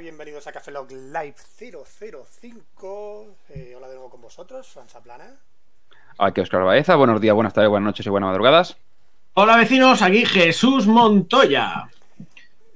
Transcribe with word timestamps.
y 0.00 0.04
bienvenidos 0.04 0.46
a 0.46 0.52
Café 0.52 0.70
Log 0.70 0.90
Live 0.90 1.34
005. 1.58 3.36
Eh, 3.50 3.74
hola 3.76 3.86
de 3.86 3.94
nuevo 3.94 4.08
con 4.08 4.22
vosotros, 4.22 4.66
Franza 4.66 5.02
Plana. 5.02 5.36
Aquí 6.16 6.40
Oscar 6.40 6.62
Baeza, 6.62 6.96
buenos 6.96 7.20
días, 7.20 7.34
buenas 7.34 7.52
tardes, 7.52 7.68
buenas 7.68 7.84
noches 7.86 8.06
y 8.06 8.08
buenas 8.08 8.28
madrugadas. 8.28 8.78
Hola 9.34 9.58
vecinos, 9.58 10.00
aquí 10.00 10.24
Jesús 10.24 10.86
Montoya. 10.86 11.90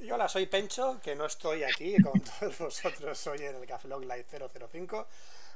Y 0.03 0.11
hola, 0.11 0.29
soy 0.29 0.47
Pencho, 0.47 1.01
que 1.03 1.15
no 1.15 1.25
estoy 1.25 1.63
aquí 1.63 1.97
con 2.03 2.21
todos 2.41 2.59
vosotros 2.59 3.27
hoy 3.27 3.39
en 3.39 3.57
el 3.57 3.67
Café 3.67 3.89
Log 3.89 4.03
Live 4.03 4.27
005, 4.71 5.07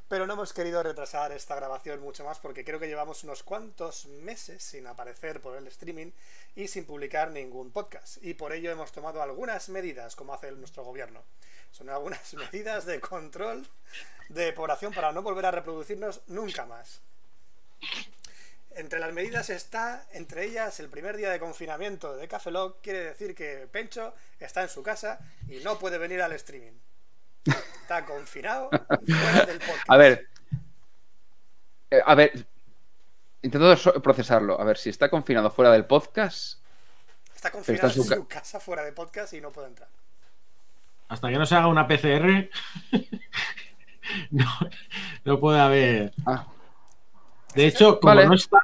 pero 0.08 0.26
no 0.26 0.32
hemos 0.32 0.54
querido 0.54 0.82
retrasar 0.82 1.32
esta 1.32 1.54
grabación 1.54 2.00
mucho 2.00 2.24
más 2.24 2.38
porque 2.38 2.64
creo 2.64 2.80
que 2.80 2.88
llevamos 2.88 3.24
unos 3.24 3.42
cuantos 3.42 4.06
meses 4.06 4.62
sin 4.62 4.86
aparecer 4.86 5.40
por 5.40 5.56
el 5.56 5.66
streaming 5.66 6.12
y 6.56 6.68
sin 6.68 6.86
publicar 6.86 7.30
ningún 7.30 7.70
podcast. 7.70 8.16
Y 8.22 8.34
por 8.34 8.52
ello 8.52 8.70
hemos 8.70 8.90
tomado 8.90 9.22
algunas 9.22 9.68
medidas, 9.68 10.16
como 10.16 10.32
hace 10.32 10.50
nuestro 10.52 10.82
gobierno. 10.82 11.22
Son 11.70 11.90
algunas 11.90 12.32
medidas 12.52 12.86
de 12.86 13.00
control 13.00 13.68
de 14.30 14.46
depuración 14.46 14.94
para 14.94 15.12
no 15.12 15.22
volver 15.22 15.44
a 15.46 15.50
reproducirnos 15.50 16.22
nunca 16.26 16.64
más. 16.64 17.02
Entre 18.70 19.00
las 19.00 19.12
medidas 19.12 19.50
está, 19.50 20.06
entre 20.12 20.44
ellas, 20.44 20.80
el 20.80 20.88
primer 20.88 21.16
día 21.16 21.30
de 21.30 21.40
confinamiento 21.40 22.16
de 22.16 22.28
Café 22.28 22.50
Log, 22.50 22.80
quiere 22.80 23.04
decir 23.04 23.34
que 23.34 23.66
Pencho 23.70 24.14
está 24.38 24.62
en 24.62 24.68
su 24.68 24.82
casa 24.82 25.18
y 25.48 25.56
no 25.58 25.78
puede 25.78 25.98
venir 25.98 26.22
al 26.22 26.32
streaming. 26.32 26.78
Está 27.48 28.04
confinado 28.04 28.70
fuera 29.06 29.46
del 29.46 29.58
podcast. 29.58 29.84
A 29.90 29.96
ver. 29.96 30.28
Eh, 31.90 32.00
a 32.04 32.14
ver. 32.14 32.46
Intento 33.42 33.74
procesarlo. 34.02 34.60
A 34.60 34.64
ver, 34.64 34.76
si 34.76 34.90
está 34.90 35.08
confinado 35.08 35.50
fuera 35.50 35.70
del 35.72 35.86
podcast. 35.86 36.58
Está 37.34 37.50
confinado 37.50 37.86
está 37.86 38.00
en 38.00 38.04
su 38.04 38.14
su 38.14 38.26
casa 38.26 38.58
fuera 38.60 38.82
de 38.82 38.92
podcast 38.92 39.32
y 39.32 39.40
no 39.40 39.52
puede 39.52 39.68
entrar. 39.68 39.88
Hasta 41.08 41.30
que 41.30 41.38
no 41.38 41.46
se 41.46 41.54
haga 41.54 41.68
una 41.68 41.86
PCR, 41.86 42.50
no, 44.30 44.46
no 45.24 45.40
puede 45.40 45.60
haber. 45.60 46.12
Ah, 46.26 46.46
De 47.54 47.66
hecho, 47.66 47.98
como 48.00 48.14
Vale. 48.14 48.26
no 48.26 48.34
está. 48.34 48.58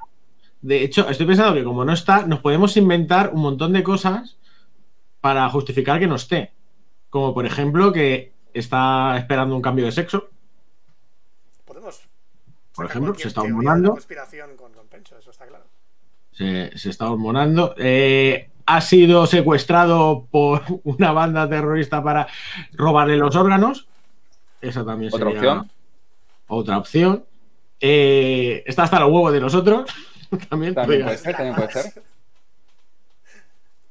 De 0.61 0.83
hecho, 0.83 1.09
estoy 1.09 1.27
pensando 1.27 1.55
que 1.55 1.65
como 1.65 1.85
no 1.85 1.93
está, 1.93 2.27
nos 2.27 2.41
podemos 2.41 2.77
inventar 2.77 3.31
un 3.33 3.41
montón 3.43 3.73
de 3.73 3.83
cosas 3.83 4.37
para 5.21 5.49
justificar 5.49 5.99
que 5.99 6.07
no 6.07 6.17
esté. 6.17 6.53
Como 7.09 7.33
por 7.33 7.47
ejemplo 7.47 7.93
que 7.93 8.34
está 8.55 9.17
esperando 9.19 9.55
un 9.55 9.63
cambio 9.63 9.85
de 9.85 9.93
sexo. 9.93 10.31
Podemos. 11.65 12.01
Por 12.75 12.87
ejemplo, 12.87 13.15
se 13.15 13.29
está 13.29 13.43
hormonando. 13.43 13.93
conspiración 13.93 14.57
con, 14.57 14.73
con 14.73 14.87
Pencho, 14.89 15.19
eso 15.19 15.31
está 15.31 15.47
claro. 15.47 15.65
Se, 16.33 16.77
se 16.77 16.91
está 16.91 17.11
hormonando. 17.11 17.75
Eh, 17.77 18.49
ha 18.67 18.81
sido 18.81 19.27
secuestrado 19.27 20.27
por 20.31 20.63
una 20.85 21.13
banda 21.13 21.49
terrorista 21.49 22.03
para 22.03 22.27
robarle 22.73 23.17
los 23.17 23.37
órganos. 23.37 23.87
Esa 24.61 24.85
también 24.85 25.13
Otra 25.13 25.27
sería 25.27 25.39
opción. 25.39 25.71
Otra 26.47 26.79
opción. 26.79 27.25
Eh, 27.81 28.63
está 28.67 28.85
hasta 28.85 29.01
los 29.01 29.11
huevos 29.11 29.33
de 29.33 29.41
nosotros. 29.41 29.91
también. 30.49 30.75
También 30.75 31.05
puede 31.05 31.19
ser, 31.19 31.37
también 31.37 31.55
puede 31.55 31.73
ser. 31.73 32.03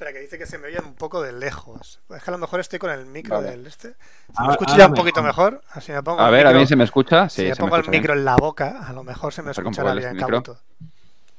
Espera, 0.03 0.13
que 0.13 0.19
dice 0.21 0.37
que 0.37 0.45
se 0.45 0.57
me 0.57 0.67
oye 0.67 0.79
un 0.81 0.95
poco 0.95 1.21
de 1.21 1.31
lejos. 1.31 2.01
Es 2.13 2.21
que 2.23 2.29
a 2.29 2.33
lo 2.33 2.37
mejor 2.37 2.59
estoy 2.59 2.77
con 2.77 2.91
el 2.91 3.05
micro 3.05 3.37
Vale. 3.37 3.51
del 3.51 3.67
este. 3.67 3.89
Se 3.91 3.95
Ahora- 4.35 4.47
me 4.47 4.51
escucha 4.53 4.71
ahora 4.73 4.83
ya 4.83 4.87
un 4.89 4.93
poquito 4.95 5.23
mejor. 5.23 5.53
mejor. 5.53 5.65
Así 5.71 5.91
me 5.93 6.03
pongo 6.03 6.19
A 6.19 6.29
ver, 6.29 6.45
a 6.45 6.51
mí 6.51 6.67
se 6.67 6.75
me 6.75 6.83
escucha. 6.83 7.29
si 7.29 7.43
me 7.43 7.55
se 7.55 7.61
me 7.61 7.69
pongo 7.69 7.77
el 7.77 7.83
bien. 7.83 7.91
micro 8.01 8.13
en 8.13 8.25
la 8.25 8.35
boca, 8.35 8.85
a 8.85 8.91
lo 8.91 9.03
mejor 9.05 9.31
se 9.31 9.41
me 9.43 9.51
escuchará 9.51 9.93
bien. 9.93 10.17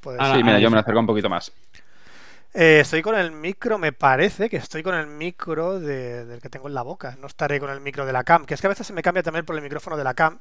Puede 0.00 0.18
Ahora- 0.18 0.28
ser. 0.30 0.36
Sí, 0.38 0.44
mira, 0.44 0.58
yo 0.60 0.70
me 0.70 0.76
lo 0.76 0.80
acerco 0.80 0.98
un 1.00 1.06
poquito 1.06 1.28
más. 1.28 1.52
Eh, 2.54 2.78
estoy 2.80 3.02
con 3.02 3.16
el 3.16 3.32
micro, 3.32 3.76
me 3.78 3.92
parece 3.92 4.48
que 4.48 4.56
estoy 4.56 4.82
con 4.82 4.94
el 4.94 5.08
micro 5.08 5.78
de- 5.80 6.24
del 6.24 6.40
que 6.40 6.48
tengo 6.48 6.68
en 6.68 6.74
la 6.74 6.82
boca. 6.82 7.16
No 7.20 7.26
estaré 7.26 7.60
con 7.60 7.68
el 7.68 7.80
micro 7.80 8.06
de 8.06 8.12
la 8.14 8.24
cam, 8.24 8.46
que 8.46 8.54
es 8.54 8.60
que 8.62 8.66
a 8.66 8.70
veces 8.70 8.86
se 8.86 8.92
me 8.94 9.02
cambia 9.02 9.22
también 9.22 9.44
por 9.44 9.56
el 9.56 9.62
micrófono 9.62 9.96
de 9.98 10.04
la 10.04 10.14
cam. 10.14 10.38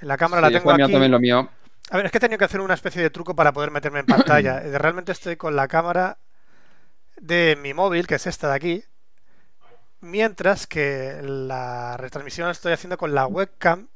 En 0.00 0.08
la 0.08 0.16
cámara 0.16 0.48
Sí, 0.48 0.52
la 0.54 0.58
tengo 0.58 0.72
aquí. 0.72 0.80
también 0.92 1.12
lo 1.12 1.20
mío. 1.20 1.48
A 1.90 1.96
ver, 1.98 2.06
es 2.06 2.12
que 2.12 2.18
he 2.18 2.20
tenido 2.20 2.38
que 2.38 2.46
hacer 2.46 2.60
una 2.62 2.74
especie 2.74 3.02
de 3.02 3.10
truco 3.10 3.36
para 3.36 3.52
poder 3.52 3.70
meterme 3.70 4.00
en 4.00 4.06
pantalla. 4.06 4.58
Eh, 4.64 4.78
Realmente 4.78 5.12
estoy 5.12 5.36
con 5.36 5.54
la 5.54 5.68
cámara 5.68 6.16
de 7.24 7.56
mi 7.60 7.72
móvil, 7.74 8.06
que 8.06 8.16
es 8.16 8.26
esta 8.26 8.48
de 8.48 8.54
aquí, 8.54 8.84
mientras 10.00 10.66
que 10.66 11.20
la 11.22 11.96
retransmisión 11.96 12.46
la 12.48 12.52
estoy 12.52 12.72
haciendo 12.72 12.98
con 12.98 13.14
la 13.14 13.26
webcam 13.26 13.88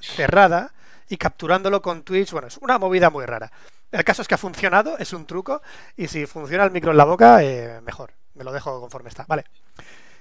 cerrada 0.00 0.72
y 1.08 1.16
capturándolo 1.18 1.82
con 1.82 2.02
Twitch. 2.02 2.32
Bueno, 2.32 2.48
es 2.48 2.56
una 2.58 2.78
movida 2.78 3.10
muy 3.10 3.26
rara. 3.26 3.52
El 3.90 4.04
caso 4.04 4.22
es 4.22 4.28
que 4.28 4.34
ha 4.34 4.38
funcionado, 4.38 4.96
es 4.98 5.12
un 5.12 5.26
truco, 5.26 5.60
y 5.96 6.08
si 6.08 6.24
funciona 6.24 6.64
el 6.64 6.70
micro 6.70 6.92
en 6.92 6.96
la 6.96 7.04
boca, 7.04 7.42
eh, 7.42 7.80
mejor. 7.82 8.12
Me 8.34 8.44
lo 8.44 8.52
dejo 8.52 8.80
conforme 8.80 9.10
está. 9.10 9.26
Vale. 9.28 9.44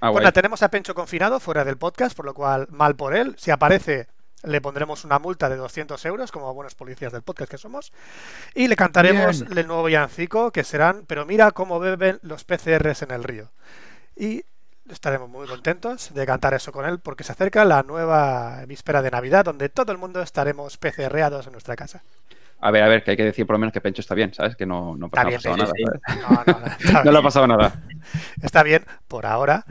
Ah, 0.02 0.10
Bueno, 0.10 0.26
guay. 0.26 0.34
tenemos 0.34 0.62
a 0.62 0.70
Pencho 0.70 0.94
confinado 0.94 1.40
fuera 1.40 1.64
del 1.64 1.78
podcast, 1.78 2.16
por 2.18 2.26
lo 2.26 2.34
cual 2.34 2.68
mal 2.70 2.96
por 2.98 3.16
él. 3.16 3.36
Si 3.38 3.50
aparece, 3.50 4.08
le 4.44 4.62
pondremos 4.62 5.04
una 5.06 5.20
multa 5.20 5.50
de 5.50 5.56
200 5.56 6.04
euros, 6.06 6.32
como 6.32 6.54
buenos 6.54 6.76
policías 6.76 7.12
del 7.14 7.22
podcast 7.22 7.52
que 7.52 7.58
somos. 7.58 7.92
Y 8.56 8.68
le 8.68 8.76
cantaremos 8.76 9.42
Bien. 9.42 9.58
el 9.58 9.68
nuevo 9.68 9.84
villancico, 9.84 10.52
que 10.52 10.64
serán, 10.64 11.04
pero 11.08 11.26
mira 11.26 11.52
cómo 11.52 11.80
beben 11.80 12.20
los 12.24 12.44
PCRs 12.44 13.04
en 13.04 13.12
el 13.12 13.24
río. 13.24 13.52
Y 14.16 14.44
estaremos 14.90 15.30
muy 15.30 15.48
contentos 15.48 16.14
de 16.14 16.26
cantar 16.26 16.54
eso 16.54 16.72
con 16.72 16.86
él, 16.86 17.00
porque 17.00 17.24
se 17.24 17.32
acerca 17.32 17.64
la 17.66 17.84
nueva 17.84 18.66
víspera 18.66 19.02
de 19.02 19.12
Navidad, 19.12 19.46
donde 19.46 19.70
todo 19.70 19.92
el 19.92 19.98
mundo 19.98 20.22
estaremos 20.22 20.78
PCRados 20.78 21.46
en 21.48 21.54
nuestra 21.54 21.76
casa. 21.76 22.04
A 22.64 22.70
ver, 22.70 22.84
a 22.84 22.88
ver, 22.88 23.04
que 23.04 23.12
hay 23.12 23.18
que 23.18 23.24
decir 23.24 23.48
por 23.48 23.56
lo 23.56 23.60
menos 23.60 23.74
que 23.74 23.82
Pencho 23.82 24.02
está 24.02 24.14
bien, 24.14 24.34
¿sabes? 24.34 24.56
Que 24.56 24.68
no, 24.68 24.96
no, 24.96 25.08
Está 25.08 25.24
no 25.24 25.30
ha 25.30 25.32
pasado 25.34 25.58
nada. 25.58 25.72
sí. 25.76 25.84
¿sabes? 25.84 26.22
No, 26.22 26.44
no, 26.46 26.60
no, 26.94 27.04
No 27.06 27.12
le 27.12 27.18
ha 27.18 27.22
pasado 27.24 27.48
nada. 27.48 27.74
está 28.44 28.62
bien 28.64 28.86
por 29.08 29.26
ahora. 29.26 29.66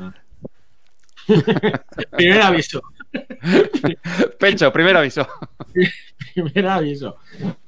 Primer 2.17 2.43
aviso. 2.43 2.83
Pencho, 4.39 4.73
primer 4.73 4.97
aviso. 4.97 5.27
Primer 6.35 6.67
aviso. 6.69 7.17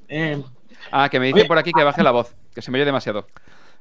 Eh, 0.08 0.42
Ah, 0.91 1.08
que 1.08 1.19
me 1.20 1.26
dicen 1.26 1.42
Oye. 1.42 1.48
por 1.48 1.58
aquí 1.58 1.72
que 1.72 1.84
baje 1.84 2.03
la 2.03 2.10
voz, 2.10 2.34
que 2.54 2.60
se 2.60 2.70
me 2.70 2.76
oye 2.78 2.84
demasiado. 2.84 3.26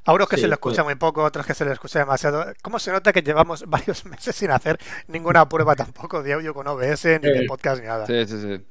A 0.05 0.13
unos 0.13 0.29
que 0.29 0.35
Sí, 0.37 0.43
se 0.43 0.47
le 0.47 0.53
escucha 0.53 0.83
muy 0.83 0.95
poco, 0.95 1.23
otros 1.23 1.45
que 1.45 1.53
se 1.53 1.65
le 1.65 1.73
escucha 1.73 1.99
demasiado. 1.99 2.45
¿Cómo 2.61 2.79
se 2.79 2.91
nota 2.91 3.11
que 3.11 3.21
llevamos 3.21 3.65
varios 3.67 4.05
meses 4.05 4.35
sin 4.35 4.49
hacer 4.51 4.77
ninguna 5.07 5.47
prueba 5.49 5.75
tampoco 5.75 6.23
de 6.23 6.33
audio 6.33 6.53
con 6.53 6.67
OBS, 6.67 7.05
ni 7.21 7.27
de 7.29 7.39
Eh, 7.43 7.45
podcast, 7.47 7.81
ni 7.81 7.87
nada? 7.87 8.05
Sí, 8.05 8.25
sí, 8.27 8.39
sí. 8.41 8.65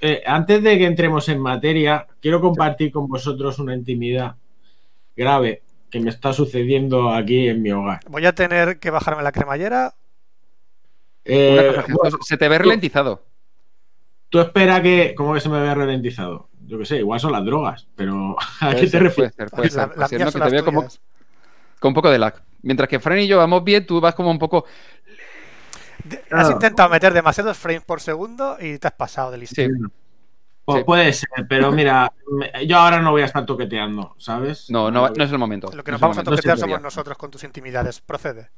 eh, 0.00 0.22
antes 0.26 0.62
de 0.62 0.78
que 0.78 0.86
entremos 0.86 1.28
en 1.28 1.40
materia, 1.40 2.06
quiero 2.22 2.40
compartir 2.40 2.90
con 2.92 3.06
vosotros 3.08 3.58
una 3.58 3.74
intimidad 3.74 4.36
grave 5.16 5.62
que 5.90 6.00
me 6.00 6.10
está 6.10 6.32
sucediendo 6.32 7.10
aquí 7.12 7.48
en 7.48 7.60
mi 7.62 7.70
hogar. 7.72 8.00
Voy 8.08 8.24
a 8.24 8.34
tener 8.34 8.78
que 8.78 8.90
bajarme 8.90 9.22
la 9.22 9.32
cremallera. 9.32 9.94
Eh, 11.24 11.72
cosa, 11.76 11.94
bueno, 12.02 12.18
se 12.22 12.36
te 12.36 12.48
ve 12.48 12.58
ralentizado. 12.58 13.24
tú 14.28 14.40
espera 14.40 14.82
que. 14.82 15.14
¿Cómo 15.16 15.34
que 15.34 15.40
se 15.40 15.48
me 15.48 15.60
vea 15.60 15.74
ralentizado? 15.74 16.48
Yo 16.66 16.78
qué 16.78 16.84
sé, 16.84 16.96
igual 16.98 17.18
son 17.20 17.32
las 17.32 17.44
drogas, 17.44 17.88
pero 17.96 18.36
¿a 18.60 18.74
qué 18.74 18.86
te 18.86 18.98
refieres? 18.98 19.32
Puede 19.34 19.48
ser, 19.48 19.50
puede 19.50 19.70
ser. 19.70 19.90
que 20.32 20.40
te 20.40 20.50
veo 20.50 20.64
como 20.64 20.82
con 21.80 21.88
un 21.90 21.94
poco 21.94 22.10
de 22.10 22.18
lag. 22.18 22.42
Mientras 22.62 22.88
que 22.88 22.98
Fran 23.00 23.18
y 23.20 23.26
yo 23.26 23.38
vamos 23.38 23.62
bien, 23.64 23.86
tú 23.86 24.00
vas 24.00 24.14
como 24.14 24.30
un 24.30 24.38
poco. 24.38 24.64
De- 26.04 26.22
Has 26.30 26.50
intentado 26.50 26.88
meter 26.88 27.12
demasiados 27.12 27.56
frames 27.56 27.82
por 27.84 28.00
segundo 28.00 28.56
y 28.60 28.78
te 28.78 28.86
has 28.88 28.94
pasado 28.94 29.30
de 29.30 29.38
listo. 29.38 29.54
Sí, 29.60 29.68
Pues 30.64 30.78
Sí. 30.80 30.84
puede 30.84 31.12
ser, 31.12 31.28
pero 31.48 31.72
mira, 31.72 32.12
yo 32.66 32.76
ahora 32.78 33.00
no 33.00 33.10
voy 33.12 33.22
a 33.22 33.24
estar 33.24 33.46
toqueteando, 33.46 34.14
¿sabes? 34.18 34.68
no, 34.70 34.90
no, 34.90 35.08
no 35.08 35.24
es 35.24 35.30
el 35.32 35.38
momento. 35.38 35.70
Lo 35.72 35.82
que 35.82 35.90
no 35.90 35.94
nos 35.94 36.00
vamos 36.02 36.18
a 36.18 36.22
toquetear 36.24 36.58
somos 36.58 36.80
nosotros 36.82 37.16
con 37.16 37.30
tus 37.30 37.42
intimidades. 37.44 38.00
Procede. 38.00 38.50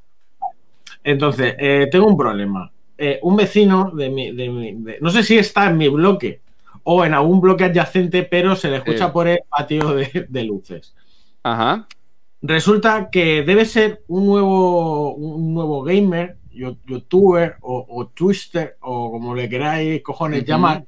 Entonces, 1.03 1.55
eh, 1.57 1.87
tengo 1.91 2.07
un 2.07 2.17
problema. 2.17 2.71
Eh, 2.97 3.19
un 3.23 3.35
vecino 3.35 3.91
de 3.91 4.09
mi, 4.09 4.31
de 4.31 4.49
mi- 4.49 4.73
de- 4.73 4.99
no 5.01 5.09
sé 5.09 5.23
si 5.23 5.37
está 5.37 5.67
en 5.69 5.77
mi 5.77 5.87
bloque 5.87 6.41
o 6.83 7.03
en 7.05 7.13
algún 7.13 7.41
bloque 7.41 7.63
adyacente, 7.65 8.23
pero 8.23 8.55
se 8.55 8.69
le 8.69 8.77
escucha 8.77 9.11
por 9.11 9.27
el 9.27 9.39
patio 9.49 9.93
de, 9.95 10.27
de 10.29 10.43
luces. 10.43 10.93
Ajá. 11.43 11.87
Resulta 12.43 13.09
que 13.11 13.43
debe 13.43 13.65
ser 13.65 14.03
un 14.07 14.25
nuevo, 14.25 15.13
un 15.15 15.53
nuevo 15.53 15.83
gamer, 15.83 16.37
youtuber 16.51 17.55
o, 17.61 18.07
twister 18.13 18.77
o 18.81 19.11
como 19.11 19.33
le 19.35 19.47
queráis 19.49 20.01
cojones 20.03 20.45
llamar, 20.45 20.85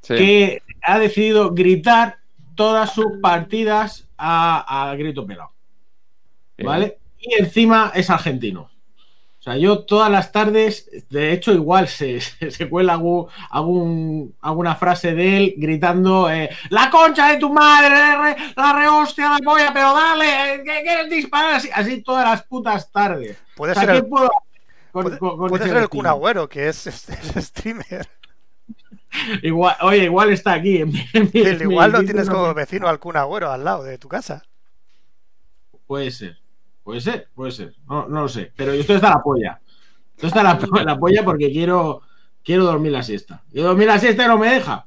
Sí. 0.00 0.14
que 0.14 0.62
ha 0.82 0.98
decidido 0.98 1.52
gritar 1.54 2.16
todas 2.54 2.92
sus 2.94 3.18
partidas 3.20 4.08
a, 4.16 4.90
a 4.90 4.94
grito 4.96 5.26
pelado. 5.26 5.50
¿Vale? 6.62 6.98
Y 7.18 7.34
encima 7.40 7.92
es 7.94 8.08
argentino. 8.10 8.70
O 9.48 9.50
sea, 9.52 9.56
yo 9.60 9.78
todas 9.84 10.10
las 10.10 10.30
tardes, 10.30 10.90
de 11.08 11.32
hecho, 11.32 11.52
igual 11.52 11.88
se, 11.88 12.20
se, 12.20 12.50
se 12.50 12.68
cuela 12.68 12.94
algún, 12.94 13.28
algún- 13.50 14.34
alguna 14.42 14.74
frase 14.76 15.14
de 15.14 15.36
él 15.38 15.54
gritando: 15.56 16.30
eh, 16.30 16.50
¡La 16.70 16.90
concha 16.90 17.28
de 17.28 17.38
tu 17.38 17.50
madre! 17.52 17.88
re- 18.16 18.36
¡La 18.56 18.72
rehostia 18.74 19.30
de 19.38 19.42
polla! 19.44 19.72
¡Pero 19.72 19.94
dale! 19.94 20.54
eh, 20.54 20.62
¿Qué 20.64 20.80
quieres 20.82 21.08
disparar? 21.10 21.54
Así, 21.54 21.70
así 21.72 22.02
todas 22.02 22.24
las 22.28 22.42
putas 22.42 22.90
tardes. 22.92 23.38
Puede 23.56 23.72
O 23.72 23.74
sea, 23.74 23.82
ser 23.84 23.90
¿qué 23.92 23.96
el, 23.98 24.06
puedo 24.06 24.28
con- 24.92 25.02
puede, 25.04 25.18
con- 25.18 25.38
con 25.38 25.48
puede 25.48 25.62
ese 25.64 25.68
ser 25.70 25.76
el 25.78 25.82
destino? 25.84 26.02
Kun 26.02 26.06
Agüero, 26.06 26.48
que 26.48 26.68
es, 26.68 26.86
es- 26.86 27.08
es 27.08 27.44
streamer. 27.46 28.06
Igual, 29.42 29.74
oye, 29.80 30.04
igual 30.04 30.30
está 30.30 30.52
aquí. 30.52 30.78
en 30.82 30.92
mi- 30.92 31.06
en 31.14 31.30
mi- 31.32 31.40
El 31.40 31.46
en 31.62 31.68
mi 31.68 31.72
igual 31.72 31.92
lo 31.92 31.98
sitio 32.00 32.12
tienes 32.12 32.28
no- 32.28 32.34
como 32.34 32.54
vecino 32.54 32.88
al 32.88 32.98
Kun 32.98 33.16
Agüero 33.16 33.50
al 33.50 33.64
lado 33.64 33.82
de 33.82 33.96
tu 33.96 34.08
casa. 34.08 34.44
Puede 35.86 36.10
ser. 36.10 36.36
Puede 36.88 37.02
ser, 37.02 37.28
puede 37.34 37.52
ser. 37.52 37.74
No, 37.86 38.08
no 38.08 38.22
lo 38.22 38.28
sé. 38.30 38.50
Pero 38.56 38.72
esto 38.72 38.94
está 38.94 39.10
la 39.10 39.22
polla. 39.22 39.60
Esto 40.16 40.28
está 40.28 40.42
la, 40.42 40.58
la 40.86 40.98
polla 40.98 41.22
porque 41.22 41.52
quiero, 41.52 42.00
quiero 42.42 42.64
dormir 42.64 42.92
la 42.92 43.02
siesta. 43.02 43.42
Quiero 43.52 43.68
dormir 43.68 43.88
la 43.88 43.98
siesta 43.98 44.24
y 44.24 44.26
no 44.26 44.38
me 44.38 44.54
deja. 44.54 44.86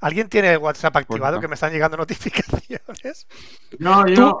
¿Alguien 0.00 0.30
tiene 0.30 0.54
el 0.54 0.56
WhatsApp 0.56 0.96
activado 0.96 1.34
no. 1.34 1.42
que 1.42 1.48
me 1.48 1.52
están 1.52 1.72
llegando 1.72 1.98
notificaciones? 1.98 3.26
No, 3.78 4.06
yo. 4.06 4.38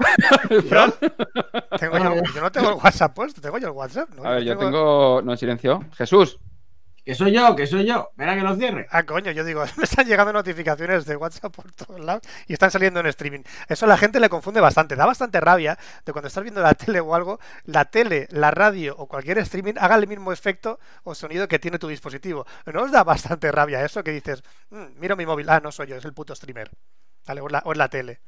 Fran, 0.70 0.94
Tengo 1.78 1.98
yo, 1.98 2.14
yo 2.34 2.40
no 2.40 2.50
tengo 2.50 2.70
el 2.70 2.76
WhatsApp 2.82 3.14
puesto, 3.14 3.42
tengo 3.42 3.58
yo 3.58 3.66
el 3.66 3.74
WhatsApp. 3.74 4.08
¿no? 4.14 4.24
A 4.24 4.30
ver, 4.30 4.44
yo 4.44 4.56
tengo. 4.56 5.20
No, 5.22 5.32
en 5.32 5.36
silencio. 5.36 5.84
Jesús. 5.98 6.38
Que 7.06 7.14
soy 7.14 7.30
yo, 7.32 7.54
que 7.54 7.68
soy 7.68 7.86
yo. 7.86 8.08
Espera 8.10 8.34
que 8.34 8.40
lo 8.42 8.56
cierre. 8.56 8.88
Ah, 8.90 9.04
coño, 9.04 9.30
yo 9.30 9.44
digo, 9.44 9.64
me 9.76 9.84
están 9.84 10.08
llegando 10.08 10.32
notificaciones 10.32 11.04
de 11.04 11.14
WhatsApp 11.14 11.54
por 11.54 11.70
todos 11.70 12.00
lados 12.00 12.24
y 12.48 12.52
están 12.52 12.72
saliendo 12.72 12.98
en 12.98 13.06
streaming. 13.06 13.42
Eso 13.68 13.86
a 13.86 13.88
la 13.88 13.96
gente 13.96 14.18
le 14.18 14.28
confunde 14.28 14.60
bastante. 14.60 14.96
Da 14.96 15.06
bastante 15.06 15.40
rabia 15.40 15.78
de 16.04 16.12
cuando 16.12 16.26
estás 16.26 16.42
viendo 16.42 16.60
la 16.60 16.74
tele 16.74 16.98
o 16.98 17.14
algo, 17.14 17.38
la 17.62 17.84
tele, 17.84 18.26
la 18.32 18.50
radio 18.50 18.96
o 18.98 19.06
cualquier 19.06 19.38
streaming 19.38 19.74
haga 19.78 19.94
el 19.94 20.08
mismo 20.08 20.32
efecto 20.32 20.80
o 21.04 21.14
sonido 21.14 21.46
que 21.46 21.60
tiene 21.60 21.78
tu 21.78 21.86
dispositivo. 21.86 22.44
¿No 22.66 22.82
os 22.82 22.90
da 22.90 23.04
bastante 23.04 23.52
rabia 23.52 23.84
eso 23.84 24.02
que 24.02 24.10
dices, 24.10 24.42
"Mm, 24.70 24.98
miro 24.98 25.14
mi 25.14 25.26
móvil, 25.26 25.48
ah, 25.48 25.60
no 25.60 25.70
soy 25.70 25.86
yo, 25.86 25.96
es 25.96 26.04
el 26.04 26.12
puto 26.12 26.34
streamer? 26.34 26.70
Vale, 27.24 27.40
o 27.40 27.48
la, 27.48 27.62
es 27.64 27.76
la 27.76 27.88
tele. 27.88 28.20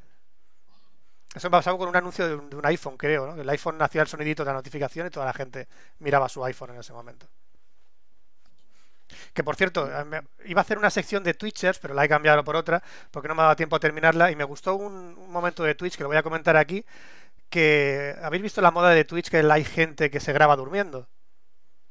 Eso 1.35 1.49
me 1.49 1.59
pasaba 1.59 1.77
con 1.77 1.89
un 1.89 1.97
anuncio 1.97 2.29
de 2.29 2.37
un, 2.37 2.49
de 2.49 2.55
un 2.55 2.65
iPhone, 2.67 2.97
creo, 2.97 3.27
¿no? 3.27 3.43
El 3.43 3.49
iPhone 3.51 3.83
hacía 3.83 4.03
el 4.03 4.09
sonidito 4.09 4.45
de 4.45 4.51
la 4.51 4.55
notificación 4.55 5.09
y 5.09 5.11
toda 5.11 5.27
la 5.27 5.33
gente 5.33 5.67
miraba 5.99 6.29
su 6.29 6.45
iPhone 6.45 6.71
en 6.71 6.79
ese 6.79 6.93
momento. 6.93 7.27
Que 9.33 9.43
por 9.45 9.57
cierto, 9.57 9.89
eh, 9.91 10.05
me- 10.05 10.23
iba 10.45 10.61
a 10.61 10.63
hacer 10.63 10.79
una 10.79 10.91
sección 10.91 11.25
de 11.25 11.35
Twitchers, 11.35 11.79
pero 11.79 11.95
la 11.95 12.05
he 12.05 12.09
cambiado 12.09 12.45
por 12.45 12.57
otra, 12.57 12.83
porque 13.11 13.29
no 13.29 13.35
me 13.35 13.41
ha 13.43 13.45
dado 13.45 13.57
tiempo 13.57 13.77
a 13.77 13.81
terminarla. 13.81 14.31
Y 14.31 14.37
me 14.37 14.45
gustó 14.45 14.75
un, 14.75 15.17
un 15.19 15.31
momento 15.31 15.63
de 15.65 15.75
Twitch 15.75 15.97
que 15.97 16.03
lo 16.03 16.09
voy 16.09 16.19
a 16.19 16.23
comentar 16.23 16.57
aquí. 16.57 16.85
Que 17.49 18.15
habéis 18.23 18.43
visto 18.43 18.61
la 18.61 18.71
moda 18.71 18.91
de 18.91 19.05
Twitch 19.05 19.31
que 19.31 19.39
hay 19.39 19.65
gente 19.65 20.11
que 20.11 20.21
se 20.21 20.33
graba 20.33 20.55
durmiendo. 20.57 21.09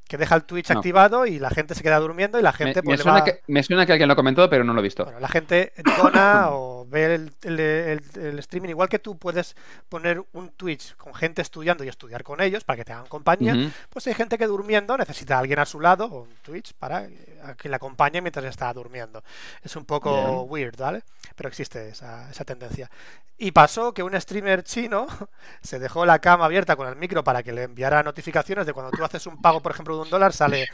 Que 0.07 0.17
deja 0.17 0.35
el 0.35 0.43
Twitch 0.45 0.69
No. 0.69 0.77
activado 0.79 1.25
y 1.25 1.39
la 1.39 1.49
gente 1.49 1.73
se 1.75 1.83
queda 1.83 1.99
durmiendo 1.99 2.39
y 2.39 2.41
la 2.43 2.51
Me, 2.51 2.57
gente 2.57 2.81
me 2.81 2.85
pues 2.85 2.99
le 2.99 3.03
suena 3.03 3.19
va- 3.19 3.25
que, 3.25 3.41
me 3.47 3.61
suena 3.63 3.85
que 3.85 3.91
alguien 3.93 4.07
lo 4.07 4.15
comentó, 4.15 4.49
pero 4.49 4.63
no 4.63 4.73
lo 4.73 4.79
he 4.79 4.83
visto. 4.83 5.03
bueno, 5.03 5.19
la 5.19 5.27
gente 5.27 5.73
dona 5.97 6.49
o 6.51 6.76
ve 6.87 7.15
el, 7.15 7.33
el- 7.43 7.59
el- 7.59 8.01
el 8.25 8.39
streaming, 8.39 8.69
igual 8.69 8.89
que 8.89 8.99
tú 8.99 9.17
puedes 9.17 9.55
poner 9.89 10.23
un 10.33 10.49
Twitch 10.49 10.95
con 10.95 11.13
gente 11.13 11.41
estudiando 11.41 11.83
y 11.83 11.87
estudiar 11.89 12.23
con 12.23 12.41
ellos 12.41 12.63
para 12.63 12.77
que 12.77 12.85
te 12.85 12.93
hagan 12.93 13.07
compañía, 13.07 13.55
pues 13.89 14.07
hay 14.07 14.13
gente 14.13 14.37
que 14.37 14.47
durmiendo 14.47 14.97
necesita 14.97 15.35
a 15.35 15.39
alguien 15.39 15.59
a 15.59 15.65
su 15.65 15.79
lado 15.79 16.05
o 16.05 16.21
un 16.23 16.35
Twitch 16.43 16.73
para 16.73 17.05
eh, 17.05 17.41
a 17.43 17.55
que 17.55 17.69
le 17.69 17.75
acompañe 17.75 18.21
mientras 18.21 18.45
está 18.45 18.71
durmiendo. 18.73 19.23
Es 19.61 19.75
un 19.75 19.85
poco 19.85 20.41
weird, 20.43 20.77
¿vale? 20.77 21.03
Pero 21.35 21.49
existe 21.49 21.89
esa, 21.89 22.29
esa 22.31 22.43
tendencia. 22.45 22.89
Y 23.37 23.51
pasó 23.51 23.93
que 23.93 24.01
un 24.01 24.19
streamer 24.19 24.63
chino 24.63 25.05
se 25.61 25.77
dejó 25.79 26.05
la 26.05 26.19
cama 26.19 26.45
abierta 26.45 26.75
con 26.75 26.87
el 26.87 26.95
micro 26.95 27.23
para 27.23 27.43
que 27.43 27.51
le 27.53 27.63
enviara 27.63 28.01
notificaciones 28.03 28.65
de 28.65 28.73
cuando 28.73 28.91
tú 28.91 29.03
haces 29.03 29.27
un 29.27 29.41
pago, 29.41 29.61
por 29.61 29.71
ejemplo, 29.71 29.95
de 29.95 30.01
un 30.01 30.09
dólar, 30.09 30.33
sale 30.33 30.67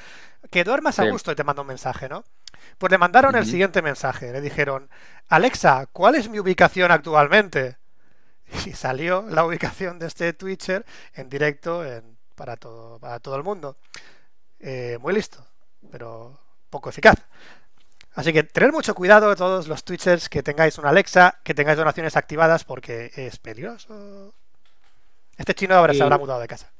que 0.49 0.63
duermas 0.63 0.99
a 0.99 1.03
Sí. 1.03 1.09
gusto 1.09 1.31
y 1.31 1.35
te 1.35 1.43
manda 1.43 1.61
un 1.61 1.67
mensaje, 1.67 2.07
¿no? 2.07 2.23
Pues 2.77 2.91
le 2.91 2.97
mandaron 2.97 3.35
el 3.35 3.45
siguiente 3.45 3.81
mensaje. 3.81 4.31
Le 4.31 4.41
dijeron, 4.41 4.89
Alexa, 5.29 5.87
¿cuál 5.91 6.15
es 6.15 6.29
mi 6.29 6.39
ubicación 6.39 6.91
actualmente? 6.91 7.77
Y 8.65 8.73
salió 8.73 9.25
la 9.29 9.45
ubicación 9.45 9.99
de 9.99 10.07
este 10.07 10.33
Twitcher 10.33 10.85
en 11.13 11.29
directo 11.29 11.83
en- 11.85 12.17
para, 12.35 12.57
todo, 12.57 12.99
para 12.99 13.19
todo 13.19 13.35
el 13.35 13.43
mundo. 13.43 13.77
Eh, 14.59 14.97
muy 15.01 15.13
listo, 15.13 15.45
pero 15.91 16.39
poco 16.69 16.89
eficaz. 16.89 17.15
Así 18.15 18.31
que 18.31 18.43
tener 18.43 18.71
mucho 18.71 18.93
cuidado 18.93 19.35
todos 19.35 19.67
los 19.67 19.83
Twitchers 19.83 20.29
que 20.29 20.43
tengáis 20.43 20.77
una 20.77 20.89
Alexa, 20.89 21.39
que 21.43 21.53
tengáis 21.55 21.77
donaciones 21.77 22.15
activadas 22.15 22.63
porque 22.63 23.11
es 23.15 23.39
peligroso. 23.39 24.33
Este 25.35 25.55
chino 25.55 25.73
ahora 25.75 25.93
se 25.93 25.99
Y- 25.99 26.01
habrá 26.03 26.17
mudado 26.19 26.39
de 26.39 26.47
casa. 26.47 26.71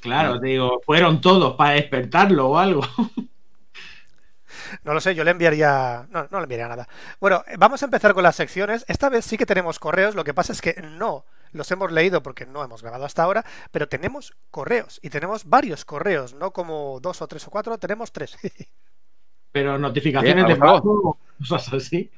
Claro, 0.00 0.38
te 0.38 0.46
digo, 0.46 0.80
fueron 0.86 1.20
todos 1.20 1.56
para 1.56 1.72
despertarlo 1.72 2.50
o 2.50 2.58
algo. 2.58 2.82
No 4.82 4.94
lo 4.94 5.00
sé, 5.00 5.14
yo 5.14 5.24
le 5.24 5.30
enviaría. 5.30 6.06
No, 6.10 6.28
no 6.30 6.38
le 6.38 6.44
enviaría 6.44 6.68
nada. 6.68 6.88
Bueno, 7.20 7.44
vamos 7.58 7.82
a 7.82 7.86
empezar 7.86 8.14
con 8.14 8.22
las 8.22 8.36
secciones. 8.36 8.84
Esta 8.88 9.08
vez 9.08 9.24
sí 9.24 9.36
que 9.36 9.46
tenemos 9.46 9.78
correos. 9.78 10.14
Lo 10.14 10.24
que 10.24 10.34
pasa 10.34 10.52
es 10.52 10.60
que 10.60 10.74
no 10.82 11.24
los 11.54 11.70
hemos 11.70 11.90
leído 11.92 12.22
porque 12.22 12.46
no 12.46 12.62
hemos 12.62 12.82
grabado 12.82 13.04
hasta 13.04 13.22
ahora, 13.22 13.44
pero 13.70 13.88
tenemos 13.88 14.34
correos 14.50 14.98
y 15.02 15.10
tenemos 15.10 15.48
varios 15.48 15.84
correos, 15.84 16.34
no 16.34 16.52
como 16.52 16.98
dos 17.00 17.22
o 17.22 17.28
tres 17.28 17.46
o 17.46 17.50
cuatro, 17.50 17.78
tenemos 17.78 18.12
tres. 18.12 18.36
Pero 19.52 19.78
notificaciones 19.78 20.48
de 20.48 20.56
pago, 20.56 21.20
cosas 21.38 21.72
así. 21.72 22.10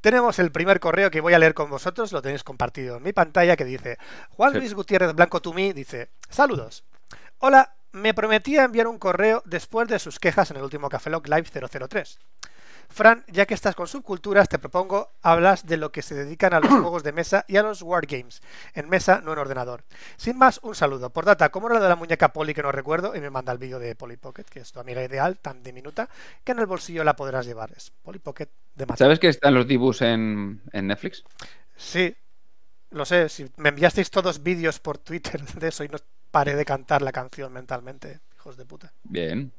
Tenemos 0.00 0.40
el 0.40 0.50
primer 0.50 0.80
correo 0.80 1.08
que 1.08 1.20
voy 1.20 1.34
a 1.34 1.38
leer 1.38 1.54
con 1.54 1.70
vosotros, 1.70 2.10
lo 2.10 2.20
tenéis 2.20 2.42
compartido 2.42 2.96
en 2.96 3.04
mi 3.04 3.12
pantalla, 3.12 3.54
que 3.54 3.64
dice, 3.64 3.96
Juan. 4.30 4.54
Luis 4.54 4.74
Gutiérrez 4.74 5.14
Blanco 5.14 5.40
Tumí 5.40 5.72
dice, 5.72 6.10
saludos. 6.28 6.84
Hola, 7.38 7.76
me 7.92 8.14
prometía 8.14 8.64
enviar 8.64 8.86
un 8.86 8.98
correo 8.98 9.42
después 9.44 9.88
de 9.88 9.98
sus 9.98 10.18
quejas 10.18 10.50
en 10.50 10.58
el 10.58 10.62
último 10.62 10.88
Café 10.88 11.10
Lock 11.10 11.28
Live 11.28 11.50
003. 11.88 12.18
Fran, 12.90 13.24
ya 13.28 13.46
que 13.46 13.54
estás 13.54 13.76
con 13.76 13.86
subculturas, 13.86 14.48
te 14.48 14.58
propongo 14.58 15.12
hablas 15.22 15.64
de 15.64 15.76
lo 15.76 15.92
que 15.92 16.02
se 16.02 16.16
dedican 16.16 16.52
a 16.52 16.60
los 16.60 16.70
juegos 16.80 17.04
de 17.04 17.12
mesa 17.12 17.44
y 17.46 17.56
a 17.56 17.62
los 17.62 17.82
wargames, 17.82 18.42
en 18.74 18.88
mesa, 18.88 19.20
no 19.24 19.32
en 19.32 19.38
ordenador. 19.38 19.84
Sin 20.16 20.36
más, 20.36 20.58
un 20.62 20.74
saludo. 20.74 21.10
Por 21.10 21.24
data, 21.24 21.50
¿cómo 21.50 21.68
era 21.68 21.76
lo 21.76 21.82
de 21.82 21.88
la 21.88 21.96
muñeca 21.96 22.32
Poli 22.32 22.52
que 22.52 22.62
no 22.62 22.72
recuerdo? 22.72 23.14
Y 23.14 23.20
me 23.20 23.30
manda 23.30 23.52
el 23.52 23.58
vídeo 23.58 23.78
de 23.78 23.94
Polly 23.94 24.16
Pocket, 24.16 24.44
que 24.44 24.60
es 24.60 24.72
tu 24.72 24.80
amiga 24.80 25.04
ideal, 25.04 25.38
tan 25.38 25.62
diminuta, 25.62 26.08
que 26.42 26.52
en 26.52 26.58
el 26.58 26.66
bolsillo 26.66 27.04
la 27.04 27.14
podrás 27.14 27.46
llevar. 27.46 27.70
Es 27.76 27.92
Polly 28.02 28.18
Pocket 28.18 28.48
de 28.74 28.86
mata. 28.86 29.04
¿Sabes 29.04 29.20
que 29.20 29.28
están 29.28 29.54
los 29.54 29.68
dibus 29.68 30.02
en, 30.02 30.60
en 30.72 30.86
Netflix? 30.88 31.22
Sí, 31.76 32.14
lo 32.90 33.04
sé. 33.04 33.28
Si 33.28 33.48
me 33.56 33.68
enviasteis 33.68 34.10
todos 34.10 34.42
vídeos 34.42 34.80
por 34.80 34.98
Twitter 34.98 35.40
de 35.54 35.68
eso 35.68 35.84
y 35.84 35.88
no 35.88 35.98
paré 36.30 36.54
de 36.56 36.64
cantar 36.64 37.02
la 37.02 37.12
canción 37.12 37.52
mentalmente, 37.52 38.20
hijos 38.36 38.56
de 38.56 38.64
puta. 38.66 38.92
Bien. 39.04 39.52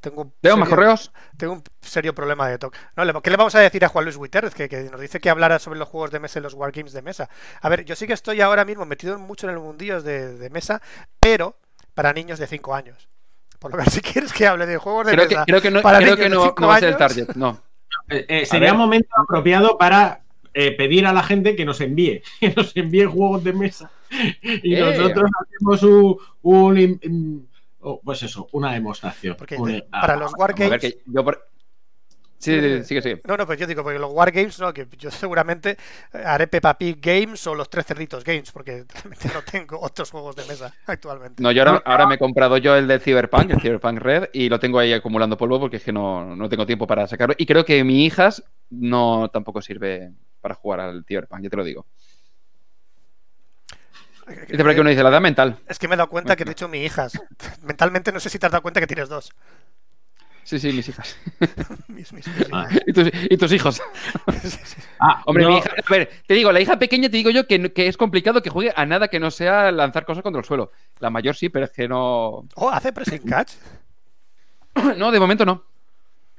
Tengo 0.00 0.22
un 0.22 0.32
¿Tengo 0.40 0.56
más 0.58 0.68
serio- 0.68 0.76
correos? 0.76 1.12
Tengo 1.36 1.52
un 1.54 1.64
serio 1.80 2.14
problema 2.14 2.46
de 2.48 2.58
toque. 2.58 2.78
No, 2.96 3.04
le- 3.04 3.14
¿Qué 3.22 3.30
le 3.30 3.36
vamos 3.36 3.54
a 3.54 3.60
decir 3.60 3.84
a 3.84 3.88
Juan 3.88 4.04
Luis 4.04 4.18
Guiterrez? 4.18 4.54
Que, 4.54 4.68
que 4.68 4.82
nos 4.84 5.00
dice 5.00 5.20
que 5.20 5.30
hablara 5.30 5.58
sobre 5.58 5.78
los 5.78 5.88
juegos 5.88 6.10
de 6.10 6.20
mesa 6.20 6.38
y 6.38 6.42
los 6.42 6.54
wargames 6.54 6.92
de 6.92 7.02
mesa. 7.02 7.28
A 7.60 7.68
ver, 7.68 7.84
yo 7.84 7.96
sí 7.96 8.06
que 8.06 8.12
estoy 8.12 8.40
ahora 8.40 8.64
mismo 8.64 8.84
metido 8.84 9.18
mucho 9.18 9.48
en 9.48 9.54
el 9.54 9.58
mundillo 9.60 10.02
de, 10.02 10.36
de 10.36 10.50
mesa, 10.50 10.80
pero 11.18 11.56
para 11.94 12.12
niños 12.12 12.38
de 12.38 12.46
5 12.46 12.74
años. 12.74 13.08
Por 13.58 13.72
lo 13.74 13.78
que 13.82 13.90
si 13.90 14.00
quieres 14.02 14.32
que 14.32 14.46
hable 14.46 14.66
de 14.66 14.76
juegos 14.76 15.06
de 15.06 15.12
Creo 15.12 15.28
que, 15.28 15.34
mesa 15.34 15.44
creo 15.46 15.62
que 15.62 15.70
no, 15.70 15.82
para 15.82 15.98
creo 15.98 16.10
niños 16.10 16.16
que 16.18 16.22
de 16.24 16.36
no, 16.36 16.42
cinco 16.44 16.60
no 16.60 16.68
va 16.68 16.76
a 16.76 16.80
ser 16.80 16.88
el 16.90 16.96
target. 16.96 17.28
No. 17.34 17.60
Eh, 18.08 18.24
eh, 18.28 18.46
sería 18.46 18.72
un 18.72 18.78
momento 18.78 19.08
apropiado 19.20 19.78
para 19.78 20.20
eh, 20.54 20.70
pedir 20.76 21.06
a 21.06 21.12
la 21.12 21.24
gente 21.24 21.56
que 21.56 21.64
nos 21.64 21.80
envíe, 21.80 22.22
que 22.40 22.50
nos 22.54 22.76
envíe 22.76 23.04
juegos 23.04 23.42
de 23.42 23.52
mesa. 23.52 23.90
Y 24.62 24.74
Eh. 24.74 24.80
nosotros 24.80 25.30
hacemos 25.40 25.82
un, 26.42 27.48
pues 28.02 28.22
eso, 28.22 28.48
una 28.52 28.72
demostración. 28.72 29.36
Porque 29.36 29.56
para 29.90 30.14
ah, 30.14 30.16
los 30.16 30.32
wargames... 30.38 30.80
que 30.80 31.02
yo 31.06 31.24
por... 31.24 31.46
Sí, 32.38 32.60
sí, 32.60 32.84
sigue, 32.84 33.02
sigue. 33.02 33.20
No, 33.24 33.36
no, 33.36 33.46
pues 33.46 33.58
yo 33.58 33.66
digo, 33.66 33.82
porque 33.82 33.98
los 33.98 34.12
Wargames, 34.12 34.60
no, 34.60 34.72
que 34.72 34.86
yo 34.98 35.10
seguramente 35.10 35.78
eh, 36.12 36.22
haré 36.24 36.46
Peppa 36.46 36.76
Pig 36.76 36.98
Games 37.00 37.46
o 37.46 37.54
los 37.54 37.70
Tres 37.70 37.86
Cerditos 37.86 38.24
Games, 38.24 38.52
porque 38.52 38.84
realmente 38.92 39.30
no 39.32 39.42
tengo 39.42 39.80
otros 39.80 40.10
juegos 40.10 40.36
de 40.36 40.44
mesa 40.44 40.72
actualmente. 40.86 41.42
No, 41.42 41.50
yo 41.50 41.62
ahora, 41.62 41.82
ahora 41.84 42.06
me 42.06 42.16
he 42.16 42.18
comprado 42.18 42.58
yo 42.58 42.76
el 42.76 42.86
de 42.88 43.00
Cyberpunk, 43.00 43.50
el 43.50 43.60
Cyberpunk 43.60 43.98
Red, 43.98 44.28
y 44.34 44.48
lo 44.48 44.60
tengo 44.60 44.78
ahí 44.78 44.92
acumulando 44.92 45.38
polvo 45.38 45.58
porque 45.58 45.78
es 45.78 45.82
que 45.82 45.92
no, 45.92 46.36
no 46.36 46.48
tengo 46.48 46.66
tiempo 46.66 46.86
para 46.86 47.06
sacarlo. 47.06 47.34
Y 47.38 47.46
creo 47.46 47.64
que 47.64 47.82
mi 47.84 48.04
hijas 48.04 48.44
no 48.68 49.30
tampoco 49.30 49.62
sirve 49.62 50.12
para 50.42 50.54
jugar 50.54 50.80
al 50.80 51.04
Cyberpunk, 51.04 51.42
ya 51.42 51.50
te 51.50 51.56
lo 51.56 51.64
digo. 51.64 51.86
Dice 54.26 54.58
por 54.58 54.70
aquí 54.70 54.80
uno 54.80 54.90
dice, 54.90 55.02
la 55.02 55.10
edad 55.10 55.20
mental. 55.20 55.58
Es 55.68 55.78
que 55.78 55.86
me 55.88 55.94
he 55.94 55.96
dado 55.96 56.08
cuenta 56.10 56.34
que 56.36 56.44
te 56.44 56.50
he 56.50 56.54
dicho 56.54 56.68
mi 56.68 56.84
hijas. 56.84 57.12
Mentalmente 57.62 58.10
no 58.12 58.20
sé 58.20 58.28
si 58.30 58.38
te 58.38 58.46
has 58.46 58.52
dado 58.52 58.62
cuenta 58.62 58.80
que 58.80 58.86
tienes 58.86 59.08
dos. 59.08 59.32
Sí, 60.42 60.60
sí, 60.60 60.72
mis 60.72 60.88
hijas. 60.88 61.16
Mis- 61.88 62.12
mis- 62.12 62.26
mis- 62.28 62.48
Ah. 62.52 62.68
y, 62.86 62.92
tus, 62.92 63.10
y 63.12 63.36
tus 63.36 63.52
hijos. 63.52 63.80
Ah, 65.00 65.22
Hombre, 65.26 65.46
mi 65.46 65.58
hija. 65.58 65.70
A 65.86 65.90
ver, 65.90 66.08
te 66.26 66.34
digo, 66.34 66.50
la 66.52 66.60
hija 66.60 66.78
pequeña 66.78 67.08
te 67.10 67.16
digo 67.18 67.30
yo 67.30 67.46
que, 67.46 67.72
que 67.72 67.86
es 67.88 67.96
complicado 67.96 68.40
que 68.42 68.48
juegue 68.50 68.72
a 68.74 68.86
nada 68.86 69.08
que 69.08 69.20
no 69.20 69.30
sea 69.30 69.70
lanzar 69.72 70.04
cosas 70.06 70.22
contra 70.22 70.38
el 70.40 70.44
suelo. 70.46 70.70
La 71.00 71.10
mayor 71.10 71.34
sí, 71.36 71.48
pero 71.48 71.64
es 71.66 71.70
que 71.72 71.86
no. 71.88 72.46
Oh, 72.54 72.70
hace 72.72 72.92
pressing 72.92 73.22
catch. 73.22 73.52
No, 74.96 75.10
de 75.10 75.18
momento 75.20 75.44
no. 75.46 75.64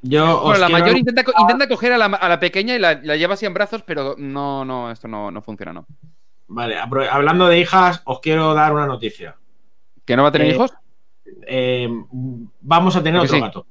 yo 0.01 0.23
Bueno, 0.25 0.41
os 0.43 0.59
la 0.59 0.67
quiero- 0.67 0.81
mayor 0.83 0.97
intenta, 0.97 1.23
co- 1.23 1.33
intenta 1.39 1.67
coger 1.67 1.93
a 1.93 1.97
la, 1.97 2.05
a 2.05 2.29
la 2.29 2.39
pequeña 2.39 2.75
y 2.75 2.79
la, 2.79 2.93
la 3.03 3.15
lleva 3.15 3.33
así 3.33 3.45
en 3.45 3.53
brazos, 3.53 3.81
pero 3.83 4.15
no, 4.17 4.63
no, 4.63 4.91
esto 4.91 5.07
no, 5.07 5.31
no 5.31 5.41
funciona, 5.41 5.73
¿no? 5.73 5.85
Vale, 6.47 6.77
hablando 6.79 7.47
de 7.47 7.59
hijas, 7.59 8.01
os 8.05 8.19
quiero 8.21 8.53
dar 8.53 8.73
una 8.73 8.85
noticia. 8.85 9.35
¿Que 10.05 10.15
no 10.15 10.23
va 10.23 10.29
a 10.29 10.31
tener 10.31 10.47
Eh, 10.47 10.51
hijos? 10.55 10.73
Eh, 11.45 11.89
vamos 12.61 12.95
a 12.95 13.03
tener 13.03 13.19
otro 13.19 13.35
sí. 13.35 13.41
gato. 13.41 13.67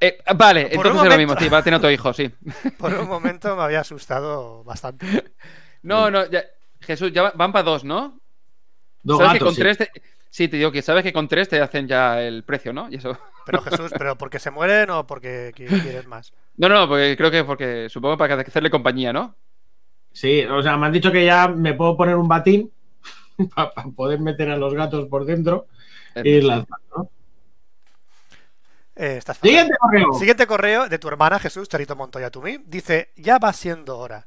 Eh, 0.00 0.18
vale, 0.34 0.64
por 0.74 0.86
entonces 0.86 1.02
es 1.04 1.08
lo 1.10 1.18
mismo, 1.18 1.36
sí, 1.38 1.48
va 1.48 1.58
a 1.58 1.62
tener 1.62 1.78
otro 1.78 1.90
hijo, 1.90 2.12
sí. 2.12 2.28
Por 2.78 2.92
un 2.94 3.08
momento 3.08 3.54
me 3.54 3.62
había 3.62 3.80
asustado 3.80 4.64
bastante. 4.64 5.06
No, 5.84 6.12
no, 6.12 6.30
ya, 6.30 6.44
Jesús, 6.80 7.12
ya 7.12 7.22
va- 7.22 7.32
van 7.34 7.50
para 7.52 7.64
dos, 7.64 7.82
¿no? 7.82 8.20
Dos 9.02 9.18
¿Sabes 9.18 9.32
que 9.32 9.38
con 9.44 9.52
sí. 9.54 9.60
tres 9.60 9.78
te- 9.78 9.90
Sí, 10.30 10.46
te 10.46 10.56
digo 10.56 10.70
que 10.70 10.80
sabes 10.80 11.02
que 11.02 11.12
con 11.12 11.26
tres 11.26 11.48
te 11.48 11.60
hacen 11.60 11.88
ya 11.88 12.22
el 12.22 12.44
precio, 12.44 12.72
¿no? 12.72 12.88
Y 12.88 12.94
eso. 12.94 13.18
Pero 13.44 13.60
Jesús, 13.62 13.90
¿pero 13.98 14.16
porque 14.16 14.38
se 14.38 14.52
mueren 14.52 14.90
o 14.90 15.04
porque 15.08 15.52
qui- 15.56 15.66
quieres 15.82 16.06
más? 16.06 16.32
No, 16.56 16.68
no, 16.68 16.86
porque 16.88 17.16
creo 17.16 17.30
que 17.32 17.42
porque 17.42 17.88
supongo 17.90 18.16
para 18.16 18.36
hacerle 18.36 18.70
compañía, 18.70 19.12
¿no? 19.12 19.34
Sí, 20.12 20.42
o 20.44 20.62
sea, 20.62 20.76
me 20.76 20.86
han 20.86 20.92
dicho 20.92 21.10
que 21.12 21.24
ya 21.24 21.48
me 21.48 21.74
puedo 21.74 21.96
poner 21.96 22.16
un 22.16 22.28
batín 22.28 22.70
para 23.54 23.72
poder 23.96 24.20
meter 24.20 24.50
a 24.50 24.56
los 24.56 24.74
gatos 24.74 25.06
por 25.08 25.24
dentro 25.24 25.66
Eh, 26.14 26.22
y 26.24 26.28
ir 26.30 26.44
lanzando. 26.44 26.76
¿no? 26.96 27.10
Eh, 28.96 29.16
estás. 29.16 29.38
Siguiente 29.38 29.74
correo. 29.78 30.12
Siguiente 30.12 30.46
correo 30.46 30.88
de 30.88 30.98
tu 30.98 31.08
hermana 31.08 31.38
Jesús, 31.38 31.68
Charito 31.68 31.96
Montoya 31.96 32.30
Tumí. 32.30 32.58
Dice, 32.66 33.10
ya 33.16 33.38
va 33.38 33.52
siendo 33.52 33.98
hora. 33.98 34.26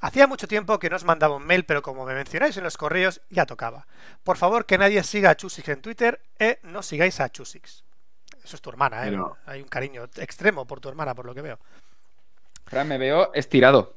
Hacía 0.00 0.28
mucho 0.28 0.46
tiempo 0.46 0.78
que 0.78 0.88
no 0.88 0.96
os 0.96 1.04
mandaba 1.04 1.34
un 1.36 1.44
mail, 1.44 1.64
pero 1.64 1.82
como 1.82 2.04
me 2.06 2.14
mencionáis 2.14 2.56
en 2.56 2.62
los 2.64 2.76
correos, 2.76 3.20
ya 3.30 3.46
tocaba. 3.46 3.86
Por 4.22 4.36
favor, 4.36 4.66
que 4.66 4.78
nadie 4.78 5.02
siga 5.02 5.30
a 5.30 5.36
Chusix 5.36 5.68
en 5.68 5.82
Twitter 5.82 6.20
e 6.38 6.58
no 6.62 6.82
sigáis 6.82 7.18
a 7.20 7.28
Chusix. 7.30 7.82
Eso 8.44 8.56
es 8.56 8.62
tu 8.62 8.70
hermana, 8.70 9.02
¿eh? 9.06 9.10
Pero- 9.10 9.36
Hay 9.46 9.60
un 9.60 9.68
cariño 9.68 10.04
extremo 10.16 10.64
por 10.66 10.78
tu 10.80 10.88
hermana, 10.88 11.14
por 11.14 11.26
lo 11.26 11.34
que 11.34 11.42
veo. 11.42 11.58
Fran, 12.66 12.86
me 12.88 12.98
veo 12.98 13.32
estirado. 13.34 13.94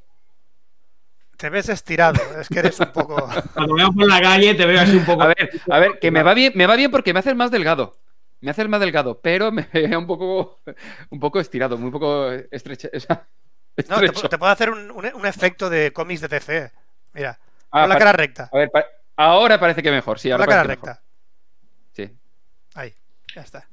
Te 1.38 1.50
ves 1.50 1.70
estirado, 1.70 2.22
es 2.40 2.48
que 2.48 2.60
eres 2.60 2.80
un 2.80 2.92
poco... 2.92 3.16
Cuando 3.54 3.76
veo 3.76 3.92
por 3.92 4.08
la 4.08 4.22
calle 4.22 4.54
te 4.56 4.66
veo 4.66 4.80
así 4.82 4.96
un 4.96 5.06
poco. 5.06 5.24
A 5.24 5.28
ver, 5.28 5.50
a 5.70 5.80
ver, 5.80 6.00
que 6.00 6.10
me 6.12 6.24
va 6.24 6.34
bien, 6.34 6.54
me 6.56 6.66
va 6.68 6.76
bien 6.76 6.92
porque 6.92 7.14
me 7.14 7.20
haces 7.20 7.36
más 7.36 7.52
delgado. 7.52 7.98
Me 8.42 8.52
haces 8.52 8.68
más 8.70 8.80
delgado, 8.80 9.20
pero 9.22 9.52
me 9.52 9.68
veo 9.74 10.00
un 10.00 10.08
poco, 10.08 10.62
un 11.10 11.20
poco 11.20 11.40
estirado, 11.40 11.78
muy 11.78 11.92
poco 11.92 12.32
estrecho. 12.32 12.90
No, 13.90 14.00
te, 14.30 14.38
puedo 14.38 14.52
hacer 14.52 14.70
un, 14.70 14.92
un- 14.92 15.14
un 15.14 15.26
efecto 15.26 15.70
de 15.70 15.92
cómics 15.92 16.22
de 16.22 16.30
TC. 16.30 16.72
Mira, 17.14 17.38
Ah, 17.72 17.82
con 17.82 17.90
la 17.90 17.98
cara 17.98 18.14
recta. 18.14 18.50
A 18.54 18.58
ver, 18.58 18.70
pa- 18.72 18.86
ahora 19.18 19.60
parece 19.60 19.84
que 19.84 19.92
mejor, 19.92 20.18
sí, 20.18 20.30
Con 20.30 20.34
ahora 20.40 20.46
la 20.46 20.52
cara 20.52 20.64
recta. 20.64 20.88
mejor. 20.92 21.04
Sí. 21.92 22.18
Ahí, 22.76 22.94
ya 23.36 23.42
está. 23.42 23.68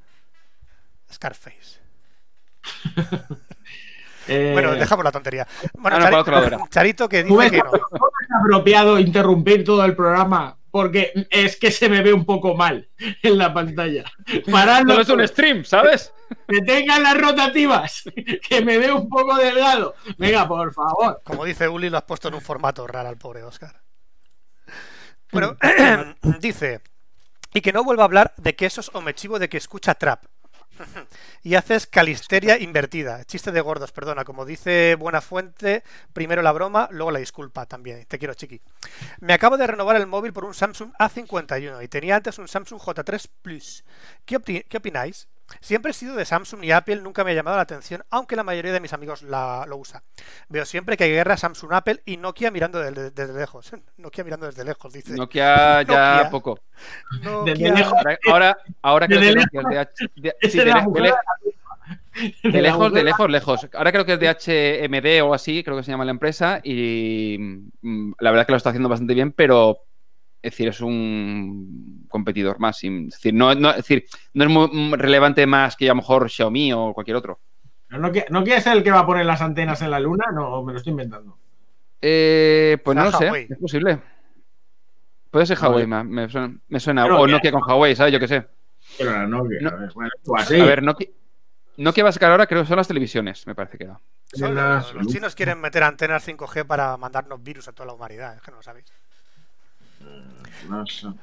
Scarface. 1.13 1.79
Eh, 4.29 4.51
Bueno, 4.53 4.73
dejamos 4.73 5.05
la 5.05 5.13
tontería. 5.13 5.47
Bueno, 5.75 5.97
Ah, 5.97 6.01
no, 6.01 6.05
para 6.07 6.21
otro 6.21 6.33
lado 6.35 6.47
era. 6.47 6.59
Charito 6.71 7.09
que 7.09 7.25
¿tú 7.25 7.39
dice 7.39 7.51
que 7.53 7.59
no. 7.59 7.71
cómo 7.71 7.81
es 8.21 8.29
apropiado 8.41 8.99
interrumpir 8.99 9.65
todo 9.65 9.85
el 9.85 9.95
programa 9.97 10.57
porque 10.71 11.13
es 11.31 11.57
que 11.57 11.71
se 11.71 11.89
me 11.91 12.01
ve 12.03 12.15
un 12.15 12.25
poco 12.25 12.55
mal 12.55 12.89
en 13.23 13.37
la 13.37 13.53
pantalla. 13.53 14.05
Paradlo, 14.51 14.95
No 14.95 15.01
es 15.03 15.09
un 15.11 15.27
stream, 15.29 15.65
¿sabes? 15.65 16.15
que 16.49 16.63
tengan 16.63 17.03
las 17.03 17.21
rotativas, 17.21 18.05
que 18.49 18.65
me 18.65 18.79
veo 18.79 18.97
un 18.97 19.09
poco 19.11 19.37
delgado. 19.37 19.95
Venga, 20.17 20.49
por 20.49 20.73
favor. 20.73 21.21
Como 21.25 21.45
dice 21.45 21.69
Uli, 21.69 21.91
lo 21.91 21.99
has 21.99 22.05
puesto 22.05 22.29
en 22.29 22.35
un 22.35 22.41
formato 22.41 22.87
raro 22.87 23.11
al 23.11 23.19
pobre 23.19 23.43
Oscar. 23.43 23.83
Bueno, 25.31 25.57
dice, 26.41 26.81
y 27.53 27.61
que 27.61 27.73
no 27.73 27.85
vuelva 27.85 28.05
a 28.05 28.07
hablar 28.07 28.33
de 28.39 28.55
quesos 28.57 28.91
o 28.95 29.01
me 29.03 29.15
chivo 29.15 29.39
de 29.39 29.49
que 29.51 29.59
escucha 29.59 29.95
trap. 29.95 30.25
y 31.43 31.55
haces 31.55 31.87
calisteria 31.87 32.59
invertida. 32.59 33.25
Chiste 33.25 33.53
de 33.53 33.61
gordos, 33.61 33.93
perdona. 33.93 34.25
Como 34.25 34.45
dice 34.45 34.97
Buena 34.99 35.21
Fuente, 35.21 35.83
primero 36.13 36.43
la 36.43 36.53
broma, 36.53 36.89
luego 36.91 37.11
la 37.11 37.19
disculpa 37.19 37.67
también. 37.67 38.05
Te 38.07 38.19
quiero, 38.19 38.35
chiqui. 38.35 38.61
Me 39.21 39.35
acabo 39.35 39.57
de 39.57 39.67
renovar 39.67 39.97
el 39.97 40.07
móvil 40.07 40.33
por 40.33 40.45
un 40.45 40.55
Samsung 40.55 40.93
A51 40.99 41.83
y 41.83 41.89
tenía 41.89 42.17
antes 42.17 42.39
un 42.39 42.49
Samsung 42.49 42.81
J3 42.81 43.29
Plus. 43.43 43.85
¿Qué, 44.25 44.65
qué 44.69 44.77
opináis? 44.77 45.29
Siempre 45.61 45.91
he 45.91 45.95
sido 45.95 46.15
de 46.17 46.25
Samsung 46.25 46.65
y 46.65 46.73
Apple 46.73 46.97
nunca 47.03 47.25
me 47.25 47.31
ha 47.31 47.35
llamado 47.35 47.57
la 47.57 47.63
atención, 47.63 48.03
aunque 48.11 48.37
la 48.37 48.43
mayoría 48.45 48.73
de 48.73 48.81
mis 48.81 48.93
amigos 48.93 49.23
la- 49.23 49.65
lo 49.69 49.77
usa. 49.77 50.03
Veo 50.49 50.65
siempre 50.65 50.97
que 50.97 51.05
hay 51.05 51.11
guerra 51.11 51.37
Samsung-Apple 51.37 52.03
y 52.05 52.17
Nokia 52.17 52.51
mirando 52.51 52.81
de- 52.81 53.11
desde 53.11 53.35
lejos. 53.39 53.71
Nokia 53.99 54.25
mirando 54.25 54.47
desde 54.47 54.65
lejos, 54.65 54.93
dice. 54.93 55.15
Nokia 55.15 55.83
ya 55.87 56.15
Nokia. 56.17 56.31
poco. 56.31 56.59
Nokia. 57.23 57.53
Desde 57.55 57.73
lejos. 57.73 57.93
Ahora, 57.99 58.19
ahora, 58.31 58.59
ahora 58.83 59.07
creo 59.09 59.21
que 59.21 59.35
Nokia 59.35 59.61
es 59.61 59.69
de, 59.69 59.79
H- 59.79 60.09
de- 60.17 60.37
lejos, 62.63 62.93
de 62.93 63.05
lejos, 63.05 63.31
lejos. 63.31 63.69
Ahora 63.75 63.93
creo 63.93 64.05
que 64.05 64.15
es 64.15 64.21
de 64.21 64.29
HMD 64.29 65.23
o 65.23 65.35
así, 65.35 65.63
creo 65.65 65.77
que 65.77 65.83
se 65.83 65.91
llama 65.91 66.05
la 66.05 66.11
empresa, 66.11 66.61
y 66.63 67.37
mm, 67.81 68.13
la 68.21 68.31
verdad 68.31 68.47
que 68.47 68.53
lo 68.53 68.57
está 68.57 68.71
haciendo 68.71 68.89
bastante 68.89 69.15
bien, 69.15 69.33
pero 69.33 69.79
es 70.43 70.51
decir, 70.53 70.69
es 70.69 70.81
un 70.81 72.05
competidor 72.09 72.59
más. 72.59 72.79
sin- 72.79 73.07
Es 73.09 73.15
decir, 73.15 73.33
no, 73.35 73.55
no- 73.55 73.71
es 73.71 73.77
decir, 73.77 74.05
no 74.35 74.45
es 74.45 74.51
muy 74.51 74.69
mm, 74.73 74.95
relevante 74.95 75.47
más 75.47 75.77
que 75.77 75.87
a 75.87 75.93
lo 75.93 75.97
mejor 75.97 76.29
Xiaomi 76.29 76.73
o 76.73 76.93
cualquier 76.93 77.17
otro. 77.17 77.41
¿No, 77.91 78.11
qui- 78.11 78.25
¿No 78.31 78.43
quiere 78.43 78.61
ser 78.61 78.77
el 78.77 78.83
que 78.83 78.91
va 78.91 79.01
a 79.01 79.07
poner 79.07 79.25
las 79.27 79.41
antenas 79.43 79.81
en 79.83 79.91
la 79.91 80.01
luna? 80.01 80.27
No, 80.35 80.63
me 80.63 80.73
lo 80.73 80.79
estoy 80.79 80.91
inventando. 80.93 81.39
Eh, 82.01 82.79
pues 82.85 82.97
no 82.97 83.05
lo 83.05 83.13
sé, 83.13 83.27
Huawei. 83.27 83.47
es 83.49 83.59
posible. 83.59 83.99
Puede 85.31 85.47
ser 85.47 85.59
Huawei, 85.59 85.87
me, 85.87 86.03
me 86.05 86.29
suena, 86.29 86.55
me 86.69 86.81
suena. 86.81 87.05
O 87.07 87.25
que- 87.27 87.33
Nokia 87.33 87.53
con 87.53 87.63
Huawei, 87.63 87.95
¿sabes? 87.95 88.13
Yo 88.13 88.19
qué 88.21 88.29
sé. 88.29 88.47
Pero 88.99 89.27
no, 89.29 89.45
que, 89.49 89.61
No. 89.61 89.69
a 89.71 89.77
ver, 89.77 89.91
bueno, 89.95 90.11
tú 90.25 90.35
así. 90.37 90.61
A 90.61 90.65
ver, 90.65 90.83
Nokia, 90.83 91.07
Nokia 91.77 92.03
va 92.05 92.11
a 92.11 92.13
sacar 92.13 92.31
ahora, 92.33 92.47
creo 92.47 92.63
que 92.63 92.69
son 92.69 92.77
las 92.77 92.89
televisiones, 92.89 93.47
me 93.47 93.55
parece 93.55 93.79
que 93.79 93.89
Las- 94.39 94.93
los 94.95 95.07
chinos 95.07 95.35
quieren 95.35 95.61
meter 95.61 95.83
antenas 95.85 96.23
5G 96.27 96.65
para 96.67 96.97
mandarnos 96.97 97.43
virus 97.43 97.69
a 97.69 97.73
toda 97.73 97.87
la 97.87 97.93
humanidad, 97.95 98.35
es 98.37 98.43
que 98.43 98.51
no 98.51 98.57
lo 98.59 98.63
sabéis. 98.63 98.87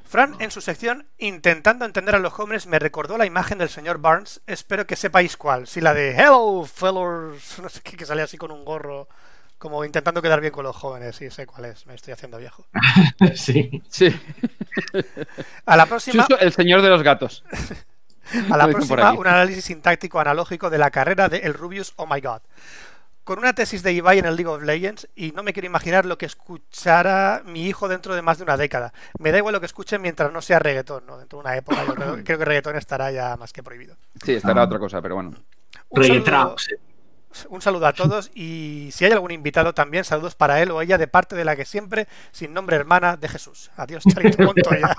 Fran, 0.03 0.35
en 0.39 0.51
su 0.51 0.61
sección 0.61 1.05
Intentando 1.17 1.85
entender 1.85 2.15
a 2.15 2.19
los 2.19 2.33
jóvenes, 2.33 2.67
me 2.67 2.79
recordó 2.79 3.17
la 3.17 3.25
imagen 3.25 3.57
del 3.57 3.69
señor 3.69 3.99
Barnes. 3.99 4.41
Espero 4.47 4.85
que 4.85 4.95
sepáis 4.95 5.37
cuál. 5.37 5.67
Si 5.67 5.81
la 5.81 5.93
de 5.93 6.11
Hello, 6.11 6.65
fellows, 6.65 7.59
no 7.61 7.69
sé 7.69 7.81
qué, 7.81 7.97
que 7.97 8.05
sale 8.05 8.21
así 8.21 8.37
con 8.37 8.51
un 8.51 8.65
gorro, 8.65 9.07
como 9.57 9.83
intentando 9.85 10.21
quedar 10.21 10.41
bien 10.41 10.53
con 10.53 10.63
los 10.63 10.75
jóvenes. 10.75 11.15
Sí, 11.15 11.29
sé 11.29 11.45
cuál 11.45 11.65
es, 11.65 11.85
me 11.87 11.95
estoy 11.95 12.13
haciendo 12.13 12.37
viejo. 12.37 12.65
Sí. 13.35 13.81
Sí. 13.89 14.17
A 15.65 15.75
la 15.75 15.85
próxima, 15.85 16.25
Chuso, 16.25 16.39
el 16.39 16.53
señor 16.53 16.81
de 16.81 16.89
los 16.89 17.03
gatos. 17.03 17.43
a 18.49 18.57
la 18.57 18.67
próxima 18.67 19.13
un 19.13 19.27
análisis 19.27 19.65
sintáctico 19.65 20.19
analógico 20.19 20.69
de 20.69 20.77
la 20.77 20.89
carrera 20.89 21.27
de 21.27 21.39
El 21.39 21.53
Rubius 21.53 21.93
Oh 21.97 22.07
My 22.07 22.21
God. 22.21 22.41
Con 23.29 23.37
una 23.37 23.53
tesis 23.53 23.83
de 23.83 23.93
Ibai 23.93 24.17
en 24.17 24.25
el 24.25 24.35
League 24.35 24.49
of 24.49 24.63
Legends 24.63 25.07
y 25.15 25.33
no 25.33 25.43
me 25.43 25.53
quiero 25.53 25.67
imaginar 25.67 26.03
lo 26.03 26.17
que 26.17 26.25
escuchará 26.25 27.43
mi 27.45 27.67
hijo 27.67 27.87
dentro 27.87 28.15
de 28.15 28.23
más 28.23 28.39
de 28.39 28.43
una 28.43 28.57
década. 28.57 28.91
Me 29.19 29.31
da 29.31 29.37
igual 29.37 29.53
lo 29.53 29.59
que 29.59 29.67
escuche 29.67 29.99
mientras 29.99 30.33
no 30.33 30.41
sea 30.41 30.57
reggaetón, 30.57 31.05
¿no? 31.05 31.19
Dentro 31.19 31.37
de 31.37 31.41
una 31.45 31.55
época 31.55 31.85
yo 31.85 31.93
creo, 31.93 32.13
creo 32.25 32.39
que 32.39 32.45
reggaetón 32.45 32.75
estará 32.75 33.11
ya 33.11 33.37
más 33.37 33.53
que 33.53 33.61
prohibido. 33.61 33.97
Sí, 34.25 34.33
estará 34.33 34.63
Ah. 34.63 34.65
otra 34.65 34.79
cosa, 34.79 34.99
pero 34.99 35.13
bueno. 35.13 35.35
Un 35.89 36.03
saludo, 36.03 36.55
un 37.49 37.61
saludo 37.61 37.85
a 37.85 37.93
todos 37.93 38.31
y 38.33 38.89
si 38.93 39.05
hay 39.05 39.11
algún 39.11 39.29
invitado 39.29 39.75
también, 39.75 40.05
saludos 40.05 40.33
para 40.33 40.59
él 40.63 40.71
o 40.71 40.81
ella 40.81 40.97
de 40.97 41.07
parte 41.07 41.35
de 41.35 41.45
la 41.45 41.55
que 41.55 41.65
siempre, 41.65 42.07
sin 42.31 42.51
nombre 42.51 42.77
hermana, 42.77 43.15
de 43.15 43.29
Jesús. 43.29 43.69
Adiós, 43.75 44.03
Charito 44.11 44.41
Montoya. 44.41 44.95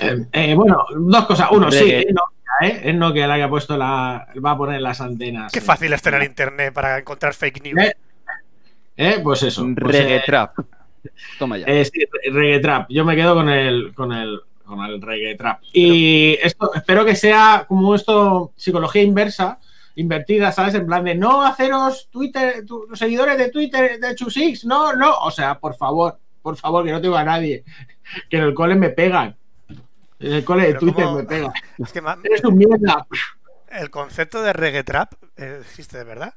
Eh, 0.00 0.26
eh, 0.32 0.54
bueno, 0.54 0.86
dos 0.96 1.26
cosas. 1.26 1.48
Uno, 1.50 1.70
sí, 1.70 1.80
Reggae. 1.80 1.98
es 2.00 2.14
Nokia, 2.14 2.35
¿eh? 2.62 2.80
Es 2.84 2.94
Nokia 2.94 3.26
la 3.26 3.36
que 3.36 3.42
ha 3.42 3.48
puesto 3.48 3.76
la. 3.76 4.28
va 4.44 4.50
a 4.52 4.56
poner 4.56 4.80
las 4.80 5.00
antenas. 5.00 5.52
Qué 5.52 5.60
fácil 5.60 5.92
es 5.92 6.02
tener 6.02 6.22
internet 6.22 6.72
para 6.72 6.98
encontrar 6.98 7.34
fake 7.34 7.62
news. 7.62 7.78
Eh, 7.84 7.94
¿Eh? 8.96 9.20
Pues 9.22 9.42
eso. 9.42 9.66
Pues, 9.78 9.96
Reggae 9.96 10.16
eh, 10.16 10.22
trap. 10.24 10.56
Toma 11.38 11.58
ya. 11.58 11.66
eh, 11.66 11.84
sí, 11.84 12.00
re- 12.00 12.32
reggae 12.32 12.60
trap. 12.60 12.86
Yo 12.90 13.04
me 13.04 13.14
quedo 13.14 13.34
con 13.34 13.48
el, 13.48 13.92
con 13.94 14.12
el, 14.12 14.40
con 14.64 14.84
el 14.84 15.00
reggae 15.02 15.36
trap. 15.36 15.60
Y 15.72 16.34
esto, 16.42 16.72
espero 16.74 17.04
que 17.04 17.14
sea 17.14 17.64
como 17.68 17.94
esto, 17.94 18.52
psicología 18.56 19.02
inversa, 19.02 19.58
invertida, 19.96 20.50
¿sabes? 20.52 20.74
En 20.74 20.86
plan 20.86 21.04
de 21.04 21.14
no 21.14 21.42
haceros 21.42 22.08
Twitter, 22.10 22.64
tu- 22.66 22.86
los 22.88 22.98
seguidores 22.98 23.36
de 23.38 23.50
Twitter 23.50 24.00
de 24.00 24.14
Chusix, 24.14 24.64
no, 24.64 24.94
no. 24.94 25.12
O 25.20 25.30
sea, 25.30 25.58
por 25.58 25.76
favor, 25.76 26.18
por 26.42 26.56
favor, 26.56 26.84
que 26.84 26.92
no 26.92 27.00
tengo 27.00 27.16
a 27.16 27.24
nadie. 27.24 27.64
Que 28.30 28.36
en 28.38 28.44
el 28.44 28.54
cole 28.54 28.76
me 28.76 28.90
pegan. 28.90 29.36
En 30.18 30.32
el 30.32 30.44
cole 30.44 30.62
de 30.62 30.68
Pero 30.68 30.80
Twitter 30.80 31.04
¿cómo? 31.04 31.16
me 31.18 31.24
pegan. 31.24 31.50
Es 31.78 31.92
que 31.92 32.00
ma- 32.00 32.18
Eres 32.24 32.42
un 32.44 32.56
mierda. 32.56 33.06
el 33.68 33.90
concepto 33.90 34.42
de 34.42 34.52
reggae 34.52 34.82
trap 34.84 35.12
eh, 35.36 35.58
existe 35.60 35.98
de 35.98 36.04
verdad. 36.04 36.34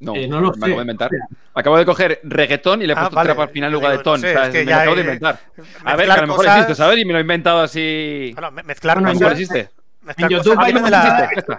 No, 0.00 0.14
eh, 0.16 0.26
no 0.28 0.40
lo 0.40 0.48
me 0.48 0.54
sé. 0.54 0.58
acabo 0.60 0.74
de 0.76 0.80
inventar. 0.82 1.10
Acabo 1.54 1.78
de 1.78 1.86
coger 1.86 2.20
reggaetón 2.24 2.82
y 2.82 2.86
le 2.86 2.92
he 2.92 2.96
Ah, 2.96 3.00
puesto 3.00 3.16
vale. 3.16 3.28
trap 3.28 3.40
al 3.40 3.48
final 3.48 3.68
en 3.68 3.72
lugar 3.74 3.96
de 3.96 4.02
ton. 4.02 4.20
no 4.20 4.26
sé, 4.26 4.34
o 4.34 4.38
sea, 4.38 4.46
es 4.48 4.52
que 4.52 4.58
me 4.60 4.66
ya 4.66 4.76
lo 4.76 4.80
acabo 4.82 4.96
de 4.96 5.00
he- 5.00 5.04
inventar. 5.04 5.40
A 5.84 5.96
ver, 5.96 6.06
que 6.06 6.12
a 6.12 6.16
lo 6.16 6.22
mejor 6.26 6.36
cosas- 6.44 6.56
existe, 6.58 6.74
¿sabes? 6.74 6.98
Y 6.98 7.04
me 7.06 7.12
lo 7.12 7.18
he 7.18 7.22
inventado 7.22 7.60
así. 7.62 8.30
Bueno, 8.34 8.50
me- 8.50 8.62
mezclar 8.64 8.96
Bueno, 8.96 9.08
A 9.08 9.12
lo 9.14 9.18
mejor 9.20 9.32
cosas, 9.36 9.40
existe. 9.50 9.74
Mezclar 10.02 10.30
En. 10.32 10.36
YouTube 10.38 10.58
hay 10.60 10.72
la- 10.74 11.30
está. 11.34 11.58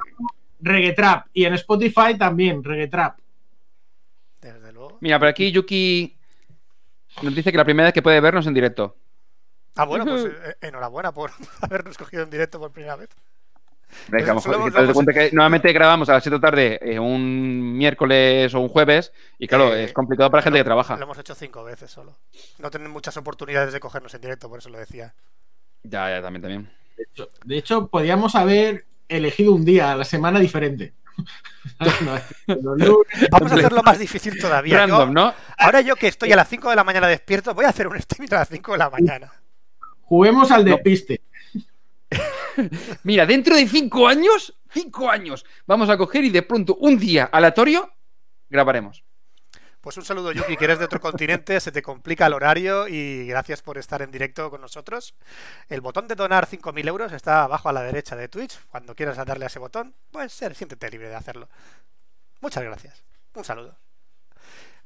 Reggae 0.61 0.93
Trap. 0.93 1.25
Y 1.33 1.45
en 1.45 1.53
Spotify 1.55 2.15
también, 2.19 2.63
Reggae 2.63 2.87
Trap. 2.87 3.17
Desde 4.41 4.71
luego. 4.73 4.97
Mira, 5.01 5.17
por 5.17 5.27
aquí 5.27 5.51
Yuki 5.51 6.15
nos 7.23 7.33
dice 7.33 7.51
que 7.51 7.57
la 7.57 7.65
primera 7.65 7.87
vez 7.87 7.93
que 7.93 8.01
puede 8.03 8.19
vernos 8.21 8.45
en 8.45 8.53
directo. 8.53 8.95
Ah, 9.77 9.85
bueno, 9.85 10.05
pues 10.05 10.23
Ujú. 10.23 10.31
eh, 10.33 10.55
enhorabuena 10.61 11.11
por 11.11 11.31
habernos 11.61 11.97
cogido 11.97 12.23
en 12.23 12.29
directo 12.29 12.59
por 12.59 12.71
primera 12.71 12.95
vez. 12.95 13.09
Venga, 14.09 14.33
vamos, 14.33 14.45
cuenta 14.93 15.13
que 15.13 15.29
nuevamente 15.31 15.71
grabamos 15.71 16.09
a 16.09 16.13
las 16.13 16.23
7 16.23 16.35
de 16.35 16.37
la 16.41 16.41
tarde 16.49 16.79
eh, 16.81 16.99
un 16.99 17.77
miércoles 17.77 18.53
o 18.53 18.59
un 18.59 18.67
jueves 18.67 19.13
y 19.37 19.47
claro, 19.47 19.73
Eh, 19.73 19.85
es 19.85 19.93
complicado 19.93 20.29
para 20.31 20.41
gente 20.43 20.57
que 20.57 20.63
Lo 20.63 20.65
trabaja. 20.65 20.97
hemos 21.01 21.17
hecho 21.17 21.35
cinco 21.35 21.63
veces 21.63 21.91
solo. 21.91 22.17
No 22.57 22.69
tienen 22.71 22.89
muchas 22.91 23.15
oportunidades 23.17 23.71
de 23.73 23.79
cogernos 23.79 24.13
en 24.13 24.21
directo, 24.21 24.49
por 24.49 24.59
eso 24.59 24.69
lo 24.69 24.79
decía. 24.79 25.13
Ya, 25.83 26.09
ya, 26.09 26.21
también, 26.21 26.41
también. 26.41 26.71
De 26.97 27.03
hecho, 27.03 27.29
de 27.45 27.57
hecho, 27.57 27.87
podríamos 27.87 28.35
haber 28.35 28.85
elegido 29.07 29.53
un 29.53 29.63
día 29.63 29.91
a 29.91 29.95
la 29.95 30.03
semana 30.03 30.39
diferente. 30.39 30.93
Vamos 33.31 33.51
a 33.51 33.55
hacerlo 33.55 33.83
más 33.83 33.99
difícil 33.99 34.37
todavía. 34.39 34.79
Random, 34.79 35.09
Yo- 35.09 35.13
¿no? 35.13 35.33
ahora 35.57 35.81
yo 35.81 35.95
que 35.95 36.07
estoy 36.07 36.31
a 36.31 36.35
las 36.35 36.49
5 36.49 36.69
de 36.69 36.75
la 36.75 36.83
mañana 36.83 37.07
despierto, 37.07 37.53
voy 37.53 37.65
a 37.65 37.69
hacer 37.69 37.87
un 37.87 37.95
streaming 37.97 38.33
a 38.33 38.39
las 38.39 38.49
5 38.49 38.71
de 38.73 38.77
la 38.77 38.89
mañana. 38.89 39.31
Juguemos 40.05 40.51
al 40.51 40.65
despiste. 40.65 41.21
Mira, 43.03 43.25
dentro 43.25 43.55
de 43.55 43.67
cinco 43.67 44.07
años, 44.07 44.55
cinco 44.69 45.09
años, 45.09 45.45
vamos 45.65 45.89
a 45.89 45.97
coger 45.97 46.23
y 46.23 46.29
de 46.29 46.43
pronto 46.43 46.75
un 46.75 46.97
día 46.97 47.25
aleatorio 47.25 47.91
grabaremos. 48.49 49.03
Pues 49.81 49.97
un 49.97 50.05
saludo, 50.05 50.31
Yuki, 50.31 50.57
que 50.57 50.65
eres 50.65 50.79
de 50.79 50.85
otro 50.85 50.99
continente, 50.99 51.59
se 51.59 51.71
te 51.71 51.83
complica 51.83 52.25
el 52.25 52.33
horario 52.33 52.87
y 52.87 53.27
gracias 53.27 53.61
por 53.61 53.77
estar 53.77 54.01
en 54.01 54.09
directo 54.09 54.49
con 54.49 54.61
nosotros. 54.61 55.13
El 55.69 55.81
botón 55.81 56.07
de 56.07 56.15
donar 56.15 56.47
5.000 56.47 56.87
euros 56.87 57.11
está 57.11 57.43
abajo 57.43 57.69
a 57.69 57.73
la 57.73 57.83
derecha 57.83 58.15
de 58.15 58.27
Twitch. 58.27 58.57
Cuando 58.67 58.95
quieras 58.95 59.23
darle 59.23 59.45
a 59.45 59.47
ese 59.47 59.59
botón, 59.59 59.93
pues 60.09 60.33
ser, 60.33 60.55
siéntete 60.55 60.89
libre 60.89 61.09
de 61.09 61.15
hacerlo. 61.15 61.49
Muchas 62.41 62.63
gracias. 62.63 63.03
Un 63.35 63.43
saludo. 63.43 63.77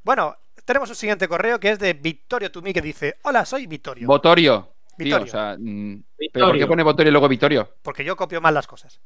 Bueno, 0.03 0.37
tenemos 0.65 0.89
un 0.89 0.95
siguiente 0.95 1.29
correo 1.29 1.61
que 1.61 1.71
es 1.71 1.79
de 1.79 1.93
Vittorio 1.93 2.51
Tumi 2.51 2.73
que 2.73 2.81
dice: 2.81 3.19
Hola, 3.23 3.45
soy 3.45 3.67
Vittorio. 3.67 4.05
Votorio. 4.05 4.78
Tío, 5.03 5.19
Vittorio. 5.19 5.25
o 5.25 5.27
sea, 5.27 5.55
mm, 5.59 5.93
¿pero 5.95 6.03
por 6.17 6.19
Vittorio. 6.33 6.59
qué 6.65 6.67
pone 6.67 6.83
Votorio 6.83 7.09
y 7.09 7.11
luego 7.11 7.27
Vitorio? 7.27 7.73
Porque 7.81 8.03
yo 8.03 8.15
copio 8.15 8.41
mal 8.41 8.53
las 8.53 8.67
cosas. 8.67 8.99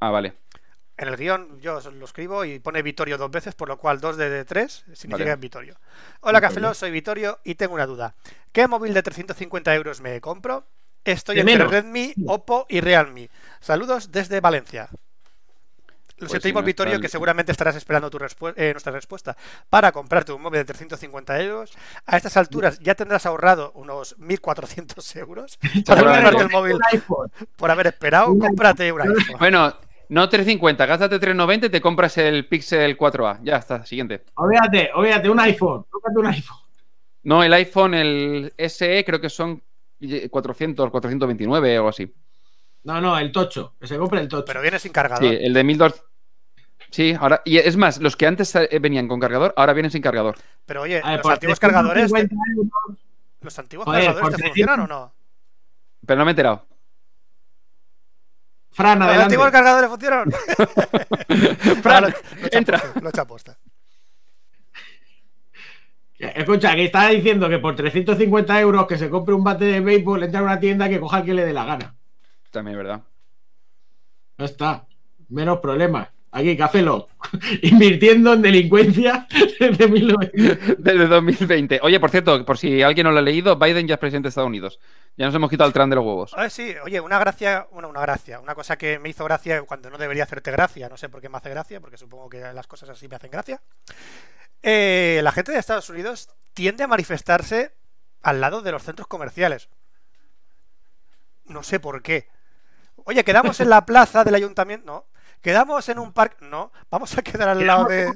Ah, 0.00 0.10
vale. 0.10 0.34
En 0.96 1.08
el 1.08 1.16
guion 1.16 1.60
yo 1.60 1.80
lo 1.90 2.04
escribo 2.04 2.44
y 2.44 2.60
pone 2.60 2.80
Vitorio 2.82 3.18
dos 3.18 3.30
veces, 3.30 3.54
por 3.56 3.68
lo 3.68 3.78
cual 3.78 4.00
dos 4.00 4.16
de 4.16 4.44
tres 4.44 4.84
significa 4.92 5.30
Vale. 5.30 5.36
Vitorio. 5.40 5.76
Hola. 6.20 6.40
Cafelos, 6.40 6.78
soy 6.78 6.92
Vitorio 6.92 7.40
y 7.42 7.56
tengo 7.56 7.74
una 7.74 7.86
duda. 7.86 8.14
¿Qué 8.52 8.68
móvil 8.68 8.94
de 8.94 9.02
350 9.02 9.74
euros 9.74 10.00
me 10.00 10.20
compro? 10.20 10.66
Estoy 11.04 11.34
De 11.34 11.40
entre 11.40 11.56
menos. 11.56 11.70
Redmi, 11.72 12.14
Oppo 12.26 12.66
y 12.68 12.80
Realme. 12.80 13.28
Saludos 13.60 14.12
desde 14.12 14.40
Valencia. 14.40 14.88
Lo 16.18 16.28
Pues 16.28 16.42
si 16.42 16.52
no 16.52 16.62
Vitorio, 16.62 16.92
está 16.92 16.96
el- 16.96 17.02
que 17.02 17.08
seguramente 17.08 17.50
estarás 17.52 17.74
esperando 17.76 18.08
tu 18.08 18.18
respu- 18.18 18.54
eh, 18.56 18.70
nuestra 18.72 18.92
respuesta 18.92 19.36
para 19.68 19.90
comprarte 19.90 20.32
un 20.32 20.40
móvil 20.42 20.58
de 20.58 20.64
350 20.66 21.40
euros. 21.42 21.72
A 22.06 22.16
estas 22.16 22.36
alturas 22.36 22.78
ya 22.78 22.94
tendrás 22.94 23.26
ahorrado 23.26 23.72
unos 23.74 24.16
1.400 24.18 25.16
euros 25.16 25.58
para 25.86 26.02
comprarte 26.02 26.42
el 26.44 26.50
móvil 26.50 26.78
por 27.56 27.70
haber 27.70 27.88
esperado. 27.88 28.30
Un 28.30 28.38
Cómprate 28.38 28.92
un 28.92 29.00
iPhone. 29.02 29.38
Bueno, 29.38 29.74
no 30.08 30.28
350, 30.28 30.86
gástate 30.86 31.18
390 31.18 31.66
y 31.66 31.70
te 31.70 31.80
compras 31.80 32.16
el 32.18 32.46
Pixel 32.46 32.96
4A. 32.96 33.40
Ya 33.42 33.56
está, 33.56 33.84
siguiente. 33.84 34.22
Olvídate, 34.34 34.90
olvídate, 34.94 35.28
un 35.30 35.40
iPhone. 35.40 35.84
Tócate 35.90 36.18
un 36.18 36.26
iPhone. 36.26 36.58
No, 37.24 37.42
el 37.42 37.52
iPhone, 37.54 37.94
el 37.94 38.52
SE, 38.58 39.02
creo 39.04 39.20
que 39.20 39.30
son 39.30 39.62
400, 40.30 40.90
429 40.90 41.78
o 41.78 41.88
así. 41.88 42.14
No, 42.84 43.00
no, 43.00 43.18
el 43.18 43.32
tocho. 43.32 43.74
Que 43.80 43.86
se 43.86 43.96
compre 43.98 44.20
el 44.20 44.28
tocho. 44.28 44.44
Pero 44.44 44.60
viene 44.62 44.78
sin 44.78 44.92
cargador. 44.92 45.24
Sí, 45.26 45.36
el 45.40 45.52
de 45.54 45.64
1200. 45.64 46.04
Sí, 46.90 47.16
ahora. 47.18 47.42
Y 47.44 47.58
es 47.58 47.76
más, 47.76 47.98
los 47.98 48.14
que 48.16 48.26
antes 48.26 48.54
eh, 48.54 48.78
venían 48.80 49.08
con 49.08 49.18
cargador, 49.18 49.52
ahora 49.56 49.72
vienen 49.72 49.90
sin 49.90 50.02
cargador. 50.02 50.36
Pero 50.66 50.82
oye, 50.82 51.02
ver, 51.04 51.16
los 51.16 51.26
antiguos 51.32 51.58
cargadores, 51.58 52.10
350 52.12 52.34
euros, 52.54 52.98
¿los 53.40 53.58
antiguos 53.58 53.84
Joder, 53.86 54.04
cargadores 54.04 54.36
te 54.36 54.42
300. 54.42 54.48
funcionan 54.50 54.80
o 54.80 54.86
no? 54.86 55.14
Pero 56.06 56.18
no 56.18 56.24
me 56.24 56.30
he 56.30 56.32
enterado. 56.32 56.66
Fran, 58.70 58.98
¿Los 58.98 59.08
adelante. 59.08 59.34
antiguos 59.34 59.50
cargadores 59.50 59.90
funcionan? 59.90 60.30
Fran, 61.82 62.04
lo- 62.04 62.08
entra. 62.52 62.82
Lo 63.00 63.06
he 63.06 63.10
hecho 63.10 63.22
aposta. 63.22 63.58
Escucha, 66.18 66.74
que 66.74 66.84
está 66.84 67.08
diciendo 67.08 67.48
que 67.48 67.58
por 67.58 67.74
350 67.74 68.60
euros 68.60 68.86
que 68.86 68.96
se 68.96 69.10
compre 69.10 69.34
un 69.34 69.42
bate 69.44 69.64
de 69.64 69.80
béisbol, 69.80 70.22
entra 70.22 70.40
a 70.40 70.44
una 70.44 70.60
tienda 70.60 70.88
que 70.88 71.00
coja 71.00 71.18
el 71.18 71.24
que 71.24 71.34
le 71.34 71.44
dé 71.44 71.52
la 71.52 71.64
gana. 71.64 71.94
También 72.54 72.76
verdad. 72.76 73.02
Ya 74.38 74.44
está. 74.44 74.86
Menos 75.28 75.58
problemas. 75.58 76.08
Aquí, 76.30 76.56
Café 76.56 76.82
Lock. 76.82 77.10
Invirtiendo 77.62 78.32
en 78.32 78.42
delincuencia 78.42 79.26
desde 79.60 79.88
1900. 79.88 80.76
Desde 80.78 81.06
2020. 81.08 81.80
Oye, 81.82 81.98
por 81.98 82.10
cierto, 82.10 82.44
por 82.44 82.56
si 82.56 82.80
alguien 82.80 83.06
no 83.06 83.10
lo 83.10 83.18
ha 83.18 83.22
leído, 83.22 83.56
Biden 83.56 83.88
ya 83.88 83.94
es 83.94 84.00
presidente 84.00 84.26
de 84.26 84.28
Estados 84.28 84.46
Unidos. 84.46 84.78
Ya 85.16 85.26
nos 85.26 85.34
hemos 85.34 85.50
quitado 85.50 85.66
el 85.66 85.74
tran 85.74 85.90
de 85.90 85.96
los 85.96 86.04
huevos. 86.04 86.32
Ah, 86.36 86.48
sí, 86.48 86.74
oye, 86.84 87.00
una 87.00 87.18
gracia, 87.18 87.66
bueno, 87.72 87.88
una 87.88 88.00
gracia, 88.00 88.38
una 88.38 88.54
cosa 88.54 88.76
que 88.76 89.00
me 89.00 89.08
hizo 89.08 89.24
gracia 89.24 89.62
cuando 89.62 89.90
no 89.90 89.98
debería 89.98 90.22
hacerte 90.22 90.52
gracia, 90.52 90.88
no 90.88 90.96
sé 90.96 91.08
por 91.08 91.20
qué 91.20 91.28
me 91.28 91.38
hace 91.38 91.50
gracia, 91.50 91.80
porque 91.80 91.96
supongo 91.96 92.28
que 92.28 92.38
las 92.38 92.68
cosas 92.68 92.88
así 92.88 93.08
me 93.08 93.16
hacen 93.16 93.32
gracia. 93.32 93.60
Eh, 94.62 95.20
la 95.24 95.32
gente 95.32 95.50
de 95.50 95.58
Estados 95.58 95.90
Unidos 95.90 96.30
tiende 96.52 96.84
a 96.84 96.88
manifestarse 96.88 97.72
al 98.22 98.40
lado 98.40 98.62
de 98.62 98.70
los 98.70 98.84
centros 98.84 99.08
comerciales. 99.08 99.68
No 101.46 101.62
sé 101.62 101.80
por 101.80 102.02
qué. 102.02 102.28
Oye, 103.04 103.22
quedamos 103.24 103.60
en 103.60 103.70
la 103.70 103.84
plaza 103.84 104.24
del 104.24 104.34
ayuntamiento, 104.34 104.86
no. 104.86 105.06
Quedamos 105.42 105.86
en 105.90 105.98
un 105.98 106.12
parque, 106.12 106.36
no. 106.46 106.72
Vamos 106.90 107.16
a 107.18 107.22
quedar 107.22 107.50
al 107.50 107.66
lado 107.66 107.84
de. 107.84 108.10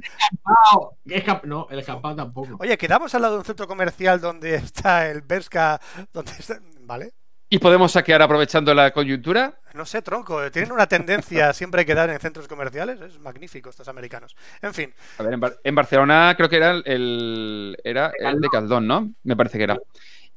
No, 1.45 1.67
el 1.71 1.79
escampado 1.79 2.17
tampoco. 2.17 2.57
Oye, 2.61 2.77
quedamos 2.79 3.15
al 3.15 3.23
lado 3.23 3.35
de 3.35 3.39
un 3.41 3.45
centro 3.45 3.67
comercial 3.67 4.21
donde 4.21 4.55
está 4.57 5.09
el 5.11 5.23
Berska, 5.23 5.81
donde 6.13 6.33
está... 6.33 6.59
¿Vale? 6.81 7.13
¿Y 7.51 7.59
podemos 7.59 7.93
saquear 7.93 8.21
aprovechando 8.21 8.75
la 8.75 8.91
coyuntura? 8.93 9.59
No 9.75 9.87
sé, 9.87 10.03
tronco, 10.03 10.51
tienen 10.51 10.71
una 10.73 10.87
tendencia 10.87 11.49
a 11.49 11.53
siempre 11.55 11.87
quedar 11.87 12.11
en 12.11 12.19
centros 12.19 12.47
comerciales. 12.49 13.01
Es 13.01 13.19
magnífico 13.21 13.71
estos 13.71 13.89
americanos. 13.89 14.37
En 14.61 14.75
fin, 14.75 14.95
A 15.19 15.23
ver, 15.23 15.33
en, 15.35 15.41
Bar- 15.41 15.57
en 15.65 15.75
Barcelona 15.75 16.35
creo 16.37 16.49
que 16.49 16.57
era 16.57 16.71
el, 16.73 16.83
el- 16.87 17.77
era 17.85 18.13
el 18.19 18.41
de 18.41 18.49
Caldón, 18.49 18.87
¿no? 18.87 19.11
Me 19.23 19.37
parece 19.37 19.57
que 19.59 19.65
era. 19.65 19.79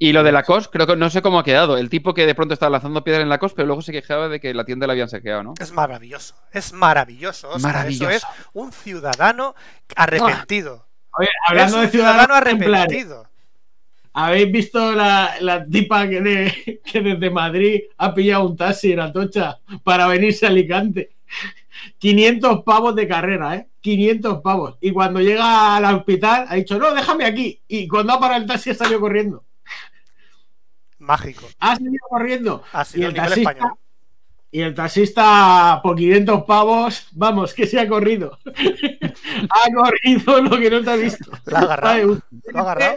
Y 0.04 0.14
lo 0.14 0.24
de 0.24 0.32
la 0.32 0.42
COS, 0.42 0.68
creo 0.68 0.88
que 0.88 0.96
no 0.96 1.12
sé 1.12 1.22
cómo 1.22 1.38
ha 1.38 1.44
quedado. 1.44 1.78
El 1.78 1.88
tipo 1.88 2.16
que 2.16 2.26
de 2.26 2.34
pronto 2.34 2.56
estaba 2.56 2.72
lanzando 2.72 3.04
piedras 3.04 3.22
en 3.22 3.30
la 3.30 3.38
COS, 3.38 3.54
pero 3.54 3.68
luego 3.68 3.84
se 3.84 3.92
quejaba 3.92 4.30
de 4.30 4.40
que 4.40 4.52
la 4.52 4.66
tienda 4.66 4.88
la 4.88 4.94
habían 4.94 5.10
saqueado, 5.10 5.44
¿no? 5.44 5.54
es 5.60 5.72
maravilloso. 5.72 6.34
Es 6.52 6.74
maravilloso. 6.74 7.50
Oscar. 7.50 7.62
Maravilloso. 7.62 8.10
Eso 8.10 8.28
es 8.28 8.50
un 8.54 8.72
ciudadano 8.72 9.54
arrepentido. 9.96 10.88
Oye, 11.20 11.28
Es 11.28 11.34
hablando 11.50 11.78
un 11.78 11.84
de 11.84 11.90
ciudadano 11.90 12.34
arrepentido. 12.34 13.28
¿habéis 14.14 14.52
visto 14.52 14.92
la, 14.94 15.36
la 15.40 15.64
tipa 15.66 16.10
que, 16.10 16.20
de- 16.22 16.82
que 16.84 17.02
desde 17.02 17.30
Madrid 17.30 17.82
ha 18.00 18.12
pillado 18.14 18.48
un 18.48 18.58
taxi 18.58 18.94
en 18.94 19.02
Atocha 19.02 19.60
para 19.84 20.08
venirse 20.08 20.48
a 20.48 20.50
Alicante? 20.50 21.12
500 22.00 22.64
pavos 22.64 22.96
de 22.96 23.08
carrera, 23.08 23.56
¿eh? 23.56 23.68
500 23.82 24.42
pavos. 24.42 24.78
Y 24.82 24.92
cuando 24.92 25.20
llega 25.22 25.76
al 25.78 25.86
hospital 25.96 26.46
ha 26.50 26.56
dicho, 26.56 26.80
no, 26.80 26.92
déjame 26.94 27.26
aquí. 27.26 27.62
Y 27.68 27.88
cuando 27.88 28.14
ha 28.14 28.20
parado 28.20 28.42
el 28.42 28.48
taxi 28.48 28.72
ha 28.72 28.74
salido 28.74 29.00
corriendo. 29.00 29.44
Mágico. 31.02 31.48
Ha 31.60 31.76
salido 31.76 32.06
corriendo. 32.10 32.64
Ha 32.74 32.84
Y 32.84 32.86
sido 32.86 33.08
el 33.10 33.14
nivel 33.14 33.30
taxista, 33.30 33.52
español. 33.52 33.78
y 34.52 34.62
el 34.62 34.76
taxista 34.76 35.80
por 35.82 35.96
500 35.96 36.44
pavos, 36.44 37.08
vamos, 37.14 37.54
que 37.54 37.66
se 37.66 37.80
ha 37.80 37.88
corrido. 37.88 38.38
ha 39.50 39.74
corrido 39.74 40.42
lo 40.42 40.58
que 40.60 40.70
no 40.70 40.82
te 40.84 40.90
ha 40.92 40.96
visto. 40.96 41.32
La 41.46 41.60
ha 41.60 41.62
agarrado. 41.64 42.20
Ha 42.54 42.60
agarrado. 42.60 42.96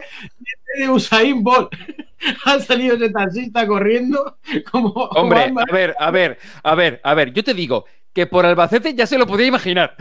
de 0.77 0.89
Usain 0.89 1.43
Bolt. 1.43 1.71
Ha 2.45 2.59
salido 2.59 2.95
ese 2.95 3.09
taxista 3.11 3.67
corriendo 3.67 4.37
como. 4.71 4.89
Hombre, 4.89 5.53
a 5.69 5.71
ver, 5.71 5.95
a 5.99 6.09
ver, 6.09 6.39
a 6.63 6.73
ver, 6.73 6.99
a 7.03 7.13
ver. 7.13 7.31
Yo 7.33 7.43
te 7.43 7.53
digo 7.53 7.85
que 8.13 8.25
por 8.25 8.45
Albacete 8.47 8.95
ya 8.95 9.05
se 9.05 9.17
lo 9.19 9.27
podía 9.27 9.45
imaginar. 9.45 9.95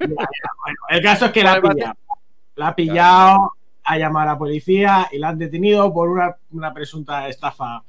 Bueno, 0.00 0.16
el 0.88 1.02
caso 1.02 1.26
es 1.26 1.30
que 1.32 1.44
la 1.44 1.52
ha 1.52 1.60
pillado. 1.62 1.94
La 2.56 2.68
ha 2.68 2.74
pillado, 2.74 3.52
ha 3.84 3.98
llamado 3.98 4.28
a 4.30 4.32
la 4.34 4.38
policía 4.38 5.08
y 5.12 5.18
la 5.18 5.28
han 5.30 5.38
detenido 5.38 5.92
por 5.92 6.08
una, 6.08 6.36
una 6.50 6.72
presunta 6.72 7.28
estafa. 7.28 7.82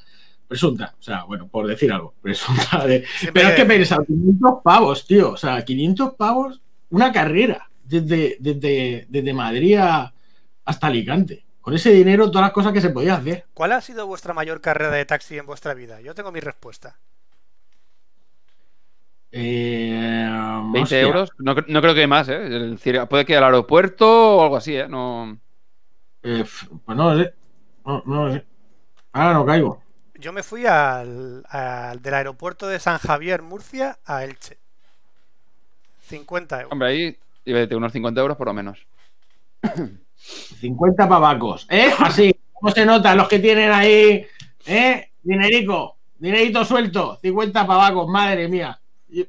Presunta, 0.47 0.93
o 0.99 1.01
sea, 1.01 1.23
bueno, 1.23 1.47
por 1.47 1.65
decir 1.67 1.91
algo, 1.91 2.13
presunta 2.21 2.85
de. 2.85 3.05
Siempre- 3.05 3.41
Pero 3.41 3.49
es 3.49 3.55
que 3.55 3.65
pensa, 3.65 3.97
500 4.05 4.61
pavos, 4.63 5.05
tío. 5.07 5.31
O 5.31 5.37
sea, 5.37 5.63
500 5.63 6.13
pavos, 6.15 6.61
una 6.89 7.11
carrera 7.11 7.69
desde, 7.83 8.37
desde, 8.39 9.05
desde 9.09 9.33
Madrid 9.33 9.77
hasta 10.65 10.87
Alicante. 10.87 11.43
Con 11.61 11.73
ese 11.73 11.91
dinero, 11.91 12.29
todas 12.29 12.47
las 12.47 12.51
cosas 12.53 12.73
que 12.73 12.81
se 12.81 12.89
podía 12.89 13.15
hacer. 13.15 13.45
¿Cuál 13.53 13.71
ha 13.71 13.79
sido 13.81 14.05
vuestra 14.05 14.33
mayor 14.33 14.59
carrera 14.59 14.91
de 14.91 15.05
taxi 15.05 15.37
en 15.37 15.45
vuestra 15.45 15.73
vida? 15.73 16.01
Yo 16.01 16.13
tengo 16.13 16.31
mi 16.31 16.41
respuesta. 16.41 16.97
Eh, 19.31 20.29
20 20.73 20.79
hostia. 20.81 20.99
euros. 21.01 21.29
No, 21.39 21.55
no 21.67 21.81
creo 21.81 21.95
que 21.95 22.05
más, 22.05 22.29
¿eh? 22.29 22.45
Es 22.45 22.71
decir, 22.71 22.99
puede 23.09 23.25
que 23.25 23.35
al 23.35 23.43
aeropuerto 23.45 24.37
o 24.37 24.43
algo 24.43 24.57
así, 24.57 24.75
¿eh? 24.75 24.87
No. 24.87 25.39
Eh, 26.23 26.45
pues 26.85 26.97
no 26.97 27.13
lo 27.13 27.23
sé. 27.23 27.33
No, 27.85 28.03
no 28.05 28.25
lo 28.27 28.33
sé. 28.33 28.45
Ahora 29.11 29.33
no 29.33 29.45
caigo. 29.45 29.81
yo 30.15 30.31
me 30.33 30.41
fui 30.43 30.65
al, 30.65 31.43
al- 31.49 32.01
del 32.01 32.13
aeropuerto 32.13 32.67
de 32.67 32.79
San 32.79 32.97
Javier, 32.97 33.41
Murcia, 33.41 33.99
a 34.05 34.23
Elche. 34.23 34.57
50 36.09 36.57
euros. 36.61 36.71
Hombre, 36.71 36.87
ahí 36.89 37.17
y 37.45 37.51
de 37.53 37.75
unos 37.75 37.91
50 37.91 38.21
euros 38.21 38.37
por 38.37 38.47
lo 38.47 38.53
menos. 38.53 38.79
50 40.15 41.09
pavacos, 41.09 41.67
¿eh? 41.69 41.91
Así, 41.99 42.33
¿cómo 42.53 42.71
se 42.73 42.85
nota 42.85 43.13
los 43.15 43.27
que 43.27 43.39
tienen 43.39 43.71
ahí, 43.71 44.25
¿eh? 44.65 45.09
Dinerico, 45.21 45.97
dinerito 46.17 46.63
suelto, 46.65 47.17
50 47.21 47.67
pavacos, 47.67 48.07
madre 48.07 48.47
mía. 48.47 48.79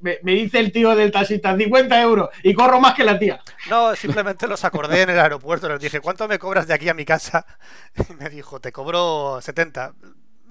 Me, 0.00 0.18
me 0.22 0.32
dice 0.32 0.58
el 0.60 0.72
tío 0.72 0.94
del 0.96 1.10
taxista, 1.12 1.56
50 1.56 2.00
euros, 2.02 2.30
y 2.42 2.54
corro 2.54 2.80
más 2.80 2.94
que 2.94 3.04
la 3.04 3.18
tía. 3.18 3.40
No, 3.68 3.94
simplemente 3.94 4.46
los 4.46 4.64
acordé 4.64 5.02
en 5.02 5.10
el 5.10 5.18
aeropuerto. 5.18 5.68
Les 5.68 5.80
dije, 5.80 6.00
¿cuánto 6.00 6.26
me 6.28 6.38
cobras 6.38 6.66
de 6.66 6.74
aquí 6.74 6.88
a 6.88 6.94
mi 6.94 7.04
casa? 7.04 7.46
Y 8.10 8.14
me 8.14 8.30
dijo, 8.30 8.60
te 8.60 8.72
cobro 8.72 9.40
70. 9.40 9.94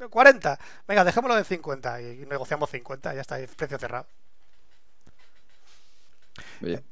40. 0.10 0.60
Venga, 0.88 1.04
dejémoslo 1.04 1.38
en 1.38 1.46
50. 1.46 2.02
Y 2.02 2.26
negociamos 2.30 2.70
50. 2.70 3.14
Ya 3.16 3.22
está, 3.22 3.38
precio 3.56 3.78
cerrado. 3.80 4.08
Oye. 6.62 6.84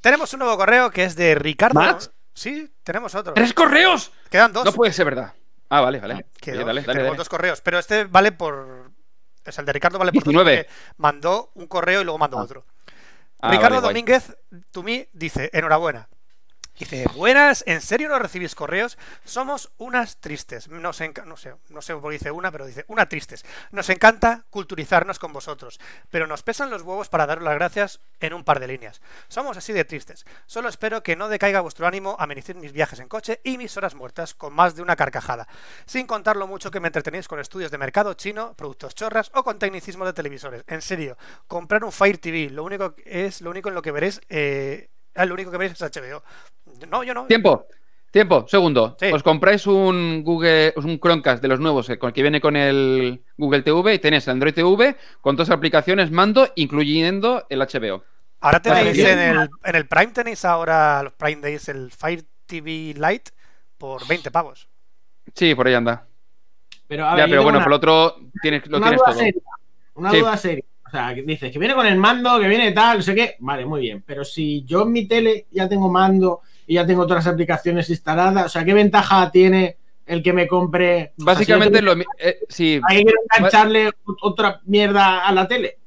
Tenemos 0.00 0.32
un 0.32 0.40
nuevo 0.40 0.56
correo 0.56 0.90
que 0.90 1.04
es 1.04 1.14
de 1.16 1.34
Ricardo. 1.34 1.80
¿Más? 1.80 2.10
Sí, 2.34 2.72
tenemos 2.82 3.14
otro. 3.14 3.34
¡Tres 3.34 3.52
correos! 3.52 4.12
Quedan 4.30 4.52
dos. 4.52 4.64
No 4.64 4.72
puede 4.72 4.92
ser 4.92 5.04
verdad. 5.04 5.32
Ah, 5.68 5.80
vale, 5.80 6.00
vale. 6.00 6.26
Que 6.40 6.50
Oye, 6.52 6.58
dos. 6.60 6.66
dale, 6.66 6.80
dale, 6.82 6.92
Tenemos 6.92 7.10
dale. 7.12 7.18
dos 7.18 7.28
correos. 7.28 7.60
Pero 7.60 7.78
este 7.78 8.04
vale 8.04 8.32
por. 8.32 8.90
O 9.46 9.52
sea, 9.52 9.62
el 9.62 9.66
de 9.66 9.72
Ricardo 9.72 9.98
vale 9.98 10.12
por 10.12 10.22
dos 10.24 10.32
19. 10.32 10.56
porque 10.64 10.70
mandó 10.98 11.50
un 11.54 11.66
correo 11.66 12.00
y 12.00 12.04
luego 12.04 12.18
mandó 12.18 12.38
Ah. 12.38 12.42
otro. 12.42 12.64
Ah, 13.40 13.50
Ricardo 13.50 13.76
vale. 13.76 13.88
Domínguez, 13.88 14.36
to 14.70 14.82
me, 14.82 15.08
dice, 15.12 15.50
enhorabuena. 15.52 16.08
Dice, 16.78 17.04
buenas, 17.14 17.62
¿en 17.66 17.80
serio 17.80 18.08
no 18.08 18.18
recibís 18.18 18.54
correos? 18.54 18.98
Somos 19.24 19.70
unas 19.76 20.16
tristes. 20.16 20.68
Nos 20.68 21.00
no 21.26 21.36
sé, 21.36 21.54
no 21.68 21.82
sé 21.82 21.94
por 21.94 22.10
qué 22.10 22.18
dice 22.18 22.30
una, 22.30 22.50
pero 22.50 22.66
dice, 22.66 22.84
una 22.88 23.08
tristes. 23.08 23.44
Nos 23.70 23.88
encanta 23.90 24.44
culturizarnos 24.50 25.18
con 25.18 25.32
vosotros, 25.32 25.78
pero 26.10 26.26
nos 26.26 26.42
pesan 26.42 26.70
los 26.70 26.82
huevos 26.82 27.08
para 27.08 27.26
daros 27.26 27.44
las 27.44 27.54
gracias 27.54 28.00
en 28.20 28.32
un 28.32 28.42
par 28.42 28.58
de 28.58 28.68
líneas. 28.68 29.02
Somos 29.28 29.56
así 29.56 29.72
de 29.72 29.84
tristes. 29.84 30.24
Solo 30.46 30.68
espero 30.68 31.02
que 31.02 31.14
no 31.14 31.28
decaiga 31.28 31.60
vuestro 31.60 31.86
ánimo 31.86 32.16
amenizar 32.18 32.56
mis 32.56 32.72
viajes 32.72 33.00
en 33.00 33.08
coche 33.08 33.40
y 33.44 33.58
mis 33.58 33.76
horas 33.76 33.94
muertas 33.94 34.34
con 34.34 34.54
más 34.54 34.74
de 34.74 34.82
una 34.82 34.96
carcajada. 34.96 35.46
Sin 35.84 36.06
contar 36.06 36.36
lo 36.36 36.46
mucho 36.46 36.70
que 36.70 36.80
me 36.80 36.88
entretenéis 36.88 37.28
con 37.28 37.38
estudios 37.38 37.70
de 37.70 37.78
mercado 37.78 38.14
chino, 38.14 38.54
productos 38.54 38.94
chorras 38.94 39.30
o 39.34 39.44
con 39.44 39.58
tecnicismo 39.58 40.06
de 40.06 40.14
televisores. 40.14 40.64
En 40.66 40.80
serio, 40.80 41.16
comprar 41.46 41.84
un 41.84 41.92
Fire 41.92 42.18
TV, 42.18 42.50
lo 42.50 42.64
único 42.64 42.94
es 43.04 43.42
lo 43.42 43.50
único 43.50 43.68
en 43.68 43.74
lo 43.74 43.82
que 43.82 43.92
veréis, 43.92 44.20
eh, 44.28 44.88
ah, 45.14 45.24
lo 45.26 45.34
único 45.34 45.50
que 45.50 45.58
veréis 45.58 45.80
es 45.80 45.90
HBO. 45.90 46.22
No, 46.88 47.02
yo 47.04 47.14
no. 47.14 47.26
Tiempo. 47.26 47.66
Tiempo, 48.10 48.46
segundo. 48.46 48.94
Sí. 49.00 49.06
Os 49.10 49.22
compráis 49.22 49.66
un 49.66 50.22
Google, 50.22 50.74
un 50.76 50.98
Chromecast 51.00 51.40
de 51.40 51.48
los 51.48 51.60
nuevos 51.60 51.88
eh, 51.88 51.98
con 51.98 52.08
el 52.08 52.14
que 52.14 52.20
viene 52.20 52.42
con 52.42 52.56
el 52.56 53.22
Google 53.38 53.62
TV 53.62 53.94
y 53.94 53.98
tenéis 53.98 54.26
el 54.26 54.32
Android 54.32 54.52
TV 54.54 54.96
con 55.22 55.34
todas 55.34 55.48
las 55.48 55.56
aplicaciones 55.56 56.10
mando, 56.10 56.46
incluyendo 56.56 57.46
el 57.48 57.60
HBO. 57.60 58.04
Ahora 58.40 58.60
tenéis 58.60 58.98
en 58.98 59.18
el, 59.18 59.48
en 59.64 59.74
el 59.76 59.86
Prime 59.86 60.08
tenéis 60.12 60.44
ahora 60.44 61.02
los 61.04 61.12
Prime 61.14 61.40
Days 61.40 61.68
el 61.70 61.90
Fire 61.90 62.22
TV 62.44 62.94
Lite 62.98 63.30
por 63.78 64.06
20 64.06 64.30
pavos. 64.30 64.68
Sí, 65.34 65.54
por 65.54 65.66
ahí 65.68 65.74
anda. 65.74 66.04
Pero, 66.88 67.06
a 67.06 67.12
ya, 67.12 67.22
ver, 67.22 67.30
pero 67.30 67.42
bueno, 67.44 67.58
una- 67.58 67.64
por 67.64 67.72
otro 67.72 68.16
tienes, 68.42 68.66
lo 68.66 68.76
una 68.76 68.88
tienes 68.88 68.98
duda 69.00 69.10
todo. 69.12 69.18
seria. 69.18 69.42
Una 69.94 70.10
Sí. 70.10 70.18
duda 70.18 70.36
seria. 70.36 70.64
O 70.92 70.94
sea, 70.94 71.14
que 71.14 71.22
dices 71.22 71.50
que 71.50 71.58
viene 71.58 71.74
con 71.74 71.86
el 71.86 71.96
mando, 71.96 72.38
que 72.38 72.46
viene 72.48 72.70
tal, 72.72 72.98
no 72.98 73.02
sé 73.02 73.14
qué. 73.14 73.36
Vale, 73.38 73.64
muy 73.64 73.80
bien. 73.80 74.02
Pero 74.06 74.24
si 74.26 74.62
yo 74.64 74.82
en 74.82 74.92
mi 74.92 75.06
tele 75.08 75.46
ya 75.50 75.66
tengo 75.66 75.88
mando 75.88 76.42
y 76.66 76.74
ya 76.74 76.84
tengo 76.86 77.06
todas 77.06 77.24
las 77.24 77.32
aplicaciones 77.32 77.88
instaladas, 77.88 78.44
o 78.44 78.48
sea, 78.50 78.62
¿qué 78.62 78.74
ventaja 78.74 79.30
tiene 79.30 79.78
el 80.04 80.22
que 80.22 80.34
me 80.34 80.46
compre? 80.46 81.14
Básicamente, 81.16 81.80
lo, 81.80 81.96
mi- 81.96 82.04
eh, 82.18 82.40
sí, 82.46 82.78
ahí 82.86 83.04
quiero 83.04 83.18
engancharle 83.38 83.88
ot- 83.88 84.18
otra 84.20 84.60
mierda 84.66 85.26
a 85.26 85.32
la 85.32 85.48
tele. 85.48 85.78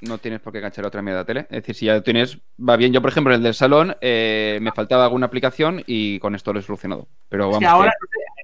no 0.00 0.16
tienes 0.16 0.40
por 0.40 0.50
qué 0.54 0.60
enganchar 0.60 0.86
otra 0.86 1.02
mierda 1.02 1.18
de 1.20 1.24
tele. 1.26 1.40
Es 1.50 1.56
decir, 1.58 1.74
si 1.74 1.84
ya 1.84 2.00
tienes, 2.00 2.38
va 2.58 2.78
bien. 2.78 2.94
Yo, 2.94 3.02
por 3.02 3.10
ejemplo, 3.10 3.34
en 3.34 3.40
el 3.40 3.44
del 3.44 3.54
salón, 3.54 3.94
eh, 4.00 4.58
me 4.62 4.72
faltaba 4.72 5.04
alguna 5.04 5.26
aplicación 5.26 5.82
y 5.86 6.18
con 6.20 6.34
esto 6.34 6.54
lo 6.54 6.60
he 6.60 6.62
solucionado. 6.62 7.06
Pero 7.28 7.44
Es 7.44 7.48
vamos. 7.48 7.58
que 7.60 7.66
ahora, 7.66 7.92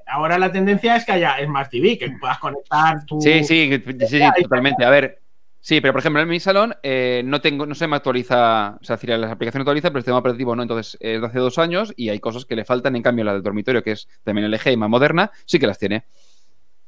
ahora 0.07 0.39
la 0.39 0.53
tendencia 0.53 0.97
es 0.97 1.07
que 1.07 1.13
haya 1.13 1.37
Smart 1.43 1.71
TV, 1.71 1.97
que 1.97 2.11
puedas 2.21 2.39
conectar 2.41 3.07
tu. 3.07 3.19
Sí, 3.23 3.43
sí, 3.43 3.71
sí, 4.01 4.07
sí, 4.07 4.21
totalmente. 4.43 4.85
A 4.85 4.91
ver. 4.91 5.23
Sí, 5.67 5.81
pero 5.81 5.93
por 5.93 5.99
ejemplo 5.99 6.23
en 6.23 6.29
mi 6.29 6.39
salón 6.39 6.77
eh, 6.85 7.23
no 7.25 7.41
tengo, 7.41 7.67
no 7.67 7.75
se 7.75 7.89
me 7.89 7.97
actualiza, 7.97 8.79
o 8.81 8.85
sea, 8.85 8.95
decir, 8.95 9.11
las 9.11 9.33
aplicaciones 9.33 9.63
actualizan, 9.65 9.91
pero 9.91 9.99
el 9.99 10.03
sistema 10.05 10.19
operativo 10.19 10.55
no. 10.55 10.63
Entonces 10.63 10.97
es 11.01 11.21
de 11.21 11.27
hace 11.27 11.41
dos 11.41 11.59
años 11.59 11.93
y 11.97 12.09
hay 12.11 12.21
cosas 12.21 12.45
que 12.45 12.55
le 12.55 12.65
faltan. 12.65 12.95
En 12.95 13.03
cambio, 13.03 13.25
la 13.25 13.33
del 13.33 13.43
dormitorio, 13.43 13.83
que 13.83 13.91
es 13.91 14.07
también 14.23 14.49
LG 14.49 14.69
y 14.71 14.77
más 14.77 14.89
moderna, 14.89 15.33
sí 15.45 15.59
que 15.59 15.67
las 15.67 15.77
tiene. 15.81 16.05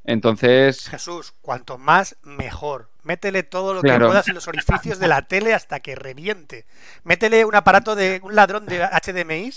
Entonces, 0.04 0.88
Jesús, 0.88 1.34
cuanto 1.42 1.76
más 1.76 2.16
mejor. 2.22 2.88
Métele 3.02 3.42
todo 3.42 3.74
lo 3.74 3.80
Claro. 3.82 4.06
que 4.06 4.10
puedas 4.10 4.28
en 4.28 4.34
los 4.36 4.46
orificios 4.46 5.00
de 5.00 5.08
la 5.08 5.22
tele 5.22 5.54
hasta 5.54 5.80
que 5.80 5.96
reviente. 5.96 6.64
Métele 7.02 7.44
un 7.44 7.56
aparato 7.56 7.96
de 7.96 8.20
un 8.22 8.36
ladrón 8.36 8.64
de 8.66 8.80
HDMI 8.84 9.50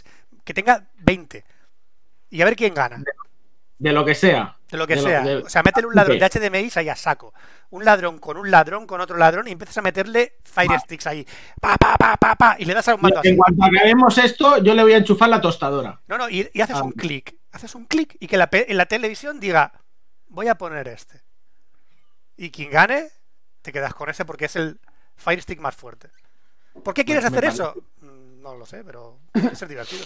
que 0.44 0.54
tenga 0.56 0.88
20. 0.98 1.46
Y 2.32 2.42
a 2.42 2.46
ver 2.46 2.56
quién 2.56 2.74
gana. 2.74 3.04
De 3.78 3.94
lo 3.94 4.04
que 4.04 4.16
sea. 4.16 4.58
De 4.72 4.78
lo 4.78 4.88
que 4.88 4.96
De 4.96 5.02
lo- 5.02 5.08
sea. 5.08 5.22
de- 5.22 5.36
O 5.38 5.50
sea, 5.50 5.64
métele 5.64 5.88
un 5.88 5.96
ladrón 5.96 6.18
de 6.18 6.26
HDMI 6.26 6.70
ahí 6.76 6.90
a 6.90 6.96
saco. 6.96 7.34
Un 7.72 7.84
ladrón 7.86 8.20
con 8.20 8.38
un 8.38 8.52
ladrón 8.52 8.86
con 8.86 9.02
otro 9.02 9.18
ladrón 9.18 9.48
y 9.48 9.52
empiezas 9.52 9.78
a 9.78 9.82
meterle 9.82 10.36
Fire 10.44 10.78
Sticks 10.82 11.08
ahí. 11.08 11.26
Pa, 11.60 11.76
pa, 11.78 11.96
pa, 11.98 12.18
pa, 12.18 12.36
pa. 12.36 12.56
Y 12.60 12.66
le 12.66 12.74
das 12.74 12.88
a 12.90 12.96
un 12.96 13.02
mando 13.02 13.22
En 13.24 13.38
cuanto 13.38 13.64
acabemos 13.64 14.18
esto, 14.18 14.58
yo 14.62 14.74
le 14.76 14.84
voy 14.84 14.94
a 14.94 14.98
enchufar 14.98 15.30
la 15.30 15.40
tostadora. 15.42 16.00
No, 16.08 16.18
no, 16.18 16.30
y, 16.30 16.50
y 16.54 16.62
haces 16.62 16.76
Ah. 16.78 16.84
un 16.84 16.92
clic. 16.92 17.36
Haces 17.54 17.74
un 17.76 17.86
clic 17.86 18.16
y 18.20 18.28
que 18.28 18.38
la 18.38 18.48
pe- 18.50 18.70
en 18.70 18.78
la 18.78 18.86
televisión 18.86 19.40
diga, 19.40 19.72
voy 20.28 20.48
a 20.50 20.56
poner 20.56 20.88
este. 20.90 21.22
Y 22.38 22.52
quien 22.52 22.72
gane, 22.72 23.08
te 23.62 23.72
quedas 23.72 23.94
con 23.94 24.10
ese 24.10 24.26
porque 24.26 24.46
es 24.46 24.56
el 24.56 24.80
Fire 25.16 25.42
Stick 25.42 25.60
más 25.60 25.76
fuerte. 25.76 26.10
¿Por 26.84 26.94
qué 26.94 27.06
quieres 27.06 27.24
Me- 27.24 27.28
hacer 27.30 27.44
me 27.44 27.50
eso? 27.50 27.74
Mm, 28.02 28.42
No 28.42 28.56
lo 28.56 28.66
sé, 28.66 28.84
pero 28.84 29.20
puede 29.32 29.56
ser 29.56 29.68
divertido. 29.70 30.04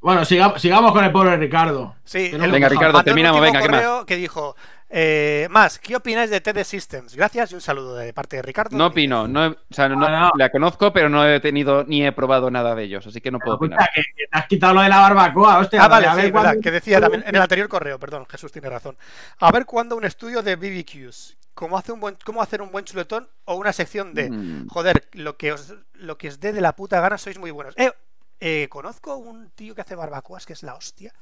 Bueno, 0.00 0.24
siga- 0.24 0.58
sigamos 0.58 0.92
con 0.92 1.04
el 1.04 1.12
pobre 1.12 1.36
Ricardo. 1.36 1.96
Sí, 2.04 2.30
el- 2.32 2.50
Venga. 2.50 2.70
Ricardo, 2.70 3.02
terminamos, 3.04 3.38
venga, 3.42 3.60
¿qué 3.60 3.68
más? 3.68 4.04
que 4.06 4.16
dijo, 4.16 4.56
eh, 4.92 5.46
más, 5.50 5.78
¿qué 5.78 5.94
opináis 5.94 6.30
de 6.30 6.40
TD 6.40 6.64
Systems? 6.64 7.14
Gracias 7.14 7.52
y 7.52 7.54
un 7.54 7.60
saludo 7.60 7.94
de 7.94 8.12
parte 8.12 8.36
de 8.36 8.42
Ricardo. 8.42 8.76
no 8.76 8.86
opino. 8.86 9.28
No, 9.28 9.44
he- 9.46 9.48
o 9.50 9.56
sea, 9.70 9.88
no- 9.88 10.04
Ah, 10.04 10.30
no. 10.32 10.32
la 10.36 10.50
conozco, 10.50 10.92
pero 10.92 11.08
no 11.08 11.24
he 11.24 11.38
tenido 11.40 11.84
ni 11.84 12.04
he 12.04 12.10
probado 12.12 12.50
nada 12.50 12.74
de 12.74 12.82
ellos, 12.84 13.06
así 13.06 13.20
que 13.20 13.30
no 13.30 13.38
puedo 13.38 13.56
opinar. 13.56 13.78
que, 13.94 14.02
que 14.02 14.24
te 14.26 14.38
has 14.38 14.46
quitado 14.46 14.74
lo 14.74 14.82
de 14.82 14.88
la 14.88 14.98
barbacoa, 14.98 15.58
hostia. 15.60 15.84
Ah, 15.84 15.88
vale, 15.88 16.06
a 16.08 16.14
sí, 16.14 16.22
ver 16.22 16.32
verdad, 16.32 16.54
que 16.60 16.70
decía 16.72 17.00
también 17.00 17.22
en 17.26 17.34
el 17.36 17.40
anterior 17.40 17.68
correo, 17.68 17.98
perdón, 17.98 18.26
Jesús 18.28 18.50
tiene 18.50 18.68
razón. 18.68 18.96
A 19.38 19.52
ver 19.52 19.64
cuándo 19.64 19.96
un 19.96 20.04
estudio 20.04 20.42
de 20.42 20.56
BBQs, 20.56 21.36
cómo, 21.54 21.78
hace 21.78 21.92
un 21.92 22.00
buen, 22.00 22.16
cómo 22.24 22.42
hacer 22.42 22.60
un 22.60 22.72
buen 22.72 22.84
chuletón 22.84 23.28
o 23.44 23.54
una 23.54 23.72
sección 23.72 24.12
de, 24.14 24.28
Mm. 24.30 24.68
joder, 24.68 25.08
lo 25.12 25.36
que 25.36 25.52
os, 25.52 25.72
lo 25.94 26.18
que 26.18 26.28
os 26.28 26.40
dé 26.40 26.52
de 26.52 26.60
la 26.60 26.74
puta 26.74 27.00
gana 27.00 27.16
sois 27.16 27.38
muy 27.38 27.50
buenos. 27.52 27.74
Eh, 27.76 27.92
eh, 28.40 28.66
conozco 28.70 29.16
un 29.16 29.50
tío 29.50 29.74
que 29.74 29.82
hace 29.82 29.94
barbacoas 29.94 30.46
que 30.46 30.54
es 30.54 30.62
la 30.64 30.74
hostia. 30.74 31.12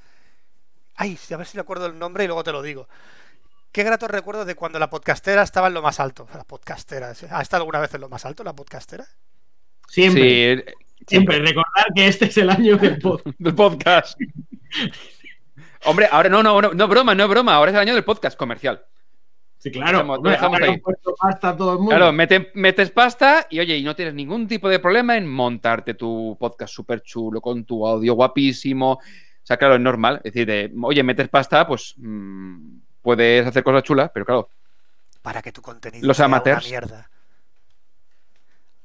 Ay, 0.96 1.18
a 1.32 1.36
ver 1.36 1.46
si 1.46 1.56
le 1.56 1.60
acuerdo 1.60 1.86
el 1.86 1.98
nombre 1.98 2.24
y 2.24 2.26
luego 2.26 2.42
te 2.44 2.52
lo 2.52 2.62
digo. 2.62 2.88
Qué 3.72 3.84
grato 3.84 4.08
recuerdo 4.08 4.44
de 4.44 4.54
cuando 4.54 4.78
la 4.78 4.90
podcastera 4.90 5.42
estaba 5.42 5.68
en 5.68 5.74
lo 5.74 5.82
más 5.82 6.00
alto. 6.00 6.26
La 6.34 6.44
podcastera, 6.44 7.14
¿sí? 7.14 7.26
¿ha 7.30 7.42
estado 7.42 7.62
alguna 7.62 7.80
vez 7.80 7.92
en 7.94 8.00
lo 8.00 8.08
más 8.08 8.24
alto 8.24 8.42
la 8.42 8.54
podcastera? 8.54 9.06
Siempre, 9.86 10.22
Sí, 10.22 10.62
eh, 10.68 10.74
siempre. 11.06 11.38
Recordar 11.38 11.86
que 11.94 12.06
este 12.08 12.26
es 12.26 12.38
el 12.38 12.50
año 12.50 12.76
del 12.76 12.98
podcast. 13.00 13.36
del 13.38 13.54
podcast. 13.54 14.18
Hombre, 15.84 16.08
ahora 16.10 16.28
no, 16.28 16.42
no, 16.42 16.60
no, 16.60 16.72
no 16.72 16.88
broma, 16.88 17.14
no 17.14 17.28
broma. 17.28 17.54
Ahora 17.54 17.70
es 17.70 17.74
el 17.74 17.80
año 17.82 17.94
del 17.94 18.04
podcast 18.04 18.36
comercial. 18.38 18.84
Sí, 19.58 19.70
claro. 19.70 19.98
Dejamos- 19.98 20.42
hombre, 20.42 20.68
ahí. 20.70 20.82
pasta 21.20 21.56
todo 21.56 21.72
el 21.72 21.78
mundo. 21.78 21.90
Claro, 21.90 22.12
mete- 22.12 22.50
metes 22.54 22.90
pasta 22.90 23.46
y 23.50 23.60
oye, 23.60 23.76
y 23.76 23.82
no 23.82 23.94
tienes 23.94 24.14
ningún 24.14 24.46
tipo 24.48 24.68
de 24.68 24.78
problema 24.78 25.16
en 25.16 25.28
montarte 25.28 25.94
tu 25.94 26.36
podcast 26.38 26.72
súper 26.72 27.02
chulo 27.02 27.40
con 27.40 27.64
tu 27.64 27.86
audio 27.86 28.14
guapísimo. 28.14 28.92
O 28.92 29.00
sea, 29.48 29.56
claro, 29.56 29.74
es 29.74 29.80
normal. 29.80 30.16
Es 30.24 30.32
decir, 30.32 30.46
de, 30.46 30.72
oye, 30.82 31.02
metes 31.02 31.28
pasta, 31.28 31.66
pues 31.66 31.94
mm, 31.96 32.76
puedes 33.08 33.46
hacer 33.46 33.64
cosas 33.64 33.82
chulas, 33.84 34.10
pero 34.12 34.26
claro, 34.26 34.50
Para 35.22 35.40
que 35.40 35.50
tu 35.50 35.62
contenido 35.62 36.06
Los 36.06 36.16
sea 36.18 36.26
amateurs. 36.26 36.60
una 36.66 36.68
mierda. 36.68 37.10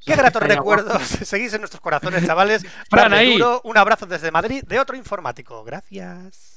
Qué 0.06 0.16
gratos 0.16 0.42
recuerdos. 0.44 1.02
Seguís 1.24 1.54
en 1.54 1.60
nuestros 1.62 1.82
corazones, 1.82 2.26
chavales. 2.26 2.66
Fran, 2.90 3.14
ahí. 3.14 3.34
duro. 3.34 3.60
Un 3.66 3.78
abrazo 3.78 4.06
desde 4.06 4.32
Madrid 4.32 4.64
de 4.66 4.80
otro 4.80 4.96
informático. 4.96 5.64
Gracias. 5.66 6.53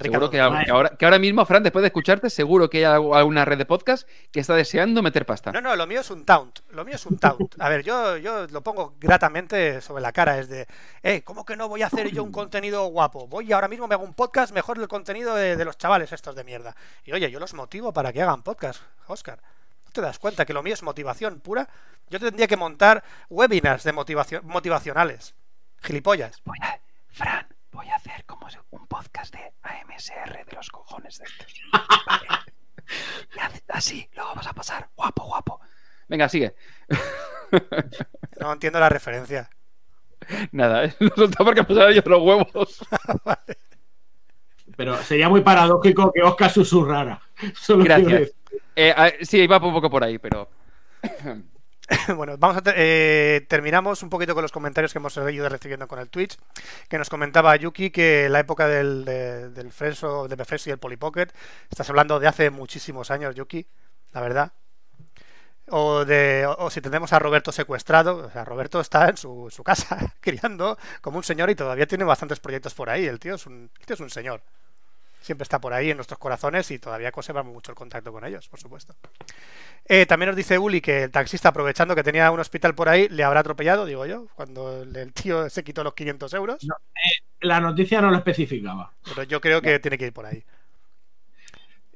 Seguro 0.00 0.30
que, 0.30 0.40
ahora, 0.40 0.90
que 0.96 1.04
ahora 1.04 1.18
mismo, 1.18 1.44
Fran, 1.44 1.62
después 1.62 1.82
de 1.82 1.88
escucharte, 1.88 2.30
seguro 2.30 2.68
que 2.70 2.78
hay 2.78 2.84
alguna 3.12 3.44
red 3.44 3.58
de 3.58 3.64
podcast 3.66 4.08
que 4.30 4.40
está 4.40 4.54
deseando 4.54 5.02
meter 5.02 5.26
pasta. 5.26 5.52
No, 5.52 5.60
no, 5.60 5.74
lo 5.76 5.86
mío 5.86 6.00
es 6.00 6.10
un 6.10 6.24
taunt. 6.24 6.60
Lo 6.70 6.84
mío 6.84 6.94
es 6.96 7.06
un 7.06 7.18
taunt. 7.18 7.54
A 7.58 7.68
ver, 7.68 7.82
yo, 7.82 8.16
yo 8.16 8.46
lo 8.48 8.62
pongo 8.62 8.94
gratamente 8.98 9.80
sobre 9.80 10.02
la 10.02 10.12
cara. 10.12 10.38
Es 10.38 10.48
de, 10.48 10.66
eh, 11.02 11.22
¿cómo 11.22 11.44
que 11.44 11.56
no 11.56 11.68
voy 11.68 11.82
a 11.82 11.86
hacer 11.86 12.10
yo 12.10 12.22
un 12.24 12.32
contenido 12.32 12.86
guapo? 12.86 13.26
Voy 13.26 13.46
y 13.48 13.52
ahora 13.52 13.68
mismo 13.68 13.86
me 13.88 13.94
hago 13.94 14.04
un 14.04 14.14
podcast 14.14 14.52
mejor 14.52 14.78
el 14.78 14.88
contenido 14.88 15.34
de, 15.34 15.56
de 15.56 15.64
los 15.64 15.78
chavales 15.78 16.12
estos 16.12 16.34
de 16.34 16.44
mierda. 16.44 16.74
Y 17.04 17.12
oye, 17.12 17.30
yo 17.30 17.40
los 17.40 17.54
motivo 17.54 17.92
para 17.92 18.12
que 18.12 18.22
hagan 18.22 18.42
podcast, 18.42 18.80
Oscar. 19.06 19.40
¿No 19.86 19.92
te 19.92 20.00
das 20.02 20.18
cuenta 20.18 20.44
que 20.44 20.52
lo 20.52 20.62
mío 20.62 20.74
es 20.74 20.82
motivación 20.82 21.40
pura? 21.40 21.68
Yo 22.10 22.20
tendría 22.20 22.46
que 22.46 22.56
montar 22.56 23.02
webinars 23.30 23.84
de 23.84 23.92
motivación, 23.92 24.46
motivacionales. 24.46 25.34
Gilipollas. 25.82 26.42
A- 26.60 26.78
Fran, 27.10 27.46
voy 27.72 27.88
a 27.88 27.96
hacer 27.96 28.24
como 28.24 28.46
un 28.70 28.86
podcast 28.86 29.34
de 29.34 29.52
AMSR 29.62 30.44
de 30.46 30.52
los 30.56 30.70
cojones 30.70 31.18
de 31.18 31.24
estos. 31.24 31.60
Vale. 33.36 33.62
así, 33.68 34.08
lo 34.14 34.24
vamos 34.24 34.46
a 34.46 34.52
pasar. 34.52 34.88
Guapo, 34.96 35.24
guapo. 35.24 35.60
Venga, 36.08 36.28
sigue. 36.28 36.54
No 38.40 38.52
entiendo 38.52 38.80
la 38.80 38.88
referencia. 38.88 39.50
Nada, 40.52 40.84
¿eh? 40.84 40.94
no 41.00 41.10
soltaba 41.14 41.46
porque 41.46 41.64
pasar 41.64 41.90
ellos 41.90 42.04
los 42.06 42.22
huevos. 42.22 42.80
vale. 43.24 43.58
Pero 44.76 44.96
sería 45.02 45.28
muy 45.28 45.40
paradójico 45.40 46.12
que 46.12 46.22
Oscar 46.22 46.50
susurrara. 46.50 47.20
Solo 47.54 47.84
Gracias. 47.84 48.32
Eh, 48.76 48.94
a, 48.96 49.12
sí, 49.22 49.38
iba 49.38 49.56
un 49.58 49.72
poco 49.72 49.90
por 49.90 50.04
ahí, 50.04 50.18
pero. 50.18 50.48
Bueno, 52.16 52.36
vamos 52.38 52.56
a 52.56 52.62
eh, 52.76 53.46
terminamos 53.48 54.02
un 54.02 54.10
poquito 54.10 54.34
con 54.34 54.42
los 54.42 54.52
comentarios 54.52 54.92
que 54.92 54.98
hemos 54.98 55.16
ido 55.16 55.48
recibiendo 55.48 55.88
con 55.88 55.98
el 55.98 56.08
Twitch, 56.08 56.36
que 56.88 56.98
nos 56.98 57.08
comentaba 57.08 57.56
Yuki 57.56 57.90
que 57.90 58.28
la 58.28 58.40
época 58.40 58.68
del, 58.68 59.04
de, 59.04 59.50
del 59.50 59.72
Freso, 59.72 60.28
de 60.28 60.36
Befreso 60.36 60.68
y 60.68 60.72
el 60.72 60.78
Polypocket, 60.78 61.32
estás 61.70 61.88
hablando 61.88 62.20
de 62.20 62.28
hace 62.28 62.50
muchísimos 62.50 63.10
años, 63.10 63.34
Yuki, 63.34 63.66
la 64.12 64.20
verdad. 64.20 64.52
O, 65.70 66.06
de, 66.06 66.46
o 66.46 66.70
si 66.70 66.80
tenemos 66.80 67.12
a 67.12 67.18
Roberto 67.18 67.52
secuestrado, 67.52 68.26
o 68.26 68.30
sea, 68.30 68.44
Roberto 68.44 68.80
está 68.80 69.08
en 69.10 69.18
su, 69.18 69.48
su, 69.50 69.62
casa 69.62 70.14
criando 70.20 70.78
como 71.02 71.18
un 71.18 71.24
señor 71.24 71.50
y 71.50 71.54
todavía 71.54 71.86
tiene 71.86 72.04
bastantes 72.04 72.40
proyectos 72.40 72.74
por 72.74 72.88
ahí. 72.88 73.04
El 73.06 73.18
tío 73.18 73.34
es 73.34 73.46
un, 73.46 73.70
el 73.78 73.86
tío 73.86 73.94
es 73.94 74.00
un 74.00 74.10
señor 74.10 74.42
siempre 75.20 75.42
está 75.42 75.60
por 75.60 75.72
ahí 75.72 75.90
en 75.90 75.96
nuestros 75.96 76.18
corazones 76.18 76.70
y 76.70 76.78
todavía 76.78 77.12
conservamos 77.12 77.52
mucho 77.52 77.72
el 77.72 77.76
contacto 77.76 78.12
con 78.12 78.24
ellos, 78.24 78.48
por 78.48 78.60
supuesto. 78.60 78.94
Eh, 79.84 80.06
también 80.06 80.28
nos 80.28 80.36
dice 80.36 80.58
Uli 80.58 80.80
que 80.80 81.04
el 81.04 81.10
taxista, 81.10 81.50
aprovechando 81.50 81.94
que 81.94 82.02
tenía 82.02 82.30
un 82.30 82.40
hospital 82.40 82.74
por 82.74 82.88
ahí, 82.88 83.08
le 83.08 83.24
habrá 83.24 83.40
atropellado, 83.40 83.86
digo 83.86 84.06
yo, 84.06 84.26
cuando 84.34 84.82
el 84.82 85.12
tío 85.12 85.48
se 85.50 85.64
quitó 85.64 85.84
los 85.84 85.94
500 85.94 86.34
euros. 86.34 86.64
No, 86.64 86.74
eh, 86.94 87.24
la 87.40 87.60
noticia 87.60 88.00
no 88.00 88.10
lo 88.10 88.16
especificaba. 88.16 88.92
Pero 89.04 89.22
yo 89.24 89.40
creo 89.40 89.62
que 89.62 89.72
no. 89.72 89.80
tiene 89.80 89.98
que 89.98 90.06
ir 90.06 90.12
por 90.12 90.26
ahí. 90.26 90.44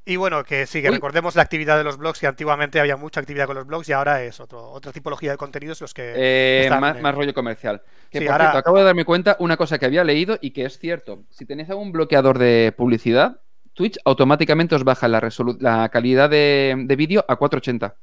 Y 0.04 0.16
bueno, 0.16 0.42
que 0.42 0.66
sí, 0.66 0.82
que 0.82 0.88
Uy. 0.88 0.94
recordemos 0.94 1.36
la 1.36 1.42
actividad 1.42 1.78
de 1.78 1.84
los 1.84 1.96
blogs, 1.96 2.18
que 2.18 2.26
antiguamente 2.26 2.80
había 2.80 2.96
mucha 2.96 3.20
actividad 3.20 3.46
con 3.46 3.54
los 3.54 3.66
blogs 3.66 3.88
y 3.88 3.92
ahora 3.92 4.22
es 4.24 4.40
otro, 4.40 4.70
otra 4.70 4.90
tipología 4.90 5.30
de 5.30 5.36
contenidos 5.36 5.80
los 5.80 5.94
que... 5.94 6.12
Eh, 6.16 6.68
más, 6.70 7.00
más, 7.00 7.14
rollo 7.14 7.32
comercial. 7.32 7.82
Que 8.10 8.18
sí, 8.18 8.24
por 8.24 8.32
ahora... 8.32 8.44
cierto, 8.46 8.58
acabo 8.58 8.78
de 8.78 8.84
darme 8.84 9.04
cuenta 9.04 9.36
una 9.38 9.56
cosa 9.56 9.78
que 9.78 9.86
había 9.86 10.02
leído 10.02 10.38
y 10.40 10.50
que 10.50 10.64
es 10.64 10.78
cierto. 10.78 11.22
Si 11.30 11.46
tenéis 11.46 11.70
algún 11.70 11.92
bloqueador 11.92 12.38
de 12.38 12.74
publicidad, 12.76 13.40
Twitch 13.74 13.98
automáticamente 14.04 14.74
os 14.74 14.82
baja 14.82 15.06
la, 15.06 15.28
la 15.60 15.88
calidad 15.90 16.28
de, 16.28 16.74
de 16.76 16.96
vídeo 16.96 17.24
a 17.28 17.36
480. 17.36 17.96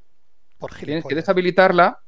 Por 0.57 0.73
Tienes 0.75 1.05
que 1.05 1.15
deshabilitarla 1.15 1.99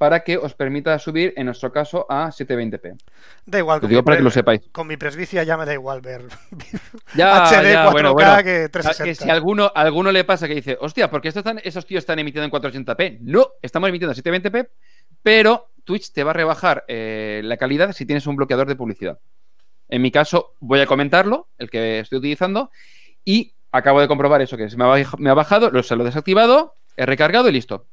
para 0.00 0.24
que 0.24 0.38
os 0.38 0.54
permita 0.54 0.98
subir, 0.98 1.34
en 1.36 1.44
nuestro 1.44 1.70
caso, 1.70 2.06
a 2.08 2.28
720p. 2.28 2.96
Da 3.44 3.58
igual. 3.58 3.80
Lo 3.82 3.86
digo 3.86 4.02
para 4.02 4.16
que 4.16 4.22
lo 4.22 4.30
sepáis. 4.30 4.62
Con 4.72 4.86
mi 4.86 4.96
presbicia 4.96 5.42
ya 5.42 5.58
me 5.58 5.66
da 5.66 5.74
igual 5.74 6.00
ver 6.00 6.22
ya, 7.14 7.44
HD 7.44 7.72
ya, 7.72 7.86
4K 7.86 7.92
bueno, 7.92 8.14
bueno. 8.14 8.36
que 8.38 8.70
360. 8.70 9.04
Que 9.04 9.14
si 9.14 9.28
a 9.28 9.34
alguno, 9.34 9.70
alguno 9.74 10.10
le 10.10 10.24
pasa 10.24 10.48
que 10.48 10.54
dice, 10.54 10.78
hostia, 10.80 11.10
¿por 11.10 11.20
qué 11.20 11.28
estos, 11.28 11.42
están, 11.42 11.60
esos 11.64 11.84
tíos 11.84 11.98
están 11.98 12.18
emitiendo 12.18 12.46
en 12.46 12.50
480p? 12.50 13.18
No, 13.20 13.48
estamos 13.60 13.90
emitiendo 13.90 14.12
a 14.12 14.16
720p, 14.16 14.70
pero 15.22 15.68
Twitch 15.84 16.14
te 16.14 16.24
va 16.24 16.30
a 16.30 16.34
rebajar 16.34 16.86
eh, 16.88 17.42
la 17.44 17.58
calidad 17.58 17.92
si 17.92 18.06
tienes 18.06 18.26
un 18.26 18.36
bloqueador 18.36 18.68
de 18.68 18.76
publicidad. 18.76 19.18
En 19.90 20.00
mi 20.00 20.10
caso, 20.10 20.54
voy 20.60 20.80
a 20.80 20.86
comentarlo, 20.86 21.48
el 21.58 21.68
que 21.68 21.98
estoy 21.98 22.20
utilizando, 22.20 22.70
y 23.22 23.52
acabo 23.70 24.00
de 24.00 24.08
comprobar 24.08 24.40
eso, 24.40 24.56
que 24.56 24.70
se 24.70 24.78
me 24.78 24.84
ha, 24.84 25.04
me 25.18 25.28
ha 25.28 25.34
bajado, 25.34 25.70
lo, 25.70 25.82
se 25.82 25.94
lo 25.94 26.04
he 26.04 26.06
desactivado, 26.06 26.76
he 26.96 27.04
recargado 27.04 27.50
y 27.50 27.52
listo. 27.52 27.84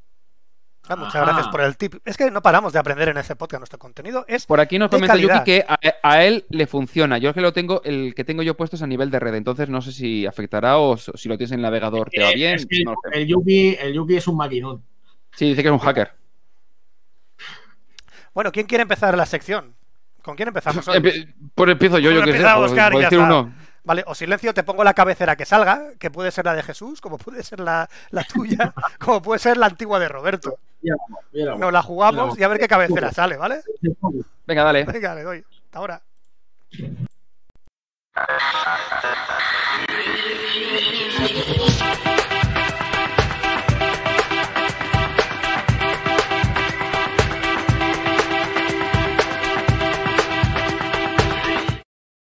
Ah, 0.88 0.96
muchas 0.96 1.16
Ajá. 1.16 1.24
gracias 1.24 1.48
por 1.48 1.60
el 1.60 1.76
tip. 1.76 1.96
Es 2.04 2.16
que 2.16 2.30
no 2.30 2.40
paramos 2.40 2.72
de 2.72 2.78
aprender 2.78 3.08
en 3.08 3.18
este 3.18 3.36
podcast. 3.36 3.60
Nuestro 3.60 3.78
contenido 3.78 4.24
es. 4.26 4.46
Por 4.46 4.60
aquí 4.60 4.78
nos 4.78 4.90
comenta 4.90 5.16
Yuki 5.16 5.44
que 5.44 5.64
a, 5.68 5.78
a, 6.02 6.24
él 6.24 6.46
le 6.48 6.66
funciona. 6.66 7.18
Yo 7.18 7.30
es 7.30 7.34
que 7.34 7.40
lo 7.40 7.52
tengo, 7.52 7.82
el 7.84 8.14
que 8.14 8.24
tengo 8.24 8.42
yo 8.42 8.56
puesto 8.56 8.76
es 8.76 8.82
a 8.82 8.86
nivel 8.86 9.10
de 9.10 9.20
red. 9.20 9.34
Entonces 9.34 9.68
no 9.68 9.82
sé 9.82 9.92
si 9.92 10.26
afectará 10.26 10.78
o 10.78 10.96
si 10.96 11.28
lo 11.28 11.36
tienes 11.36 11.52
en 11.52 11.58
el 11.58 11.62
navegador 11.62 12.08
te 12.10 12.22
va 12.22 12.32
bien. 12.32 12.54
Es 12.54 12.66
que 12.66 12.84
no 12.84 12.94
el, 13.12 13.26
Yuki, 13.26 13.76
el 13.80 13.92
Yuki 13.92 14.16
es 14.16 14.26
un 14.26 14.36
maquinón. 14.36 14.82
Sí, 15.34 15.50
dice 15.50 15.62
que 15.62 15.68
es 15.68 15.72
un 15.72 15.78
hacker. 15.78 16.12
Bueno, 18.34 18.52
¿quién 18.52 18.66
quiere 18.66 18.82
empezar 18.82 19.16
la 19.16 19.26
sección? 19.26 19.74
¿Con 20.22 20.36
quién 20.36 20.48
empezamos 20.48 20.86
hoy? 20.88 21.00
Pues 21.54 21.70
empiezo 21.70 21.98
yo, 21.98 22.10
yo 22.12 22.22
que 22.22 22.32
sé. 22.32 22.46
A 22.46 22.58
buscar 22.58 22.92
por, 22.92 23.02
por 23.02 23.10
decir 23.10 23.18
uno. 23.18 23.52
Vale, 23.84 24.04
o 24.06 24.14
silencio, 24.14 24.52
te 24.52 24.62
pongo 24.62 24.84
la 24.84 24.94
cabecera 24.94 25.36
que 25.36 25.44
salga, 25.44 25.92
que 25.98 26.10
puede 26.10 26.30
ser 26.30 26.44
la 26.44 26.54
de 26.54 26.62
Jesús, 26.62 27.00
como 27.00 27.16
puede 27.18 27.42
ser 27.42 27.60
la, 27.60 27.88
la 28.10 28.24
tuya, 28.24 28.74
como 28.98 29.22
puede 29.22 29.38
ser 29.38 29.56
la 29.56 29.66
antigua 29.66 29.98
de 29.98 30.08
Roberto. 30.08 30.58
Nos 31.32 31.72
la 31.72 31.82
jugamos 31.82 32.38
y 32.38 32.42
a 32.42 32.48
ver 32.48 32.58
qué 32.58 32.68
cabecera 32.68 33.12
sale, 33.12 33.36
¿vale? 33.36 33.62
Venga, 34.46 34.64
dale. 34.64 34.84
Venga, 34.84 35.14
le 35.14 35.22
doy. 35.22 35.44
Hasta 35.64 35.78
ahora. 35.78 36.02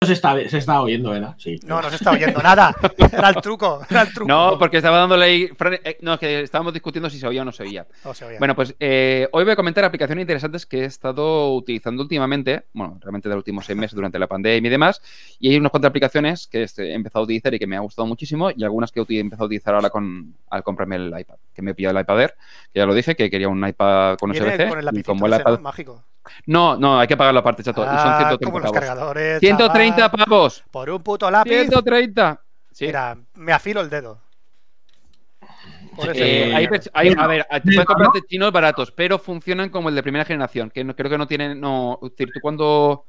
Se 0.08 0.14
está, 0.14 0.50
se 0.50 0.58
está 0.58 0.82
oyendo, 0.82 1.10
¿verdad? 1.10 1.36
Sí. 1.38 1.60
No, 1.66 1.82
no 1.82 1.90
se 1.90 1.98
está 1.98 2.12
oyendo 2.12 2.42
nada. 2.42 2.74
Era 2.98 3.30
el 3.30 3.36
truco. 3.36 3.82
Era 3.90 4.04
el 4.04 4.14
truco. 4.14 4.28
No, 4.28 4.58
porque 4.58 4.78
estaba 4.78 4.98
dándole 4.98 5.26
ahí. 5.26 5.50
No, 6.02 6.14
es 6.14 6.20
que 6.20 6.42
estábamos 6.42 6.74
discutiendo 6.74 7.10
si 7.10 7.20
se 7.20 7.28
oía 7.28 7.42
o 7.42 7.46
no 7.46 7.52
se 7.52 7.64
oía. 7.64 7.86
No 8.06 8.14
se 8.14 8.24
oía. 8.26 8.40
Bueno, 8.40 8.56
pues 8.56 8.74
eh, 8.80 9.28
hoy 9.34 9.44
voy 9.44 9.52
a 9.52 9.56
comentar 9.58 9.84
aplicaciones 9.84 10.24
interesantes 10.24 10.66
que 10.66 10.82
he 10.82 10.86
estado 10.86 11.54
utilizando 11.54 12.02
últimamente. 12.02 12.64
Bueno, 12.74 12.98
realmente 13.02 13.28
de 13.28 13.36
los 13.36 13.42
últimos 13.42 13.66
seis 13.66 13.78
meses 13.78 13.96
durante 13.96 14.18
la 14.18 14.28
pandemia 14.28 14.70
y 14.70 14.72
demás. 14.72 15.02
Y 15.40 15.50
hay 15.50 15.58
unas 15.58 15.72
cuantas 15.72 15.90
aplicaciones 15.90 16.48
que 16.48 16.66
he 16.78 16.94
empezado 16.94 17.22
a 17.22 17.24
utilizar 17.26 17.54
y 17.54 17.60
que 17.60 17.68
me 17.68 17.76
ha 17.76 17.82
gustado 17.82 18.06
muchísimo. 18.06 18.50
Y 18.56 18.64
algunas 18.64 18.92
que 18.92 19.02
he 19.02 19.20
empezado 19.20 19.44
a 19.44 19.48
utilizar 19.48 19.76
ahora 19.76 19.90
con, 19.90 20.36
al 20.50 20.64
comprarme 20.64 20.96
el 20.96 21.08
iPad. 21.08 21.36
Que 21.54 21.62
me 21.62 21.72
he 21.72 21.76
pillado 21.76 21.98
el 21.98 22.02
iPad 22.02 22.22
Air. 22.22 22.34
Que 22.72 22.80
ya 22.80 22.86
lo 22.86 22.94
dije, 22.94 23.16
que 23.16 23.30
quería 23.30 23.50
un 23.50 23.68
iPad 23.68 24.18
con 24.18 24.32
USB. 24.32 24.70
Con 24.70 24.80
el 24.80 24.98
y 24.98 25.04
como 25.04 25.26
el 25.28 25.36
iPad. 25.36 25.60
mágico. 25.60 26.04
No, 26.46 26.78
no, 26.78 27.00
hay 27.00 27.08
que 27.08 27.18
pagar 27.18 27.34
la 27.34 27.44
parte, 27.44 27.64
chato. 27.64 27.84
Ah, 27.88 27.94
y 27.94 27.98
son 27.98 28.18
130 28.18 28.46
como 28.46 28.60
los 28.60 28.72
pavos. 28.72 28.80
cargadores. 28.80 29.40
130 29.40 29.96
chaval. 29.98 30.26
pavos. 30.26 30.64
Por 30.72 30.90
un 30.90 31.02
puto 31.04 31.30
lápiz. 31.32 31.50
130. 31.52 32.42
Sí. 32.72 32.86
Mira, 32.88 33.18
me 33.36 33.54
afilo 33.54 33.82
el 33.82 33.90
dedo. 33.90 34.22
Por 35.96 36.10
eso 36.12 36.24
Eh, 36.24 36.54
hay, 36.56 36.68
hay- 36.94 37.16
a 37.18 37.28
ver, 37.28 37.48
tú 37.64 37.70
puedes 37.70 37.86
comprarte 37.86 38.22
chinos 38.28 38.52
baratos, 38.52 38.92
pero 38.92 39.18
funcionan 39.18 39.70
como 39.70 39.90
el 39.90 39.96
de 39.96 40.04
primera 40.04 40.26
generación, 40.26 40.70
que 40.70 40.84
no, 40.84 40.96
creo 40.96 41.10
que 41.10 41.18
no 41.18 41.28
tienen. 41.28 41.60
No, 41.60 42.00
es 42.04 42.12
decir, 42.12 42.30
tú 42.34 42.40
cuando. 42.40 43.06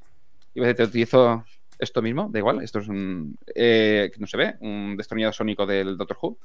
Iba 0.55 0.65
a 0.65 0.69
decir, 0.69 0.77
te 0.87 0.89
utilizo 0.91 1.45
esto 1.79 2.01
mismo, 2.03 2.29
da 2.33 2.39
igual, 2.39 2.63
esto 2.63 2.79
es 2.79 2.89
un. 2.89 3.37
eh, 3.55 4.11
que 4.13 4.19
no 4.19 4.27
se 4.27 4.37
ve, 4.39 4.57
un 4.61 4.97
destornillador 4.97 5.35
sónico 5.35 5.67
del 5.67 5.99
Doctor 5.99 6.17
Who. 6.23 6.39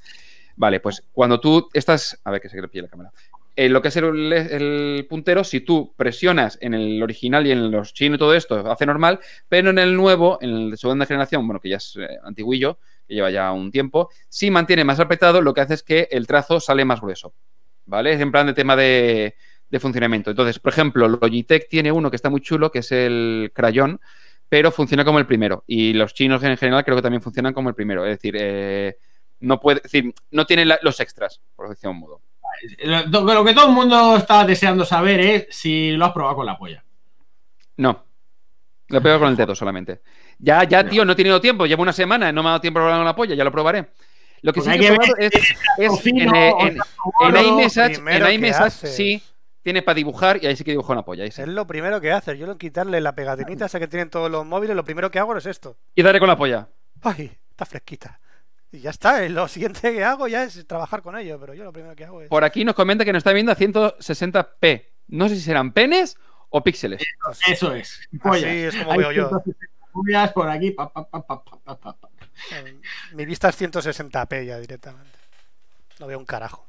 Vale, 0.56 0.80
pues 0.80 1.02
cuando 1.12 1.40
tú 1.40 1.68
estás. 1.72 2.20
A 2.24 2.30
ver, 2.30 2.40
que 2.42 2.48
se 2.50 2.60
le 2.60 2.68
pille 2.68 2.82
la 2.82 2.88
cámara. 2.88 3.10
En 3.56 3.72
lo 3.72 3.82
que 3.82 3.88
es 3.88 3.96
el, 3.96 5.06
puntero, 5.08 5.44
si 5.44 5.60
tú 5.60 5.94
presionas 5.96 6.58
en 6.60 6.74
el 6.74 7.00
original 7.02 7.46
y 7.46 7.52
en 7.52 7.70
los 7.70 7.94
chinos 7.94 8.16
y 8.16 8.18
todo 8.18 8.34
esto, 8.34 8.70
hace 8.70 8.84
normal, 8.84 9.20
pero 9.48 9.70
en 9.70 9.78
el 9.78 9.94
nuevo, 9.96 10.38
en 10.40 10.50
el 10.50 10.70
de 10.72 10.76
segunda 10.76 11.06
generación, 11.06 11.46
bueno, 11.46 11.60
que 11.60 11.68
ya 11.68 11.76
es 11.76 11.96
eh, 11.96 12.18
antiguillo, 12.24 12.78
que 13.06 13.14
lleva 13.14 13.30
ya 13.30 13.52
un 13.52 13.70
tiempo, 13.70 14.10
si 14.28 14.50
mantiene 14.50 14.82
más 14.84 14.98
apretado, 14.98 15.40
lo 15.40 15.54
que 15.54 15.60
hace 15.60 15.74
es 15.74 15.82
que 15.84 16.08
el 16.10 16.26
trazo 16.26 16.58
sale 16.58 16.84
más 16.84 17.00
grueso. 17.00 17.34
¿Vale? 17.86 18.14
Es 18.14 18.20
en 18.20 18.32
plan 18.32 18.46
de 18.46 18.54
tema 18.54 18.76
de, 18.76 19.34
funcionamiento. 19.80 20.30
Entonces, 20.30 20.58
por 20.58 20.72
ejemplo, 20.72 21.08
Logitech 21.08 21.68
tiene 21.68 21.90
uno 21.92 22.08
que 22.10 22.16
está 22.16 22.30
muy 22.30 22.40
chulo, 22.40 22.70
que 22.70 22.78
es 22.78 22.92
el 22.92 23.50
crayón, 23.54 24.00
pero 24.48 24.70
funciona 24.70 25.04
como 25.04 25.18
el 25.18 25.26
primero. 25.26 25.64
Y 25.66 25.92
los 25.94 26.14
chinos 26.14 26.42
en 26.44 26.56
general 26.56 26.84
creo 26.84 26.96
que 26.96 27.02
también 27.02 27.22
funcionan 27.22 27.52
como 27.52 27.68
el 27.68 27.74
primero. 27.74 28.04
Es 28.06 28.16
decir, 28.16 28.36
eh, 28.38 28.96
no 29.40 29.60
puede, 29.60 29.80
decir, 29.80 30.14
no 30.30 30.46
tiene 30.46 30.64
la- 30.64 30.78
los 30.82 31.00
extras, 31.00 31.40
por 31.56 31.68
decirlo 31.68 31.90
de 31.90 31.94
un 31.94 32.00
modo. 32.00 32.22
Lo, 32.84 33.44
que 33.44 33.54
todo 33.54 33.68
el 33.68 33.72
mundo 33.72 34.16
está 34.16 34.44
deseando 34.44 34.84
saber 34.84 35.20
es 35.20 35.46
si 35.50 35.92
lo 35.92 36.06
has 36.06 36.12
probado 36.12 36.36
con 36.36 36.46
la 36.46 36.58
polla. 36.58 36.84
No. 37.76 38.04
Lo 38.88 39.02
pego 39.02 39.18
con 39.18 39.28
el 39.28 39.36
dedo 39.36 39.54
solamente. 39.54 40.02
Ya, 40.38 40.64
ya, 40.64 40.86
tío, 40.86 41.04
no 41.04 41.12
he 41.12 41.16
tenido 41.16 41.40
tiempo. 41.40 41.66
Llevo 41.66 41.82
una 41.82 41.92
semana, 41.92 42.32
no 42.32 42.42
me 42.42 42.48
ha 42.48 42.52
dado 42.52 42.60
tiempo 42.60 42.80
a 42.80 42.82
probar 42.82 42.98
con 42.98 43.06
la 43.06 43.16
polla, 43.16 43.34
ya 43.34 43.44
lo 43.44 43.52
probaré. 43.52 43.90
Lo 44.42 44.52
que 44.52 44.60
Pues 44.60 44.72
sí 44.72 44.78
que 44.78 44.86
he 44.88 44.94
probado 44.94 45.14
es, 45.18 46.06
en, 46.06 46.34
eh, 46.34 46.54
en, 46.60 47.46
iMessage, 47.46 47.98
iMessage 48.34 48.88
sí, 48.88 49.22
tiene 49.62 49.80
para 49.80 49.94
dibujar 49.94 50.38
y 50.42 50.46
ahí 50.46 50.54
sí 50.54 50.64
que 50.64 50.72
dibujo 50.72 50.92
una 50.92 51.02
polla. 51.02 51.24
ahí 51.24 51.30
sí. 51.30 51.40
Es 51.40 51.48
lo 51.48 51.66
primero 51.66 52.00
que 52.00 52.12
haces. 52.12 52.38
Yo 52.38 52.46
lo 52.46 52.58
quitarle 52.58 53.00
la 53.00 53.14
pegatinita 53.14 53.64
esa 53.66 53.80
que 53.80 53.88
tienen 53.88 54.10
todos 54.10 54.30
los 54.30 54.44
móviles, 54.44 54.76
lo 54.76 54.84
primero 54.84 55.10
que 55.10 55.18
hago 55.18 55.34
es 55.36 55.46
esto. 55.46 55.78
Y 55.94 56.02
daré 56.02 56.20
con 56.20 56.28
la 56.28 56.36
polla. 56.36 56.68
Ay, 57.02 57.32
está 57.50 57.64
fresquita. 57.64 58.20
Y 58.74 58.80
ya 58.80 58.90
está. 58.90 59.26
Lo 59.28 59.46
siguiente 59.48 59.92
que 59.92 60.04
hago 60.04 60.26
ya 60.26 60.42
es 60.42 60.66
trabajar 60.66 61.02
con 61.02 61.16
ello, 61.16 61.38
pero 61.38 61.54
yo 61.54 61.64
lo 61.64 61.72
primero 61.72 61.94
que 61.94 62.04
hago 62.04 62.20
es. 62.22 62.28
Por 62.28 62.44
aquí 62.44 62.64
nos 62.64 62.74
comenta 62.74 63.04
que 63.04 63.12
nos 63.12 63.20
está 63.20 63.32
viendo 63.32 63.52
a 63.52 63.56
160p. 63.56 64.86
No 65.08 65.28
sé 65.28 65.36
si 65.36 65.42
serán 65.42 65.72
penes 65.72 66.16
o 66.50 66.62
píxeles. 66.62 67.02
Eso 67.46 67.74
es. 67.74 68.00
Así 68.22 68.44
es 68.44 68.76
como 68.76 68.92
Hay 68.92 68.98
veo 68.98 69.12
yo. 69.12 69.28
160 69.28 69.66
pollas 69.92 70.32
por 70.32 70.48
aquí. 70.48 70.70
pa, 70.72 70.92
pa, 70.92 71.08
pa, 71.08 71.22
pa, 71.22 71.44
pa, 71.44 71.58
pa, 71.78 71.96
pa. 71.96 72.08
Mi 73.12 73.24
vista 73.24 73.48
es 73.48 73.60
160p 73.60 74.44
ya 74.44 74.58
directamente. 74.58 75.18
No 76.00 76.08
veo 76.08 76.18
un 76.18 76.24
carajo. 76.24 76.66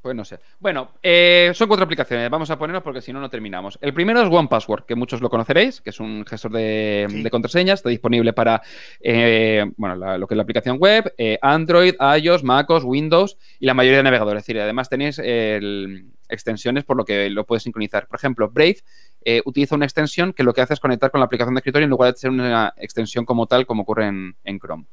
Pues 0.00 0.14
no 0.14 0.24
sé. 0.24 0.38
Bueno, 0.60 0.92
eh, 1.02 1.50
son 1.54 1.66
cuatro 1.66 1.84
aplicaciones. 1.84 2.30
Vamos 2.30 2.48
a 2.50 2.56
ponernos 2.58 2.84
porque 2.84 3.00
si 3.00 3.12
no, 3.12 3.20
no 3.20 3.28
terminamos. 3.28 3.78
El 3.82 3.92
primero 3.92 4.22
es 4.22 4.28
One 4.32 4.46
Password, 4.48 4.84
que 4.84 4.94
muchos 4.94 5.20
lo 5.20 5.28
conoceréis, 5.28 5.80
que 5.80 5.90
es 5.90 5.98
un 5.98 6.24
gestor 6.24 6.52
de, 6.52 7.06
Sí. 7.10 7.22
de 7.24 7.30
contraseñas. 7.30 7.80
Está 7.80 7.88
disponible 7.90 8.32
para 8.32 8.62
eh, 9.00 9.64
bueno, 9.76 9.96
la- 9.96 10.16
lo 10.16 10.28
que 10.28 10.34
es 10.34 10.36
la 10.36 10.44
aplicación 10.44 10.78
web, 10.78 11.12
eh, 11.18 11.36
Android, 11.42 11.94
iOS, 12.22 12.44
MacOS, 12.44 12.84
Windows 12.84 13.36
y 13.58 13.66
la 13.66 13.74
mayoría 13.74 13.98
de 13.98 14.04
navegadores. 14.04 14.42
Es 14.42 14.46
decir, 14.46 14.60
además 14.62 14.88
tenéis 14.88 15.18
el- 15.18 16.12
extensiones 16.28 16.84
por 16.84 16.96
lo 16.96 17.04
que 17.04 17.28
lo 17.30 17.44
puedes 17.44 17.64
sincronizar. 17.64 18.06
Por 18.06 18.18
ejemplo, 18.18 18.48
Brave 18.50 18.76
eh, 19.24 19.42
utiliza 19.46 19.74
una 19.74 19.84
extensión 19.86 20.32
que 20.32 20.44
lo 20.44 20.54
que 20.54 20.60
hace 20.60 20.74
es 20.74 20.80
conectar 20.80 21.10
con 21.10 21.18
la 21.20 21.24
aplicación 21.26 21.54
de 21.54 21.58
escritorio 21.58 21.84
en 21.84 21.90
lugar 21.90 22.12
de 22.12 22.18
ser 22.18 22.30
una 22.30 22.72
extensión 22.76 23.24
como 23.24 23.46
tal, 23.46 23.66
como 23.66 23.82
ocurre 23.82 24.06
en, 24.06 24.36
en 24.44 24.58
Chrome. 24.60 24.84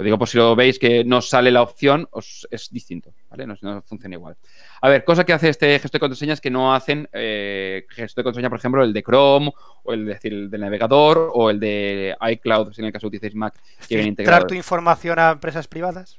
Lo 0.00 0.04
digo 0.04 0.18
por 0.18 0.28
si 0.28 0.38
lo 0.38 0.56
veis 0.56 0.78
que 0.78 1.04
no 1.04 1.20
sale 1.20 1.50
la 1.50 1.60
opción, 1.60 2.08
os- 2.12 2.48
es 2.50 2.70
distinto, 2.72 3.12
¿vale? 3.28 3.46
No, 3.46 3.54
no 3.60 3.82
funciona 3.82 4.14
igual. 4.16 4.34
A 4.80 4.88
ver, 4.88 5.04
cosa 5.04 5.24
que 5.24 5.34
hace 5.34 5.50
este 5.50 5.78
gestor 5.78 5.90
de 5.90 6.00
contraseñas 6.00 6.40
que 6.40 6.48
no 6.50 6.74
hacen 6.74 7.06
eh, 7.12 7.84
gestor 7.90 8.22
de 8.22 8.24
contraseña, 8.24 8.48
por 8.48 8.58
ejemplo, 8.58 8.82
el 8.82 8.94
de 8.94 9.02
Chrome, 9.02 9.52
o 9.82 9.92
el, 9.92 10.06
de, 10.06 10.14
decir, 10.14 10.32
el 10.32 10.50
del 10.50 10.62
navegador, 10.62 11.30
o 11.34 11.50
el 11.50 11.60
de 11.60 12.16
iCloud, 12.32 12.72
si 12.72 12.80
en 12.80 12.86
el 12.86 12.92
caso 12.92 13.08
utilicéis 13.08 13.34
Mac, 13.34 13.60
Filtrar 13.78 14.46
tu 14.46 14.54
información 14.54 15.18
a 15.18 15.32
empresas 15.32 15.68
privadas. 15.68 16.18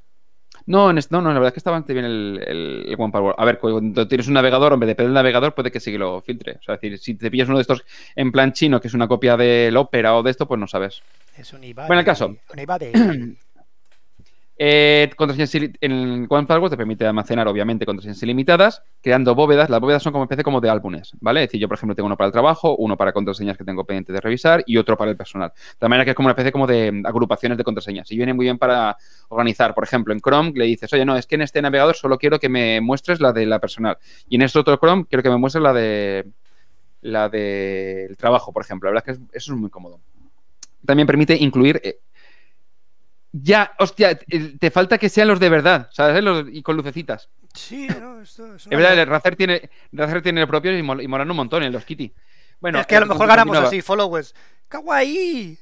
No, 0.67 0.94
no, 0.94 1.02
no, 1.10 1.22
la 1.30 1.34
verdad 1.34 1.48
es 1.48 1.54
que 1.54 1.60
está 1.60 1.72
bastante 1.72 1.94
bien 1.94 2.06
el, 2.06 2.39
el, 2.46 2.86
el 2.88 2.96
One 3.00 3.12
Password. 3.12 3.34
A 3.39 3.46
ver, 3.46 3.58
cuando 3.58 4.08
tienes 4.08 4.28
un 4.28 4.36
navegador, 4.36 4.72
hombre, 4.74 4.86
depende 4.86 5.08
del 5.08 5.15
navegador, 5.15 5.56
puede 5.56 5.72
que 5.72 5.80
sí 5.80 5.91
que 5.91 5.98
lo 5.98 6.22
filtre. 6.22 6.58
O 6.60 6.62
sea, 6.62 6.76
es 6.76 6.82
decir, 6.82 7.00
si 7.00 7.15
te 7.15 7.32
pillas 7.32 7.48
uno 7.48 7.58
de 7.58 7.63
estos 7.63 7.84
en 8.15 8.32
plan 8.32 8.54
chino, 8.54 8.80
que 8.80 8.88
es 8.88 8.94
una 8.94 9.08
copia 9.08 9.36
del 9.38 9.76
Opera 9.76 10.15
o 10.15 10.22
de 10.22 10.30
esto, 10.30 10.48
pues 10.48 10.60
no 10.60 10.67
sabes. 10.67 11.02
Es 11.36 11.52
un 11.54 11.63
IVA. 11.63 11.88
Bueno, 11.88 12.02
el 12.02 12.06
caso. 12.06 12.28
Un 12.54 12.60
IVA 12.60 12.78
de... 12.78 12.91
Eh, 14.63 15.10
contraseñas 15.15 15.56
en 15.82 16.28
One 16.30 16.45
Password 16.45 16.69
te 16.69 16.78
permite 16.78 17.04
almacenar, 17.08 17.47
obviamente, 17.47 17.84
contraseñas 17.84 18.21
ilimitadas, 18.21 18.84
creando 19.02 19.34
bóvedas. 19.34 19.71
Las 19.71 19.80
bóvedas 19.80 20.04
son 20.04 20.12
como 20.12 20.26
especie 20.26 20.43
como 20.43 20.62
de 20.62 20.69
álbumes, 20.69 21.13
¿vale? 21.19 21.41
Es 21.41 21.47
decir, 21.47 21.60
yo, 21.60 21.67
por 21.67 21.78
ejemplo, 21.78 21.95
tengo 21.95 22.06
uno 22.06 22.15
para 22.15 22.28
el 22.28 22.32
trabajo, 22.32 22.76
uno 22.76 22.95
para 22.95 23.12
contraseñas 23.12 23.58
que 23.58 23.63
tengo 23.63 23.84
pendiente 23.86 24.13
de 24.13 24.21
revisar 24.21 24.63
y 24.67 24.78
otro 24.78 24.95
para 24.95 25.10
el 25.10 25.17
personal. 25.17 25.52
De 25.80 25.89
manera 25.89 26.06
que 26.06 26.12
es 26.12 26.15
como 26.15 26.28
una 26.28 26.34
especie 26.34 26.52
como 26.52 26.67
de 26.67 26.91
mm, 26.91 27.08
agrupaciones 27.08 27.58
de 27.58 27.63
contraseñas. 27.63 28.12
Y 28.12 28.17
viene 28.17 28.36
muy 28.36 28.45
bien 28.45 28.60
para 28.60 28.95
organizar. 29.30 29.74
Por 29.74 29.84
ejemplo, 29.84 30.13
en 30.13 30.19
Chrome 30.19 30.52
le 30.54 30.65
dices, 30.65 30.93
oye, 30.93 31.06
no, 31.06 31.17
es 31.17 31.26
que 31.26 31.34
en 31.34 31.41
este 31.41 31.60
navegador 31.60 31.95
solo 31.95 32.19
quiero 32.19 32.38
que 32.39 32.47
me 32.47 32.82
muestres 32.82 33.19
la 33.19 33.34
de 33.34 33.47
la 33.47 33.58
personal. 33.58 33.97
Y 34.30 34.36
en 34.36 34.43
este 34.43 34.60
otro 34.60 34.78
Chrome 34.78 35.06
quiero 35.10 35.24
que 35.24 35.30
me 35.32 35.38
muestres 35.38 35.63
la 35.63 35.74
de 35.74 36.28
la 37.02 37.30
del 37.30 38.15
trabajo, 38.15 38.54
por 38.54 38.62
ejemplo. 38.63 38.91
La 38.91 38.93
verdad 39.02 39.10
es 39.10 39.17
que 39.17 39.24
es- 39.24 39.43
eso 39.43 39.54
es 39.54 39.60
muy 39.60 39.71
cómodo. 39.71 40.00
También 40.86 41.08
permite 41.08 41.36
incluir 41.36 41.80
eh, 41.84 41.97
ya, 43.32 43.74
hostia, 43.80 44.17
te 44.17 44.72
falta 44.72 44.98
que 44.98 45.10
sean 45.10 45.28
los 45.28 45.39
de 45.39 45.50
verdad, 45.50 45.89
¿sabes? 45.91 46.24
Los- 46.24 46.46
y 46.52 46.62
con 46.62 46.76
lucecitas. 46.78 47.30
Sí, 47.54 47.88
no, 48.02 48.22
esto 48.22 48.56
es 48.56 48.63
Es 48.65 48.70
verdad, 48.78 49.08
Razer 49.08 49.36
tiene, 49.36 49.70
Razer 49.91 50.22
tiene 50.22 50.41
el 50.41 50.48
propio 50.48 50.78
y, 50.78 50.82
mol- 50.82 51.02
y 51.04 51.08
molan 51.08 51.30
un 51.32 51.38
montón 51.38 51.63
en 51.63 51.72
los 51.72 51.86
Kitty. 51.86 52.13
Bueno, 52.60 52.80
es 52.80 52.88
que 52.88 52.96
a 52.96 53.00
lo 53.02 53.08
mejor 53.08 53.28
ganamos 53.28 53.48
continuaba. 53.54 53.67
así, 53.67 53.82
followers. 53.82 54.36
¡Kawaii! 54.67 55.58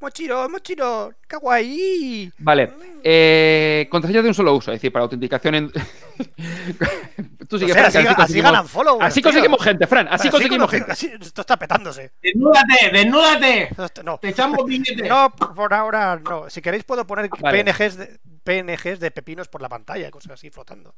¡Mochiro, 0.00 0.48
mochiro! 0.48 1.12
¡Kawaii! 1.26 2.32
Vale, 2.38 2.72
eh, 3.02 3.88
de 3.90 4.28
un 4.28 4.34
solo 4.34 4.54
uso, 4.54 4.70
es 4.70 4.76
decir, 4.76 4.92
para 4.92 5.02
autenticación 5.02 5.54
en. 5.56 5.72
Tú 7.48 7.56
O 7.56 7.58
sigue, 7.58 7.72
sea, 7.72 7.90
Fran, 7.90 7.92
que 7.92 7.98
así, 7.98 8.06
así 8.06 8.08
así 8.08 8.16
conseguimos- 8.16 8.52
ganan 8.52 8.68
followers. 8.68 9.04
Así 9.06 9.14
tío. 9.20 9.28
conseguimos 9.30 9.62
gente, 9.62 9.86
Fran, 9.86 10.06
así 10.08 10.14
Así 10.14 10.30
conseguimos 10.30 10.70
gente. 10.70 10.92
así- 10.92 11.10
esto 11.20 11.40
está 11.40 11.56
petándose. 11.56 12.12
¡Desnúdate! 12.22 12.90
¡Desnúdate! 12.92 13.70
No, 14.04 14.18
Te 14.18 14.28
echamos 14.28 14.64
billetes. 14.66 15.08
no, 15.08 15.30
por 15.34 15.72
ahora 15.74 16.20
no. 16.22 16.50
Si 16.50 16.60
queréis 16.60 16.84
puedo 16.84 17.06
poner 17.06 17.28
Vale. 17.40 17.64
PNGs, 17.64 17.96
de, 17.96 18.18
PNGs 18.44 19.00
de 19.00 19.10
pepinos 19.10 19.48
por 19.48 19.62
la 19.62 19.68
pantalla, 19.68 20.10
cosas 20.10 20.32
así 20.32 20.50
flotando. 20.50 20.94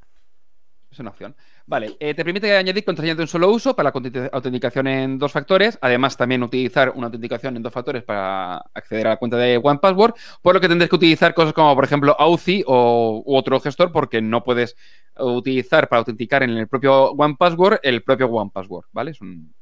Es 0.90 0.98
una 0.98 1.10
opción. 1.10 1.36
Vale, 1.66 1.96
eh, 2.00 2.14
te 2.14 2.24
permite 2.24 2.56
añadir 2.56 2.84
contraseñas 2.84 3.16
de 3.16 3.22
un 3.22 3.28
solo 3.28 3.48
uso 3.48 3.76
para 3.76 3.90
la 3.90 3.94
autent- 3.94 4.28
autenticación 4.32 4.88
en 4.88 5.20
dos 5.20 5.30
factores. 5.30 5.78
Además, 5.80 6.16
también 6.16 6.42
utilizar 6.42 6.90
una 6.96 7.06
autenticación 7.06 7.56
en 7.56 7.62
dos 7.62 7.72
factores 7.72 8.02
para 8.02 8.56
acceder 8.74 9.06
a 9.06 9.10
la 9.10 9.16
cuenta 9.16 9.36
de 9.36 9.56
OnePassword. 9.62 10.14
Por 10.42 10.54
lo 10.56 10.60
que 10.60 10.66
tendrás 10.68 10.90
que 10.90 10.96
utilizar 10.96 11.32
cosas 11.32 11.52
como, 11.52 11.72
por 11.76 11.84
ejemplo, 11.84 12.16
Authy 12.18 12.64
o 12.66 13.22
u 13.24 13.36
otro 13.36 13.60
gestor, 13.60 13.92
porque 13.92 14.20
no 14.20 14.42
puedes 14.42 14.74
utilizar 15.20 15.88
para 15.88 16.00
autenticar 16.00 16.42
en 16.42 16.50
el 16.50 16.68
propio 16.68 17.10
OnePassword 17.12 17.80
el 17.82 18.02
propio 18.02 18.26
OnePassword, 18.28 18.86
¿vale? 18.92 19.10
Es 19.12 19.20
un... 19.20 19.54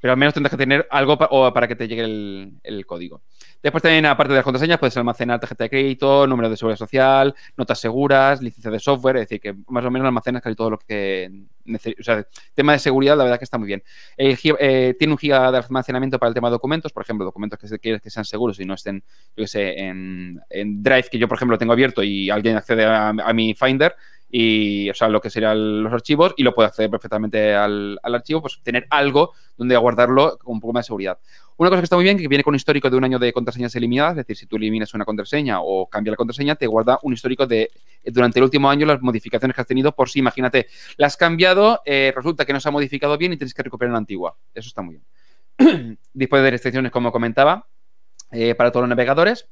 Pero 0.00 0.12
al 0.12 0.18
menos 0.18 0.34
tendrás 0.34 0.50
que 0.50 0.58
tener 0.58 0.86
algo 0.90 1.16
pa- 1.16 1.28
o 1.30 1.50
para 1.52 1.66
que 1.66 1.74
te 1.74 1.88
llegue 1.88 2.02
el, 2.02 2.86
código. 2.86 3.22
Después 3.62 3.82
también, 3.82 4.04
aparte 4.04 4.32
de 4.32 4.36
las 4.36 4.44
contraseñas, 4.44 4.78
puedes 4.78 4.96
almacenar 4.96 5.40
tarjeta 5.40 5.64
de 5.64 5.70
crédito, 5.70 6.26
número 6.26 6.50
de 6.50 6.56
seguridad 6.56 6.76
social, 6.76 7.34
notas 7.56 7.80
seguras, 7.80 8.42
licencia 8.42 8.70
de 8.70 8.78
software, 8.78 9.16
es 9.16 9.22
decir, 9.22 9.40
que 9.40 9.54
más 9.68 9.84
o 9.84 9.90
menos 9.90 10.06
almacenas 10.06 10.42
casi 10.42 10.54
todo 10.54 10.70
lo 10.70 10.78
que 10.78 11.46
necesitas. 11.64 12.00
O 12.00 12.04
sea, 12.04 12.26
tema 12.54 12.72
de 12.72 12.78
seguridad, 12.78 13.16
la 13.16 13.24
verdad 13.24 13.38
que 13.38 13.44
está 13.44 13.56
muy 13.56 13.66
bien. 13.66 13.82
El 14.18 14.38
eh, 14.60 14.94
tiene 14.98 15.14
un 15.14 15.18
giga 15.18 15.50
de 15.50 15.58
almacenamiento 15.58 16.18
para 16.18 16.28
el 16.28 16.34
tema 16.34 16.48
de 16.48 16.52
documentos, 16.52 16.92
por 16.92 17.02
ejemplo, 17.02 17.24
documentos 17.24 17.58
que 17.58 17.78
quieres 17.78 18.02
que 18.02 18.10
sean 18.10 18.26
seguros 18.26 18.60
y 18.60 18.66
no 18.66 18.74
estén, 18.74 19.02
yo 19.34 19.44
qué 19.44 19.48
sé, 19.48 19.78
en, 19.80 20.40
Drive, 20.82 21.08
que 21.10 21.18
yo, 21.18 21.26
por 21.26 21.38
ejemplo, 21.38 21.56
tengo 21.56 21.72
abierto 21.72 22.02
y 22.02 22.28
alguien 22.28 22.56
accede 22.56 22.84
a 22.84 23.32
mi 23.32 23.54
Finder 23.54 23.96
y, 24.28 24.90
o 24.90 24.94
sea, 24.94 25.08
lo 25.08 25.20
que 25.20 25.30
serían 25.30 25.82
los 25.82 25.92
archivos 25.92 26.34
y 26.36 26.42
lo 26.42 26.54
puede 26.54 26.68
acceder 26.68 26.90
perfectamente 26.90 27.54
al, 27.54 27.98
al 28.02 28.14
archivo, 28.14 28.42
pues 28.42 28.60
tener 28.62 28.86
algo 28.90 29.32
donde 29.56 29.76
guardarlo 29.76 30.38
con 30.38 30.54
un 30.54 30.60
poco 30.60 30.72
más 30.72 30.84
de 30.84 30.88
seguridad. 30.88 31.18
Una 31.58 31.70
cosa 31.70 31.80
que 31.80 31.84
está 31.84 31.96
muy 31.96 32.04
bien, 32.04 32.18
que 32.18 32.28
viene 32.28 32.44
con 32.44 32.52
un 32.52 32.56
histórico 32.56 32.90
de 32.90 32.96
un 32.96 33.04
año 33.04 33.18
de 33.18 33.32
contraseñas 33.32 33.74
eliminadas, 33.76 34.12
es 34.12 34.16
decir, 34.18 34.36
si 34.36 34.46
tú 34.46 34.56
eliminas 34.56 34.92
una 34.92 35.06
contraseña 35.06 35.60
o 35.62 35.88
cambias 35.88 36.12
la 36.12 36.16
contraseña, 36.16 36.54
te 36.54 36.66
guarda 36.66 36.98
un 37.02 37.14
histórico 37.14 37.46
de 37.46 37.70
eh, 38.02 38.10
durante 38.10 38.38
el 38.38 38.44
último 38.44 38.68
año 38.68 38.84
las 38.84 39.00
modificaciones 39.00 39.54
que 39.54 39.60
has 39.62 39.66
tenido 39.66 39.92
por 39.92 40.10
si, 40.10 40.18
imagínate, 40.18 40.66
la 40.98 41.06
has 41.06 41.16
cambiado, 41.16 41.80
eh, 41.86 42.12
resulta 42.14 42.44
que 42.44 42.52
no 42.52 42.60
se 42.60 42.68
ha 42.68 42.72
modificado 42.72 43.16
bien 43.16 43.32
y 43.32 43.36
tienes 43.38 43.54
que 43.54 43.62
recuperar 43.62 43.92
la 43.92 43.98
antigua. 43.98 44.36
Eso 44.54 44.68
está 44.68 44.82
muy 44.82 44.98
bien. 45.56 45.98
Después 46.12 46.42
de 46.42 46.50
restricciones, 46.50 46.92
como 46.92 47.10
comentaba, 47.10 47.66
eh, 48.32 48.54
para 48.54 48.70
todos 48.70 48.82
los 48.82 48.90
navegadores. 48.90 49.48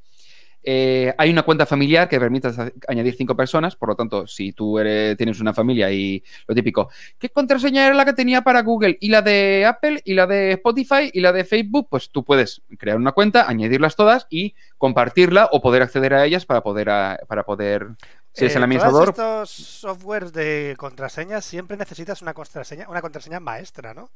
Eh, 0.66 1.14
hay 1.18 1.30
una 1.30 1.42
cuenta 1.42 1.66
familiar 1.66 2.08
que 2.08 2.18
permite 2.18 2.48
añadir 2.88 3.14
cinco 3.16 3.36
personas, 3.36 3.76
por 3.76 3.90
lo 3.90 3.96
tanto, 3.96 4.26
si 4.26 4.52
tú 4.52 4.78
eres- 4.78 5.14
tienes 5.16 5.38
una 5.40 5.52
familia 5.52 5.92
y 5.92 6.24
lo 6.46 6.54
típico, 6.54 6.88
¿qué 7.18 7.28
contraseña 7.28 7.84
era 7.86 7.94
la 7.94 8.04
que 8.06 8.14
tenía 8.14 8.40
para 8.42 8.62
Google? 8.62 8.96
Y 9.00 9.08
la 9.10 9.20
de 9.20 9.66
Apple, 9.66 10.00
y 10.04 10.14
la 10.14 10.26
de 10.26 10.52
Spotify, 10.52 11.10
y 11.12 11.20
la 11.20 11.32
de 11.32 11.44
Facebook, 11.44 11.88
pues 11.90 12.08
tú 12.08 12.24
puedes 12.24 12.62
crear 12.78 12.96
una 12.96 13.12
cuenta, 13.12 13.46
añadirlas 13.48 13.94
todas 13.94 14.26
y 14.30 14.54
compartirla 14.78 15.50
o 15.52 15.60
poder 15.60 15.82
acceder 15.82 16.14
a 16.14 16.24
ellas 16.24 16.46
para 16.46 16.62
poder, 16.62 16.88
a- 16.88 17.18
para 17.28 17.42
poder 17.44 17.88
si 18.32 18.44
Eh, 18.44 18.46
el 18.46 18.52
todos 18.54 18.62
administrador. 18.64 19.08
estos 19.10 19.50
softwares 19.50 20.32
de 20.32 20.74
contraseñas 20.78 21.44
siempre 21.44 21.76
necesitas 21.76 22.22
una 22.22 22.32
contraseña, 22.32 22.88
una 22.88 23.02
contraseña 23.02 23.38
maestra, 23.38 23.92
¿no? 23.92 24.10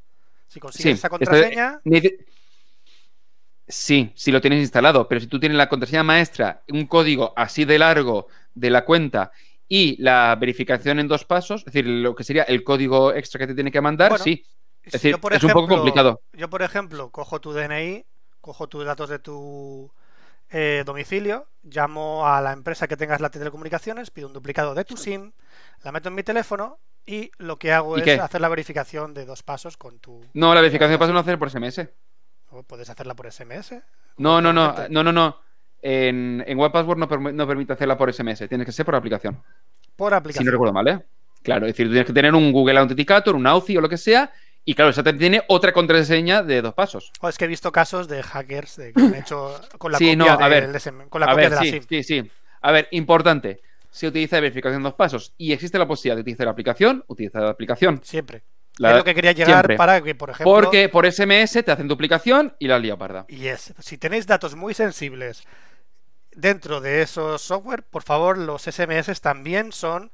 Si 0.48 0.60
consigues 0.60 0.94
esa 0.98 1.08
esto- 1.08 1.10
contraseña, 1.18 1.78
Sí, 3.68 4.12
si 4.14 4.32
lo 4.32 4.40
tienes 4.40 4.60
instalado, 4.60 5.06
pero 5.08 5.20
si 5.20 5.26
tú 5.26 5.38
tienes 5.38 5.58
la 5.58 5.68
contraseña 5.68 6.02
maestra, 6.02 6.62
un 6.68 6.86
código 6.86 7.34
así 7.36 7.64
de 7.64 7.78
largo 7.78 8.28
de 8.54 8.70
la 8.70 8.84
cuenta 8.84 9.30
y 9.68 10.00
la 10.02 10.34
verificación 10.40 10.98
en 10.98 11.08
dos 11.08 11.24
pasos, 11.24 11.60
es 11.60 11.64
decir, 11.66 11.86
lo 11.86 12.14
que 12.14 12.24
sería 12.24 12.44
el 12.44 12.64
código 12.64 13.12
extra 13.12 13.38
que 13.38 13.46
te 13.48 13.54
tiene 13.54 13.70
que 13.70 13.82
mandar, 13.82 14.10
Bueno, 14.10 14.24
sí. 14.24 14.42
si 14.84 14.90
decir, 14.92 15.10
yo, 15.12 15.20
por 15.20 15.34
es 15.34 15.42
un 15.44 15.50
poco 15.52 15.66
ejemplo- 15.66 15.76
complicado. 15.76 16.22
Yo, 16.32 16.48
por 16.48 16.62
ejemplo, 16.62 17.10
cojo 17.10 17.40
tu 17.40 17.52
DNI, 17.52 18.06
cojo 18.40 18.68
tus 18.68 18.86
datos 18.86 19.10
de 19.10 19.18
tu 19.18 19.90
eh, 20.50 20.82
domicilio, 20.86 21.48
llamo 21.62 22.26
a 22.26 22.40
la 22.40 22.52
empresa 22.52 22.88
que 22.88 22.96
tengas 22.96 23.20
la 23.20 23.28
telecomunicaciones, 23.28 24.10
pido 24.10 24.28
un 24.28 24.32
duplicado 24.32 24.74
de 24.74 24.84
tu 24.86 24.96
SIM, 24.96 25.32
la 25.84 25.92
meto 25.92 26.08
en 26.08 26.14
mi 26.14 26.22
teléfono 26.22 26.78
y 27.04 27.30
lo 27.36 27.58
que 27.58 27.72
hago 27.72 27.98
¿Y 27.98 28.00
es 28.00 28.04
qué? 28.06 28.12
hacer 28.12 28.40
la 28.40 28.48
verificación 28.48 29.12
de 29.12 29.26
dos 29.26 29.42
pasos 29.42 29.76
con 29.76 29.98
tu. 29.98 30.22
No, 30.32 30.54
la 30.54 30.62
verificación 30.62 30.92
de 30.92 30.98
pasos 30.98 31.12
no 31.12 31.20
hacer 31.20 31.38
por 31.38 31.48
SMS. 31.50 31.86
¿O 32.50 32.62
¿Puedes 32.62 32.88
hacerla 32.90 33.14
por 33.14 33.30
SMS? 33.30 33.74
No, 34.16 34.40
no, 34.40 34.52
no, 34.52 34.74
no, 34.88 35.02
no, 35.02 35.12
no. 35.12 35.36
En, 35.80 36.42
en 36.46 36.58
OnePassword 36.58 36.98
no, 36.98 37.08
perm- 37.08 37.32
no 37.32 37.46
permite 37.46 37.72
hacerla 37.72 37.96
por 37.96 38.12
SMS, 38.12 38.48
tiene 38.48 38.64
que 38.64 38.72
ser 38.72 38.84
por 38.84 38.94
aplicación. 38.96 39.40
Por 39.94 40.10
Si 40.12 40.16
aplicación. 40.16 40.46
no 40.46 40.50
recuerdo 40.52 40.72
mal, 40.72 40.88
¿eh? 40.88 41.06
Claro, 41.42 41.66
es 41.66 41.72
decir, 41.72 41.86
tú 41.86 41.92
tienes 41.92 42.06
que 42.06 42.12
tener 42.12 42.34
un 42.34 42.50
Google 42.50 42.78
Authenticator, 42.80 43.36
un 43.36 43.46
Authy 43.46 43.76
o 43.76 43.80
lo 43.80 43.88
que 43.88 43.96
sea, 43.96 44.32
y 44.64 44.74
claro, 44.74 44.90
esa 44.90 45.02
te 45.04 45.12
tiene 45.12 45.42
otra 45.48 45.72
contraseña 45.72 46.42
de 46.42 46.60
dos 46.62 46.74
pasos. 46.74 47.12
O 47.20 47.28
es 47.28 47.38
que 47.38 47.44
he 47.44 47.48
visto 47.48 47.70
casos 47.70 48.08
de 48.08 48.22
hackers 48.22 48.76
de 48.76 48.92
que 48.92 49.00
han 49.00 49.14
hecho 49.14 49.54
con 49.78 49.92
la 49.92 49.98
Sí, 49.98 50.16
copia, 50.16 50.16
no, 50.16 50.44
a 50.44 50.48
del 50.48 50.66
ver. 50.72 50.76
SM 50.80 51.08
con 51.08 51.20
la 51.20 51.26
a 51.26 51.30
copia 51.30 51.48
ver, 51.48 51.50
de 51.50 51.56
la 51.56 51.62
sí, 51.62 51.70
SIM. 51.70 51.82
sí, 51.88 52.02
sí. 52.02 52.30
A 52.60 52.72
ver, 52.72 52.88
importante. 52.90 53.60
Se 53.90 54.06
utiliza 54.08 54.38
verificación 54.40 54.82
dos 54.82 54.94
pasos 54.94 55.32
y 55.38 55.52
existe 55.52 55.78
la 55.78 55.86
posibilidad 55.88 56.16
de 56.16 56.20
utilizar 56.22 56.44
la 56.46 56.50
aplicación, 56.52 57.04
utiliza 57.06 57.40
la 57.40 57.50
aplicación. 57.50 58.00
Siempre. 58.02 58.42
La- 58.78 58.90
es 58.92 58.96
lo 58.98 59.04
que 59.04 59.14
quería 59.14 59.32
llegar 59.32 59.54
siempre. 59.66 59.76
para 59.76 60.00
que, 60.02 60.14
por 60.14 60.30
ejemplo. 60.30 60.52
Porque 60.54 60.88
por 60.88 61.04
SMS 61.06 61.62
te 61.62 61.70
hacen 61.72 61.88
duplicación 61.88 62.54
y 62.58 62.68
la 62.68 62.78
lía 62.78 62.96
parda. 62.96 63.24
Y 63.28 63.46
es, 63.48 63.74
si 63.78 63.98
tenéis 63.98 64.26
datos 64.26 64.54
muy 64.54 64.72
sensibles 64.74 65.42
dentro 66.32 66.80
de 66.80 67.02
esos 67.02 67.42
software, 67.42 67.82
por 67.82 68.02
favor, 68.02 68.38
los 68.38 68.62
SMS 68.66 69.20
también 69.20 69.72
son. 69.72 70.10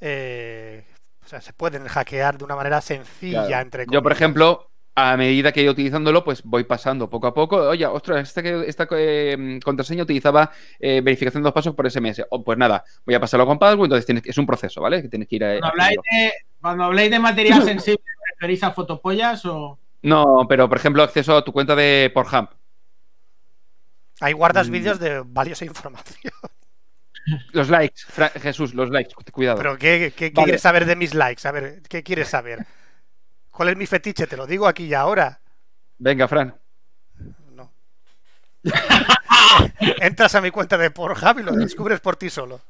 eh, 0.00 0.84
o 1.24 1.28
sea, 1.28 1.40
se 1.40 1.52
pueden 1.52 1.86
hackear 1.88 2.38
de 2.38 2.44
una 2.44 2.54
manera 2.54 2.80
sencilla, 2.80 3.46
Claro. 3.46 3.62
entre 3.62 3.84
Yo, 3.86 3.94
por 3.94 4.02
comillas. 4.12 4.18
ejemplo, 4.20 4.70
a 4.94 5.16
medida 5.16 5.50
que 5.52 5.60
he 5.60 5.62
ido 5.64 5.72
utilizándolo, 5.72 6.22
pues 6.22 6.42
voy 6.44 6.62
pasando 6.64 7.10
poco 7.10 7.26
a 7.26 7.34
poco. 7.34 7.56
Oye, 7.56 7.84
ostras, 7.84 8.28
esta, 8.28 8.40
esta 8.64 8.86
eh, 8.92 9.58
contraseña 9.64 10.04
utilizaba 10.04 10.52
eh, 10.78 11.00
verificación 11.02 11.42
de 11.42 11.48
dos 11.48 11.52
pasos 11.54 11.74
por 11.74 11.90
SMS. 11.90 12.24
Oh, 12.30 12.44
pues 12.44 12.56
nada, 12.56 12.84
voy 13.04 13.14
a 13.16 13.20
pasarlo 13.20 13.44
con 13.44 13.58
password, 13.58 13.86
entonces 13.86 14.06
tienes, 14.06 14.24
es 14.24 14.38
un 14.38 14.46
proceso, 14.46 14.80
¿vale? 14.80 15.02
Que 15.02 15.08
tienes 15.08 15.26
que 15.28 15.36
ir 15.36 15.44
a. 15.44 15.48
Cuando 15.58 15.66
habláis 15.68 15.98
de, 16.12 16.32
cuando 16.60 16.84
habláis 16.84 17.10
de 17.10 17.18
material 17.18 17.62
sensible, 17.64 18.04
¿referís 18.32 18.62
a 18.62 18.72
fotopollas 18.72 19.44
o.? 19.46 19.78
No, 20.02 20.46
pero 20.48 20.68
por 20.68 20.78
ejemplo, 20.78 21.02
acceso 21.02 21.36
a 21.36 21.44
tu 21.44 21.52
cuenta 21.52 21.74
de 21.74 22.10
Pornhub. 22.12 22.48
Ahí 24.20 24.32
guardas 24.32 24.68
mm. 24.68 24.72
vídeos 24.72 24.98
de 24.98 25.22
valiosa 25.26 25.64
información. 25.64 26.32
Los 27.52 27.68
likes, 27.68 28.02
Jesús, 28.40 28.72
los 28.72 28.88
likes, 28.90 29.12
cuidado. 29.32 29.58
Pero 29.58 29.76
¿qué, 29.76 30.12
quieres 30.32 30.62
saber 30.62 30.86
de 30.86 30.94
mis 30.94 31.12
likes? 31.12 31.46
A 31.46 31.50
ver, 31.50 31.82
¿qué 31.88 32.04
quieres 32.04 32.28
saber? 32.28 32.64
¿Cuál 33.50 33.70
es 33.70 33.76
mi 33.76 33.86
fetiche? 33.86 34.28
Te 34.28 34.36
lo 34.36 34.46
digo 34.46 34.68
aquí 34.68 34.84
y 34.84 34.94
ahora. 34.94 35.40
Venga, 35.98 36.28
Fran. 36.28 36.54
No. 37.52 37.72
Entras 40.00 40.36
a 40.36 40.40
mi 40.40 40.52
cuenta 40.52 40.78
de 40.78 40.90
Pornhub 40.90 41.40
y 41.40 41.42
lo 41.42 41.52
descubres 41.52 41.98
por 41.98 42.16
ti 42.16 42.30
solo. 42.30 42.60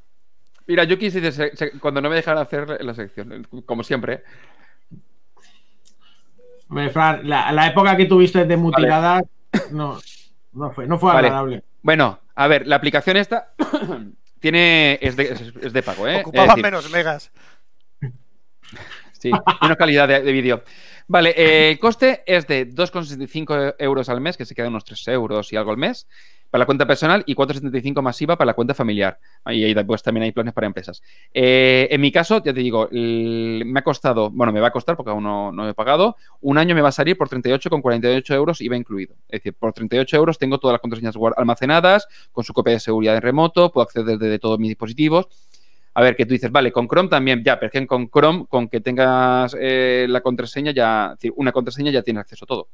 Mira, 0.67 0.85
yo 0.85 0.99
quise 0.99 1.21
cuando 1.81 2.01
no 2.01 2.11
me 2.11 2.17
dejaran 2.17 2.43
hacer 2.43 2.85
la 2.85 2.95
sección, 2.95 3.47
como 3.65 3.85
siempre. 3.85 4.23
Fran, 6.93 7.29
la, 7.29 7.67
época 7.69 7.97
que 7.97 8.07
tuviste 8.07 8.45
de 8.45 8.57
mutilada 8.57 9.23
no, 9.71 9.99
no 10.53 10.71
fue, 10.73 10.87
no 10.87 10.99
fue 10.99 11.13
agradable. 11.13 11.63
Bueno, 11.83 12.19
a 12.35 12.49
ver, 12.49 12.67
la 12.67 12.77
aplicación 12.77 13.17
esta 13.17 13.53
tiene 14.41 14.99
es 15.01 15.15
de, 15.17 15.83
pago, 15.85 16.09
¿eh? 16.09 16.21
Ocupaba 16.21 16.57
menos 16.57 16.91
megas. 16.91 17.31
Sí, 19.13 19.31
menos 19.63 19.77
calidad 19.77 20.09
de, 20.09 20.33
vídeo. 20.33 20.65
Vale, 21.07 21.31
eh, 21.37 21.71
el 21.71 21.79
coste 21.79 22.25
es 22.27 22.49
de 22.49 22.69
2,65 22.69 23.77
euros 23.79 24.09
al 24.09 24.21
mes, 24.21 24.37
que 24.37 24.45
se 24.45 24.57
queda 24.57 24.67
unos 24.67 24.85
3 24.85 25.09
euros 25.09 25.53
y 25.53 25.57
algo 25.57 25.71
al 25.71 25.77
mes 25.77 26.09
para 26.57 26.63
la 26.63 26.67
cuenta 26.67 26.87
personal 26.87 27.23
y 27.27 27.35
4,75 27.35 28.01
masiva 28.01 28.35
para 28.35 28.47
la 28.47 28.55
cuenta 28.55 28.73
familiar. 28.73 29.19
Y 29.45 29.63
ahí 29.63 29.75
después 29.75 30.03
también 30.03 30.25
hay 30.25 30.33
planes 30.33 30.55
para 30.55 30.67
empresas. 30.67 31.03
Eh, 31.35 31.87
en 31.91 32.01
mi 32.01 32.11
caso, 32.11 32.43
ya 32.43 32.55
te 32.55 32.61
digo, 32.61 32.89
me 32.91 33.79
ha 33.79 33.83
costado, 33.83 34.31
bueno, 34.31 34.55
me 34.55 34.61
va 34.61 34.69
a 34.69 34.71
costar 34.71 34.97
porque 34.97 35.11
aún 35.11 35.23
no, 35.23 35.53
no 35.53 35.69
he 35.69 35.75
pagado, 35.75 36.17
un 36.41 36.57
año 36.57 36.75
me 36.75 36.81
va 36.81 36.89
a 36.89 36.93
salir 36.93 37.19
por 37.19 37.29
38,48 37.29 38.35
euros 38.35 38.63
IVA 38.63 38.75
incluido. 38.75 39.17
Es 39.29 39.41
decir, 39.41 39.53
por 39.53 39.75
38 39.75 40.17
euros 40.17 40.39
tengo 40.39 40.59
todas 40.59 40.73
las 40.73 40.81
contraseñas 40.81 41.15
almacenadas, 41.37 42.09
con 42.33 42.43
su 42.43 42.55
copia 42.55 42.73
de 42.73 42.81
seguridad 42.81 43.17
en 43.17 43.21
remoto, 43.21 43.71
puedo 43.71 43.85
acceder 43.85 44.17
desde 44.17 44.39
todos 44.39 44.59
mis 44.59 44.71
dispositivos. 44.71 45.29
A 45.93 46.01
ver, 46.01 46.17
que 46.17 46.25
tú 46.25 46.33
dices, 46.33 46.51
vale, 46.51 46.73
con 46.73 46.89
Chrome 46.89 47.11
también, 47.11 47.43
ya, 47.45 47.59
pero 47.59 47.67
es 47.67 47.73
que 47.73 47.87
con 47.87 48.09
Chrome, 48.09 48.47
con 48.49 48.69
que 48.69 48.81
tengas 48.81 49.55
eh, 49.61 50.07
la 50.09 50.23
contraseña, 50.23 50.71
ya, 50.73 51.17
una 51.37 51.53
contraseña 51.53 51.91
ya 51.91 52.03
tienes 52.03 52.23
acceso 52.23 52.47
a 52.47 52.49
todo. 52.49 52.69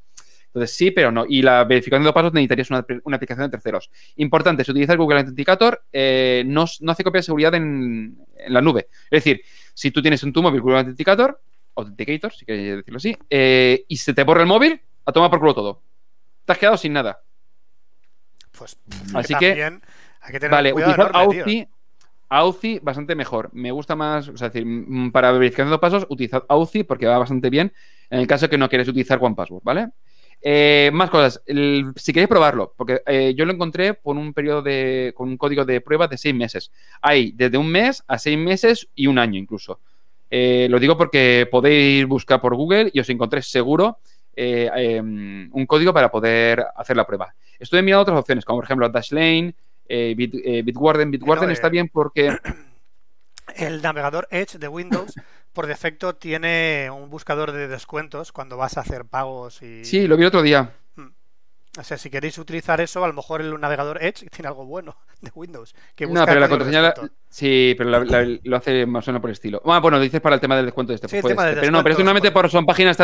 Entonces, 0.54 0.76
sí, 0.76 0.90
pero 0.90 1.10
no. 1.10 1.24
Y 1.26 1.40
la 1.40 1.64
verificación 1.64 2.04
de 2.04 2.12
pasos 2.12 2.34
necesitarías 2.34 2.70
una, 2.70 3.16
aplicación 3.16 3.46
de 3.46 3.50
terceros. 3.50 3.90
Importante, 4.16 4.64
si 4.64 4.70
utilizas 4.70 4.98
Google 4.98 5.20
Authenticator, 5.20 5.82
eh, 5.90 6.42
no, 6.46 6.64
hace 6.64 7.04
copia 7.04 7.20
de 7.20 7.22
seguridad 7.22 7.54
en, 7.54 8.18
la 8.48 8.60
nube. 8.60 8.88
Es 9.10 9.24
decir, 9.24 9.40
si 9.72 9.90
tú 9.90 10.02
tienes 10.02 10.22
un 10.22 10.32
tu 10.32 10.42
móvil 10.42 10.60
Google 10.60 10.80
Authenticator, 10.80 11.40
Authenticator, 11.74 12.34
si 12.34 12.44
quieres 12.44 12.76
decirlo 12.76 12.98
así, 12.98 13.16
eh, 13.30 13.84
y 13.88 13.96
se 13.96 14.12
te 14.12 14.24
borra 14.24 14.42
el 14.42 14.46
móvil, 14.46 14.78
a 15.06 15.12
tomar 15.12 15.30
por 15.30 15.40
culo 15.40 15.54
todo. 15.54 15.82
Te 16.44 16.52
has 16.52 16.58
quedado 16.58 16.76
sin 16.76 16.92
nada. 16.92 17.22
Pues, 18.58 18.76
así 19.14 19.34
que, 19.36 19.62
hay 19.62 20.32
que 20.32 20.38
tener 20.38 20.50
vale, 20.50 20.72
utilizar 20.74 21.10
Authy, 21.14 21.66
Authy 22.28 22.78
bastante 22.80 23.14
mejor. 23.14 23.48
Me 23.54 23.70
gusta 23.70 23.96
más, 23.96 24.28
o 24.28 24.36
sea, 24.36 24.50
decir, 24.50 24.66
para 25.12 25.32
verificación 25.32 25.70
de 25.70 25.78
pasos, 25.78 26.06
utilizad 26.10 26.44
Authy 26.48 26.82
porque 26.84 27.06
va 27.06 27.16
bastante 27.16 27.48
bien 27.48 27.72
en 28.10 28.20
el 28.20 28.26
caso 28.26 28.50
que 28.50 28.58
no 28.58 28.68
quieres 28.68 28.86
utilizar 28.88 29.18
OnePassword, 29.22 29.62
¿vale? 29.64 29.88
Eh, 30.44 30.90
más 30.92 31.08
cosas. 31.08 31.40
si 31.46 32.12
queréis 32.12 32.28
probarlo, 32.28 32.74
porque 32.76 33.00
eh, 33.06 33.32
yo 33.36 33.44
lo 33.44 33.52
encontré 33.52 33.94
con 34.02 34.18
un 34.18 34.34
periodo 34.34 34.60
de. 34.60 35.12
con 35.16 35.28
un 35.28 35.36
código 35.36 35.64
de 35.64 35.80
prueba 35.80 36.08
de 36.08 36.18
seis 36.18 36.34
meses. 36.34 36.72
Hay 37.00 37.32
desde 37.32 37.58
un 37.58 37.68
mes 37.68 38.02
a 38.08 38.18
seis 38.18 38.36
meses 38.36 38.88
y 38.96 39.06
un 39.06 39.18
año 39.18 39.38
incluso. 39.38 39.78
Eh, 40.30 40.66
lo 40.68 40.80
digo 40.80 40.96
porque 40.98 41.46
podéis 41.50 42.06
buscar 42.06 42.40
por 42.40 42.56
Google 42.56 42.90
y 42.92 42.98
os 42.98 43.08
encontréis 43.08 43.50
seguro 43.50 43.98
em, 44.34 45.48
un 45.52 45.66
código 45.66 45.92
para 45.92 46.10
poder 46.10 46.64
hacer 46.74 46.96
la 46.96 47.06
prueba. 47.06 47.34
Estoy 47.60 47.82
mirando 47.82 48.02
otras 48.02 48.18
opciones, 48.18 48.44
como 48.44 48.58
por 48.58 48.64
ejemplo 48.64 48.88
Dashlane, 48.88 49.54
Bit, 49.88 50.64
Bitwarden. 50.64 51.10
Bitwarden 51.10 51.50
está 51.50 51.68
bien 51.68 51.88
porque. 51.88 52.36
El 53.56 53.82
navegador 53.82 54.26
Edge 54.30 54.58
de 54.58 54.68
Windows 54.68 55.14
por 55.52 55.66
defecto 55.66 56.14
tiene 56.14 56.90
un 56.90 57.10
buscador 57.10 57.52
de 57.52 57.68
descuentos 57.68 58.32
cuando 58.32 58.56
vas 58.56 58.76
a 58.76 58.80
hacer 58.80 59.04
pagos 59.04 59.62
y... 59.62 59.84
Sí, 59.84 60.06
lo 60.06 60.16
vi 60.16 60.24
otro 60.24 60.42
día. 60.42 60.74
Hmm. 60.96 61.08
O 61.78 61.84
sea, 61.84 61.98
si 61.98 62.10
queréis 62.10 62.38
utilizar 62.38 62.80
eso, 62.80 63.04
a 63.04 63.06
lo 63.06 63.12
mejor 63.12 63.40
el 63.40 63.58
navegador 63.60 64.02
Edge 64.02 64.28
tiene 64.30 64.48
algo 64.48 64.64
bueno 64.64 64.96
de 65.20 65.30
Windows. 65.34 65.74
no, 66.08 66.24
pero 66.24 66.40
la 66.40 66.48
contraseña. 66.48 66.94
sí, 67.28 67.74
pero 67.76 68.04
lo 68.42 68.56
hace 68.56 68.86
más 68.86 69.06
o 69.06 69.10
menos 69.10 69.20
por 69.20 69.30
el 69.30 69.34
estilo. 69.34 69.62
Ah, 69.66 69.80
bueno, 69.80 70.00
dices 70.00 70.20
para 70.20 70.34
el 70.34 70.40
tema 70.40 70.56
del 70.56 70.64
descuento 70.64 70.92
de 70.92 70.96
este. 70.96 71.08
Sí, 71.08 71.20
tema 71.20 71.50
pero 71.54 71.70
no, 71.70 71.82
pero 71.82 71.96
normalmente 71.96 72.30
por, 72.30 72.50
son 72.50 72.64
páginas. 72.66 72.96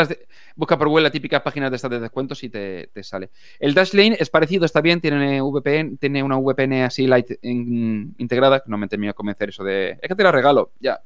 busca 0.57 0.79
por 0.79 0.89
Google 0.89 1.05
las 1.05 1.13
típicas 1.13 1.43
páginas 1.43 1.71
de 1.71 1.77
estas 1.77 1.91
de 1.91 2.01
descuentos 2.01 2.43
y 2.45 2.49
te, 2.49 2.91
sale. 3.03 3.31
El 3.61 3.75
Dashlane 3.75 4.17
es 4.19 4.31
parecido, 4.31 4.65
está 4.65 4.81
bien, 4.81 5.01
tiene 5.01 5.41
VPN, 5.41 5.99
tiene 5.99 6.23
una 6.23 6.37
VPN 6.37 6.85
así 6.85 7.07
light 7.07 7.39
integrada, 7.43 8.63
no 8.67 8.79
me 8.79 8.89
termina 8.89 9.11
de 9.11 9.15
convencer 9.15 9.51
eso 9.51 9.65
de. 9.65 9.99
Es 10.01 10.09
que 10.09 10.15
te 10.15 10.23
la 10.23 10.33
regalo, 10.33 10.73
ya. 10.81 11.01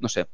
No 0.00 0.08
sé. 0.08 0.26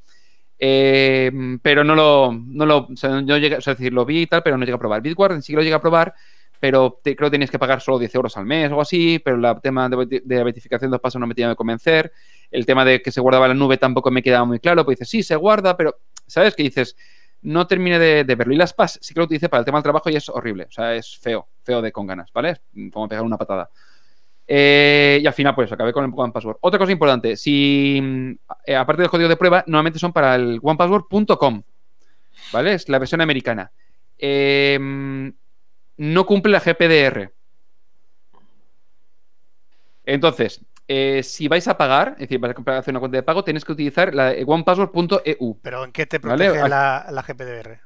Eh, 0.59 1.31
pero 1.63 1.85
no 1.85 1.95
lo, 1.95 2.33
no 2.33 2.65
lo, 2.65 2.87
o 2.87 2.97
sea, 2.97 3.19
es 3.19 3.65
decir, 3.65 3.93
lo 3.93 4.05
vi 4.05 4.23
y 4.23 4.27
tal, 4.27 4.43
pero 4.43 4.57
no 4.57 4.65
llega 4.65 4.77
a 4.77 4.81
probar. 4.81 5.03
Bitwarden 5.03 5.43
sí 5.43 5.53
que 5.53 5.57
lo 5.57 5.63
llega 5.63 5.77
a 5.77 5.81
probar, 5.81 6.15
pero 6.61 7.01
creo 7.03 7.17
que 7.17 7.31
tienes 7.31 7.51
que 7.51 7.59
pagar 7.59 7.81
solo 7.81 7.99
10 7.99 8.15
euros 8.15 8.37
al 8.37 8.47
mes 8.47 8.65
o 8.65 8.69
algo 8.69 8.81
así, 8.81 9.19
pero 9.19 9.37
el 9.37 9.61
tema 9.61 9.89
de, 9.89 10.23
de, 10.25 10.45
verificación 10.45 10.91
de 10.91 10.95
dos 10.95 11.01
pasos 11.01 11.21
no 11.21 11.27
me 11.27 11.35
tenía 11.35 11.51
que 11.51 11.57
convencer. 11.57 12.13
El 12.51 12.65
tema 12.65 12.85
de 12.85 13.03
que 13.03 13.13
se 13.13 13.21
guardaba 13.21 13.49
la 13.49 13.55
nube 13.55 13.77
tampoco 13.77 14.11
me 14.11 14.23
quedaba 14.23 14.45
muy 14.45 14.59
claro, 14.59 14.85
pues 14.85 14.99
dices, 14.99 15.11
sí, 15.11 15.23
se 15.23 15.37
guarda, 15.37 15.77
pero, 15.77 15.99
¿sabes? 16.27 16.55
Que 16.55 16.63
dices, 16.63 16.97
no 17.43 17.67
termine 17.67 17.99
de, 17.99 18.25
verlo. 18.35 18.55
Y 18.55 18.57
las 18.57 18.73
PAS 18.73 18.99
sí 19.01 19.15
que 19.15 19.21
lo 19.21 19.25
utilicé 19.25 19.49
para 19.49 19.61
el 19.61 19.65
tema 19.65 19.79
del 19.79 19.85
trabajo 19.85 20.11
y 20.11 20.17
es 20.17 20.29
horrible, 20.29 20.65
o 20.65 20.71
sea, 20.71 20.95
es 20.95 21.19
feo, 21.19 21.49
feo 21.63 21.83
de 21.83 21.93
con 21.93 22.07
ganas, 22.07 22.33
¿vale? 22.33 22.57
Como 22.93 23.09
pegar 23.09 23.25
una 23.25 23.37
patada. 23.37 23.71
Eh, 24.47 25.19
y 25.23 25.27
al 25.27 25.33
final, 25.33 25.55
pues 25.55 25.71
acabé 25.73 25.93
con 25.93 26.05
el 26.05 26.13
OnePassword. 26.15 26.59
Otra 26.61 26.79
cosa 26.79 26.93
importante, 26.93 27.37
si 27.37 28.39
eh, 28.65 28.77
aparte 28.77 29.03
del 29.03 29.11
código 29.11 29.29
de 29.29 29.37
prueba, 29.37 29.65
normalmente 29.67 29.99
son 29.99 30.13
para 30.13 30.37
el 30.37 30.61
onepassword.com, 30.63 31.63
¿vale? 32.53 32.75
Es 32.75 32.89
la 32.89 32.99
versión 32.99 33.21
americana. 33.21 33.71
Eh, 34.19 34.79
no 35.99 36.27
cumple 36.27 36.53
la 36.53 36.61
GPDR. 36.61 37.33
Entonces, 40.05 40.61
si 41.23 41.49
vais 41.49 41.67
a 41.67 41.77
pagar, 41.77 42.11
es 42.13 42.29
decir, 42.29 42.39
vais 42.39 42.55
a 42.57 42.79
hacer 42.79 42.93
una 42.93 43.01
cuenta 43.01 43.17
de 43.17 43.25
pago, 43.25 43.43
tenéis 43.43 43.65
que 43.65 43.73
utilizar 43.73 44.15
la 44.15 44.33
onepassword.eu. 44.47 45.59
¿Pero 45.61 45.85
en 45.85 45.91
qué 45.91 46.07
te 46.07 46.21
protege 46.21 46.69
la, 46.69 47.07
la 47.11 47.23
GPDR? 47.23 47.86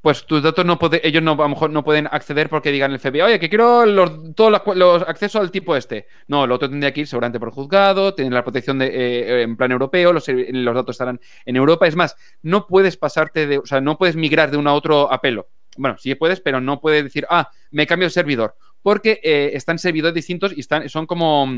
Pues 0.00 0.26
tus 0.26 0.42
datos 0.42 0.64
no 0.64 0.78
pueden, 0.78 1.00
ellos 1.02 1.22
no, 1.22 1.32
a 1.32 1.36
lo 1.36 1.48
mejor 1.48 1.70
no 1.70 1.82
pueden 1.82 2.06
acceder 2.10 2.48
porque 2.48 2.70
digan 2.70 2.92
el 2.92 3.00
FBI, 3.00 3.20
oye, 3.20 3.40
que 3.40 3.48
quiero 3.48 3.84
los, 3.84 4.34
todos 4.34 4.62
los, 4.74 5.02
accesos 5.02 5.40
al 5.40 5.50
tipo 5.50 5.74
este. 5.74 6.06
No, 6.28 6.46
lo 6.46 6.54
otro 6.54 6.70
tendría 6.70 6.92
que 6.92 7.00
ir 7.00 7.06
seguramente 7.06 7.40
por 7.40 7.50
juzgado, 7.50 8.14
tienen 8.14 8.32
la 8.32 8.44
protección 8.44 8.78
de, 8.78 8.86
eh, 8.86 9.42
en 9.42 9.56
plan 9.56 9.72
europeo, 9.72 10.12
los, 10.12 10.26
los, 10.28 10.74
datos 10.74 10.94
estarán 10.94 11.20
en 11.44 11.56
Europa. 11.56 11.86
Es 11.86 11.96
más, 11.96 12.16
no 12.42 12.66
puedes 12.66 12.96
pasarte 12.96 13.46
de, 13.46 13.58
o 13.58 13.66
sea, 13.66 13.80
no 13.80 13.98
puedes 13.98 14.14
migrar 14.14 14.50
de 14.50 14.56
uno 14.56 14.70
a 14.70 14.74
otro 14.74 15.12
apelo. 15.12 15.48
Bueno, 15.76 15.96
sí 15.98 16.14
puedes, 16.14 16.40
pero 16.40 16.60
no 16.60 16.80
puedes 16.80 17.04
decir, 17.04 17.26
ah, 17.30 17.50
me 17.70 17.86
cambio 17.86 18.06
de 18.06 18.10
servidor. 18.10 18.56
Porque 18.82 19.20
eh, 19.22 19.50
están 19.54 19.78
servidores 19.78 20.14
distintos 20.14 20.52
y 20.56 20.60
están, 20.60 20.88
son 20.88 21.06
como 21.06 21.48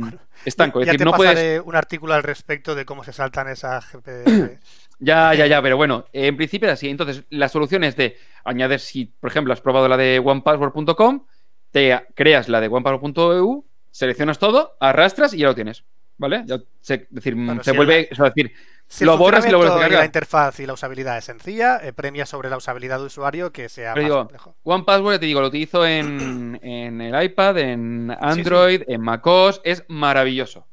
estancos. 0.44 0.82
Es 0.82 0.86
decir, 0.86 1.04
no 1.04 1.12
puedes... 1.12 1.60
un 1.64 1.76
artículo 1.76 2.14
al 2.14 2.22
respecto 2.22 2.74
de 2.74 2.86
cómo 2.86 3.04
se 3.04 3.12
saltan 3.12 3.48
esas. 3.48 3.86
Ya, 5.00 5.34
ya, 5.34 5.46
ya, 5.46 5.62
pero 5.62 5.76
bueno, 5.78 6.04
en 6.12 6.36
principio 6.36 6.68
es 6.68 6.74
así. 6.74 6.88
Entonces, 6.88 7.24
la 7.30 7.48
solución 7.48 7.84
es 7.84 7.96
de 7.96 8.18
añadir, 8.44 8.78
si 8.78 9.06
por 9.06 9.30
ejemplo 9.30 9.52
has 9.52 9.60
probado 9.60 9.88
la 9.88 9.96
de 9.96 10.20
onepassword.com, 10.22 11.24
te 11.70 11.98
creas 12.14 12.48
la 12.48 12.60
de 12.60 12.68
onepassword.eu, 12.68 13.64
seleccionas 13.90 14.38
todo, 14.38 14.76
arrastras 14.78 15.32
y 15.32 15.38
ya 15.38 15.46
lo 15.46 15.54
tienes. 15.54 15.84
¿Vale? 16.18 16.44
es 16.46 17.08
decir, 17.08 17.34
se 17.62 17.72
vuelve, 17.72 18.08
es 18.10 18.18
decir, 18.18 18.52
lo 19.00 19.16
borras 19.16 19.46
y 19.46 19.50
lo 19.50 19.56
vuelves 19.56 19.74
a 19.74 19.80
cargar. 19.80 20.00
La 20.00 20.04
interfaz 20.04 20.60
y 20.60 20.66
la 20.66 20.74
usabilidad 20.74 21.16
es 21.16 21.24
sencilla, 21.24 21.78
eh, 21.82 21.94
premia 21.94 22.26
sobre 22.26 22.50
la 22.50 22.58
usabilidad 22.58 22.98
de 22.98 23.06
usuario 23.06 23.52
que 23.52 23.70
sea 23.70 23.94
más 23.94 24.04
digo, 24.04 24.28
OnePassword, 24.64 25.18
te 25.18 25.24
digo, 25.24 25.40
lo 25.40 25.46
utilizo 25.46 25.86
en, 25.86 26.60
en 26.62 27.00
el 27.00 27.22
iPad, 27.24 27.56
en 27.56 28.14
Android, 28.20 28.82
en 28.86 29.00
MacOS, 29.00 29.62
es 29.64 29.82
maravilloso. 29.88 30.66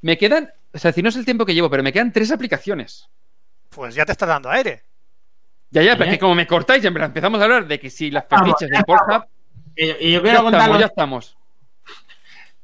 Me 0.00 0.18
quedan 0.18 0.50
o 0.74 0.78
sea, 0.78 0.92
si 0.92 1.02
no 1.02 1.08
es 1.08 1.16
el 1.16 1.24
tiempo 1.24 1.46
que 1.46 1.54
llevo, 1.54 1.70
pero 1.70 1.82
me 1.82 1.92
quedan 1.92 2.12
tres 2.12 2.32
aplicaciones. 2.32 3.08
Pues 3.68 3.94
ya 3.94 4.04
te 4.04 4.12
está 4.12 4.26
dando 4.26 4.50
aire. 4.50 4.82
Ya, 5.70 5.82
ya, 5.82 5.92
pero 5.92 6.04
es 6.04 6.16
que 6.16 6.20
como 6.20 6.34
me 6.34 6.46
cortáis, 6.46 6.82
ya 6.82 6.88
empezamos 6.88 7.40
a 7.40 7.44
hablar 7.44 7.66
de 7.66 7.80
que 7.80 7.90
si 7.90 8.10
las 8.10 8.26
fetiches 8.28 8.70
de 8.70 8.82
Pornhub. 8.84 9.24
Y, 9.76 10.12
yo 10.12 10.22
quiero 10.22 10.42
contar. 10.42 10.78
Ya 10.78 10.86
estamos. 10.86 11.36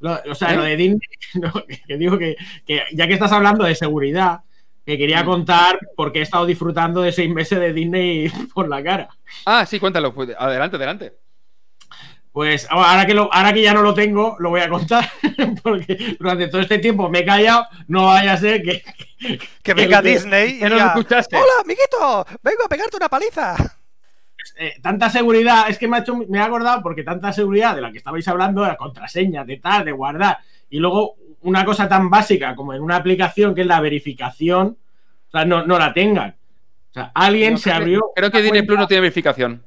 o 0.00 0.34
sea, 0.34 0.54
lo 0.54 0.62
de 0.62 0.76
Disney, 0.76 1.00
que 1.86 1.96
digo 1.96 2.18
que, 2.18 2.36
ya 2.92 3.06
que 3.06 3.14
estás 3.14 3.32
hablando 3.32 3.64
de 3.64 3.74
seguridad, 3.74 4.40
que 4.86 4.96
quería 4.98 5.22
Mm. 5.22 5.26
contar 5.26 5.78
porque 5.96 6.20
he 6.20 6.22
estado 6.22 6.46
disfrutando 6.46 7.02
de 7.02 7.12
seis 7.12 7.30
meses 7.30 7.58
de 7.58 7.72
Disney 7.72 8.28
por 8.54 8.68
la 8.68 8.82
cara. 8.82 9.08
Ah, 9.46 9.64
sí, 9.66 9.78
cuéntalo. 9.78 10.12
pues, 10.14 10.30
adelante, 10.38 10.76
adelante. 10.76 11.14
Pues 12.32 12.66
ahora 12.70 13.06
que, 13.06 13.14
lo, 13.14 13.32
ahora 13.32 13.52
que 13.52 13.62
ya 13.62 13.74
no 13.74 13.82
lo 13.82 13.92
tengo, 13.92 14.36
lo 14.38 14.50
voy 14.50 14.60
a 14.60 14.68
contar, 14.68 15.04
porque 15.62 16.16
durante 16.18 16.46
todo 16.48 16.60
este 16.60 16.78
tiempo 16.78 17.10
me 17.10 17.20
he 17.20 17.24
callado, 17.24 17.66
no 17.88 18.06
vaya 18.06 18.34
a 18.34 18.36
ser 18.36 18.62
que... 18.62 18.82
Que 19.62 19.74
venga 19.74 20.00
que- 20.00 20.10
Disney 20.10 20.56
y 20.56 20.58
que 20.60 20.64
no 20.64 20.70
lo 20.70 20.74
diga, 20.76 20.86
escuchaste. 20.88 21.36
¡Hola, 21.36 21.52
amiguito! 21.62 22.26
¡Vengo 22.42 22.64
a 22.64 22.68
pegarte 22.68 22.96
una 22.96 23.08
paliza! 23.08 23.54
eh, 24.56 24.74
tanta 24.82 25.10
seguridad, 25.10 25.68
es 25.68 25.78
que 25.78 25.88
me 25.88 25.96
ha, 25.96 26.00
hecho, 26.00 26.14
me 26.16 26.38
ha 26.38 26.44
acordado 26.44 26.82
porque 26.82 27.02
tanta 27.02 27.32
seguridad 27.32 27.74
de 27.74 27.80
la 27.82 27.90
que 27.90 27.98
estabais 27.98 28.26
hablando, 28.28 28.62
de 28.62 28.68
la 28.68 28.76
contraseña, 28.76 29.44
de 29.44 29.56
tal, 29.58 29.84
de 29.84 29.92
guardar, 29.92 30.38
y 30.70 30.78
luego 30.78 31.16
una 31.42 31.64
cosa 31.64 31.88
tan 31.88 32.10
básica 32.10 32.54
como 32.54 32.74
en 32.74 32.82
una 32.82 32.96
aplicación 32.96 33.54
que 33.54 33.62
es 33.62 33.66
la 33.66 33.80
verificación, 33.80 34.78
o 35.28 35.30
sea, 35.30 35.44
no, 35.44 35.66
no 35.66 35.78
la 35.78 35.92
tengan. 35.92 36.36
O 36.90 36.92
sea, 36.92 37.12
alguien 37.14 37.54
No, 37.54 37.58
se 37.58 37.72
abrió... 37.72 38.00
Creo 38.14 38.30
que 38.30 38.42
Disney 38.42 38.62
Plus 38.62 38.78
no 38.78 38.86
tiene 38.86 39.02
verificación. 39.02 39.62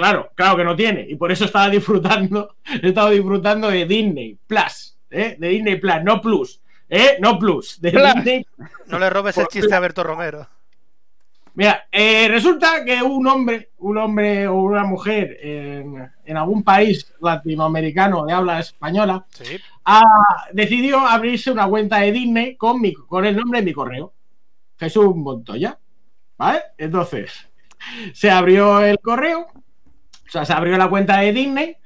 Claro, 0.00 0.30
claro 0.34 0.56
que 0.56 0.64
no 0.64 0.74
tiene. 0.74 1.04
Y 1.08 1.14
por 1.16 1.30
eso 1.30 1.44
estaba 1.44 1.68
disfrutando, 1.68 2.56
he 2.82 2.88
estado 2.88 3.10
disfrutando 3.10 3.68
de 3.70 3.84
Disney 3.84 4.38
Plus, 4.46 4.96
¿eh? 5.10 5.36
De 5.38 5.48
Disney 5.48 5.76
Plus, 5.76 6.02
no 6.02 6.20
Plus, 6.22 6.60
¿eh? 6.88 7.18
No 7.20 7.38
Plus, 7.38 7.80
de 7.80 7.90
Plus. 7.90 8.14
Disney. 8.14 8.46
No 8.86 8.98
le 8.98 9.10
robes 9.10 9.36
el 9.36 9.46
chiste 9.48 9.74
a 9.74 9.80
Berto 9.80 10.02
Romero. 10.02 10.48
Mira, 11.54 11.84
eh, 11.90 12.28
resulta 12.28 12.84
que 12.84 13.02
un 13.02 13.26
hombre, 13.26 13.70
un 13.78 13.98
hombre 13.98 14.46
o 14.46 14.54
una 14.54 14.84
mujer 14.84 15.36
en, 15.42 16.10
en 16.24 16.36
algún 16.36 16.62
país 16.62 17.12
latinoamericano 17.20 18.24
de 18.24 18.32
habla 18.32 18.60
española 18.60 19.26
Sí. 19.30 19.58
ha- 19.84 20.46
decidió 20.52 21.00
abrirse 21.00 21.50
una 21.50 21.66
cuenta 21.68 21.98
de 21.98 22.12
Disney 22.12 22.56
con, 22.56 22.80
mi, 22.80 22.94
con 22.94 23.26
el 23.26 23.36
nombre 23.36 23.58
de 23.60 23.66
mi 23.66 23.72
correo, 23.74 24.14
Jesús 24.78 25.14
Montoya. 25.14 25.76
¿Vale? 26.38 26.60
Entonces, 26.78 27.48
se 28.14 28.30
abrió 28.30 28.80
el 28.80 28.98
correo, 29.00 29.48
o 30.30 30.32
sea, 30.32 30.44
se 30.44 30.52
abrió 30.52 30.76
la 30.78 30.88
cuenta 30.88 31.18
de 31.18 31.32
Disney 31.32 31.76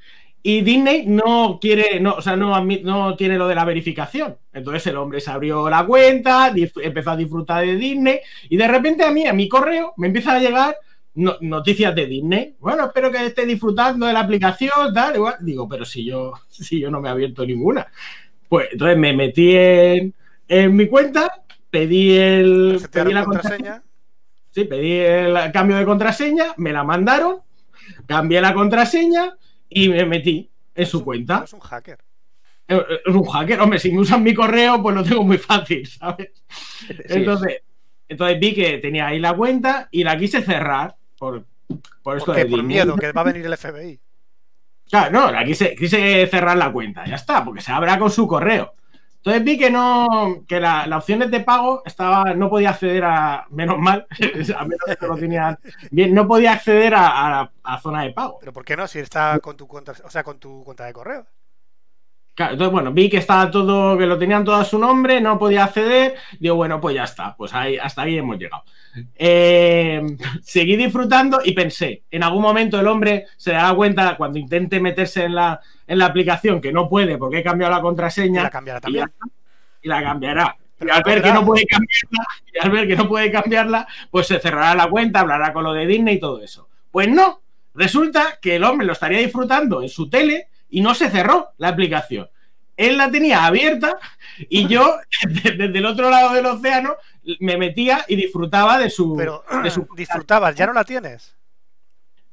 y 0.43 0.61
Disney 0.61 1.07
no 1.07 1.59
quiere, 1.61 1.99
no, 2.01 2.15
o 2.17 2.21
sea, 2.23 2.37
no, 2.37 2.63
no 2.65 3.17
tiene 3.17 3.39
lo 3.39 3.49
de 3.49 3.55
la 3.55 3.65
verificación. 3.65 4.37
Entonces 4.53 4.87
el 4.89 4.97
hombre 4.99 5.21
se 5.21 5.31
abrió 5.31 5.69
la 5.71 5.87
cuenta, 5.87 6.53
empezó 6.83 7.13
a 7.13 7.17
disfrutar 7.17 7.65
de 7.65 7.77
Disney 7.77 8.21
y 8.51 8.57
de 8.57 8.69
repente 8.69 9.05
a 9.05 9.11
mí, 9.11 9.27
a 9.27 9.33
mi 9.33 9.49
correo, 9.49 9.95
me 9.97 10.09
empiezan 10.09 10.37
a 10.37 10.41
llegar 10.41 10.77
no- 11.15 11.37
noticias 11.41 11.95
de 11.95 12.07
Disney. 12.07 12.55
Bueno, 12.61 12.85
espero 12.85 13.11
que 13.11 13.25
esté 13.25 13.47
disfrutando 13.47 14.05
de 14.05 14.13
la 14.13 14.21
aplicación, 14.21 14.93
tal, 14.93 15.17
igual. 15.17 15.37
Digo, 15.41 15.67
pero 15.69 15.85
si 15.87 16.05
yo, 16.05 16.35
si 16.49 16.79
yo 16.79 16.91
no 16.91 17.01
me 17.01 17.09
he 17.09 17.13
abierto 17.13 17.47
ninguna. 17.47 17.87
Pues 18.49 18.69
entonces 18.73 18.99
me 18.99 19.15
metí 19.15 19.57
en, 19.57 20.13
en 20.47 20.77
mi 20.77 20.87
cuenta, 20.89 21.31
pedí 21.71 22.17
el 22.19 22.77
Se 22.81 22.89
te 22.89 23.03
pedí 23.03 23.15
la 23.15 23.25
contraseña. 23.25 23.57
contraseña. 23.57 23.83
Sí, 24.51 24.65
pedí 24.65 24.93
el 24.99 25.35
cambio 25.53 25.77
de 25.79 25.85
contraseña, 25.85 26.55
me 26.59 26.73
la 26.73 26.85
mandaron, 26.85 27.39
cambié 28.07 28.41
la 28.41 28.55
contraseña 28.55 29.37
y 29.69 29.89
me 29.89 30.05
metí 30.05 30.51
en 30.75 30.87
su 30.87 30.99
un- 30.99 31.05
cuenta. 31.05 31.43
Es 31.45 31.53
un 31.53 31.61
hacker. 31.61 31.99
Es 32.67 32.79
es 33.07 33.15
un 33.15 33.25
hacker, 33.25 33.61
hombre, 33.61 33.79
si 33.79 33.93
me 33.93 34.01
usan 34.01 34.23
mi 34.23 34.33
correo, 34.33 34.83
pues 34.83 34.95
lo 34.97 35.05
tengo 35.05 35.23
muy 35.25 35.39
fácil, 35.39 35.87
¿sabes? 35.89 36.31
Sí. 36.49 36.95
Entonces, 37.09 37.63
entonces 38.09 38.41
vi 38.41 38.55
que 38.55 38.79
tenía 38.79 39.09
ahí 39.09 39.19
la 39.19 39.35
cuenta 39.35 39.89
y 39.91 40.03
la 40.05 40.17
quise 40.17 40.43
cerrar 40.43 40.97
por, 41.19 41.45
por 42.03 42.17
esto 42.19 42.33
de 42.33 42.47
Por 42.47 42.63
miedo, 42.63 42.97
que 42.97 43.13
va 43.13 43.21
a 43.21 43.25
venir 43.25 43.45
el 43.47 43.57
FBI. 43.57 44.01
Claro, 44.91 45.11
no, 45.13 45.31
la 45.31 45.45
quise, 45.45 45.75
quise 45.75 46.27
cerrar 46.27 46.57
la 46.57 46.71
cuenta, 46.71 47.05
ya 47.07 47.15
está, 47.17 47.45
porque 47.45 47.61
se 47.63 47.73
abra 47.73 47.99
con 47.99 48.11
su 48.11 48.27
correo. 48.27 48.75
Entonces 49.25 49.45
vi 49.45 49.57
que 49.57 49.71
no, 49.71 50.45
que 50.47 50.61
la, 50.61 50.87
la 50.87 50.99
opciones 50.99 51.31
de 51.31 51.41
pago 51.41 51.83
estaba, 51.87 52.35
no 52.35 52.51
podía 52.51 52.71
acceder 52.71 53.05
a, 53.05 53.47
menos 53.51 53.79
mal, 53.79 54.07
a 54.59 54.65
menos 54.65 54.99
que 55.01 55.07
lo 55.07 55.17
tenían 55.17 55.59
bien, 55.91 56.13
no 56.15 56.29
podía 56.29 56.53
acceder 56.53 56.95
a, 56.95 57.41
a- 57.41 57.51
a 57.63 57.81
zona 57.81 58.03
de 58.03 58.11
pago. 58.13 58.37
Pero 58.41 58.53
¿por 58.53 58.65
qué 58.65 58.77
no? 58.77 58.87
Si 58.87 58.99
está 58.99 59.39
con 59.41 59.57
tu 59.57 59.67
cuenta, 59.67 59.93
o 60.05 60.11
sea, 60.11 60.23
con 60.25 60.39
tu 60.39 60.63
cuenta 60.65 60.85
de 60.85 60.93
correo. 60.93 61.27
Claro, 62.35 62.55
entonces, 62.55 62.73
bueno, 62.73 62.93
vi 62.93 63.09
que 63.09 63.19
estaba 63.19 63.49
todo, 63.49 63.97
que 63.97 64.07
lo 64.07 64.19
tenían 64.19 64.45
todo 64.45 64.57
a 64.57 64.65
su 64.65 64.77
nombre, 64.77 65.21
no 65.21 65.39
podía 65.39 65.65
acceder. 65.65 66.17
Digo, 66.41 66.57
bueno, 66.57 66.81
pues 66.81 66.97
ya 66.97 67.05
está, 67.05 67.37
pues 67.37 67.55
ahí, 67.55 67.79
hasta 67.79 68.03
ahí 68.03 68.19
hemos 68.19 68.37
llegado. 68.39 68.65
Eh, 69.15 70.03
seguí 70.43 70.75
disfrutando 70.77 71.39
y 71.45 71.53
pensé, 71.53 72.03
en 72.11 72.25
algún 72.25 72.43
momento 72.43 72.81
el 72.81 72.89
hombre 72.89 73.27
se 73.37 73.53
dará 73.53 73.73
cuenta 73.77 74.17
cuando 74.17 74.41
intente 74.41 74.81
meterse 74.81 75.23
en 75.25 75.37
la, 75.37 75.61
en 75.87 75.99
la 75.99 76.07
aplicación 76.07 76.61
que 76.61 76.73
no 76.73 76.89
puede 76.89 77.19
porque 77.19 77.39
he 77.39 77.43
cambiado 77.43 77.73
la 77.73 77.79
Y 77.79 77.83
contraseña 77.83 78.43
la 78.45 78.51
cambiará 78.51 78.79
y, 78.79 78.83
también. 78.83 79.13
y 79.83 79.89
la 79.89 80.03
cambiará. 80.03 80.57
Y 80.81 80.91
al 80.91 81.03
ver 81.03 81.23
que 81.23 81.33
no 81.33 81.45
puede 81.47 81.67
cambiarla, 81.67 82.27
y 82.53 82.59
al 82.59 82.71
ver 82.71 82.89
que 82.89 82.97
no 82.97 83.09
puede 83.09 83.31
cambiarla, 83.31 83.87
pues 84.11 84.27
se 84.27 84.39
cerrará 84.41 84.75
la 84.75 84.89
cuenta, 84.89 85.21
hablará 85.21 85.53
con 85.53 85.65
lo 85.65 85.73
de 85.73 85.87
Disney 85.87 86.17
y 86.17 86.21
todo 86.21 86.43
eso. 86.43 86.69
Pues 86.91 87.09
no, 87.09 87.41
resulta 87.75 88.39
que 88.43 88.57
el 88.57 88.65
hombre 88.65 88.87
lo 88.87 88.93
estaría 88.93 89.19
disfrutando 89.21 89.83
en 89.83 89.89
su 89.89 90.11
tele 90.11 90.49
y 90.71 90.81
no 90.81 90.95
se 90.95 91.09
cerró 91.11 91.51
la 91.59 91.69
aplicación. 91.69 92.29
Él 92.77 92.97
la 92.99 93.09
tenía 93.11 93.47
abierta 93.47 93.97
y 94.49 94.67
yo, 94.67 94.97
desde 95.45 95.65
el 95.79 95.87
otro 95.87 96.11
lado 96.11 96.33
del 96.35 96.47
océano, 96.47 96.97
me 97.39 97.57
metía 97.57 98.05
y 98.09 98.17
disfrutaba 98.17 98.77
de 98.79 98.91
su. 98.91 99.15
Pero 99.17 99.45
de 99.63 99.71
su- 99.71 99.87
disfrutabas, 99.97 100.57
ya 100.57 100.67
no 100.67 100.73
la 100.73 100.85
tienes. 100.85 101.37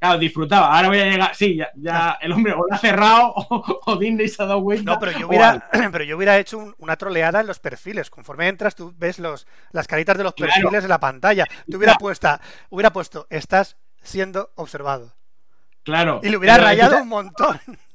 Claro, 0.02 0.18
disfrutaba. 0.18 0.76
Ahora 0.76 0.88
voy 0.88 1.00
a 1.00 1.06
llegar. 1.06 1.36
Sí, 1.36 1.56
ya, 1.58 1.70
ya 1.76 2.18
el 2.22 2.32
hombre 2.32 2.54
o 2.54 2.66
la 2.68 2.76
ha 2.76 2.80
cerrado 2.80 3.34
o, 3.36 3.82
o 3.86 3.96
Disney 3.98 4.28
se 4.28 4.42
ha 4.42 4.48
dado 4.48 4.64
cuenta. 4.64 4.92
No, 4.94 5.00
pero 5.00 5.12
yo 5.12 5.28
hubiera, 5.28 5.70
pero 5.92 6.04
yo 6.04 6.18
hubiera 6.18 6.40
hecho 6.40 6.58
un- 6.58 6.74
una 6.80 6.96
troleada 6.96 7.40
en 7.42 7.46
los 7.46 7.60
perfiles. 7.60 8.10
Conforme 8.10 8.48
entras, 8.48 8.74
tú 8.76 8.96
ves 8.98 9.20
los, 9.20 9.46
las 9.72 9.86
caritas 9.88 10.18
de 10.18 10.24
los 10.24 10.34
Claro. 10.34 10.54
perfiles 10.56 10.84
en 10.86 10.90
la 10.90 11.00
pantalla. 11.00 11.46
Tú 11.70 11.78
hubiera 11.78 11.94
Claro. 11.94 12.00
puesta, 12.00 12.42
hubiera 12.72 12.92
puesto, 12.92 13.28
estás 13.30 13.78
siendo 14.02 14.50
observado. 14.56 15.14
Claro. 15.84 16.20
Y 16.24 16.30
le 16.30 16.38
hubiera 16.38 16.56
Pero 16.56 16.66
rayado 16.66 17.02
un 17.04 17.08
montón. 17.08 17.60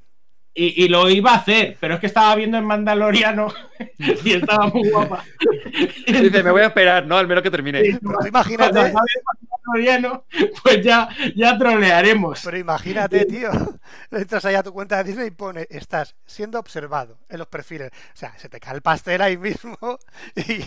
Y, 0.59 0.85
y 0.85 0.89
lo 0.89 1.09
iba 1.11 1.33
a 1.33 1.37
hacer, 1.37 1.77
pero 1.79 1.95
es 1.95 2.01
que 2.01 2.07
estaba 2.07 2.35
viendo 2.35 2.57
en 2.57 2.65
Mandaloriano 2.65 3.53
y 4.25 4.33
estaba 4.33 4.69
muy 4.69 4.89
guapa. 4.91 5.23
Dice, 6.07 6.43
me 6.43 6.51
voy 6.51 6.63
a 6.63 6.67
esperar, 6.69 7.07
¿no? 7.07 7.19
Al 7.19 7.27
menos 7.29 7.43
que 7.43 7.51
termine. 7.51 7.81
Pero 7.83 7.99
tú 7.99 8.07
Cuando 8.07 8.29
imagínate, 8.29 8.93
Mandaloriano, 8.93 10.25
pues 10.63 10.83
ya, 10.83 11.09
ya 11.35 11.59
trolearemos. 11.59 12.41
pero 12.43 12.57
imagínate, 12.57 13.27
tío. 13.27 13.51
Entras 14.11 14.45
ahí 14.47 14.55
a 14.55 14.63
tu 14.63 14.73
cuenta 14.73 14.97
de 14.97 15.05
Disney 15.05 15.27
y 15.29 15.31
pone, 15.31 15.67
estás 15.69 16.17
siendo 16.25 16.59
observado 16.59 17.19
en 17.29 17.39
los 17.39 17.49
perfiles. 17.49 17.91
O 18.15 18.17
sea, 18.17 18.33
se 18.39 18.49
te 18.49 18.59
cae 18.59 18.75
el 18.77 18.83
pastel 18.83 19.21
ahí 19.21 19.37
mismo. 19.37 19.77
Y 20.37 20.63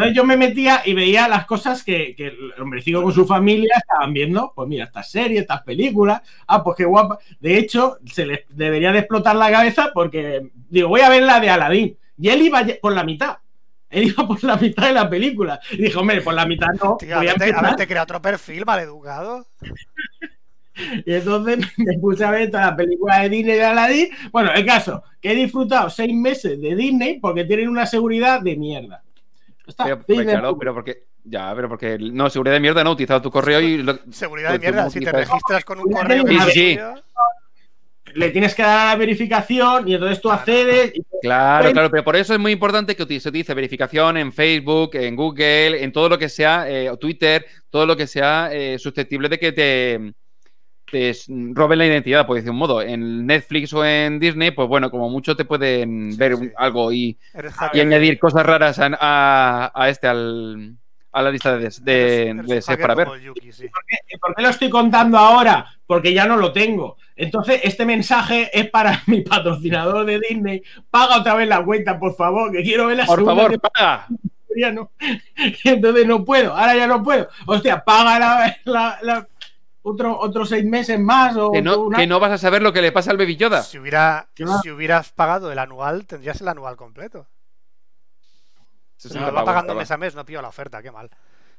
Entonces 0.00 0.16
yo 0.16 0.24
me 0.24 0.36
metía 0.36 0.82
y 0.84 0.94
veía 0.94 1.28
las 1.28 1.44
cosas 1.44 1.84
que, 1.84 2.14
que 2.16 2.28
el 2.28 2.60
hombrecito 2.60 3.02
con 3.02 3.12
su 3.12 3.26
familia 3.26 3.74
estaban 3.76 4.12
viendo. 4.12 4.52
Pues 4.54 4.68
mira, 4.68 4.84
estas 4.84 5.10
series, 5.10 5.42
estas 5.42 5.62
películas. 5.62 6.22
Ah, 6.46 6.64
pues 6.64 6.76
qué 6.76 6.84
guapa. 6.84 7.18
De 7.38 7.58
hecho, 7.58 7.98
se 8.06 8.24
les 8.24 8.40
debería 8.48 8.92
de 8.92 9.00
explotar 9.00 9.36
la 9.36 9.50
cabeza 9.50 9.90
porque 9.92 10.50
digo, 10.70 10.88
voy 10.88 11.02
a 11.02 11.10
ver 11.10 11.22
la 11.22 11.38
de 11.38 11.50
Aladdin. 11.50 11.98
Y 12.16 12.28
él 12.28 12.42
iba 12.42 12.64
por 12.80 12.92
la 12.92 13.04
mitad. 13.04 13.38
Él 13.90 14.04
iba 14.08 14.26
por 14.26 14.42
la 14.42 14.56
mitad 14.56 14.86
de 14.86 14.94
la 14.94 15.10
película. 15.10 15.60
Y 15.72 15.82
dijo, 15.82 16.00
hombre, 16.00 16.22
por 16.22 16.34
la 16.34 16.46
mitad 16.46 16.68
no. 16.82 16.96
tío, 16.96 17.16
voy 17.16 17.28
a 17.28 17.32
empezar. 17.32 17.64
haberte 17.64 17.86
creado 17.86 18.04
otro 18.04 18.22
perfil 18.22 18.64
maleducado. 18.64 19.46
Y 21.04 21.12
entonces 21.12 21.58
me 21.76 21.98
puse 21.98 22.24
a 22.24 22.30
ver 22.30 22.50
toda 22.50 22.70
la 22.70 22.76
película 22.76 23.20
de 23.20 23.28
Disney 23.28 23.56
de 23.56 23.64
Aladdin. 23.64 24.08
Bueno, 24.32 24.50
el 24.52 24.64
caso, 24.64 25.02
que 25.20 25.32
he 25.32 25.34
disfrutado 25.34 25.90
seis 25.90 26.14
meses 26.14 26.58
de 26.58 26.74
Disney 26.74 27.18
porque 27.20 27.44
tienen 27.44 27.68
una 27.68 27.84
seguridad 27.84 28.40
de 28.40 28.56
mierda. 28.56 29.02
Está, 29.70 29.84
Pero, 30.06 30.22
claro, 30.24 30.58
pero 30.58 30.74
porque. 30.74 31.04
Ya, 31.24 31.52
pero 31.54 31.68
porque. 31.68 31.98
No, 31.98 32.28
seguridad 32.30 32.54
de 32.54 32.60
mierda, 32.60 32.84
no. 32.84 32.90
He 32.90 32.92
utilizado 32.94 33.22
tu 33.22 33.30
correo 33.30 33.60
y. 33.60 33.78
lo- 33.82 33.98
Seguridad 34.10 34.52
de 34.52 34.58
Pues 34.58 34.70
mierda. 34.72 34.90
Si 34.90 35.00
te 35.00 35.12
registras 35.12 35.64
con 35.64 35.78
un 35.80 35.86
Sí, 35.88 35.92
correo 35.94 36.24
sí, 36.26 36.38
sí, 36.52 36.78
le 38.14 38.30
tienes 38.30 38.54
que 38.56 38.62
dar 38.62 38.88
la 38.88 38.96
verificación 38.96 39.86
y 39.88 39.94
entonces 39.94 40.20
tú 40.20 40.30
accedes. 40.30 40.92
y- 40.94 41.02
Claro, 41.22 41.70
claro, 41.72 41.90
pero 41.90 42.02
por 42.02 42.16
eso 42.16 42.32
es 42.32 42.40
muy 42.40 42.50
importante 42.52 42.96
que 42.96 43.20
se 43.20 43.28
utilice 43.28 43.52
verificación 43.54 44.16
en 44.16 44.32
Facebook, 44.32 44.90
en 44.94 45.14
Google, 45.14 45.82
en 45.84 45.92
todo 45.92 46.08
lo 46.08 46.18
que 46.18 46.28
sea, 46.30 46.68
eh, 46.68 46.88
o 46.90 46.96
Twitter, 46.96 47.44
todo 47.68 47.84
lo 47.86 47.94
que 47.96 48.06
sea 48.06 48.48
eh, 48.52 48.78
susceptible 48.78 49.28
de 49.28 49.38
que 49.38 49.52
te, 49.52 50.14
te 50.90 51.12
roben 51.54 51.78
la 51.78 51.86
identidad, 51.86 52.26
por 52.26 52.36
decir 52.36 52.50
un 52.50 52.56
modo. 52.58 52.82
En 52.82 53.26
Netflix 53.26 53.72
o 53.72 53.84
en 53.84 54.18
Disney, 54.18 54.50
pues 54.50 54.68
bueno, 54.68 54.90
como 54.90 55.08
mucho 55.08 55.36
te 55.36 55.44
pueden 55.44 56.12
Sí, 56.12 56.18
ver 56.18 56.36
sí. 56.36 56.50
algo 56.56 56.92
y, 56.92 57.18
añadir 57.72 58.18
cosas 58.18 58.44
raras 58.46 58.78
a, 58.78 58.90
a- 59.00 59.72
a 59.74 59.88
este, 59.88 60.06
al, 60.08 60.76
a 61.12 61.22
la 61.22 61.30
lista 61.30 61.56
de, 61.56 61.68
de, 61.82 62.62
para 62.80 62.94
ver. 62.94 63.06
como 63.06 63.16
el 63.16 63.22
Yuki, 63.22 63.52
sí. 63.52 63.66
¿Y 64.08 64.16
¿Por 64.18 64.34
qué 64.34 64.42
lo 64.42 64.48
estoy 64.48 64.70
contando 64.70 65.18
ahora? 65.18 65.66
Porque 65.86 66.12
ya 66.12 66.26
no 66.26 66.36
lo 66.36 66.52
tengo. 66.52 66.96
Entonces, 67.16 67.60
este 67.64 67.84
mensaje 67.84 68.48
es 68.52 68.70
para 68.70 69.02
mi 69.06 69.20
patrocinador 69.22 70.06
de 70.06 70.20
Disney. 70.20 70.62
Paga 70.90 71.18
otra 71.20 71.34
vez 71.34 71.48
la 71.48 71.64
cuenta, 71.64 71.98
por 71.98 72.14
favor, 72.16 72.50
que 72.52 72.62
quiero 72.62 72.86
ver 72.86 72.96
la 72.98 73.06
Por 73.06 73.24
favor, 73.24 73.60
paga. 73.60 74.06
temporada, 74.48 74.72
¿no? 74.72 74.90
Entonces 75.64 76.06
no 76.06 76.24
puedo, 76.24 76.54
ahora 76.54 76.74
ya 76.76 76.86
no 76.86 77.02
puedo. 77.02 77.28
Hostia, 77.46 77.82
paga 77.84 78.18
la, 78.18 78.56
la- 78.64 78.98
la- 79.02 79.28
otro, 79.82 80.18
otros 80.18 80.48
seis 80.48 80.64
meses 80.64 80.98
más 81.00 81.36
o 81.36 81.52
Que 81.52 81.62
no, 81.62 81.78
una- 81.80 81.98
que 81.98 82.06
no 82.06 82.20
vas 82.20 82.32
a 82.32 82.38
saber 82.38 82.62
lo 82.62 82.72
que 82.72 82.82
le 82.82 82.92
pasa 82.92 83.10
al 83.10 83.16
Baby 83.16 83.36
Yoda. 83.36 83.62
Si, 83.62 83.78
hubiera, 83.78 84.28
si 84.62 84.70
hubieras 84.70 85.10
pagado 85.12 85.50
el 85.52 85.58
anual, 85.58 86.06
tendrías 86.06 86.40
el 86.40 86.48
anual 86.48 86.76
completo. 86.76 87.26
Se 88.96 89.18
lo 89.18 89.32
va 89.32 89.44
pagando 89.44 89.74
mes 89.74 89.90
a 89.90 89.96
mes, 89.96 90.14
no 90.14 90.24
pillo 90.26 90.42
la 90.42 90.48
oferta, 90.48 90.82
qué 90.82 90.90
mal. 90.90 91.10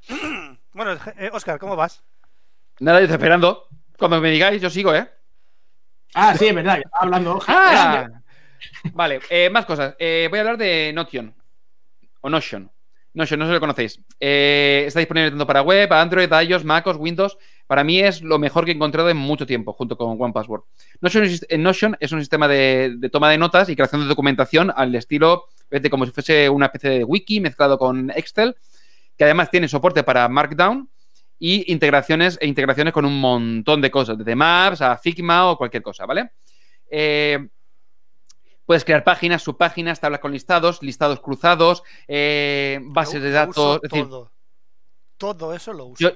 bueno, 0.74 0.98
Oscar, 1.34 1.58
¿cómo 1.60 1.76
vas? 1.76 2.04
Nada, 2.80 3.00
estoy 3.00 3.16
esperando. 3.16 3.68
Cuando 3.98 4.22
me 4.22 4.30
digáis, 4.30 4.62
yo 4.62 4.70
sigo, 4.70 4.94
¿eh? 4.94 5.10
Ah, 6.14 6.36
sí, 6.38 6.48
es 6.48 6.56
verdad, 6.56 6.76
que 6.76 6.82
estaba 6.82 7.04
hablando. 7.06 7.40
Ah, 7.48 8.08
vale, 8.94 9.22
eh, 9.30 9.50
más 9.50 9.66
cosas. 9.66 9.96
Eh, 9.98 10.28
voy 10.30 10.38
a 10.40 10.42
hablar 10.42 10.58
de 10.58 10.92
Notion. 10.94 11.34
O 12.22 12.30
Notion. 12.30 12.70
Notion, 13.14 13.40
no 13.40 13.46
sé 13.46 13.50
si 13.50 13.54
lo 13.56 13.60
conocéis. 13.60 14.00
Eh, 14.20 14.84
está 14.88 15.00
disponible 15.00 15.32
tanto 15.32 15.48
para 15.48 15.62
web, 15.62 15.92
Android, 15.94 16.30
iOS, 16.44 16.64
MacOS, 16.64 16.98
Windows. 16.98 17.38
Para 17.72 17.86
mí 17.86 18.02
es 18.02 18.22
lo 18.22 18.38
mejor 18.38 18.66
que 18.66 18.72
he 18.72 18.74
encontrado 18.74 19.10
en 19.10 19.16
mucho 19.16 19.46
tiempo, 19.46 19.72
junto 19.72 19.96
con 19.96 20.22
OnePassword. 20.22 20.64
Notion, 21.00 21.26
Notion 21.58 21.96
es 22.02 22.12
un 22.12 22.20
sistema 22.20 22.46
de, 22.46 22.98
toma 23.10 23.30
de 23.30 23.38
notas 23.38 23.70
y 23.70 23.78
creación 23.78 24.02
de 24.02 24.08
documentación 24.08 24.74
al 24.76 24.94
estilo 24.94 25.46
de 25.70 25.90
como 25.90 26.06
si 26.06 26.12
fuese 26.12 26.50
una 26.50 26.66
especie 26.66 26.90
de 26.90 27.04
wiki 27.06 27.40
mezclado 27.40 27.78
con 27.78 28.10
Excel, 28.10 28.58
que 29.18 29.24
además 29.24 29.50
tiene 29.50 29.70
soporte 29.70 30.04
para 30.04 30.28
Markdown 30.28 30.90
y 31.40 31.72
integraciones 31.72 32.38
e 32.42 32.48
integraciones 32.48 32.94
con 32.94 33.06
un 33.06 33.18
montón 33.18 33.80
de 33.80 33.90
cosas, 33.90 34.18
desde 34.18 34.36
Maps 34.36 34.82
a 34.82 34.98
Figma 34.98 35.50
o 35.50 35.58
cualquier 35.58 35.82
cosa, 35.82 36.06
¿vale? 36.06 36.32
Eh, 36.90 37.40
puedes 38.66 38.84
crear 38.84 39.06
páginas, 39.06 39.44
subpáginas, 39.44 40.02
tablas 40.02 40.20
con 40.20 40.34
listados, 40.34 40.84
listados 40.84 41.22
cruzados, 41.22 41.84
eh, 42.06 42.80
bases 42.82 43.22
de 43.24 43.32
datos. 43.32 43.80
todo. 43.90 44.30
todo 45.16 45.54
eso 45.54 45.72
lo 45.72 45.86
uso. 45.86 46.12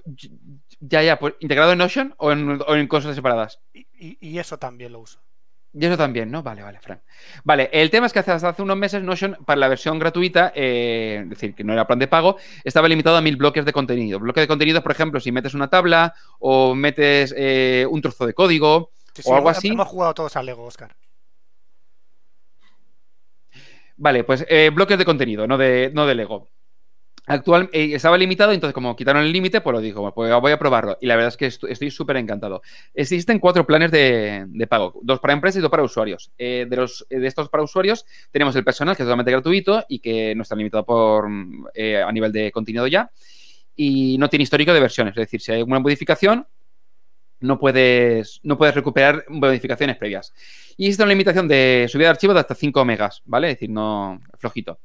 Ya, 0.80 1.02
ya, 1.04 1.20
pues, 1.20 1.36
¿integrado 1.40 1.72
en 1.72 1.78
Notion 1.78 2.16
o 2.18 2.32
en, 2.32 2.88
cosas 2.88 3.16
separadas? 3.16 3.62
y, 3.74 4.38
eso 4.38 4.58
también 4.58 4.92
lo 4.92 5.00
uso. 5.00 5.22
Y 5.78 5.86
eso 5.86 5.98
también, 5.98 6.32
¿no? 6.32 6.42
Vale, 6.42 6.64
vale, 6.64 6.80
Frank. 6.80 7.02
Vale, 7.44 7.70
el 7.74 7.90
tema 7.90 8.06
es 8.06 8.14
que 8.14 8.20
hasta 8.20 8.36
hace 8.36 8.62
unos 8.62 8.78
meses 8.78 9.04
Notion, 9.04 9.38
para 9.46 9.60
la 9.60 9.68
versión 9.68 10.00
gratuita, 10.00 10.54
eh, 10.56 11.20
es 11.24 11.30
decir, 11.30 11.54
que 11.54 11.66
no 11.66 11.74
era 11.74 11.86
plan 11.86 12.00
de 12.00 12.08
pago, 12.08 12.38
estaba 12.64 12.88
limitado 12.88 13.18
a 13.18 13.22
mil 13.22 13.36
bloques 13.36 13.66
de 13.66 13.74
contenido. 13.74 14.18
Bloque 14.20 14.40
de 14.40 14.48
contenido, 14.48 14.82
por 14.82 14.94
ejemplo, 14.94 15.20
si 15.20 15.34
metes 15.34 15.54
una 15.54 15.70
tabla 15.70 16.14
o 16.40 16.76
metes 16.76 17.34
eh, 17.38 17.86
un 17.90 18.02
trozo 18.02 18.26
de 18.26 18.34
código 18.34 18.92
o 19.26 19.36
algo 19.36 19.50
así. 19.50 19.68
Hemos 19.68 19.90
jugado 19.90 20.14
todos 20.14 20.38
al 20.38 20.46
Lego, 20.46 20.64
Oscar. 20.64 20.96
Vale, 23.98 24.24
pues 24.24 24.46
eh, 24.48 24.72
bloques 24.74 24.98
de 24.98 25.06
contenido, 25.06 25.46
no 25.46 25.58
de, 25.58 25.92
no 25.94 26.06
de 26.06 26.16
Lego. 26.16 26.48
Actual, 27.28 27.70
eh, 27.74 27.92
estaba 27.94 28.18
limitado, 28.18 28.52
entonces 28.52 28.74
como 28.74 28.96
quitaron 28.96 29.24
el 29.24 29.32
límite, 29.32 29.62
pues 29.62 29.74
lo 29.74 29.82
digo, 29.82 30.14
pues 30.14 30.32
voy 30.40 30.52
a 30.52 30.60
probarlo. 30.60 30.98
Y 31.02 31.08
la 31.08 31.16
verdad 31.16 31.30
es 31.30 31.38
que 31.38 31.48
estoy 31.48 31.90
súper 31.90 32.18
encantado. 32.18 32.62
Existen 32.94 33.40
cuatro 33.40 33.66
planes 33.66 33.90
de, 33.92 34.68
pago, 34.70 35.00
dos 35.02 35.20
para 35.20 35.34
empresas 35.34 35.58
y 35.58 35.62
dos 35.62 35.72
para 35.72 35.82
usuarios. 35.82 36.32
Eh, 36.38 36.68
de, 36.70 36.76
los, 36.76 37.06
de 37.10 37.26
estos 37.26 37.50
para 37.50 37.64
usuarios 37.64 38.06
tenemos 38.32 38.56
el 38.56 38.64
personal, 38.64 38.96
que 38.96 39.02
es 39.02 39.08
totalmente 39.08 39.32
gratuito 39.32 39.84
y 39.90 40.00
que 40.00 40.36
no 40.36 40.44
está 40.44 40.56
limitado 40.56 40.86
por 40.86 41.28
eh, 41.74 42.02
a 42.02 42.12
nivel 42.12 42.32
de 42.32 42.52
contenido 42.52 42.86
ya. 42.86 43.10
Y 43.76 44.18
no 44.20 44.30
tiene 44.30 44.44
histórico 44.44 44.74
de 44.74 44.80
versiones, 44.80 45.12
es 45.12 45.22
decir, 45.22 45.42
si 45.42 45.52
hay 45.52 45.62
una 45.64 45.80
modificación, 45.80 46.48
no 47.40 47.60
puedes, 47.60 48.40
no 48.44 48.58
puedes 48.58 48.76
recuperar 48.76 49.26
modificaciones 49.30 49.98
previas. 49.98 50.34
Y 50.78 50.86
existe 50.86 51.04
una 51.04 51.12
limitación 51.12 51.48
de 51.48 51.88
subida 51.90 52.06
de 52.06 52.12
archivos 52.12 52.36
de 52.36 52.40
hasta 52.40 52.56
5 52.56 52.86
megas, 52.86 53.22
¿vale? 53.26 53.50
Es 53.50 53.56
decir, 53.56 53.70
no 53.70 54.22
flojito. 54.38 54.80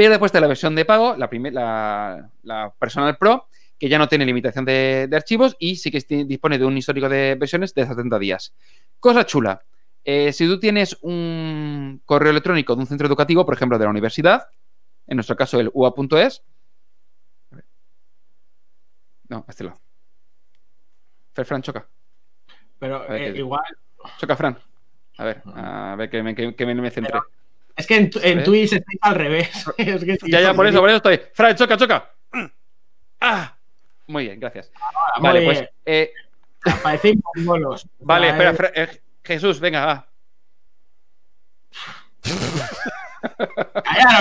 Pero 0.00 0.12
después 0.12 0.32
de 0.32 0.40
la 0.40 0.46
versión 0.46 0.74
de 0.74 0.86
pago, 0.86 1.14
la, 1.14 2.30
la, 2.42 2.72
Personal 2.78 3.18
Pro, 3.18 3.48
que 3.78 3.86
ya 3.86 3.98
no 3.98 4.08
tiene 4.08 4.24
limitación 4.24 4.64
de, 4.64 5.06
archivos 5.12 5.56
y 5.58 5.76
sí 5.76 5.90
que 5.90 6.24
dispone 6.24 6.58
de 6.58 6.64
un 6.64 6.74
histórico 6.74 7.06
de 7.06 7.36
versiones 7.38 7.74
de 7.74 7.84
70 7.84 8.18
días. 8.18 8.54
Cosa 8.98 9.26
chula. 9.26 9.62
Eh, 10.02 10.32
si 10.32 10.46
tú 10.46 10.58
tienes 10.58 10.96
un 11.02 12.00
correo 12.06 12.30
electrónico 12.30 12.74
de 12.74 12.80
un 12.80 12.86
centro 12.86 13.06
educativo, 13.06 13.44
por 13.44 13.52
ejemplo, 13.52 13.78
de 13.78 13.84
la 13.84 13.90
universidad, 13.90 14.48
en 15.06 15.18
nuestro 15.18 15.36
caso 15.36 15.60
el 15.60 15.70
ua.es. 15.74 16.44
No, 19.28 19.44
a 19.46 19.50
este 19.50 19.64
lado. 19.64 19.78
Fran, 21.44 21.60
choca. 21.60 21.86
Pero 22.78 23.04
eh, 23.14 23.34
igual. 23.36 23.60
Choca, 24.16 24.34
Fran. 24.34 24.58
A 25.18 25.24
ver, 25.24 25.42
a 25.54 25.94
ver 25.98 26.08
que 26.08 26.22
me, 26.22 26.34
que, 26.34 26.64
me, 26.64 26.90
centre. 26.90 27.20
Es 27.76 27.86
que 27.86 27.96
en, 27.96 28.10
en 28.22 28.44
Twitch 28.44 28.72
estáis 28.72 28.98
al 29.00 29.14
revés. 29.14 29.64
ya, 30.26 30.40
ya, 30.40 30.54
por 30.54 30.66
eso, 30.66 30.80
por 30.80 30.88
eso 30.88 30.96
estoy. 30.96 31.20
Fran, 31.32 31.56
choca, 31.56 31.76
choca. 31.76 32.12
Ah, 33.20 33.54
muy 34.06 34.24
bien, 34.24 34.40
gracias. 34.40 34.70
Ah, 34.74 35.20
vale, 35.20 35.44
pues. 35.44 35.64
Eh... 35.84 36.12
bolos. 37.36 37.86
Vale, 38.00 38.28
espera, 38.30 38.72
eh, 38.74 39.00
Jesús, 39.22 39.60
venga, 39.60 39.86
va. 39.86 40.06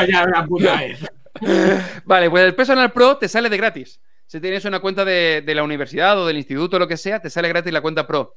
ya 0.07 0.23
una 0.25 0.45
puta 0.45 0.75
vez. 0.75 1.05
Vale, 2.05 2.29
pues 2.29 2.43
el 2.43 2.55
Personal 2.55 2.91
Pro 2.91 3.17
te 3.17 3.27
sale 3.27 3.49
de 3.49 3.57
gratis. 3.57 3.99
Si 4.27 4.39
tienes 4.39 4.63
una 4.65 4.79
cuenta 4.79 5.03
de, 5.03 5.41
de 5.45 5.55
la 5.55 5.63
universidad 5.63 6.19
o 6.19 6.27
del 6.27 6.37
instituto 6.37 6.75
o 6.75 6.79
lo 6.79 6.87
que 6.87 6.97
sea, 6.97 7.19
te 7.19 7.29
sale 7.29 7.47
gratis 7.47 7.73
la 7.73 7.81
cuenta 7.81 8.05
Pro. 8.05 8.35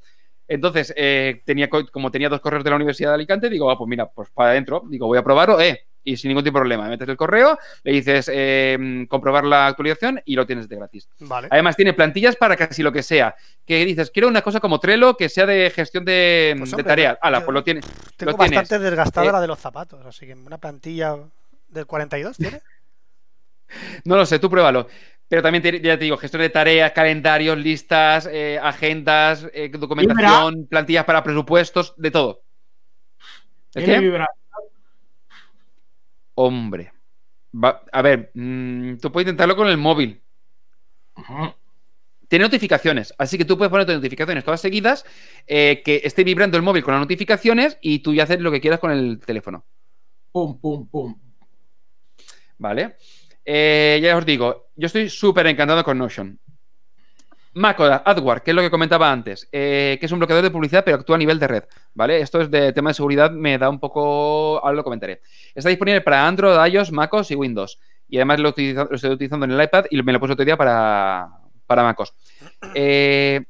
Entonces, 0.53 0.93
eh, 0.97 1.41
tenía, 1.47 1.71
como 1.71 2.11
tenía 2.11 2.29
dos 2.29 2.41
correos 2.41 2.63
de 2.63 2.69
la 2.69 2.77
Universidad 2.77 3.09
de 3.09 3.15
Alicante, 3.15 3.49
digo, 3.49 3.71
ah, 3.71 3.79
pues 3.79 3.89
mira, 3.89 4.11
pues 4.11 4.29
para 4.31 4.51
adentro, 4.51 4.83
digo, 4.87 5.07
voy 5.07 5.17
a 5.17 5.23
probarlo, 5.23 5.59
eh, 5.59 5.87
y 6.05 6.19
sin 6.19 6.29
ningún 6.29 6.45
tipo 6.45 6.59
de 6.59 6.61
problema. 6.61 6.89
Metes 6.89 7.09
el 7.09 7.17
correo, 7.17 7.59
le 7.85 7.93
dices 7.93 8.31
eh, 8.31 9.07
comprobar 9.09 9.45
la 9.45 9.67
actualización 9.67 10.21
y 10.27 10.35
lo 10.35 10.45
tienes 10.45 10.69
de 10.69 10.77
gratis. 10.77 11.09
Vale. 11.21 11.49
Además, 11.51 11.75
tiene 11.75 11.95
plantillas 11.95 12.37
para 12.37 12.55
casi 12.57 12.83
lo 12.83 12.93
que 12.93 13.03
sea. 13.03 13.35
Que 13.65 13.83
dices, 13.87 14.11
quiero 14.11 14.29
una 14.29 14.43
cosa 14.43 14.61
como 14.61 14.79
Trello 14.79 15.17
que 15.17 15.31
sea 15.31 15.47
de 15.47 15.71
gestión 15.71 16.05
de, 16.05 16.55
pues 16.59 16.77
tareas. 16.85 17.17
Hala, 17.23 17.47
pues 17.47 17.55
lo 17.55 17.65
tienes. 17.65 17.87
Tengo 18.19 18.37
bastante 18.37 18.79
desgastada 18.79 19.29
eh, 19.29 19.33
la 19.33 19.41
de 19.41 19.47
los 19.47 19.59
zapatos, 19.59 20.05
así 20.05 20.27
que 20.27 20.35
una 20.35 20.59
plantilla 20.59 21.17
del 21.69 21.87
42 21.87 22.37
tiene. 22.37 22.61
no 24.05 24.17
lo 24.17 24.27
sé, 24.27 24.39
tú 24.39 24.51
pruébalo. 24.51 24.87
Pero 25.33 25.41
también, 25.41 25.63
ya 25.83 25.99
te 25.99 26.05
digo, 26.05 26.19
gestión 26.19 26.43
de 26.43 26.51
tareas, 26.51 26.93
calendarios, 26.93 27.57
listas, 27.57 28.29
eh, 28.31 28.59
agendas, 28.63 29.49
eh, 29.55 29.71
documentación, 29.71 30.67
plantillas 30.67 31.07
para 31.07 31.25
presupuestos, 31.25 31.95
de 31.97 32.11
todo. 32.11 32.43
¿Es 33.73 33.83
qué? 33.83 34.27
Hombre. 36.35 36.93
a 37.93 38.03
ver, 38.03 38.31
mm, 38.35 38.97
tú 38.99 39.11
puedes 39.11 39.25
intentarlo 39.25 39.57
con 39.57 39.69
el 39.69 39.79
móvil. 39.79 40.21
Tiene 42.29 42.45
notificaciones, 42.45 43.15
así 43.17 43.39
que 43.39 43.47
tú 43.47 43.57
puedes 43.57 43.71
poner 43.71 43.89
notificaciones 43.89 44.45
todas 44.45 44.61
seguidas, 44.61 45.07
eh, 45.47 45.81
que 45.83 46.03
esté 46.05 46.25
vibrando 46.25 46.59
el 46.59 46.63
móvil 46.63 46.85
con 46.85 46.93
las 46.93 47.01
notificaciones 47.01 47.79
y 47.81 48.01
tú 48.01 48.13
ya 48.13 48.25
haces 48.25 48.39
lo 48.39 48.53
que 48.53 48.61
quieras 48.61 48.81
con 48.81 48.91
el 48.91 49.19
teléfono. 49.19 49.65
Pum, 50.31 50.61
pum, 50.61 50.87
pum. 50.89 51.19
Vale. 52.59 52.97
Eh, 53.45 54.01
ya 54.03 54.17
os 54.17 54.25
digo, 54.25 54.71
yo 54.77 54.87
estoy 54.87 55.09
súper 55.09 55.47
encantado 55.47 55.83
con 55.85 55.99
Notion. 55.99 56.39
Macoda, 57.55 58.03
AdWord, 58.07 58.43
que 58.43 58.53
es 58.53 58.55
lo 58.55 58.63
que 58.63 58.71
comentaba 58.71 59.13
antes, 59.13 59.47
eh, 59.53 59.99
que 60.01 60.07
es 60.07 60.13
un 60.13 60.19
bloqueador 60.19 60.43
de 60.43 60.51
publicidad, 60.51 60.85
pero 60.85 60.97
actúa 60.97 61.17
a 61.17 61.19
nivel 61.19 61.39
de 61.39 61.49
red, 61.49 61.65
¿vale? 61.93 62.21
Esto 62.21 62.41
es 62.41 62.51
de 62.51 62.73
tema 62.73 62.91
de 62.91 62.95
seguridad, 62.95 63.31
me 63.31 63.59
da 63.59 63.69
un 63.69 63.79
poco. 63.79 64.59
Ahora 64.59 64.77
lo 64.77 64.85
comentaré. 64.85 65.21
Está 65.55 65.69
disponible 65.69 66.01
para 66.01 66.27
Android, 66.27 66.73
iOS, 66.73 66.93
MacOS 66.93 67.31
y 67.31 67.35
Windows. 67.35 67.79
Y 68.09 68.17
además 68.17 68.41
lo, 68.41 68.49
estoy 68.51 69.11
utilizando 69.11 69.45
en 69.45 69.53
el 69.53 69.63
iPad 69.63 69.85
y 69.91 70.03
me 70.03 70.13
lo 70.13 70.21
puse 70.21 70.33
otro 70.33 70.45
día 70.45 70.57
para, 70.57 71.29
para 71.67 71.83
MacOS. 71.83 72.15
Eh, 72.75 73.43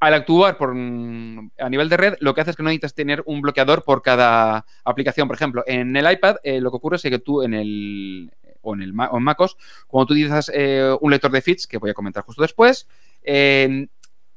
al 0.00 0.14
actuar 0.14 0.56
a 0.58 1.68
nivel 1.70 1.88
de 1.88 1.96
red, 1.96 2.14
lo 2.20 2.34
que 2.34 2.40
hace 2.40 2.50
es 2.50 2.56
que 2.56 2.62
no 2.62 2.68
necesitas 2.68 2.94
tener 2.94 3.22
un 3.26 3.42
bloqueador 3.42 3.82
por 3.82 4.02
cada 4.02 4.64
aplicación. 4.84 5.28
Por 5.28 5.36
ejemplo, 5.36 5.62
en 5.66 5.94
el 5.96 6.10
iPad 6.10 6.36
lo 6.42 6.70
que 6.70 6.76
ocurre 6.76 6.96
es 6.96 7.02
que 7.02 7.18
tú 7.18 7.42
en 7.42 7.54
el, 7.54 8.30
o 8.66 8.74
en, 8.74 8.82
el, 8.82 8.92
o 8.98 9.16
en 9.16 9.22
MacOS, 9.22 9.56
cuando 9.86 10.06
tú 10.06 10.14
utilizas 10.14 10.50
eh, 10.52 10.94
un 11.00 11.10
lector 11.10 11.30
de 11.30 11.40
feeds, 11.40 11.66
que 11.66 11.78
voy 11.78 11.90
a 11.90 11.94
comentar 11.94 12.24
justo 12.24 12.42
después, 12.42 12.86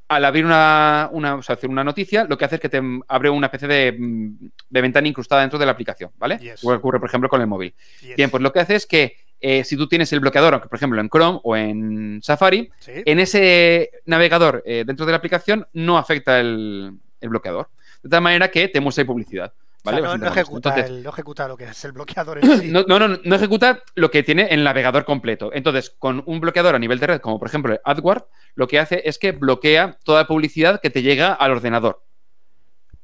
al 0.10 0.26
abrir 0.26 0.44
una, 0.44 1.08
una, 1.12 1.36
o 1.36 1.44
sea, 1.44 1.54
hacer 1.54 1.70
una 1.70 1.84
noticia, 1.84 2.24
lo 2.24 2.38
que 2.38 2.44
hace 2.44 2.56
es 2.56 2.62
que 2.62 2.70
te 2.70 2.82
abre 3.08 3.30
una 3.30 3.46
especie 3.46 3.68
de, 3.68 3.96
mm, 3.98 4.50
ventana 4.70 5.08
incrustada 5.08 5.42
dentro 5.42 5.60
de 5.60 5.68
la 5.68 5.72
aplicación, 5.72 6.12
¿vale? 6.18 6.40
Yes. 6.40 6.64
ocurre, 6.64 7.00
por 7.00 7.08
ejemplo, 7.08 7.30
con 7.30 7.42
el 7.42 7.48
móvil. 7.48 7.76
Bien, 8.18 8.32
pues 8.32 8.42
lo 8.42 8.52
que 8.52 8.60
hace 8.60 8.76
es 8.76 8.88
que 8.88 9.18
eh, 9.40 9.64
si 9.64 9.78
tú 9.78 9.88
tienes 9.88 10.12
el 10.12 10.20
bloqueador, 10.20 10.68
por 10.68 10.76
ejemplo, 10.76 11.00
en 11.00 11.10
Chrome 11.10 11.40
o 11.44 11.56
en 11.56 12.20
Safari, 12.24 12.72
en 12.88 13.20
ese 13.20 13.92
navegador 14.06 14.64
eh, 14.66 14.84
dentro 14.86 15.06
de 15.06 15.12
la 15.12 15.20
aplicación 15.20 15.68
no 15.74 16.00
afecta 16.00 16.40
el, 16.40 16.98
el 17.22 17.30
bloqueador. 17.30 17.70
De 18.02 18.10
tal 18.10 18.22
manera 18.22 18.50
que 18.50 18.68
te 18.68 18.80
muestra 18.80 19.06
publicidad 19.06 19.54
no, 19.84 20.28
ejecuta 20.28 21.48
lo 21.48 21.58
que 21.58 21.66
es 21.66 21.86
el 21.86 21.92
bloqueador 21.92 22.40
no, 22.66 22.84
no, 22.84 23.08
no, 23.08 23.36
ejecuta 23.36 23.82
lo 23.96 24.12
que 24.12 24.24
tiene 24.24 24.48
el 24.48 24.64
navegador 24.64 25.06
completo. 25.06 25.52
Entonces, 25.54 25.90
con 25.98 26.24
un 26.26 26.40
bloqueador 26.40 26.76
a 26.76 26.80
nivel 26.80 27.00
de 27.00 27.08
red, 27.08 27.22
como 27.22 27.40
por 27.40 27.48
ejemplo 27.48 27.80
AdWord, 27.84 28.24
lo 28.56 28.68
que 28.68 28.80
hace 28.80 29.02
es 29.06 29.18
que 29.18 29.32
bloquea 29.32 29.98
toda 30.04 30.28
publicidad 30.28 30.82
que 30.82 30.90
te 30.90 31.02
llega 31.02 31.34
al 31.34 31.52
ordenador. 31.52 32.04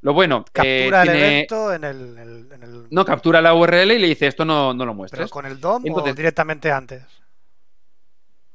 Lo 0.02 0.14
bueno, 0.14 0.46
eh, 0.54 0.90
captura 0.90 1.02
el 1.02 1.10
evento 1.10 1.74
en 1.74 1.84
el, 1.84 2.88
No, 2.92 3.06
captura 3.06 3.42
la 3.42 3.56
URL 3.56 3.92
y 3.92 4.00
le 4.00 4.08
dice 4.08 4.28
esto 4.28 4.46
no, 4.46 4.74
no 4.74 4.86
lo 4.86 4.94
muestres. 4.94 5.32
con 5.32 5.46
el 5.46 5.60
DOM 5.60 5.84
o 5.92 6.02
directamente 6.14 6.72
antes. 6.72 7.04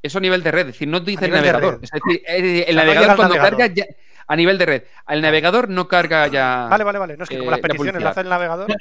Eso 0.02 0.18
a 0.18 0.20
nivel 0.20 0.42
de 0.42 0.50
red, 0.50 0.60
es 0.60 0.74
decir, 0.74 0.88
no 0.88 1.00
dice 1.00 1.26
el 1.26 1.32
navegador. 1.32 1.80
Es 1.82 1.90
decir, 1.90 2.64
el 2.66 2.76
navegador 2.76 3.16
cuando 3.16 3.34
carga 3.34 3.66
ya 3.66 3.84
a 4.30 4.36
nivel 4.36 4.58
de 4.58 4.66
red. 4.66 4.82
El 5.08 5.22
navegador 5.22 5.68
no 5.68 5.88
carga 5.88 6.28
ya. 6.28 6.68
Vale, 6.70 6.84
vale, 6.84 6.98
vale. 7.00 7.16
No 7.16 7.24
es 7.24 7.28
que 7.30 7.36
como 7.38 7.50
las 7.50 7.58
peticiones 7.58 8.00
las 8.00 8.12
hace 8.12 8.20
el 8.20 8.28
navegador. 8.28 8.68
¿No 8.68 8.76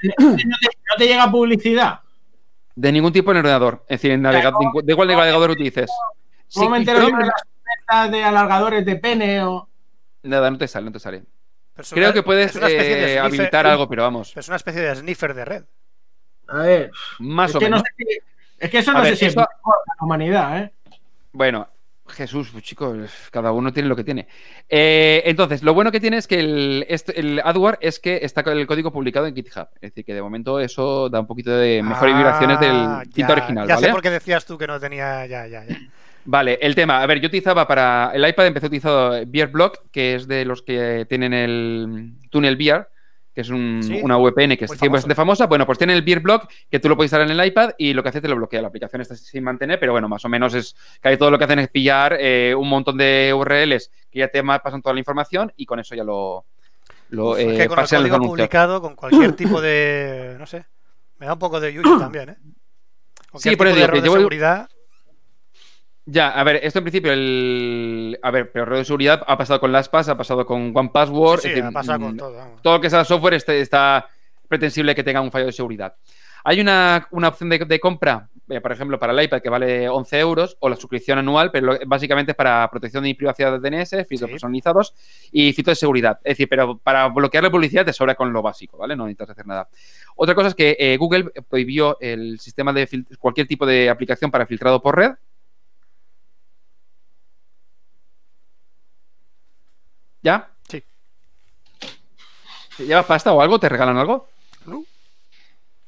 te, 0.98 1.08
llega 1.08 1.32
publicidad? 1.32 2.02
De 2.76 2.92
ningún 2.92 3.12
tipo 3.12 3.32
en 3.32 3.38
el 3.38 3.42
ordenador. 3.42 3.82
Es 3.90 4.00
decir, 4.00 4.12
en 4.12 4.22
navegador, 4.22 4.84
de 4.84 4.92
igual 4.94 5.08
navegador 5.08 5.50
utilices. 5.50 5.90
Sí, 6.48 6.60
¿Cómo 6.60 6.70
me 6.72 6.78
entero 6.78 7.00
de 7.04 7.12
las 7.12 7.42
ofertas 7.42 8.12
de 8.12 8.24
alargadores 8.24 8.86
de 8.86 8.96
pene 8.98 9.44
o...? 9.44 9.68
Nada, 10.22 10.52
no 10.52 10.58
te 10.60 10.68
sale, 10.68 10.86
no 10.86 10.92
te 10.92 11.00
sale. 11.00 11.24
Pero 11.74 11.88
Creo 11.90 12.06
una- 12.10 12.14
que 12.14 12.24
puedes 12.24 12.56
es 12.56 12.62
de 12.62 12.78
eh, 13.16 13.18
sniffer- 13.18 13.26
habilitar 13.26 13.66
algo, 13.66 13.90
pero 13.90 14.04
vamos, 14.04 14.38
Es 14.38 14.48
una 14.50 14.58
especie 14.58 14.82
de 14.82 14.96
sniffer 14.98 15.34
de 15.34 15.46
red. 15.46 15.64
A 16.48 16.58
ver, 16.60 16.92
más 17.20 17.50
es 17.50 17.56
o 17.56 17.60
que, 17.60 17.70
no 17.70 17.78
menos. 17.78 17.88
sé 17.98 18.04
si- 18.06 18.20
es 18.60 18.70
que 18.70 18.78
eso 18.80 18.92
A 18.92 18.94
no 18.96 19.02
ver, 19.02 19.14
sé 19.14 19.16
si 19.18 19.26
eso- 19.26 19.40
es 19.42 19.48
la 19.66 20.06
humanidad, 20.06 20.58
¿eh? 20.60 20.74
Bueno, 21.32 21.68
Jesús, 22.10 22.50
pues, 22.52 22.64
chicos, 22.64 22.98
cada 23.32 23.52
uno 23.52 23.72
tiene 23.74 23.88
lo 23.90 23.96
que 23.96 24.04
tiene. 24.04 24.28
Eh, 24.68 25.22
entonces, 25.26 25.64
lo 25.64 25.74
bueno 25.74 25.92
que 25.92 26.00
tiene 26.00 26.18
es 26.18 26.28
que 26.28 26.40
el, 26.40 26.86
este- 26.90 27.20
el 27.20 27.40
AdWord 27.44 27.78
es 27.82 28.00
que 28.00 28.20
está 28.24 28.44
con 28.44 28.58
el 28.58 28.68
código 28.68 28.92
publicado 28.92 29.26
en 29.28 29.36
GitHub. 29.36 29.68
Es 29.76 29.92
decir, 29.92 30.04
que 30.06 30.14
de 30.14 30.22
momento 30.22 30.60
eso 30.60 31.10
da 31.10 31.20
un 31.20 31.28
poquito 31.28 31.52
de 31.52 31.82
mejores 31.84 32.16
vibraciones 32.16 32.60
del 32.60 32.72
Ah, 32.76 33.04
kit 33.06 33.28
ya, 33.28 33.32
original, 33.34 33.68
Ya 33.68 33.76
¿vale? 33.76 33.88
sé 33.88 33.94
por 33.94 34.02
qué 34.02 34.10
decías 34.10 34.46
tú 34.46 34.58
que 34.58 34.68
no 34.68 34.80
tenía. 34.80 35.26
Ya, 35.26 35.48
ya, 35.48 35.66
ya. 35.66 35.78
Vale, 36.26 36.60
el 36.62 36.76
tema. 36.76 37.02
A 37.02 37.06
ver, 37.08 37.20
yo 37.22 37.28
utilizaba 37.28 37.68
para 37.68 38.12
el 38.14 38.28
iPad, 38.28 38.48
empecé 38.48 38.68
utilizando 38.68 39.12
VRBlock, 39.26 39.90
que 39.92 40.16
es 40.16 40.28
de 40.28 40.46
los 40.46 40.62
que 40.62 41.06
tienen 41.10 41.34
el 41.34 42.14
túnel 42.30 42.56
VR, 42.56 42.88
que 43.40 43.44
es 43.44 43.50
un- 43.52 43.82
Sí, 43.82 44.02
una 44.04 44.18
VPN 44.18 44.58
que 44.58 44.66
es 44.66 44.72
bastante 44.92 45.16
famosa. 45.16 45.48
Bueno, 45.48 45.66
pues 45.66 45.78
tiene 45.78 45.94
el 45.94 46.02
VRBlock, 46.02 46.52
que 46.70 46.80
tú 46.82 46.90
lo 46.90 46.98
puedes 46.98 47.08
instalar 47.08 47.32
en 47.32 47.40
el 47.40 47.48
iPad 47.48 47.72
y 47.78 47.94
lo 47.94 48.04
que 48.04 48.10
hace 48.10 48.20
te 48.20 48.28
lo 48.28 48.36
bloquea. 48.36 48.62
La 48.62 48.68
aplicación 48.68 49.02
está 49.02 49.16
sin 49.16 49.46
mantener, 49.46 49.80
pero 49.80 49.94
bueno, 49.94 50.10
más 50.10 50.26
o 50.26 50.30
menos 50.30 50.54
es 50.54 50.76
que 51.02 51.08
ahí 51.08 51.18
todo 51.18 51.32
lo 51.32 51.38
que 51.38 51.46
hacen 51.46 51.60
es 51.60 51.70
pillar 51.70 52.18
eh, 52.20 52.54
un 52.54 52.68
montón 52.68 52.98
de 52.98 53.34
URLs 53.34 53.92
que 54.12 54.20
ya 54.20 54.28
te 54.28 54.44
pasan 54.44 54.82
toda 54.82 54.94
la 54.94 55.00
información 55.00 55.54
y 55.56 55.66
con 55.66 55.80
eso 55.80 55.96
ya 55.96 56.04
lo, 56.04 56.44
lo 57.12 57.30
Uf, 57.32 57.40
es 57.40 57.46
eh, 57.46 57.58
que 57.58 57.68
con 57.70 57.80
el 57.80 57.88
código 57.88 58.18
publicado, 58.20 58.82
con 58.82 58.96
cualquier 58.98 59.34
tipo 59.38 59.62
de. 59.62 60.36
No 60.38 60.46
sé. 60.46 60.66
Me 61.18 61.26
da 61.28 61.34
un 61.34 61.40
poco 61.40 61.62
de 61.62 61.74
yuyu 61.74 61.98
también, 61.98 62.30
¿eh? 62.32 62.38
Sí, 63.36 63.56
por 63.56 63.68
eso 63.68 63.88
de 63.88 64.02
seguridad. 64.02 64.68
Ya, 66.12 66.30
a 66.30 66.44
ver, 66.44 66.60
esto 66.64 66.80
en 66.80 66.86
principio, 66.86 67.12
el. 67.14 68.18
A 68.24 68.32
ver, 68.32 68.52
pero 68.52 68.76
de 68.78 68.84
seguridad 68.86 69.22
ha 69.28 69.38
pasado 69.38 69.60
con 69.60 69.72
LastPass, 69.72 70.10
ha 70.10 70.18
pasado 70.18 70.46
con 70.46 70.72
OnePassword. 70.76 71.42
Sí, 71.42 71.60
ha 71.60 71.72
pasado 71.72 72.00
con 72.00 72.16
mm, 72.16 72.18
todo. 72.18 72.34
vamos. 72.36 72.62
todo 72.64 72.74
lo 72.76 72.82
que 72.82 72.90
sea 72.90 73.04
software 73.06 73.36
este- 73.36 73.62
está 73.62 74.08
pretensible 74.48 74.96
que 74.96 75.04
tenga 75.04 75.22
un 75.22 75.32
fallo 75.32 75.46
de 75.46 75.52
seguridad. 75.52 75.94
Hay 76.44 76.62
una, 76.62 77.08
una 77.12 77.28
opción 77.28 77.50
de, 77.50 77.60
de 77.60 77.80
compra, 77.82 78.30
eh, 78.48 78.62
por 78.62 78.72
ejemplo, 78.72 78.98
para 78.98 79.12
el 79.14 79.22
iPad 79.24 79.42
que 79.42 79.50
vale 79.50 79.90
11 79.90 80.20
euros 80.20 80.56
o 80.62 80.70
la 80.70 80.78
suscripción 80.78 81.20
anual, 81.20 81.52
pero 81.52 81.74
lo- 81.74 81.80
básicamente 81.86 82.32
es 82.32 82.36
para 82.36 82.68
protección 82.72 83.04
de 83.04 83.14
privacidad 83.14 83.60
de 83.60 83.70
DNS, 83.70 83.90
filtros 84.08 84.30
Sí. 84.30 84.34
personalizados 84.34 84.96
y 85.32 85.52
filtros 85.54 85.78
de 85.78 85.80
seguridad. 85.82 86.18
Es 86.24 86.32
decir, 86.38 86.48
pero 86.50 86.78
para 86.78 87.08
bloquear 87.10 87.44
la 87.44 87.52
publicidad 87.52 87.86
te 87.86 87.94
sobra 87.94 88.16
con 88.16 88.32
lo 88.34 88.42
básico, 88.42 88.78
¿vale? 88.78 88.96
No 88.96 89.04
necesitas 89.06 89.32
hacer 89.32 89.46
nada. 89.46 89.68
Otra 90.16 90.34
cosa 90.34 90.48
es 90.48 90.56
que 90.56 90.76
eh, 90.80 90.98
Google 90.98 91.26
prohibió 91.48 91.98
el 92.00 92.40
sistema 92.40 92.72
de 92.74 92.88
cualquier 93.20 93.46
tipo 93.46 93.66
de 93.66 93.90
aplicación 93.90 94.32
para 94.32 94.46
filtrado 94.48 94.82
por 94.82 94.96
red. 94.96 95.12
¿Ya? 100.22 100.50
Sí. 100.68 100.84
¿Llevas 102.80 103.06
pasta 103.06 103.34
o 103.34 103.42
algo? 103.42 103.60
¿Te 103.60 103.70
regalan 103.70 103.98
algo? 103.98 104.30
No. 104.66 104.84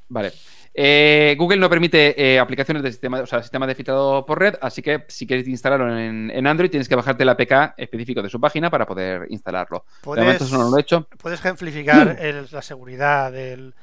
Vale. 0.10 0.34
Eh, 0.74 1.36
Google 1.38 1.58
no 1.60 1.70
permite 1.70 2.16
eh, 2.36 2.40
aplicaciones 2.40 2.82
de 2.82 2.92
sistema, 2.92 3.20
o 3.20 3.26
sea, 3.26 3.42
sistema 3.42 3.68
de 3.68 3.76
filtrado 3.76 4.26
por 4.26 4.40
red, 4.40 4.56
así 4.62 4.82
que 4.82 5.04
si 5.10 5.28
quieres 5.28 5.46
instalarlo 5.50 5.98
en, 6.00 6.32
en 6.32 6.48
Android 6.48 6.70
tienes 6.70 6.88
que 6.88 6.96
bajarte 6.96 7.24
el 7.24 7.30
APK 7.30 7.74
específico 7.76 8.22
de 8.22 8.30
su 8.30 8.40
página 8.40 8.70
para 8.70 8.86
poder 8.86 9.26
instalarlo. 9.30 9.84
De 10.04 10.08
momento 10.08 10.24
Puedes, 10.24 10.42
eso 10.44 10.58
no 10.58 10.70
lo 10.70 10.78
he 10.78 10.82
hecho. 10.82 11.08
¿puedes 11.18 11.40
ejemplificar 11.42 12.16
el- 12.22 12.48
la 12.50 12.62
seguridad 12.62 13.34
del, 13.34 13.76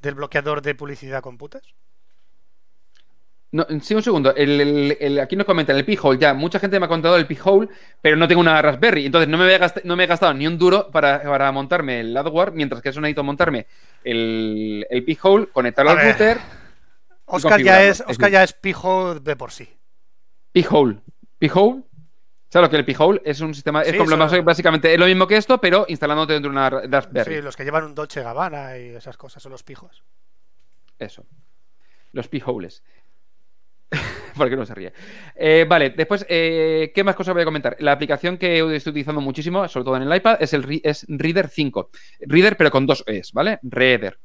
del 0.00 0.14
bloqueador 0.14 0.62
de 0.62 0.74
publicidad 0.74 1.20
con 1.22 1.36
putas? 1.36 1.62
No, 3.52 3.66
sí, 3.82 3.94
un 3.94 4.02
segundo. 4.02 4.34
El, 4.36 4.60
el- 4.60 4.96
el- 5.00 5.18
aquí 5.20 5.34
nos 5.34 5.44
comentan 5.44 5.76
el 5.76 5.84
P-Hole. 5.84 6.18
Ya, 6.20 6.34
mucha 6.34 6.60
gente 6.60 6.78
me 6.78 6.86
ha 6.86 6.88
contado 6.88 7.16
el 7.16 7.26
P-Hole, 7.26 7.68
pero 8.00 8.16
no 8.16 8.28
tengo 8.28 8.40
una 8.40 8.62
Raspberry. 8.62 9.06
Entonces 9.06 9.28
no 9.28 9.38
me, 9.38 9.44
no 9.84 10.00
he 10.02 10.06
gastado 10.06 10.32
ni 10.34 10.46
un 10.46 10.56
duro 10.56 10.88
para, 10.90 11.20
para 11.22 11.50
montarme 11.50 12.00
el 12.00 12.16
AdWord, 12.16 12.52
mientras 12.54 12.80
que 12.80 12.90
eso 12.90 13.00
necesito 13.00 13.24
montarme 13.24 13.66
el, 14.04 14.86
el 14.88 15.04
P-Hole, 15.04 15.48
conectarlo 15.48 15.90
A 15.90 15.94
al 15.94 15.98
ver. 15.98 16.08
router. 16.12 16.38
Oscar 17.26 17.60
ya 17.62 17.82
es, 17.84 18.02
Oscar 18.06 18.30
ya 18.30 18.42
es 18.44 18.52
pijo 18.52 19.18
de 19.18 19.34
por 19.36 19.50
sí. 19.50 19.68
P-Hole. 20.52 20.98
P-Hole. 21.38 21.82
¿Sabes 22.48 22.66
lo 22.66 22.70
que 22.70 22.76
el 22.76 22.84
P-Hole? 22.84 23.22
Es 23.24 23.40
un 23.40 23.54
sistema. 23.54 23.82
Sí, 23.84 23.90
es 23.90 23.96
como 23.96 24.24
eso- 24.24 24.42
básicamente 24.44 24.92
es 24.92 24.98
lo 24.98 25.06
mismo 25.06 25.26
que 25.26 25.36
esto, 25.36 25.60
pero 25.60 25.86
instalándote 25.88 26.32
dentro 26.34 26.50
de 26.50 26.56
una 26.56 26.70
Raspberry. 26.70 27.36
Sí, 27.36 27.42
los 27.42 27.56
que 27.56 27.64
llevan 27.64 27.84
un 27.84 27.94
Dolce 27.94 28.22
Gabbana 28.22 28.76
y 28.78 28.90
esas 28.90 29.16
cosas 29.16 29.42
son 29.42 29.50
los 29.52 29.62
pijos. 29.64 30.02
Eso. 30.98 31.24
Los 32.12 32.26
P-Holes. 32.26 32.82
¿Por 34.36 34.48
qué 34.48 34.56
no 34.56 34.64
se 34.64 34.74
ríe? 34.74 34.92
Eh, 35.34 35.66
vale, 35.68 35.90
después, 35.90 36.24
eh, 36.28 36.92
¿qué 36.94 37.04
más 37.04 37.14
cosas 37.14 37.34
voy 37.34 37.42
a 37.42 37.46
comentar? 37.46 37.76
La 37.80 37.92
aplicación 37.92 38.38
que 38.38 38.58
estoy 38.74 38.90
utilizando 38.90 39.20
muchísimo, 39.20 39.66
sobre 39.68 39.84
todo 39.84 39.96
en 39.96 40.02
el 40.02 40.16
iPad, 40.16 40.36
es 40.40 40.52
el 40.54 40.80
es 40.84 41.04
Reader 41.08 41.48
5. 41.48 41.90
Reader, 42.20 42.56
pero 42.56 42.70
con 42.70 42.86
dos 42.86 43.02
Es, 43.06 43.32
¿vale? 43.32 43.58
Reader. 43.62 44.18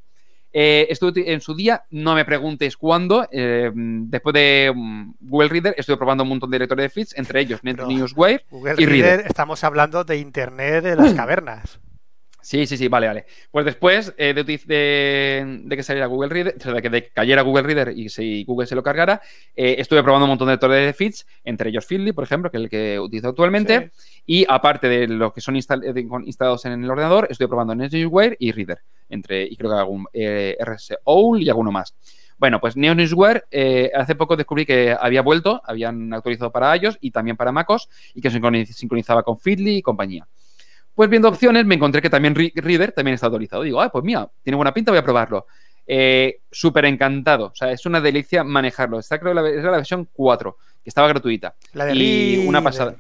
Eh, 0.58 0.88
estuve 0.90 1.34
en 1.34 1.42
su 1.42 1.54
día, 1.54 1.84
no 1.90 2.16
me 2.16 2.24
preguntes 2.24 2.78
cuándo, 2.78 3.28
eh, 3.30 3.70
después 3.76 4.32
de 4.34 4.72
mm, 4.74 5.12
Google 5.20 5.50
Reader, 5.50 5.76
estuve 5.78 5.98
probando 5.98 6.24
un 6.24 6.30
montón 6.30 6.50
de 6.50 6.60
lectores 6.60 6.84
de 6.84 6.90
feeds, 6.90 7.18
entre 7.18 7.42
ellos 7.42 7.62
NetNewsWire. 7.62 8.46
Google 8.50 8.76
Y 8.78 8.86
Reader, 8.86 9.18
Reader. 9.18 9.28
estamos 9.28 9.66
hablando 9.66 10.06
de 10.06 10.18
Internet 10.18 10.86
de 10.86 10.96
las 10.96 11.14
cavernas. 11.16 11.82
Sí, 12.46 12.68
sí, 12.68 12.78
sí, 12.78 12.88
vale, 12.90 13.08
vale. 13.08 13.26
Pues 13.50 13.66
después 13.66 14.14
eh, 14.18 14.36
de, 14.36 14.44
de- 14.44 15.62
de 15.64 15.76
que 15.76 15.82
saliera 15.82 16.06
Google 16.06 16.30
Reader, 16.30 16.56
o 16.56 16.62
sea, 16.62 16.74
de 16.74 16.82
que 16.84 16.92
de 16.92 17.08
cayera 17.10 17.42
Google 17.42 17.64
Reader 17.64 17.98
y 17.98 18.08
si 18.10 18.44
Google 18.44 18.68
se 18.68 18.76
lo 18.76 18.84
cargara, 18.84 19.20
eh, 19.56 19.78
estuve 19.80 20.04
probando 20.04 20.26
un 20.26 20.30
montón 20.30 20.50
de 20.50 20.54
lectores 20.54 20.86
de 20.86 20.94
feeds, 20.94 21.26
entre 21.44 21.72
ellos 21.72 21.88
Feedly, 21.88 22.12
por 22.12 22.24
ejemplo, 22.24 22.52
que 22.52 22.58
es 22.58 22.64
el 22.64 22.70
que 22.70 23.00
utilizo 23.00 23.30
actualmente. 23.30 23.90
Y 24.28 24.46
aparte 24.48 24.88
de 24.88 25.08
los 25.08 25.34
que 25.34 25.42
son 25.42 25.56
instal- 25.56 25.82
con- 26.08 26.24
instalados 26.28 26.64
en 26.66 26.84
el 26.84 26.90
ordenador, 26.92 27.28
estoy 27.32 27.48
probando 27.48 27.74
NetNewsWire 27.74 28.38
y 28.40 28.52
Reader. 28.52 28.78
Entre, 29.10 29.44
y 29.46 29.56
creo 29.58 29.72
que 29.72 29.78
algún 29.78 30.06
eh, 30.14 30.56
RSOwl 30.64 31.42
y 31.42 31.50
alguno 31.50 31.72
más. 31.72 31.96
Bueno, 32.38 32.60
pues 32.62 32.76
NeoNewsWire 32.78 33.46
eh, 33.50 33.90
hace 33.96 34.14
poco 34.14 34.36
descubrí 34.36 34.68
que 34.68 34.96
había 35.00 35.24
vuelto, 35.24 35.62
habían 35.66 36.14
actualizado 36.14 36.52
para 36.52 36.76
iOS 36.78 37.00
y 37.02 37.10
también 37.10 37.38
para 37.38 37.52
MacOS 37.52 37.90
y 38.14 38.22
que 38.22 38.30
sincroniz- 38.30 38.68
sincronizaba 38.72 39.24
con 39.24 39.40
Feedly 39.40 39.78
y 39.78 39.82
compañía. 39.82 40.28
Pues 40.96 41.10
viendo 41.10 41.28
opciones 41.30 41.66
me 41.66 41.76
encontré 41.76 42.02
que 42.02 42.10
también 42.10 42.34
Re- 42.34 42.54
Reader 42.56 42.94
también 42.94 43.16
está 43.16 43.28
actualizado. 43.28 43.64
Digo, 43.64 43.82
ah, 43.82 43.90
pues 43.92 44.04
mira, 44.04 44.30
tiene 44.42 44.56
buena 44.56 44.74
pinta, 44.74 44.92
voy 44.92 45.00
a 45.00 45.04
probarlo. 45.04 45.46
Eh, 45.86 46.40
Súper 46.50 46.86
encantado. 46.86 47.48
O 47.48 47.56
sea, 47.56 47.72
es 47.72 47.86
una 47.86 48.00
delicia 48.02 48.44
manejarlo. 48.44 48.98
Está, 49.00 49.20
creo, 49.20 49.34
la, 49.34 49.48
era 49.48 49.72
la 49.72 49.78
versión 49.78 50.08
4, 50.14 50.58
que 50.84 50.90
estaba 50.90 51.08
gratuita. 51.10 51.54
La 51.74 51.86
de 51.86 51.96
y 51.96 52.48
una 52.48 52.62
pasada. 52.64 52.96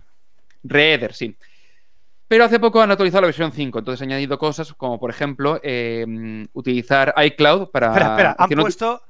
Reader, 0.63 1.13
sí. 1.13 1.35
Pero 2.27 2.43
hace 2.43 2.59
poco 2.59 2.81
han 2.81 2.91
actualizado 2.91 3.21
la 3.21 3.27
versión 3.27 3.51
5, 3.51 3.79
entonces 3.79 4.01
he 4.01 4.05
añadido 4.05 4.37
cosas 4.39 4.73
como, 4.73 4.99
por 4.99 5.11
ejemplo, 5.11 5.59
eh, 5.63 6.45
utilizar 6.53 7.13
iCloud 7.23 7.69
para... 7.69 7.87
Espera, 7.89 8.09
espera, 8.11 8.35
han 8.39 8.49
puesto, 8.49 9.01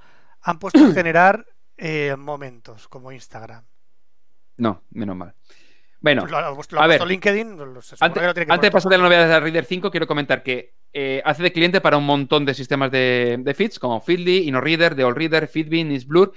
han 0.42 0.60
puesto 0.60 0.92
generar 0.94 1.46
eh, 1.78 2.14
momentos 2.18 2.90
como 2.90 3.14
Instagram. 3.14 3.64
No, 4.58 4.82
menos 4.92 5.16
mal. 5.16 5.34
Bueno, 6.06 6.28
lo, 6.28 6.38
ha 6.38 6.54
puesto- 6.56 6.76
lo 6.76 6.84
a 6.84 6.88
ver, 6.88 7.02
LinkedIn. 7.04 7.58
lo- 7.58 7.64
Antes, 8.00 8.22
que 8.22 8.28
lo 8.28 8.34
tiene 8.36 8.46
que 8.46 8.54
antes 8.54 8.68
de 8.68 8.72
pasar 8.72 8.92
de 8.92 8.98
la 9.00 9.04
novedad 9.06 9.24
de 9.24 9.30
la 9.34 9.40
Reader 9.40 9.66
5, 9.66 9.90
quiero 9.90 10.06
comentar 10.06 10.44
que 10.44 10.74
eh, 10.94 11.20
hace 11.26 11.42
de 11.42 11.52
cliente 11.52 11.82
para 11.82 11.98
un 11.98 12.06
montón 12.06 12.46
de 12.46 12.54
sistemas 12.54 12.92
de, 12.92 13.38
de 13.40 13.54
feeds, 13.56 13.80
como 13.80 14.00
Feedly, 14.00 14.48
InnoReader, 14.48 14.94
TheAllReader, 14.96 15.48
Feedbin, 15.48 15.90
Newsblur 15.90 16.32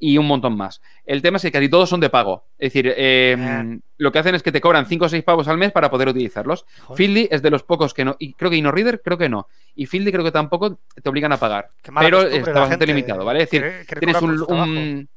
y 0.00 0.18
un 0.18 0.26
montón 0.26 0.56
más. 0.56 0.82
El 1.06 1.22
tema 1.22 1.36
es 1.36 1.42
que 1.44 1.52
casi 1.52 1.68
todos 1.68 1.88
son 1.88 2.00
de 2.00 2.10
pago. 2.10 2.48
Es 2.58 2.72
decir, 2.72 2.92
eh, 2.96 3.36
Ah. 3.38 3.64
lo 3.98 4.10
que 4.10 4.18
hacen 4.18 4.34
es 4.34 4.42
que 4.42 4.50
te 4.50 4.60
cobran 4.60 4.86
5 4.86 5.04
o 5.04 5.08
6 5.08 5.22
pagos 5.22 5.46
al 5.46 5.56
mes 5.56 5.70
para 5.70 5.88
poder 5.88 6.08
utilizarlos. 6.08 6.66
Joder, 6.80 6.96
Feedly 6.96 7.28
es 7.30 7.42
de 7.42 7.50
los 7.50 7.62
pocos 7.62 7.94
que 7.94 8.04
no. 8.04 8.16
Y 8.18 8.32
creo 8.34 8.50
que 8.50 8.56
InnoReader 8.56 9.02
creo 9.02 9.16
que 9.16 9.28
no. 9.28 9.46
Y 9.76 9.86
Feedly 9.86 10.10
creo 10.10 10.24
que 10.24 10.32
tampoco 10.32 10.80
te 11.00 11.08
obligan 11.08 11.30
a 11.32 11.36
pagar. 11.36 11.70
pero 12.00 12.22
está 12.22 12.50
bastante 12.58 12.86
limitado, 12.86 13.24
¿vale? 13.24 13.44
Es 13.44 13.50
decir, 13.50 13.86
que- 13.86 14.00
que 14.00 14.16
un, 14.20 14.42
un- 14.48 15.08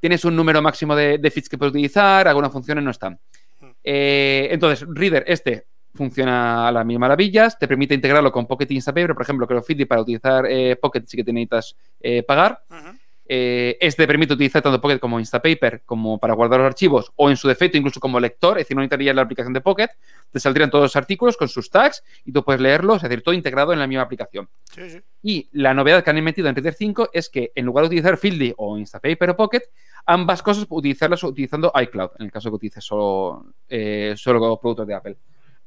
tienes 0.00 0.24
un 0.26 0.36
número 0.36 0.60
máximo 0.60 0.94
de, 0.94 1.16
de 1.16 1.30
feeds 1.30 1.48
que 1.48 1.56
puedes 1.56 1.70
utilizar, 1.72 2.28
algunas 2.28 2.52
funciones 2.52 2.84
no 2.84 2.90
están. 2.90 3.18
Eh, 3.84 4.48
entonces, 4.50 4.86
Reader, 4.88 5.24
este 5.26 5.66
funciona 5.94 6.66
a 6.66 6.72
las 6.72 6.84
mil 6.84 6.98
maravillas, 6.98 7.58
te 7.58 7.68
permite 7.68 7.94
integrarlo 7.94 8.32
con 8.32 8.46
Pocket 8.46 8.66
y 8.68 8.74
Instapaper, 8.74 9.14
por 9.14 9.22
ejemplo, 9.22 9.46
creo 9.46 9.60
que 9.60 9.66
Feedly 9.66 9.84
para 9.84 10.00
utilizar 10.00 10.44
eh, 10.48 10.76
Pocket 10.76 11.04
sí 11.06 11.16
que 11.16 11.24
te 11.24 11.32
necesitas 11.32 11.76
eh, 12.00 12.22
pagar. 12.22 12.62
Ujú. 12.68 12.98
Eh, 13.26 13.78
este 13.80 14.06
permite 14.06 14.34
utilizar 14.34 14.60
tanto 14.60 14.82
Pocket 14.82 14.98
como 14.98 15.18
Instapaper 15.18 15.82
como 15.86 16.18
para 16.18 16.34
guardar 16.34 16.60
los 16.60 16.66
archivos 16.66 17.10
o 17.16 17.30
en 17.30 17.38
su 17.38 17.48
defecto 17.48 17.78
incluso 17.78 17.98
como 17.98 18.20
lector, 18.20 18.58
es 18.58 18.64
decir, 18.64 18.76
no 18.76 18.82
necesitarías 18.82 19.16
la 19.16 19.22
aplicación 19.22 19.54
de 19.54 19.62
Pocket, 19.62 19.88
te 20.30 20.40
saldrían 20.40 20.70
todos 20.70 20.82
los 20.82 20.96
artículos 20.96 21.36
con 21.38 21.48
sus 21.48 21.70
tags 21.70 22.02
y 22.26 22.32
tú 22.32 22.44
puedes 22.44 22.60
leerlos, 22.60 23.02
es 23.02 23.08
decir, 23.08 23.22
todo 23.22 23.34
integrado 23.34 23.72
en 23.72 23.78
la 23.78 23.86
misma 23.86 24.02
aplicación. 24.02 24.48
Sí, 24.74 24.90
sí. 24.90 25.00
Y 25.22 25.48
la 25.52 25.72
novedad 25.72 26.04
que 26.04 26.10
han 26.10 26.22
metido 26.22 26.48
en 26.48 26.54
Reader 26.54 26.74
5 26.74 27.10
es 27.14 27.30
que 27.30 27.50
en 27.54 27.64
lugar 27.64 27.84
de 27.84 27.86
utilizar 27.86 28.18
Feedly 28.18 28.52
o 28.58 28.76
Instapaper 28.76 29.30
o 29.30 29.36
Pocket, 29.36 29.62
ambas 30.06 30.42
cosas 30.42 30.66
utilizarlas 30.68 31.22
utilizando 31.24 31.72
iCloud, 31.80 32.10
en 32.18 32.26
el 32.26 32.32
caso 32.32 32.50
que 32.50 32.56
utilices 32.56 32.84
solo, 32.84 33.54
eh, 33.68 34.14
solo 34.16 34.58
productos 34.60 34.86
de 34.86 34.94
Apple. 34.94 35.16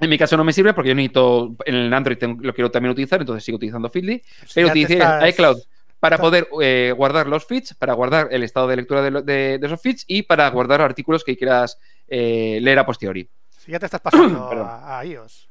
en 0.00 0.10
mi 0.10 0.18
caso 0.18 0.36
no 0.36 0.44
me 0.44 0.52
sirve 0.52 0.74
porque 0.74 0.88
yo 0.90 0.94
necesito, 0.94 1.54
en 1.64 1.74
el 1.74 1.92
Android 1.94 2.18
lo 2.40 2.54
quiero 2.54 2.70
también 2.70 2.92
utilizar, 2.92 3.20
entonces 3.20 3.44
sigo 3.44 3.56
utilizando 3.56 3.88
Feedly, 3.90 4.22
Si 4.46 4.54
pero 4.54 4.68
utilicé 4.68 4.94
estás- 4.94 5.28
iCloud 5.30 5.58
para 6.00 6.18
poder 6.18 6.48
eh, 6.60 6.92
guardar 6.96 7.28
los 7.28 7.46
feeds, 7.46 7.74
para 7.74 7.92
guardar 7.94 8.28
el 8.32 8.42
estado 8.42 8.66
de 8.66 8.74
lectura 8.76 9.02
de, 9.02 9.10
lo- 9.12 9.22
de- 9.22 9.58
de 9.58 9.66
esos 9.66 9.80
feeds 9.80 10.04
y 10.08 10.22
para 10.22 10.48
guardar 10.50 10.80
artículos 10.80 11.22
que 11.22 11.36
quieras 11.36 11.78
eh, 12.08 12.58
leer 12.60 12.80
a 12.80 12.86
posteriori. 12.86 13.28
Si 13.50 13.70
ya 13.70 13.78
te 13.78 13.86
estás 13.86 14.00
pasando 14.00 14.38
a, 14.64 14.98
a 14.98 15.04
iOS. 15.06 15.48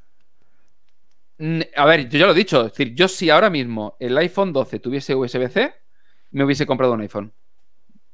A 1.76 1.86
ver, 1.86 2.08
yo 2.10 2.20
ya 2.20 2.26
lo 2.28 2.34
he 2.34 2.36
dicho. 2.36 2.66
Es 2.66 2.74
decir, 2.74 2.94
yo 2.94 3.08
si 3.08 3.30
ahora 3.30 3.50
mismo 3.50 3.96
el 4.00 4.16
iPhone 4.18 4.54
12 4.54 4.80
tuviese 4.80 5.16
USB-C, 5.16 5.74
me 6.32 6.44
hubiese 6.44 6.66
comprado 6.68 6.94
un 6.94 7.02
iPhone. 7.02 7.34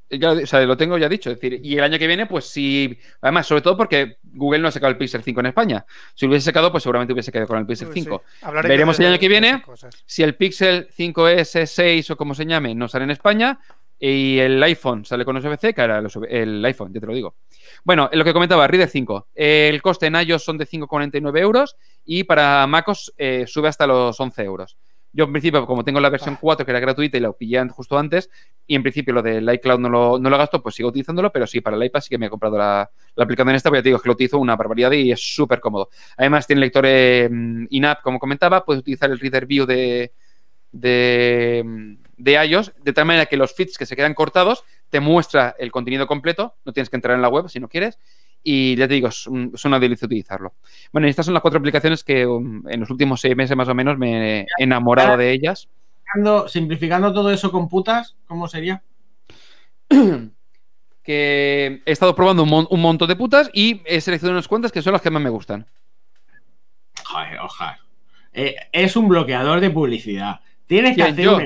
Ya, 0.09 0.33
lo- 0.33 0.41
o 0.43 0.45
sea, 0.45 0.61
lo 0.65 0.77
tengo 0.77 0.97
ya 0.97 1.09
dicho. 1.09 1.29
Es 1.29 1.39
decir, 1.39 1.59
y 1.63 1.77
el 1.77 1.83
año 1.83 1.99
que 1.99 2.07
viene, 2.07 2.25
pues 2.27 2.45
sí. 2.45 2.97
Además, 3.21 3.45
sobre 3.47 3.61
todo 3.61 3.75
porque 3.75 4.17
Google 4.23 4.59
no 4.59 4.69
ha 4.69 4.71
sacado 4.71 4.91
el 4.91 4.97
Pixel 4.97 5.21
5 5.23 5.39
en 5.41 5.45
España. 5.47 5.85
Si 6.15 6.25
lo 6.25 6.31
hubiese 6.31 6.45
sacado, 6.45 6.71
pues 6.71 6.83
seguramente 6.83 7.13
hubiese 7.13 7.31
quedado 7.31 7.47
con 7.47 7.57
el 7.59 7.65
Pixel 7.65 7.89
Uy, 7.89 7.93
5. 7.93 8.23
sí. 8.25 8.37
Hablaré 8.45 8.69
Veremos 8.69 8.97
de- 8.97 9.03
el 9.05 9.11
año 9.11 9.19
que 9.19 9.27
viene. 9.27 9.63
Si 10.05 10.23
el 10.23 10.35
Pixel 10.35 10.87
5S, 10.97 11.65
6 11.65 12.11
o 12.11 12.15
como 12.17 12.33
se 12.35 12.45
llame, 12.45 12.73
no 12.73 12.87
sale 12.87 13.03
en 13.03 13.11
España 13.11 13.59
y 13.99 14.37
el 14.37 14.61
iPhone 14.61 15.03
sale 15.05 15.25
con 15.25 15.35
USB-C, 15.37 15.73
que 15.73 15.81
ahora 15.81 16.03
el 16.29 16.63
iPhone, 16.63 16.93
ya 16.93 16.99
te 16.99 17.07
lo 17.07 17.13
digo. 17.15 17.35
Bueno, 17.83 18.09
lo 18.13 18.23
que 18.23 18.31
comentaba, 18.31 18.67
Reader 18.67 18.87
5. 18.89 19.27
El 19.33 19.81
coste 19.81 20.05
en 20.05 20.15
iOS 20.15 20.43
son 20.43 20.57
de 20.57 20.65
5,49 20.67 21.39
euros 21.39 21.75
y 22.05 22.23
para 22.23 22.65
MacOS 22.67 23.13
eh, 23.17 23.45
sube 23.47 23.67
hasta 23.69 23.87
los 23.87 24.19
11 24.19 24.43
euros. 24.43 24.77
Yo, 25.17 25.23
en 25.23 25.31
principio, 25.31 25.65
como 25.65 25.83
tengo 25.83 25.99
la 25.99 26.11
versión 26.11 26.35
Ah. 26.35 26.39
4, 26.39 26.63
que 26.63 26.71
era 26.71 26.79
gratuita 26.79 27.17
y 27.17 27.21
lo 27.21 27.35
pillé 27.35 27.67
justo 27.69 27.97
antes, 27.97 28.29
y 28.67 28.75
en 28.75 28.83
principio 28.83 29.15
lo 29.15 29.23
del 29.23 29.51
iCloud 29.51 29.79
no 29.79 29.89
lo, 29.89 30.19
no 30.19 30.29
lo 30.29 30.37
gasto, 30.37 30.61
pues 30.61 30.75
sigo 30.75 30.89
utilizándolo, 30.89 31.31
pero 31.31 31.47
sí, 31.47 31.59
para 31.59 31.75
el 31.75 31.83
iPad 31.85 32.01
sí 32.01 32.09
que 32.09 32.19
me 32.19 32.27
he 32.27 32.29
comprado 32.29 32.55
la, 32.55 32.87
la 33.15 33.23
aplicación 33.23 33.55
esta, 33.55 33.69
porque 33.69 33.79
ya 33.79 33.83
te 33.83 33.89
digo 33.89 33.99
que 33.99 34.09
lo 34.09 34.13
utilizo 34.13 34.37
una 34.37 34.55
barbaridad 34.55 34.91
y 34.91 35.11
es 35.11 35.19
súper 35.19 35.59
cómodo. 35.59 35.89
Además, 36.17 36.45
tiene 36.45 36.59
lector 36.59 36.85
eh, 36.87 37.27
in-app, 37.71 38.03
como 38.03 38.19
comentaba, 38.19 38.63
puedes 38.63 38.81
utilizar 38.81 39.09
el 39.09 39.19
Reader 39.19 39.47
View 39.47 39.65
de, 39.65 40.13
de, 40.71 41.97
de 42.17 42.45
iOS, 42.45 42.73
de 42.83 42.93
tal 42.93 43.05
manera 43.05 43.25
que 43.25 43.37
los 43.37 43.55
feeds 43.55 43.75
que 43.75 43.87
se 43.87 43.95
quedan 43.95 44.13
cortados 44.13 44.63
te 44.91 44.99
muestra 44.99 45.55
el 45.57 45.71
contenido 45.71 46.05
completo, 46.05 46.53
no 46.63 46.73
tienes 46.73 46.91
que 46.91 46.95
entrar 46.95 47.15
en 47.15 47.23
la 47.23 47.29
web 47.29 47.49
si 47.49 47.59
no 47.59 47.67
quieres, 47.69 47.97
y 48.49 48.75
ya 48.77 48.87
te 48.87 48.93
digo, 48.93 49.09
es, 49.09 49.27
un- 49.27 49.51
es 49.53 49.65
una 49.65 49.77
delicia 49.79 50.05
utilizarlo. 50.05 50.53
Bueno, 50.93 51.07
y 51.07 51.09
estas 51.09 51.25
son 51.25 51.33
las 51.33 51.41
cuatro 51.41 51.59
aplicaciones 51.59 52.03
que 52.03 52.25
um, 52.25 52.67
en 52.69 52.79
los 52.79 52.89
últimos 52.89 53.19
seis 53.19 53.35
meses 53.35 53.57
más 53.57 53.67
o 53.67 53.75
menos 53.75 53.97
me 53.97 54.41
he 54.41 54.45
enamorado 54.57 55.17
de 55.17 55.31
ellas. 55.31 55.67
Simplificando, 55.67 56.47
simplificando 56.47 57.13
todo 57.13 57.29
eso 57.31 57.51
con 57.51 57.67
putas, 57.67 58.15
¿cómo 58.25 58.47
sería? 58.47 58.81
Que 61.03 61.81
he 61.85 61.91
estado 61.91 62.13
probando 62.15 62.43
un, 62.43 62.49
mon- 62.49 62.67
un 62.69 62.81
montón 62.81 63.07
de 63.07 63.15
putas 63.15 63.49
y 63.53 63.81
he 63.85 64.01
seleccionado 64.01 64.33
unas 64.37 64.47
cuantas 64.47 64.71
que 64.73 64.81
son 64.81 64.91
las 64.93 65.01
que 65.01 65.09
más 65.09 65.21
me 65.21 65.29
gustan. 65.29 65.65
Joder, 67.05 67.39
ojalá. 67.39 67.79
Eh, 68.33 68.55
es 68.73 68.95
un 68.97 69.07
bloqueador 69.07 69.61
de 69.61 69.69
publicidad. 69.69 70.41
Tienes 70.65 70.91
que 70.97 71.03
¿Quién, 71.03 71.13
hacer 71.13 71.23
yo? 71.25 71.37
un... 71.37 71.45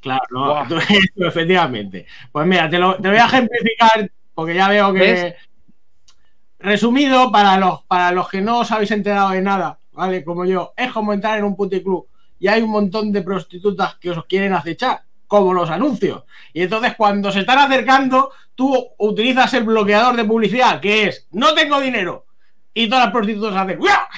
Claro, 0.00 0.22
no, 0.30 0.64
efectivamente. 1.26 2.06
Pues 2.30 2.46
mira, 2.46 2.70
te 2.70 2.78
lo, 2.78 2.94
te 2.96 3.08
voy 3.08 3.18
a 3.18 3.24
ejemplificar 3.26 4.10
porque 4.32 4.54
ya 4.54 4.68
veo 4.68 4.92
que... 4.92 5.00
¿Ves? 5.00 5.34
Resumido, 6.58 7.30
para 7.30 7.56
los, 7.56 7.84
para 7.84 8.10
los 8.12 8.28
que 8.28 8.40
no 8.40 8.60
os 8.60 8.72
habéis 8.72 8.90
enterado 8.90 9.30
de 9.30 9.40
nada, 9.40 9.78
¿vale? 9.92 10.24
Como 10.24 10.44
yo, 10.44 10.72
es 10.76 10.92
como 10.92 11.12
entrar 11.12 11.38
en 11.38 11.44
un 11.44 11.56
puticlub 11.56 12.08
y 12.38 12.48
hay 12.48 12.62
un 12.62 12.70
montón 12.70 13.12
de 13.12 13.22
prostitutas 13.22 13.96
que 13.96 14.10
os 14.10 14.24
quieren 14.26 14.52
acechar, 14.52 15.02
como 15.26 15.52
los 15.52 15.70
anuncios. 15.70 16.24
Y 16.52 16.62
entonces 16.62 16.94
cuando 16.96 17.30
se 17.30 17.40
están 17.40 17.58
acercando, 17.58 18.32
tú 18.54 18.88
utilizas 18.98 19.52
el 19.54 19.64
bloqueador 19.64 20.16
de 20.16 20.24
publicidad, 20.24 20.80
que 20.80 21.08
es 21.08 21.28
no 21.32 21.54
tengo 21.54 21.80
dinero. 21.80 22.26
Y 22.74 22.88
todas 22.88 23.06
las 23.06 23.12
prostitutas 23.12 23.56
hacen 23.56 23.80
¡Uah! 23.80 24.08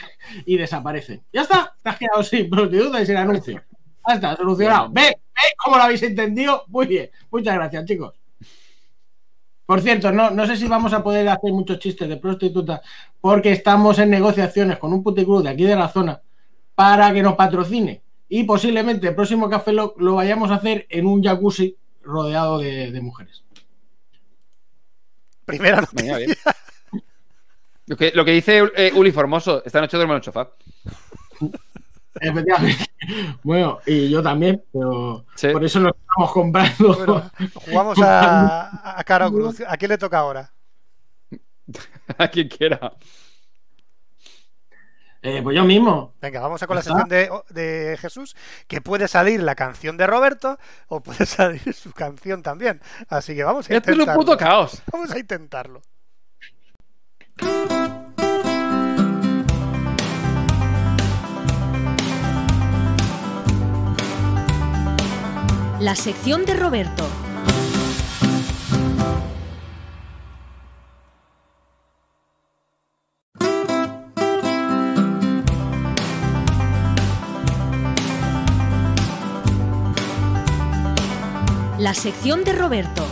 y 0.44 0.56
desaparecen. 0.56 1.22
Ya 1.32 1.42
está, 1.42 1.74
te 1.82 1.88
has 1.88 1.98
quedado 1.98 2.22
sin 2.22 2.50
prostituta 2.50 3.00
y 3.00 3.06
sin 3.06 3.16
anuncio. 3.16 3.62
Ya 4.06 4.14
está, 4.14 4.36
solucionado. 4.36 4.88
¿Ves? 4.90 5.14
¿Ves 5.14 5.54
cómo 5.56 5.76
lo 5.76 5.82
habéis 5.82 6.02
entendido? 6.02 6.64
Muy 6.68 6.86
bien. 6.86 7.10
Muchas 7.30 7.54
gracias, 7.54 7.84
chicos. 7.84 8.19
Por 9.70 9.82
cierto, 9.82 10.10
no, 10.10 10.30
no 10.30 10.48
sé 10.48 10.56
si 10.56 10.66
vamos 10.66 10.92
a 10.92 11.00
poder 11.00 11.28
hacer 11.28 11.52
muchos 11.52 11.78
chistes 11.78 12.08
de 12.08 12.16
prostitutas 12.16 12.80
porque 13.20 13.52
estamos 13.52 14.00
en 14.00 14.10
negociaciones 14.10 14.78
con 14.78 14.92
un 14.92 15.00
puticlub 15.00 15.44
de 15.44 15.50
aquí 15.50 15.62
de 15.62 15.76
la 15.76 15.86
zona 15.86 16.20
para 16.74 17.12
que 17.12 17.22
nos 17.22 17.36
patrocine. 17.36 18.02
Y 18.28 18.42
posiblemente 18.42 19.06
el 19.06 19.14
próximo 19.14 19.48
café 19.48 19.72
lo, 19.72 19.94
lo 19.98 20.16
vayamos 20.16 20.50
a 20.50 20.56
hacer 20.56 20.88
en 20.88 21.06
un 21.06 21.22
jacuzzi 21.22 21.76
rodeado 22.02 22.58
de, 22.58 22.90
de 22.90 23.00
mujeres. 23.00 23.44
Primera 25.44 25.82
noticia. 25.82 26.18
Lo 27.86 27.96
que, 27.96 28.10
lo 28.12 28.24
que 28.24 28.32
dice 28.32 28.62
eh, 28.76 28.92
Uli 28.94 29.12
Formoso, 29.12 29.64
esta 29.64 29.80
noche 29.80 29.96
duermo 29.96 30.14
en 30.14 30.18
el 30.18 30.24
sofá. 30.24 30.50
Efectivamente. 32.20 32.84
Bueno, 33.42 33.78
y 33.86 34.10
yo 34.10 34.22
también, 34.22 34.62
pero 34.72 35.24
Sí. 35.34 35.48
por 35.48 35.64
eso 35.64 35.80
nos 35.80 35.92
estamos 35.96 36.32
comprando. 36.32 36.94
Bueno, 36.96 37.30
jugamos 37.54 37.98
a, 38.02 38.98
a 38.98 39.04
cara 39.04 39.28
o 39.28 39.32
cruz. 39.32 39.62
¿A 39.66 39.76
quién 39.76 39.90
le 39.90 39.98
toca 39.98 40.18
ahora? 40.18 40.52
A 42.18 42.28
quien 42.28 42.48
quiera. 42.48 42.92
Eh, 45.22 45.40
pues 45.42 45.54
yo 45.54 45.64
mismo. 45.64 46.14
Venga, 46.20 46.40
vamos 46.40 46.62
a 46.62 46.66
con 46.66 46.76
la 46.76 46.82
sección 46.82 47.08
de, 47.08 47.30
de 47.50 47.96
Jesús, 48.00 48.34
que 48.66 48.80
puede 48.80 49.06
salir 49.06 49.42
la 49.42 49.54
canción 49.54 49.96
de 49.98 50.06
Roberto 50.06 50.58
o 50.88 51.00
puede 51.02 51.26
salir 51.26 51.74
su 51.74 51.92
canción 51.92 52.42
también. 52.42 52.80
Así 53.08 53.34
que 53.34 53.44
vamos 53.44 53.68
a 53.70 53.74
Esto 53.74 53.90
es 53.90 53.96
un 53.96 54.00
intentarlo. 54.00 54.20
puto 54.24 54.36
caos. 54.38 54.82
Vamos 54.90 55.10
a 55.10 55.18
intentarlo. 55.18 55.82
La 65.80 65.94
sección 65.94 66.44
de 66.44 66.52
Roberto. 66.52 67.08
La 81.78 81.94
sección 81.94 82.44
de 82.44 82.52
Roberto. 82.52 83.06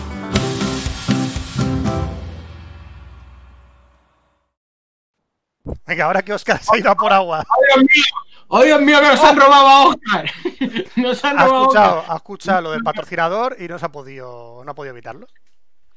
Venga, 5.86 6.04
ahora 6.04 6.20
que 6.20 6.34
Oscar 6.34 6.62
se 6.62 6.76
ha 6.76 6.78
ido 6.78 6.90
a 6.90 6.94
por 6.94 7.14
agua. 7.14 7.46
¡Oh, 7.48 7.62
Dios 7.66 7.78
mío! 7.78 8.27
¡Oh, 8.48 8.62
Dios 8.62 8.80
mío, 8.80 8.98
que 9.00 9.06
nos 9.08 9.22
han 9.22 9.36
robado 9.36 9.66
a 9.68 9.88
Oscar! 9.88 10.30
Nos 10.96 11.24
han 11.24 11.38
Ha 11.38 11.44
robado 11.44 11.60
a 11.60 11.62
escuchado, 11.62 11.98
Oscar. 11.98 12.12
ha 12.12 12.16
escuchado 12.16 12.60
lo 12.62 12.70
del 12.72 12.82
patrocinador 12.82 13.56
y 13.60 13.68
no 13.68 13.78
se 13.78 13.84
ha 13.86 13.92
podido, 13.92 14.62
no 14.64 14.70
ha 14.70 14.74
podido 14.74 14.92
evitarlo. 14.94 15.26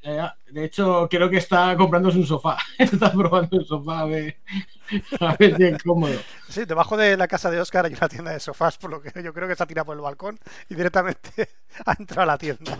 Eh, 0.03 0.21
De 0.49 0.65
hecho, 0.65 1.07
creo 1.09 1.29
que 1.29 1.37
está 1.37 1.75
comprándose 1.77 2.17
un 2.17 2.25
sofá. 2.25 2.57
Está 2.77 3.11
probando 3.11 3.57
el 3.59 3.65
sofá 3.65 3.99
a 4.01 4.05
ver, 4.05 4.37
a 5.19 5.35
ver 5.37 5.55
si 5.55 5.63
es 5.63 5.83
cómodo. 5.83 6.19
Sí, 6.49 6.65
debajo 6.65 6.97
de 6.97 7.15
la 7.17 7.27
casa 7.27 7.49
de 7.51 7.61
Oscar 7.61 7.85
hay 7.85 7.93
una 7.93 8.09
tienda 8.09 8.31
de 8.31 8.39
sofás, 8.39 8.77
por 8.77 8.89
lo 8.89 9.01
que 9.01 9.23
yo 9.23 9.33
creo 9.33 9.47
que 9.47 9.55
se 9.55 9.63
ha 9.63 9.67
tirado 9.67 9.85
por 9.85 9.95
el 9.95 10.01
balcón 10.01 10.39
y 10.69 10.75
directamente 10.75 11.29
ha 11.85 11.93
entrado 11.97 12.23
a 12.23 12.25
la 12.25 12.37
tienda. 12.37 12.77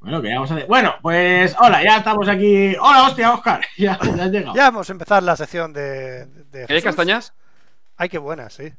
Bueno, 0.00 0.22
¿qué 0.22 0.32
vamos 0.34 0.50
a 0.50 0.54
hacer? 0.54 0.66
Bueno, 0.68 0.94
pues 1.02 1.56
hola, 1.60 1.82
ya 1.82 1.96
estamos 1.98 2.28
aquí. 2.28 2.74
Hola, 2.80 3.04
hostia, 3.08 3.32
Oscar. 3.34 3.60
Ya, 3.76 3.98
ya 4.16 4.24
has 4.24 4.30
llegado. 4.30 4.54
Ya 4.54 4.62
vamos 4.64 4.88
a 4.88 4.92
empezar 4.92 5.22
la 5.22 5.34
sección 5.36 5.72
de, 5.72 6.26
de 6.26 6.60
¿Hay 6.62 6.66
Jesús. 6.68 6.84
castañas? 6.84 7.32
Ay, 7.98 8.08
qué 8.08 8.18
buenas, 8.18 8.54
sí. 8.54 8.72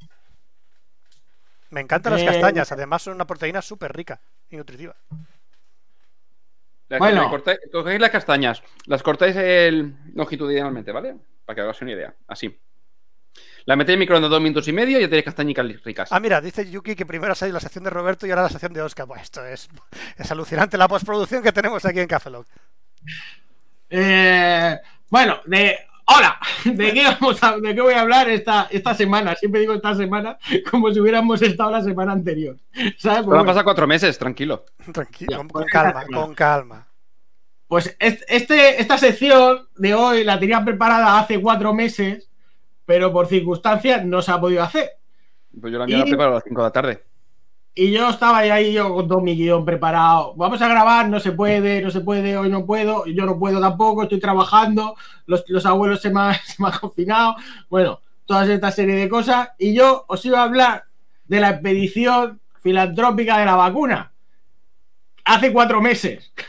Me 1.69 1.81
encantan 1.81 2.13
las 2.13 2.21
Eh, 2.23 2.25
castañas, 2.25 2.71
además 2.71 3.03
son 3.03 3.13
una 3.13 3.27
proteína 3.27 3.61
súper 3.61 3.93
rica 3.95 4.19
y 4.49 4.57
nutritiva. 4.57 4.95
Bueno. 6.97 7.29
cortáis- 7.29 7.59
cogéis 7.71 7.99
las 8.01 8.09
castañas, 8.09 8.63
las 8.87 9.03
cortáis 9.03 9.35
el 9.35 9.93
longitudinalmente, 10.15 10.91
¿vale? 10.91 11.15
Para 11.45 11.55
que 11.55 11.61
hagas 11.61 11.79
una 11.81 11.91
idea. 11.91 12.15
Así. 12.27 12.59
La 13.65 13.75
metéis 13.75 13.93
en 13.93 13.99
microondas 13.99 14.31
dos 14.31 14.41
minutos 14.41 14.67
y 14.67 14.73
medio 14.73 14.97
y 14.97 15.01
ya 15.01 15.07
tenéis 15.07 15.25
castañicas 15.25 15.83
ricas. 15.83 16.09
Ah, 16.11 16.19
mira, 16.19 16.41
dice 16.41 16.67
Yuki 16.67 16.95
que 16.95 17.05
primero 17.05 17.33
ha 17.33 17.35
salido 17.35 17.53
la 17.55 17.59
sección 17.59 17.83
de 17.83 17.91
Roberto 17.91 18.25
y 18.25 18.31
ahora 18.31 18.41
la 18.43 18.49
sección 18.49 18.73
de 18.73 18.81
Oscar. 18.81 19.05
Pues 19.05 19.21
esto 19.21 19.45
es, 19.45 19.69
es 20.17 20.31
alucinante 20.31 20.77
la 20.77 20.87
postproducción 20.87 21.43
que 21.43 21.51
tenemos 21.51 21.85
aquí 21.85 21.99
en 21.99 22.07
Café 22.07 22.31
Lock. 22.31 22.47
Eh, 23.91 24.79
bueno, 25.09 25.41
de. 25.45 25.77
Hola, 26.17 26.39
¿de 26.65 26.93
qué, 26.93 27.03
vamos 27.03 27.41
a- 27.43 27.57
¿de 27.57 27.75
qué 27.75 27.81
voy 27.81 27.93
a 27.93 28.01
hablar 28.01 28.29
esta, 28.29 28.67
esta 28.71 28.93
semana? 28.95 29.35
Siempre 29.35 29.61
digo 29.61 29.73
esta 29.73 29.93
semana 29.95 30.37
como 30.71 30.91
si 30.91 30.99
hubiéramos 30.99 31.41
estado 31.41 31.71
la 31.71 31.81
semana 31.83 32.11
anterior. 32.13 32.57
¿Sabes? 32.97 33.19
Pues, 33.19 33.25
bueno, 33.25 33.45
pasado 33.45 33.63
cuatro 33.65 33.85
meses, 33.87 34.17
tranquilo. 34.17 34.65
Tranquilo, 34.91 35.31
Ya, 35.31 35.37
con, 35.37 35.47
con 35.49 35.65
calma, 35.65 36.05
con 36.13 36.33
calma. 36.35 36.87
Pues 37.67 37.95
es- 37.99 38.25
este, 38.27 38.81
esta 38.81 38.97
sección 38.97 39.67
de 39.77 39.93
hoy 39.93 40.23
la 40.23 40.39
tenía 40.39 40.63
preparada 40.65 41.19
hace 41.19 41.39
cuatro 41.39 41.73
meses, 41.73 42.29
pero 42.85 43.11
por 43.13 43.27
circunstancias 43.27 44.03
no 44.05 44.21
se 44.23 44.31
ha 44.31 44.39
podido 44.41 44.63
hacer. 44.63 44.89
Pues 45.61 45.71
yo 45.71 45.79
la 45.79 45.85
mía 45.85 45.99
la 45.99 46.05
Y- 46.07 46.09
preparo 46.09 46.31
a 46.31 46.35
las 46.35 46.43
5 46.43 46.61
de 46.61 46.67
la 46.67 46.71
tarde. 46.71 47.03
Y 47.75 47.91
yo 47.91 48.09
estaba 48.09 48.39
ahí, 48.39 48.73
yo 48.73 48.93
con 48.93 49.07
todo 49.07 49.21
mi 49.21 49.35
guion 49.35 49.63
preparado. 49.63 50.33
Vamos 50.35 50.61
a 50.61 50.67
grabar, 50.67 51.07
no 51.07 51.19
se 51.19 51.31
puede, 51.31 51.81
no 51.81 51.91
se 51.91 52.01
puede, 52.01 52.35
hoy 52.35 52.49
no 52.49 52.65
puedo, 52.65 53.05
yo 53.05 53.25
no 53.25 53.39
puedo 53.39 53.61
tampoco, 53.61 54.03
estoy 54.03 54.19
trabajando, 54.19 54.95
los, 55.27 55.45
los 55.47 55.65
abuelos 55.65 56.01
se 56.01 56.09
me, 56.09 56.33
se 56.45 56.61
me 56.61 56.69
han 56.69 56.79
confinado. 56.79 57.35
Bueno, 57.69 58.01
toda 58.25 58.45
esta 58.53 58.71
serie 58.71 58.95
de 58.95 59.09
cosas. 59.09 59.49
Y 59.57 59.73
yo 59.73 60.05
os 60.07 60.23
iba 60.25 60.39
a 60.39 60.43
hablar 60.43 60.85
de 61.25 61.39
la 61.39 61.49
expedición 61.49 62.39
filantrópica 62.61 63.37
de 63.39 63.45
la 63.45 63.55
vacuna. 63.55 64.11
Hace 65.25 65.51
cuatro 65.51 65.81
meses. 65.81 66.31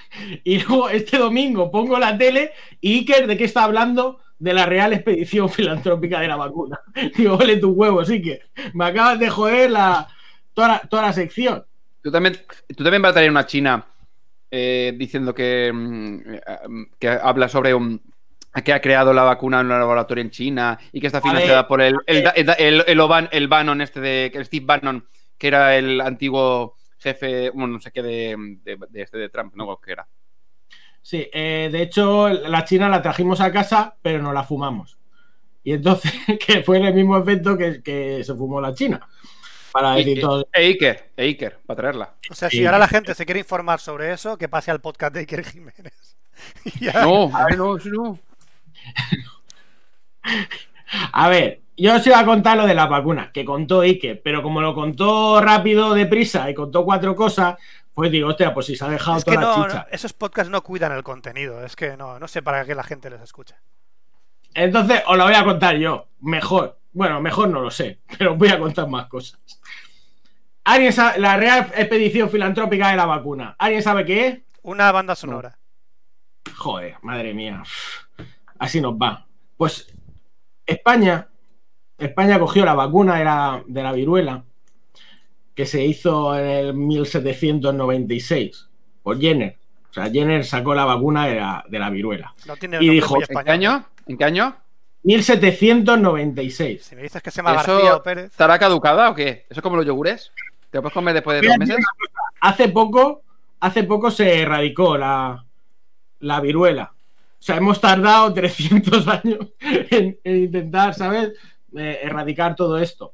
Y 0.45 0.59
luego 0.59 0.91
este 0.91 1.17
domingo 1.17 1.71
pongo 1.71 1.99
la 1.99 2.19
tele 2.19 2.51
y 2.81 2.99
Iker, 2.99 3.27
¿de 3.29 3.37
qué 3.37 3.45
está 3.45 3.65
hablando? 3.65 4.19
De 4.39 4.53
la 4.53 4.67
Real 4.67 4.93
Expedición 4.93 5.49
Filantrópica 5.51 6.21
de 6.21 6.29
la 6.29 6.37
vacuna. 6.37 6.81
Digo, 7.17 7.37
ole 7.37 7.57
tus 7.59 7.75
huevos, 7.75 8.11
Iker. 8.11 8.51
Me 8.75 8.87
acabas 8.87 9.19
de 9.19 9.31
joder 9.31 9.71
la, 9.71 10.09
toda, 10.61 10.69
la, 10.69 10.81
toda 10.89 11.03
la 11.03 11.13
sección. 11.13 11.65
Tú 12.03 12.11
también, 12.11 12.35
tú 12.77 12.83
también 12.83 13.03
vas 13.03 13.11
a 13.11 13.15
traer 13.15 13.31
una 13.31 13.47
china 13.47 13.87
eh, 14.51 14.95
diciendo 14.97 15.35
que, 15.35 15.71
mm, 15.73 16.21
eh, 16.35 16.41
que 16.99 17.09
habla 17.09 17.49
sobre 17.49 17.75
un, 17.75 18.03
que 18.65 18.73
ha 18.73 18.81
creado 18.81 19.13
la 19.13 19.23
vacuna 19.25 19.61
en 19.61 19.67
un 19.67 19.79
laboratorio 19.79 20.23
en 20.23 20.31
China 20.31 20.79
y 20.93 21.01
que 21.01 21.07
está 21.09 21.21
A 21.23 21.35
ver, 21.35 21.35
financiada 21.35 21.69
por 21.69 21.83
el, 21.83 21.97
el, 22.07 22.27
a 22.27 22.31
el, 22.31 22.51
el, 22.59 22.85
el 22.87 23.01
Oban- 23.01 23.29
el 23.33 23.49
Bannon 23.49 23.81
este 23.83 24.01
de 24.01 24.33
el 24.35 24.45
Steve 24.47 24.65
Bannon, 24.67 25.07
que 25.39 25.49
era 25.49 25.77
el 25.77 26.01
antiguo 26.01 26.77
jefe, 26.99 27.51
bueno, 27.51 27.69
no 27.75 27.81
sé 27.81 27.93
qué 27.93 28.03
de, 28.03 28.37
de, 28.65 28.79
de 28.91 29.03
este 29.03 29.19
de 29.19 29.29
Trump, 29.29 29.55
no 29.55 29.79
que 29.79 29.93
era. 29.93 30.09
Sí, 31.03 31.29
eh, 31.33 31.69
de 31.73 31.83
hecho, 31.83 32.29
la 32.29 32.65
china 32.65 32.89
la 32.89 33.03
trajimos 33.03 33.41
a 33.41 33.51
casa, 33.53 33.97
pero 34.03 34.23
no 34.23 34.33
la 34.33 34.45
fumamos. 34.45 34.99
Y 35.65 35.75
entonces, 35.75 36.13
que 36.47 36.63
fue 36.65 36.79
el 36.79 36.95
mismo 36.95 37.19
efecto 37.19 37.59
que, 37.59 37.83
que 37.83 38.25
se 38.25 38.35
fumó 38.35 38.61
la 38.61 38.75
china. 38.75 39.09
Para 39.73 39.99
Y- 39.99 40.05
decir 40.05 40.21
todo. 40.21 40.49
E 40.53 40.63
Iker, 40.67 41.11
e 41.17 41.25
Iker, 41.25 41.59
para 41.67 41.77
traerla. 41.77 42.15
O 42.31 42.35
sea, 42.35 42.51
si 42.51 42.65
ahora 42.67 42.79
la 42.79 42.89
gente 42.89 43.15
se 43.15 43.25
quiere 43.25 43.41
informar 43.41 43.81
sobre 43.81 44.13
eso, 44.13 44.37
que 44.37 44.49
pase 44.49 44.71
al 44.71 44.81
podcast 44.81 45.15
de 45.15 45.21
Iker 45.21 45.45
Jiménez. 45.45 46.17
Y 46.65 46.87
ya- 46.87 47.05
No, 47.05 47.31
no, 47.57 47.77
eso 47.77 47.89
no. 47.91 48.19
A 51.13 51.29
ver, 51.29 51.61
yo 51.77 51.95
os 51.97 52.07
iba 52.07 52.19
a 52.19 52.25
contar 52.25 52.57
lo 52.57 52.67
de 52.67 52.75
las 52.75 52.89
vacunas, 52.89 53.31
que 53.31 53.45
contó 53.45 53.81
Iker, 53.81 54.21
pero 54.23 54.43
como 54.43 54.61
lo 54.61 54.75
contó 54.75 55.41
rápido, 55.41 55.95
deprisa 55.95 56.51
y 56.51 56.55
contó 56.55 56.85
cuatro 56.85 57.15
cosas, 57.15 57.57
pues 57.95 58.11
digo, 58.11 58.29
hostia, 58.29 58.53
pues 58.55 58.67
si 58.67 58.77
se 58.77 58.85
ha 58.85 58.89
dejado 58.89 59.19
Es 59.19 59.25
que 59.25 59.35
toda 59.35 59.43
la 59.51 59.57
no, 59.57 59.65
chicha. 59.67 59.79
no, 59.79 59.87
esos 59.91 60.13
podcasts 60.13 60.51
no 60.51 60.63
cuidan 60.63 60.93
el 60.93 61.03
contenido. 61.03 61.65
Es 61.65 61.77
que 61.77 61.97
no, 61.97 62.19
no 62.19 62.29
sé 62.29 62.43
para 62.43 62.65
qué 62.65 62.75
la 62.75 62.83
gente 62.85 63.11
les 63.11 63.21
escucha. 63.21 63.57
Entonces, 64.55 65.03
os 65.07 65.17
la 65.17 65.25
voy 65.25 65.35
a 65.35 65.45
contar 65.45 65.77
yo, 65.77 66.09
mejor. 66.21 66.79
Bueno, 66.93 67.21
mejor 67.21 67.49
no 67.49 67.61
lo 67.61 67.71
sé, 67.71 68.01
pero 68.19 68.35
voy 68.37 68.49
a 68.49 68.59
contar 68.59 68.89
más 68.89 69.07
cosas. 69.07 69.39
¿Alguien 70.71 70.93
sabe 70.93 71.19
la 71.19 71.37
Real 71.37 71.73
Expedición 71.75 72.31
Filantrópica 72.31 72.91
de 72.91 72.97
la 72.97 73.05
Vacuna? 73.05 73.57
¿Alguien 73.59 73.83
sabe 73.83 74.05
qué 74.05 74.27
es? 74.29 74.39
Una 74.63 74.93
banda 74.93 75.17
sonora. 75.17 75.59
Joder, 76.57 76.95
madre 77.03 77.35
mía. 77.35 77.65
Así 78.57 78.81
nos 78.81 78.95
va. 78.95 79.27
Pues 79.57 79.93
España, 80.65 81.27
España 81.99 82.39
cogió 82.39 82.65
la 82.65 82.75
vacuna 82.75 83.65
de 83.67 83.83
la 83.83 83.93
viruela 83.93 84.45
que 85.57 85.67
se 85.67 85.85
hizo 85.85 86.39
en 86.39 86.47
el 86.47 86.75
1796 86.75 88.69
por 89.03 89.21
Jenner. 89.21 89.59
O 89.91 89.93
sea, 89.93 90.09
Jenner 90.09 90.45
sacó 90.45 90.73
la 90.73 90.85
vacuna 90.85 91.27
de 91.27 91.35
la, 91.35 91.65
de 91.67 91.79
la 91.81 91.91
viruela. 91.91 92.33
No 92.47 92.57
tiene 92.57 92.79
Y 92.81 92.91
dijo, 92.91 93.17
¿En 93.21 93.45
qué 93.45 93.51
año? 93.51 93.87
¿En 94.07 94.17
qué 94.17 94.25
año? 94.25 94.57
1796. 95.03 96.85
Si 96.85 96.95
me 96.95 97.03
dices 97.03 97.21
que 97.21 97.33
se 97.33 97.39
llama 97.39 97.55
García 97.55 97.75
¿Eso 97.75 97.97
o 97.97 98.03
Pérez. 98.05 98.27
estará 98.27 98.57
caducada 98.57 99.11
o 99.11 99.17
qué? 99.17 99.47
¿Eso 99.51 99.59
es 99.59 99.63
como 99.63 99.77
los 99.77 99.85
yogures? 99.85 100.31
¿Te 100.71 100.79
lo 100.79 100.83
puedes 100.83 100.95
comer 100.95 101.15
después 101.15 101.41
de 101.41 101.49
dos 101.49 101.59
meses? 101.59 101.85
Hace 102.41 102.69
poco, 102.69 103.23
hace 103.59 103.85
poco 103.85 104.11
se 104.11 104.43
erradicó 104.43 104.97
la, 104.97 105.45
la 106.21 106.41
viruela. 106.41 106.93
O 106.95 107.43
sea, 107.43 107.57
hemos 107.57 107.81
tardado 107.81 108.33
300 108.35 109.09
años 109.09 109.49
en, 109.61 110.19
en 110.23 110.37
intentar, 110.37 110.95
¿sabes? 110.95 111.33
Eh, 111.77 112.01
erradicar 112.03 112.55
todo 112.55 112.79
esto. 112.79 113.13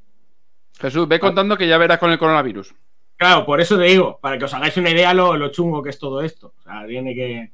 Jesús, 0.79 1.09
ve 1.09 1.19
contando 1.19 1.57
que 1.57 1.67
ya 1.67 1.79
verás 1.79 1.99
con 1.99 2.11
el 2.11 2.19
coronavirus. 2.19 2.75
Claro, 3.17 3.47
por 3.47 3.61
eso 3.63 3.79
te 3.79 3.85
digo, 3.85 4.19
para 4.21 4.37
que 4.37 4.45
os 4.45 4.53
hagáis 4.53 4.77
una 4.77 4.91
idea 4.91 5.15
lo, 5.15 5.37
lo 5.37 5.49
chungo 5.49 5.83
que 5.83 5.89
es 5.91 5.99
todo 5.99 6.21
esto. 6.21 6.53
O 6.59 6.63
sea, 6.63 6.87
tiene 6.87 7.15
que. 7.15 7.51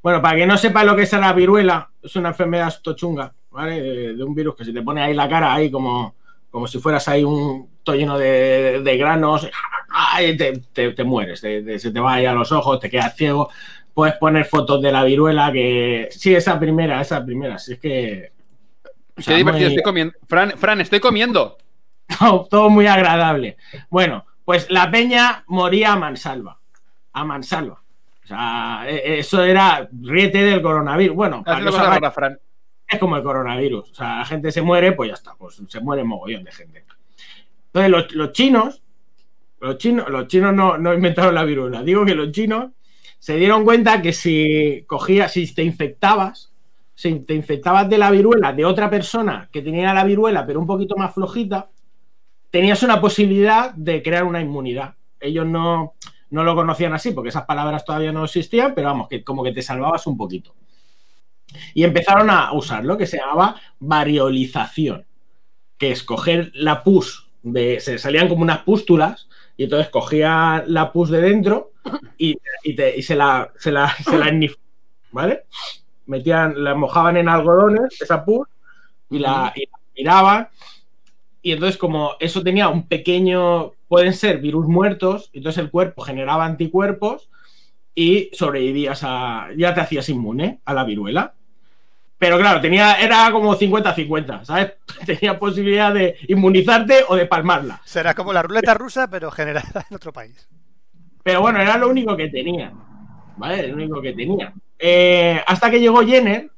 Bueno, 0.00 0.22
para 0.22 0.36
que 0.36 0.46
no 0.46 0.56
sepa 0.56 0.84
lo 0.84 0.94
que 0.94 1.02
es 1.02 1.12
la 1.12 1.32
viruela, 1.32 1.90
es 2.00 2.14
una 2.14 2.28
enfermedad 2.30 2.72
tochunga, 2.82 3.32
¿vale? 3.50 3.80
De, 3.80 4.14
de 4.14 4.24
un 4.24 4.34
virus 4.34 4.54
que 4.54 4.64
se 4.64 4.72
te 4.72 4.82
pone 4.82 5.02
ahí 5.02 5.14
la 5.14 5.28
cara, 5.28 5.52
ahí 5.52 5.70
como, 5.70 6.14
como 6.50 6.66
si 6.68 6.78
fueras 6.78 7.06
ahí 7.08 7.24
un 7.24 7.71
todo 7.82 7.96
lleno 7.96 8.18
de, 8.18 8.80
de 8.82 8.96
granos, 8.96 9.48
¡ay! 9.90 10.36
te, 10.36 10.58
te- 10.72 10.92
te 10.92 11.04
mueres, 11.04 11.40
te- 11.40 11.78
se 11.78 11.90
te 11.90 12.00
va 12.00 12.14
ahí 12.14 12.26
a 12.26 12.32
los 12.32 12.52
ojos, 12.52 12.80
te 12.80 12.88
quedas 12.90 13.16
ciego. 13.16 13.50
Puedes 13.94 14.14
poner 14.16 14.44
fotos 14.46 14.80
de 14.80 14.90
la 14.92 15.04
viruela 15.04 15.52
que. 15.52 16.08
Sí, 16.10 16.34
esa 16.34 16.58
primera, 16.58 17.00
esa 17.00 17.24
primera. 17.24 17.58
Si 17.58 17.74
es 17.74 17.78
que. 17.78 18.32
o 19.16 19.20
sea, 19.20 19.34
Qué 19.34 19.38
divertido, 19.38 19.68
muy- 19.68 19.76
estoy 19.76 19.82
comiendo. 19.82 20.14
Fran, 20.26 20.52
Fran, 20.56 20.80
estoy 20.80 21.00
comiendo. 21.00 21.58
todo, 22.18 22.46
todo 22.50 22.70
muy 22.70 22.86
agradable. 22.86 23.56
Bueno, 23.90 24.24
pues 24.44 24.70
la 24.70 24.90
peña 24.90 25.44
moría 25.46 25.92
a 25.92 25.96
mansalva. 25.96 26.58
A 27.12 27.24
mansalva. 27.24 27.82
O 28.24 28.26
sea, 28.26 28.84
e- 28.88 29.18
eso 29.18 29.42
era 29.42 29.88
riete 30.00 30.38
del 30.42 30.62
coronavirus. 30.62 31.14
Bueno, 31.14 31.42
para 31.44 31.60
rara, 31.60 32.10
Fran. 32.10 32.38
es 32.88 32.98
como 32.98 33.16
el 33.18 33.22
coronavirus. 33.22 33.90
O 33.90 33.94
sea, 33.94 34.18
la 34.20 34.24
gente 34.24 34.50
se 34.52 34.62
muere, 34.62 34.92
pues 34.92 35.08
ya 35.10 35.14
está. 35.14 35.34
Pues 35.34 35.60
se 35.68 35.80
muere 35.80 36.02
mogollón 36.02 36.44
de 36.44 36.52
gente. 36.52 36.81
Entonces, 37.74 38.14
los, 38.14 38.32
chinos, 38.32 38.82
los 39.60 39.78
chinos, 39.78 40.08
los 40.10 40.26
chinos 40.28 40.54
no, 40.54 40.76
no 40.76 40.92
inventaron 40.92 41.34
la 41.34 41.44
viruela. 41.44 41.82
Digo 41.82 42.04
que 42.04 42.14
los 42.14 42.30
chinos 42.32 42.72
se 43.18 43.36
dieron 43.36 43.64
cuenta 43.64 44.02
que 44.02 44.12
si 44.12 44.84
cogías, 44.86 45.32
si 45.32 45.52
te 45.54 45.62
infectabas, 45.62 46.52
si 46.94 47.20
te 47.20 47.34
infectabas 47.34 47.88
de 47.88 47.98
la 47.98 48.10
viruela 48.10 48.52
de 48.52 48.64
otra 48.64 48.90
persona 48.90 49.48
que 49.50 49.62
tenía 49.62 49.94
la 49.94 50.04
viruela, 50.04 50.44
pero 50.46 50.60
un 50.60 50.66
poquito 50.66 50.96
más 50.96 51.14
flojita, 51.14 51.70
tenías 52.50 52.82
una 52.82 53.00
posibilidad 53.00 53.72
de 53.74 54.02
crear 54.02 54.24
una 54.24 54.40
inmunidad. 54.40 54.94
Ellos 55.18 55.46
no, 55.46 55.94
no 56.30 56.44
lo 56.44 56.54
conocían 56.54 56.94
así, 56.94 57.12
porque 57.12 57.28
esas 57.28 57.44
palabras 57.44 57.84
todavía 57.84 58.10
no 58.10 58.24
existían, 58.24 58.74
pero 58.74 58.88
vamos, 58.88 59.08
que 59.08 59.22
como 59.22 59.44
que 59.44 59.52
te 59.52 59.62
salvabas 59.62 60.06
un 60.06 60.16
poquito. 60.16 60.54
Y 61.74 61.84
empezaron 61.84 62.30
a 62.30 62.52
usar 62.52 62.84
lo 62.84 62.98
que 62.98 63.06
se 63.06 63.18
llamaba 63.18 63.56
variolización, 63.78 65.06
que 65.78 65.92
es 65.92 66.02
coger 66.02 66.50
la 66.54 66.82
pus, 66.82 67.21
de, 67.42 67.80
se 67.80 67.98
salían 67.98 68.28
como 68.28 68.42
unas 68.42 68.60
pústulas, 68.60 69.28
y 69.56 69.64
entonces 69.64 69.88
cogía 69.90 70.64
la 70.66 70.92
pus 70.92 71.10
de 71.10 71.20
dentro 71.20 71.72
y, 72.18 72.36
y 72.64 72.74
te- 72.76 72.96
y 72.96 73.02
se 73.02 73.14
la, 73.16 73.52
se 73.58 73.70
la, 73.72 73.94
se 73.96 74.16
la 74.18 74.30
¿vale? 75.10 75.44
Metían, 76.06 76.62
la 76.64 76.74
mojaban 76.74 77.16
en 77.16 77.28
algodones, 77.28 78.00
esa 78.00 78.24
pus, 78.24 78.48
y 79.10 79.18
la, 79.18 79.52
y 79.54 79.62
la 79.62 79.78
miraban. 79.96 80.48
Y 81.42 81.52
entonces, 81.52 81.76
como 81.76 82.12
eso 82.20 82.42
tenía 82.42 82.68
un 82.68 82.86
pequeño, 82.86 83.72
pueden 83.88 84.12
ser 84.14 84.38
virus 84.38 84.66
muertos, 84.66 85.30
entonces 85.32 85.62
el 85.62 85.70
cuerpo 85.70 86.02
generaba 86.02 86.44
anticuerpos 86.44 87.28
y 87.94 88.30
sobrevivías 88.32 89.00
a. 89.04 89.48
ya 89.56 89.74
te 89.74 89.80
hacías 89.80 90.08
inmune 90.08 90.60
a 90.64 90.74
la 90.74 90.84
viruela. 90.84 91.34
Pero 92.22 92.38
claro, 92.38 92.60
tenía, 92.60 92.94
era 93.00 93.32
como 93.32 93.58
50-50, 93.58 94.44
¿sabes? 94.44 94.74
Tenía 95.04 95.36
posibilidad 95.40 95.92
de 95.92 96.14
inmunizarte 96.28 97.00
o 97.08 97.16
de 97.16 97.26
palmarla. 97.26 97.82
Será 97.84 98.14
como 98.14 98.32
la 98.32 98.42
ruleta 98.42 98.74
rusa, 98.74 99.10
pero 99.10 99.28
generada 99.32 99.84
en 99.90 99.96
otro 99.96 100.12
país. 100.12 100.48
Pero 101.24 101.40
bueno, 101.40 101.60
era 101.60 101.76
lo 101.76 101.88
único 101.88 102.16
que 102.16 102.28
tenía. 102.28 102.72
¿Vale? 103.36 103.66
Lo 103.66 103.74
único 103.74 104.00
que 104.00 104.12
tenía. 104.12 104.52
Eh, 104.78 105.42
hasta 105.44 105.68
que 105.68 105.80
llegó 105.80 106.06
Jenner. 106.06 106.48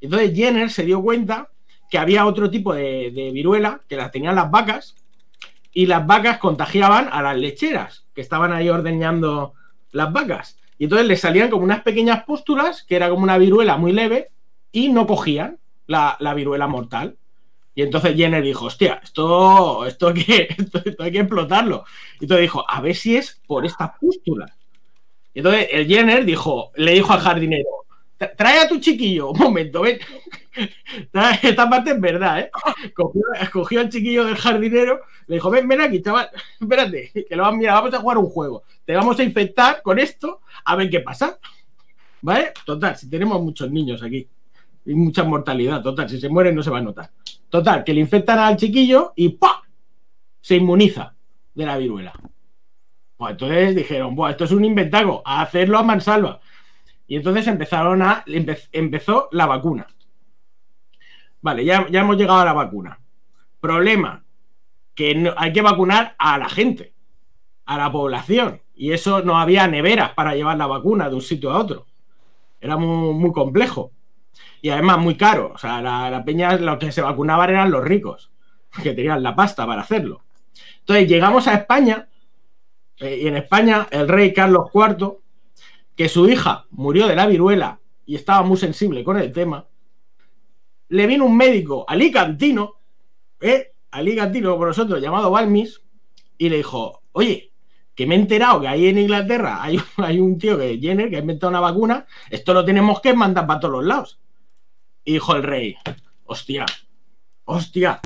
Entonces 0.00 0.34
Jenner 0.34 0.70
se 0.70 0.84
dio 0.84 1.02
cuenta 1.02 1.50
que 1.90 1.98
había 1.98 2.24
otro 2.24 2.48
tipo 2.48 2.72
de, 2.72 3.10
de 3.14 3.32
viruela 3.32 3.82
que 3.86 3.96
las 3.96 4.10
tenían 4.10 4.34
las 4.34 4.50
vacas. 4.50 4.96
Y 5.74 5.84
las 5.84 6.06
vacas 6.06 6.38
contagiaban 6.38 7.10
a 7.12 7.20
las 7.20 7.36
lecheras 7.36 8.06
que 8.14 8.22
estaban 8.22 8.50
ahí 8.50 8.70
ordeñando 8.70 9.52
las 9.92 10.10
vacas. 10.10 10.58
Y 10.78 10.84
entonces 10.84 11.06
les 11.06 11.20
salían 11.20 11.50
como 11.50 11.64
unas 11.64 11.82
pequeñas 11.82 12.24
pústulas, 12.24 12.82
que 12.82 12.96
era 12.96 13.10
como 13.10 13.24
una 13.24 13.36
viruela 13.36 13.76
muy 13.76 13.92
leve, 13.92 14.30
y 14.76 14.90
no 14.90 15.06
cogían 15.06 15.58
la, 15.86 16.18
la 16.20 16.34
viruela 16.34 16.66
mortal. 16.66 17.16
Y 17.74 17.80
entonces 17.80 18.14
Jenner 18.14 18.42
dijo, 18.42 18.66
hostia, 18.66 19.00
esto, 19.02 19.86
esto, 19.86 20.08
hay 20.08 20.14
que, 20.22 20.48
explotarlo. 21.18 21.86
Y 22.20 22.24
entonces 22.24 22.42
dijo, 22.42 22.62
a 22.68 22.82
ver 22.82 22.94
si 22.94 23.16
es 23.16 23.40
por 23.46 23.64
estas 23.64 23.92
pústulas. 23.98 24.52
Y 25.32 25.38
entonces 25.38 25.68
el 25.72 25.86
Jenner 25.86 26.26
dijo, 26.26 26.72
le 26.76 26.92
dijo 26.92 27.10
al 27.14 27.20
jardinero, 27.20 27.68
"Tra- 28.18 28.34
trae 28.36 28.58
a 28.58 28.68
tu 28.68 28.78
chiquillo, 28.78 29.30
un 29.30 29.38
momento, 29.38 29.80
ven. 29.80 29.98
Esta 31.42 31.70
parte 31.70 31.92
es 31.92 32.00
verdad, 32.00 32.40
¿eh? 32.40 32.50
Cogió, 32.94 33.22
cogió 33.50 33.80
al 33.80 33.88
chiquillo 33.88 34.26
del 34.26 34.36
jardinero, 34.36 35.00
le 35.26 35.36
dijo, 35.36 35.48
ven, 35.48 35.66
ven 35.66 35.80
aquí, 35.80 36.02
chaval, 36.02 36.28
espérate, 36.60 37.12
que 37.26 37.34
lo 37.34 37.44
vamos, 37.44 37.58
mira, 37.60 37.72
vamos 37.72 37.94
a 37.94 37.98
jugar 38.00 38.18
un 38.18 38.28
juego. 38.28 38.62
Te 38.84 38.94
vamos 38.94 39.18
a 39.18 39.22
infectar 39.22 39.80
con 39.80 39.98
esto, 39.98 40.42
a 40.66 40.76
ver 40.76 40.90
qué 40.90 41.00
pasa. 41.00 41.38
¿Vale? 42.20 42.52
Total, 42.66 42.94
si 42.94 43.08
tenemos 43.08 43.40
muchos 43.40 43.70
niños 43.70 44.02
aquí 44.02 44.26
y 44.86 44.94
mucha 44.94 45.24
mortalidad, 45.24 45.82
total, 45.82 46.08
si 46.08 46.18
se 46.20 46.28
mueren 46.28 46.54
no 46.54 46.62
se 46.62 46.70
va 46.70 46.78
a 46.78 46.82
notar. 46.82 47.10
Total, 47.50 47.84
que 47.84 47.92
le 47.92 48.00
infectan 48.00 48.38
al 48.38 48.56
chiquillo 48.56 49.12
y 49.16 49.30
¡pah! 49.30 49.62
se 50.40 50.56
inmuniza 50.56 51.14
de 51.54 51.66
la 51.66 51.76
viruela. 51.76 52.12
Pues 53.16 53.32
entonces 53.32 53.74
dijeron, 53.74 54.14
Buah, 54.14 54.30
esto 54.30 54.44
es 54.44 54.52
un 54.52 54.64
inventago, 54.64 55.22
a 55.24 55.42
hacerlo 55.42 55.78
a 55.78 55.82
mansalva. 55.82 56.40
Y 57.08 57.16
entonces 57.16 57.46
empezaron 57.46 58.02
a. 58.02 58.24
empe- 58.26 58.68
empezó 58.72 59.28
la 59.32 59.46
vacuna. 59.46 59.86
Vale, 61.40 61.64
ya, 61.64 61.86
ya 61.90 62.00
hemos 62.00 62.16
llegado 62.16 62.40
a 62.40 62.44
la 62.44 62.52
vacuna. 62.52 62.98
Problema: 63.60 64.24
que 64.94 65.14
no- 65.14 65.34
hay 65.36 65.52
que 65.52 65.62
vacunar 65.62 66.14
a 66.18 66.38
la 66.38 66.48
gente. 66.48 66.92
a 67.68 67.78
la 67.78 67.90
población. 67.90 68.62
Y 68.76 68.92
eso 68.92 69.22
no 69.22 69.38
había 69.40 69.66
neveras 69.66 70.12
para 70.12 70.36
llevar 70.36 70.56
la 70.56 70.68
vacuna 70.68 71.08
de 71.08 71.16
un 71.16 71.20
sitio 71.20 71.50
a 71.50 71.58
otro. 71.58 71.86
Era 72.60 72.76
muy, 72.76 73.12
muy 73.14 73.32
complejo. 73.32 73.90
Y 74.62 74.70
además 74.70 74.98
muy 74.98 75.16
caro. 75.16 75.52
O 75.54 75.58
sea, 75.58 75.80
la, 75.82 76.24
peña, 76.24 76.56
los 76.56 76.78
que 76.78 76.92
se 76.92 77.02
vacunaban 77.02 77.50
eran 77.50 77.70
los 77.70 77.84
ricos, 77.84 78.30
que 78.82 78.94
tenían 78.94 79.22
la 79.22 79.34
pasta 79.34 79.66
para 79.66 79.82
hacerlo. 79.82 80.22
Entonces 80.80 81.08
llegamos 81.08 81.46
a 81.48 81.54
España, 81.54 82.08
eh, 82.98 83.20
y 83.22 83.26
en 83.26 83.36
España 83.36 83.88
el 83.90 84.08
rey 84.08 84.32
Carlos 84.32 84.70
IV, 84.72 85.18
que 85.94 86.08
su 86.08 86.28
hija 86.28 86.66
murió 86.70 87.06
de 87.06 87.16
la 87.16 87.26
viruela 87.26 87.80
y 88.04 88.14
estaba 88.14 88.42
muy 88.42 88.56
sensible 88.56 89.02
con 89.02 89.18
el 89.18 89.32
tema, 89.32 89.66
le 90.88 91.06
vino 91.06 91.24
un 91.24 91.36
médico 91.36 91.84
alicantino, 91.88 92.74
¿eh? 93.40 93.72
alicantino 93.90 94.56
por 94.56 94.68
nosotros, 94.68 95.00
llamado 95.00 95.30
Balmis, 95.30 95.82
y 96.38 96.48
le 96.48 96.58
dijo, 96.58 97.02
oye, 97.12 97.52
que 97.94 98.06
me 98.06 98.14
he 98.14 98.18
enterado 98.18 98.60
que 98.60 98.68
ahí 98.68 98.86
en 98.86 98.98
Inglaterra 98.98 99.62
hay, 99.62 99.80
hay 99.96 100.20
un 100.20 100.38
tío 100.38 100.58
que 100.58 100.78
Jenner 100.78 101.10
que 101.10 101.16
ha 101.16 101.20
inventado 101.20 101.50
una 101.50 101.60
vacuna, 101.60 102.06
esto 102.30 102.54
lo 102.54 102.64
tenemos 102.64 103.00
que 103.00 103.14
mandar 103.14 103.46
para 103.46 103.60
todos 103.60 103.72
los 103.72 103.84
lados. 103.84 104.20
Y 105.06 105.12
dijo 105.14 105.34
el 105.36 105.42
rey, 105.44 105.76
hostia, 106.24 106.66
hostia, 107.44 108.00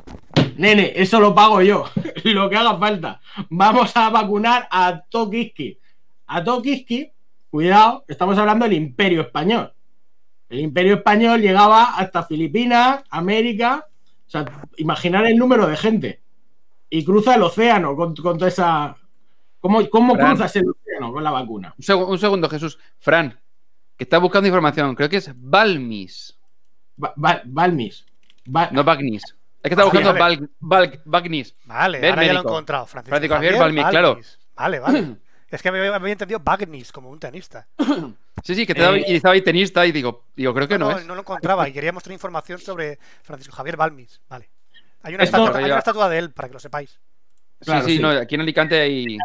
nene, 0.55 0.93
eso 0.95 1.19
lo 1.19 1.33
pago 1.35 1.61
yo, 1.61 1.85
lo 2.23 2.49
que 2.49 2.55
haga 2.55 2.77
falta. 2.77 3.19
Vamos 3.49 3.97
a 3.97 4.09
vacunar 4.09 4.67
a 4.71 5.01
Tokiski. 5.09 5.77
A 6.27 6.43
Tokiski, 6.43 7.11
cuidado, 7.49 8.05
estamos 8.07 8.37
hablando 8.37 8.65
del 8.65 8.73
imperio 8.75 9.21
español. 9.21 9.73
El 10.47 10.59
imperio 10.59 10.93
español 10.95 11.41
llegaba 11.41 11.95
hasta 11.97 12.23
Filipinas, 12.23 13.03
América, 13.09 13.87
o 14.27 14.29
sea, 14.29 14.45
imaginar 14.77 15.25
el 15.25 15.37
número 15.37 15.65
de 15.67 15.75
gente. 15.77 16.21
Y 16.89 17.03
cruza 17.03 17.35
el 17.35 17.41
océano 17.41 17.95
con, 17.95 18.15
con 18.15 18.37
toda 18.37 18.47
esa... 18.49 18.95
¿Cómo, 19.59 19.89
cómo 19.89 20.13
Fran. 20.15 20.31
cruzas 20.35 20.55
el 20.57 20.69
océano 20.69 21.11
con 21.13 21.23
la 21.23 21.31
vacuna? 21.31 21.73
Un, 21.77 21.83
seg- 21.83 22.07
un 22.07 22.19
segundo, 22.19 22.47
Jesús. 22.49 22.77
Fran, 22.99 23.39
que 23.97 24.03
está 24.03 24.17
buscando 24.19 24.47
información. 24.47 24.93
Creo 24.95 25.09
que 25.09 25.17
es 25.17 25.31
Balmis, 25.35 26.37
Ba- 27.01 27.13
Ba- 27.15 27.41
Balmis. 27.45 28.05
Ba- 28.45 28.69
no 28.71 28.83
Bagnis. 28.83 29.23
Es 29.23 29.69
que 29.69 29.69
está 29.69 29.83
buscando 29.83 30.13
vale. 30.13 30.37
Bal- 30.37 30.49
Bal- 30.59 31.01
Bagnis. 31.05 31.55
Vale, 31.65 31.99
Ver 31.99 32.09
ahora 32.11 32.25
ya 32.25 32.33
lo 32.33 32.39
he 32.39 32.41
encontrado. 32.43 32.85
Francisco, 32.85 33.09
Francisco 33.11 33.35
Javier 33.35 33.57
Balmis, 33.57 33.85
claro. 33.85 34.19
Vale, 34.55 34.79
vale. 34.79 35.15
es 35.49 35.61
que 35.61 35.71
me 35.71 35.79
me 35.81 35.87
había 35.87 36.11
entendido 36.11 36.39
Bagnis 36.39 36.91
como 36.91 37.09
un 37.09 37.19
tenista. 37.19 37.67
Sí, 38.43 38.55
sí, 38.55 38.65
que 38.65 38.73
te 38.73 38.81
Eh, 38.83 39.05
y 39.09 39.15
estaba 39.17 39.35
ahí 39.35 39.41
tenista 39.43 39.85
y 39.85 39.91
digo, 39.91 40.23
digo 40.35 40.51
creo 40.53 40.67
que 40.67 40.79
no, 40.79 40.89
no, 40.89 40.97
es. 40.97 41.05
no 41.05 41.13
lo 41.13 41.21
encontraba 41.21 41.69
y 41.69 41.73
quería 41.73 41.91
mostrar 41.91 42.13
información 42.13 42.57
sobre 42.57 42.97
Francisco 43.21 43.55
Javier 43.55 43.77
Balmis. 43.77 44.19
Vale. 44.27 44.49
Hay 45.03 45.13
una, 45.13 45.23
Esto- 45.25 45.37
estatua, 45.37 45.59
hay 45.59 45.65
una 45.65 45.77
estatua 45.77 46.09
de 46.09 46.17
él, 46.17 46.31
para 46.31 46.47
que 46.47 46.53
lo 46.53 46.59
sepáis. 46.59 46.99
Claro, 47.59 47.85
sí, 47.85 47.91
sí, 47.91 47.97
sí. 47.97 48.01
no, 48.01 48.09
aquí 48.09 48.33
en 48.35 48.41
Alicante 48.41 48.79
hay. 48.81 49.17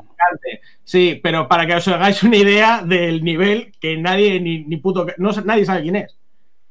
Sí, 0.84 1.18
pero 1.22 1.48
para 1.48 1.66
que 1.66 1.76
os 1.76 1.88
hagáis 1.88 2.22
una 2.24 2.36
idea 2.36 2.82
del 2.82 3.24
nivel 3.24 3.72
que 3.80 3.96
nadie 3.96 4.38
ni, 4.40 4.64
ni 4.64 4.76
puto 4.76 5.06
no, 5.16 5.30
nadie 5.44 5.64
sabe 5.64 5.82
quién 5.82 5.96
es. 5.96 6.14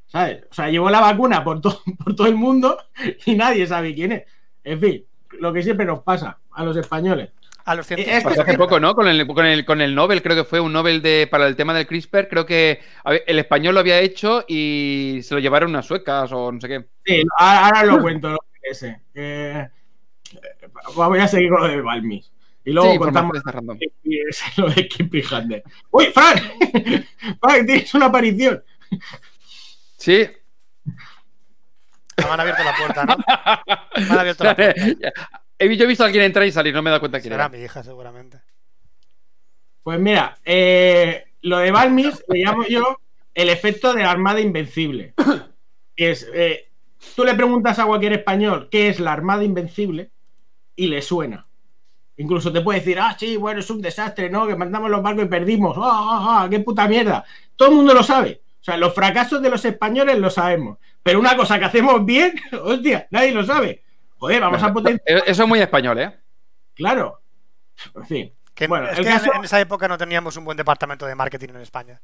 ¿Sabes? 0.06 0.44
O 0.50 0.54
sea, 0.54 0.68
llevó 0.70 0.88
la 0.90 1.00
vacuna 1.00 1.42
por, 1.44 1.60
to- 1.60 1.82
por 2.04 2.14
todo 2.14 2.26
el 2.26 2.36
mundo 2.36 2.78
y 3.24 3.34
nadie 3.34 3.66
sabe 3.66 3.94
quién 3.94 4.12
es. 4.12 4.22
En 4.64 4.80
fin, 4.80 5.04
lo 5.40 5.52
que 5.52 5.62
siempre 5.62 5.86
nos 5.86 6.00
pasa 6.00 6.38
a 6.52 6.64
los 6.64 6.76
españoles. 6.76 7.30
A 7.64 7.74
los 7.74 7.86
científicos. 7.86 8.22
Pasó 8.22 8.42
hace 8.42 8.56
poco, 8.56 8.78
¿no? 8.78 8.94
Con 8.94 9.08
el, 9.08 9.26
con, 9.26 9.44
el, 9.44 9.64
con 9.64 9.80
el 9.80 9.92
Nobel, 9.94 10.22
creo 10.22 10.36
que 10.36 10.44
fue 10.44 10.60
un 10.60 10.72
Nobel 10.72 11.02
de, 11.02 11.26
para 11.28 11.48
el 11.48 11.56
tema 11.56 11.74
del 11.74 11.88
CRISPR. 11.88 12.28
Creo 12.28 12.46
que 12.46 12.80
ver, 13.04 13.24
el 13.26 13.40
español 13.40 13.74
lo 13.74 13.80
había 13.80 13.98
hecho 13.98 14.44
y 14.46 15.18
se 15.24 15.34
lo 15.34 15.40
llevaron 15.40 15.70
unas 15.70 15.84
suecas 15.84 16.30
o 16.30 16.52
no 16.52 16.60
sé 16.60 16.68
qué. 16.68 16.84
Sí, 17.04 17.24
ahora, 17.38 17.82
lo 17.84 18.00
cuento 18.00 18.30
lo 18.30 18.38
que 18.38 18.70
ese. 18.70 19.00
Eh, 19.14 19.68
voy 20.94 21.18
a 21.18 21.26
seguir 21.26 21.50
con 21.50 21.62
lo 21.62 21.68
de 21.68 21.80
Balmis. 21.80 22.30
Y 22.64 22.72
luego 22.72 22.92
sí, 22.92 22.98
contamos 22.98 23.32
de 23.32 23.52
lo 24.56 24.68
de 24.68 24.88
Hunter. 25.32 25.64
¡Uy, 25.90 26.04
Frank! 26.06 26.40
Frank, 27.40 27.66
tienes 27.66 27.94
una 27.94 28.06
aparición. 28.06 28.62
Sí. 30.06 30.24
Me 32.18 32.24
han 32.30 32.38
abierto 32.40 32.62
la 32.62 32.76
puerta, 32.76 33.04
¿no? 33.04 33.16
Me 33.96 34.04
han 34.12 34.18
abierto 34.20 34.44
la 34.44 34.54
puerta. 34.56 34.80
He- 35.58 35.76
Yo 35.76 35.84
he 35.84 35.88
visto 35.88 36.04
a 36.04 36.06
alguien 36.06 36.24
entrar 36.24 36.46
y 36.46 36.52
salir, 36.52 36.72
no 36.72 36.80
me 36.80 36.90
he 36.90 36.92
dado 36.92 37.00
cuenta 37.00 37.18
quién 37.20 37.32
Será 37.32 37.46
era. 37.46 37.56
mi 37.58 37.64
hija, 37.64 37.82
seguramente. 37.82 38.40
Pues 39.82 39.98
mira, 39.98 40.38
eh, 40.44 41.24
lo 41.42 41.58
de 41.58 41.72
Balmis 41.72 42.22
le 42.28 42.38
llamo 42.38 42.64
yo 42.68 43.00
el 43.34 43.48
efecto 43.48 43.92
de 43.94 44.02
la 44.04 44.12
Armada 44.12 44.40
Invencible. 44.40 45.14
Es, 45.96 46.28
eh, 46.32 46.68
tú 47.16 47.24
le 47.24 47.34
preguntas 47.34 47.78
a 47.80 47.86
cualquier 47.86 48.12
español 48.12 48.68
qué 48.70 48.88
es 48.90 49.00
la 49.00 49.12
Armada 49.14 49.42
Invencible 49.42 50.10
y 50.76 50.86
le 50.88 51.00
suena. 51.02 51.46
Incluso 52.18 52.52
te 52.52 52.60
puede 52.60 52.78
decir, 52.80 53.00
ah, 53.00 53.16
sí, 53.18 53.36
bueno, 53.38 53.58
es 53.60 53.70
un 53.70 53.80
desastre, 53.80 54.28
¿no? 54.30 54.46
Que 54.46 54.54
mandamos 54.56 54.90
los 54.90 55.02
barcos 55.02 55.24
y 55.24 55.28
perdimos. 55.28 55.74
¡Ah, 55.78 55.82
ah, 55.84 56.42
ah! 56.44 56.48
qué 56.50 56.60
puta 56.60 56.86
mierda! 56.86 57.24
Todo 57.56 57.70
el 57.70 57.74
mundo 57.76 57.92
lo 57.94 58.02
sabe. 58.02 58.42
O 58.66 58.68
sea, 58.68 58.76
los 58.78 58.92
fracasos 58.96 59.40
de 59.40 59.48
los 59.48 59.64
españoles 59.64 60.18
lo 60.18 60.28
sabemos. 60.28 60.78
Pero 61.00 61.20
una 61.20 61.36
cosa 61.36 61.56
que 61.56 61.66
hacemos 61.66 62.04
bien, 62.04 62.34
hostia, 62.64 63.06
nadie 63.12 63.30
lo 63.30 63.44
sabe. 63.44 63.84
Joder, 64.18 64.40
vamos 64.40 64.60
a 64.60 64.72
potenciar. 64.72 65.18
Eh, 65.18 65.22
Eso 65.24 65.44
es 65.44 65.48
muy 65.48 65.60
español, 65.60 66.00
¿eh? 66.00 66.18
Claro. 66.74 67.20
En 67.94 68.06
fin. 68.06 68.32
Que, 68.52 68.66
Bueno, 68.66 68.88
es 68.88 68.98
el 68.98 69.04
que 69.04 69.10
caso- 69.12 69.32
en, 69.32 69.44
esa 69.44 69.60
época 69.60 69.86
no 69.86 69.96
teníamos 69.96 70.36
un 70.36 70.44
buen 70.44 70.56
departamento 70.56 71.06
de 71.06 71.14
marketing 71.14 71.50
en 71.50 71.58
España. 71.58 72.00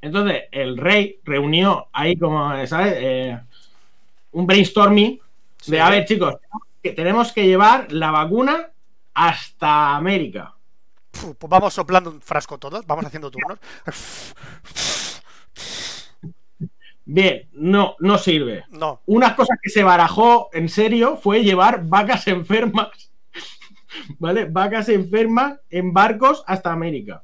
Entonces, 0.00 0.44
el 0.50 0.78
rey 0.78 1.20
reunió 1.24 1.88
ahí 1.92 2.16
como, 2.16 2.66
¿sabes? 2.66 2.94
Eh, 2.96 3.38
un 4.32 4.46
brainstorming 4.46 5.20
de, 5.66 5.78
a 5.78 5.90
ver, 5.90 6.06
chicos, 6.06 6.36
que 6.82 6.92
tenemos 6.92 7.32
que 7.32 7.46
llevar 7.46 7.92
la 7.92 8.10
vacuna 8.10 8.70
hasta 9.12 9.94
América. 9.94 10.54
Pues 11.10 11.50
vamos 11.50 11.74
soplando 11.74 12.08
un 12.08 12.22
frasco 12.22 12.56
todos, 12.56 12.86
vamos 12.86 13.04
haciendo 13.04 13.30
turnos. 13.30 13.58
Bien, 17.06 17.48
no, 17.52 17.96
no 18.00 18.16
sirve. 18.18 18.64
No, 18.70 19.02
Unas 19.06 19.34
cosas 19.34 19.58
que 19.62 19.70
se 19.70 19.82
barajó 19.82 20.48
en 20.52 20.68
serio 20.68 21.16
fue 21.16 21.42
llevar 21.42 21.84
vacas 21.84 22.26
enfermas, 22.28 23.12
¿vale? 24.18 24.46
Vacas 24.46 24.88
enfermas 24.88 25.60
en 25.68 25.92
barcos 25.92 26.42
hasta 26.46 26.72
América. 26.72 27.22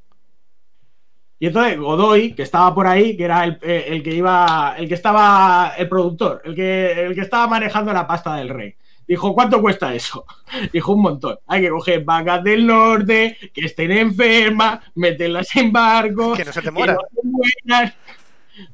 Y 1.38 1.46
entonces 1.46 1.78
Godoy, 1.78 2.34
que 2.34 2.42
estaba 2.42 2.74
por 2.74 2.86
ahí, 2.86 3.16
que 3.16 3.24
era 3.24 3.44
el, 3.44 3.58
eh, 3.62 3.86
el 3.88 4.02
que 4.02 4.14
iba, 4.14 4.74
el 4.76 4.86
que 4.86 4.94
estaba, 4.94 5.72
el 5.78 5.88
productor, 5.88 6.42
el 6.44 6.54
que, 6.54 7.06
el 7.06 7.14
que 7.14 7.22
estaba 7.22 7.46
manejando 7.46 7.94
la 7.94 8.06
pasta 8.06 8.36
del 8.36 8.50
rey. 8.50 8.76
Dijo, 9.08 9.34
¿cuánto 9.34 9.60
cuesta 9.62 9.94
eso? 9.94 10.26
Dijo, 10.72 10.92
un 10.92 11.00
montón. 11.00 11.38
Hay 11.46 11.62
que 11.62 11.70
coger 11.70 12.04
vacas 12.04 12.44
del 12.44 12.66
norte, 12.66 13.38
que 13.54 13.62
estén 13.62 13.90
enfermas, 13.90 14.80
meterlas 14.94 15.56
en 15.56 15.72
barcos, 15.72 16.36
que 16.36 16.44
no 16.44 16.52
se 16.52 16.60
te 16.60 16.70
que 16.70 16.72
no 16.72 16.96
se 17.12 17.24
mueran. 17.24 17.94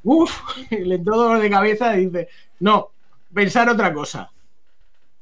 Uf, 0.02 0.40
le 0.70 0.94
entró 0.94 1.16
dolor 1.16 1.40
de 1.40 1.50
cabeza 1.50 1.96
y 1.96 2.06
dice, 2.06 2.28
no, 2.60 2.92
pensar 3.32 3.68
otra 3.68 3.92
cosa. 3.92 4.30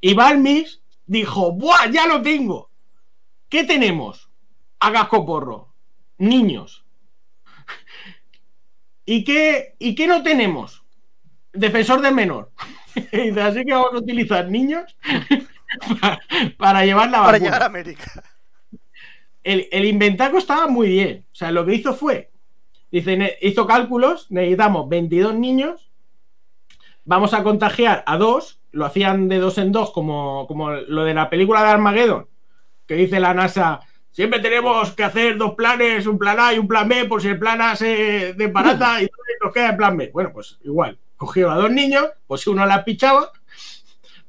Y 0.00 0.14
Balmis 0.14 0.80
dijo, 1.06 1.52
¡buah, 1.52 1.90
ya 1.90 2.06
lo 2.06 2.22
tengo! 2.22 2.70
¿Qué 3.48 3.64
tenemos? 3.64 4.28
A 4.80 4.92
cascoporro. 4.92 5.72
Niños. 6.18 6.84
¿Y 9.06 9.24
qué, 9.24 9.74
¿Y 9.78 9.94
qué 9.94 10.06
no 10.06 10.22
tenemos? 10.22 10.84
Defensor 11.52 12.00
del 12.00 12.14
menor. 12.14 12.50
Y 13.10 13.30
dice, 13.30 13.40
así 13.40 13.64
que 13.64 13.72
vamos 13.72 13.94
a 13.94 13.98
utilizar 13.98 14.48
niños 14.48 14.96
para, 16.00 16.20
para 16.56 16.84
llevar 16.84 17.10
la 17.10 17.18
Para 17.18 17.32
vacuna 17.32 17.38
llegar 17.38 17.62
a 17.62 17.66
América. 17.66 18.22
el, 19.42 19.68
el 19.72 19.84
inventaco 19.84 20.38
estaba 20.38 20.68
muy 20.68 20.88
bien. 20.88 21.26
O 21.32 21.34
sea, 21.34 21.50
lo 21.50 21.66
que 21.66 21.74
hizo 21.74 21.94
fue, 21.94 22.30
dice, 23.00 23.38
hizo 23.42 23.66
cálculos, 23.66 24.30
necesitamos 24.30 24.88
22 24.88 25.34
niños, 25.34 25.90
vamos 27.04 27.34
a 27.34 27.42
contagiar 27.42 28.02
a 28.06 28.16
dos, 28.16 28.60
lo 28.72 28.84
hacían 28.86 29.28
de 29.28 29.38
dos 29.38 29.58
en 29.58 29.72
dos, 29.72 29.90
como, 29.90 30.46
como 30.46 30.70
lo 30.70 31.04
de 31.04 31.14
la 31.14 31.28
película 31.30 31.62
de 31.62 31.68
Armageddon, 31.70 32.26
que 32.86 32.94
dice 32.94 33.20
la 33.20 33.34
NASA, 33.34 33.80
siempre 34.10 34.40
tenemos 34.40 34.92
que 34.92 35.04
hacer 35.04 35.36
dos 35.36 35.54
planes, 35.54 36.06
un 36.06 36.18
plan 36.18 36.38
A 36.40 36.54
y 36.54 36.58
un 36.58 36.68
plan 36.68 36.88
B, 36.88 37.04
por 37.06 37.20
si 37.22 37.28
el 37.28 37.38
plan 37.38 37.60
A 37.60 37.76
se 37.76 38.34
desbarata 38.34 39.02
y 39.02 39.08
nos 39.44 39.52
queda 39.52 39.70
el 39.70 39.76
plan 39.76 39.96
B. 39.96 40.10
Bueno, 40.12 40.30
pues 40.32 40.58
igual, 40.64 40.98
cogió 41.16 41.50
a 41.50 41.56
dos 41.56 41.70
niños, 41.70 42.08
pues 42.26 42.40
si 42.42 42.50
uno 42.50 42.64
la 42.66 42.84
pichaba, 42.84 43.30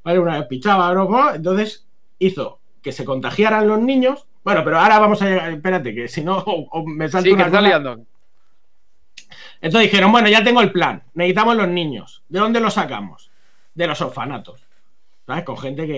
¿vale? 0.03 0.19
Una 0.19 0.39
vez 0.39 0.47
pichaba, 0.47 0.93
¿no? 0.93 1.33
entonces 1.33 1.87
hizo 2.19 2.59
que 2.81 2.91
se 2.91 3.05
contagiaran 3.05 3.67
los 3.67 3.79
niños. 3.79 4.25
Bueno, 4.43 4.63
pero 4.63 4.79
ahora 4.79 4.99
vamos 4.99 5.21
a 5.23 5.25
llegar, 5.25 5.51
espérate, 5.51 5.95
que 5.95 6.07
si 6.07 6.23
no 6.23 6.37
o- 6.45 6.67
o 6.71 6.85
me 6.85 7.09
salto 7.09 7.27
Sí, 7.27 7.33
una 7.33 7.45
está 7.47 7.61
liando. 7.61 8.05
Entonces 9.65 9.89
dijeron, 9.89 10.11
bueno, 10.11 10.29
ya 10.29 10.43
tengo 10.43 10.61
el 10.61 10.71
plan, 10.71 11.01
necesitamos 11.15 11.55
los 11.55 11.67
niños. 11.67 12.21
¿De 12.29 12.37
dónde 12.37 12.59
los 12.59 12.75
sacamos? 12.75 13.31
De 13.73 13.87
los 13.87 13.99
orfanatos. 13.99 14.61
¿Sabes? 15.25 15.43
Con 15.43 15.57
gente 15.57 15.87
que, 15.87 15.93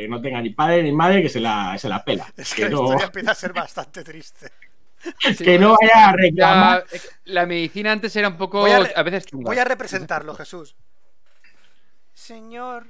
que 0.00 0.08
no 0.08 0.20
tenga 0.20 0.40
ni 0.42 0.50
padre 0.50 0.82
ni 0.82 0.90
madre 0.90 1.22
que 1.22 1.28
se 1.28 1.38
la, 1.38 1.78
se 1.78 1.88
la 1.88 2.04
pela. 2.04 2.26
Es 2.36 2.52
que 2.52 2.62
que, 2.62 2.68
la 2.68 2.70
no, 2.70 2.82
historia 2.82 3.04
empieza 3.06 3.30
a 3.30 3.34
ser 3.36 3.52
bastante 3.52 4.02
triste. 4.02 4.50
que 5.38 5.56
no 5.56 5.76
vaya 5.80 6.08
a 6.08 6.12
reclamar. 6.14 6.84
La, 6.90 7.00
la 7.42 7.46
medicina 7.46 7.92
antes 7.92 8.16
era 8.16 8.26
un 8.26 8.36
poco, 8.36 8.62
Voy 8.62 8.72
a 8.72 8.80
re- 8.80 8.92
a, 8.96 9.02
veces 9.04 9.26
chunga. 9.26 9.46
Voy 9.46 9.58
a 9.58 9.64
representarlo, 9.66 10.34
Jesús. 10.34 10.74
Señor, 12.12 12.88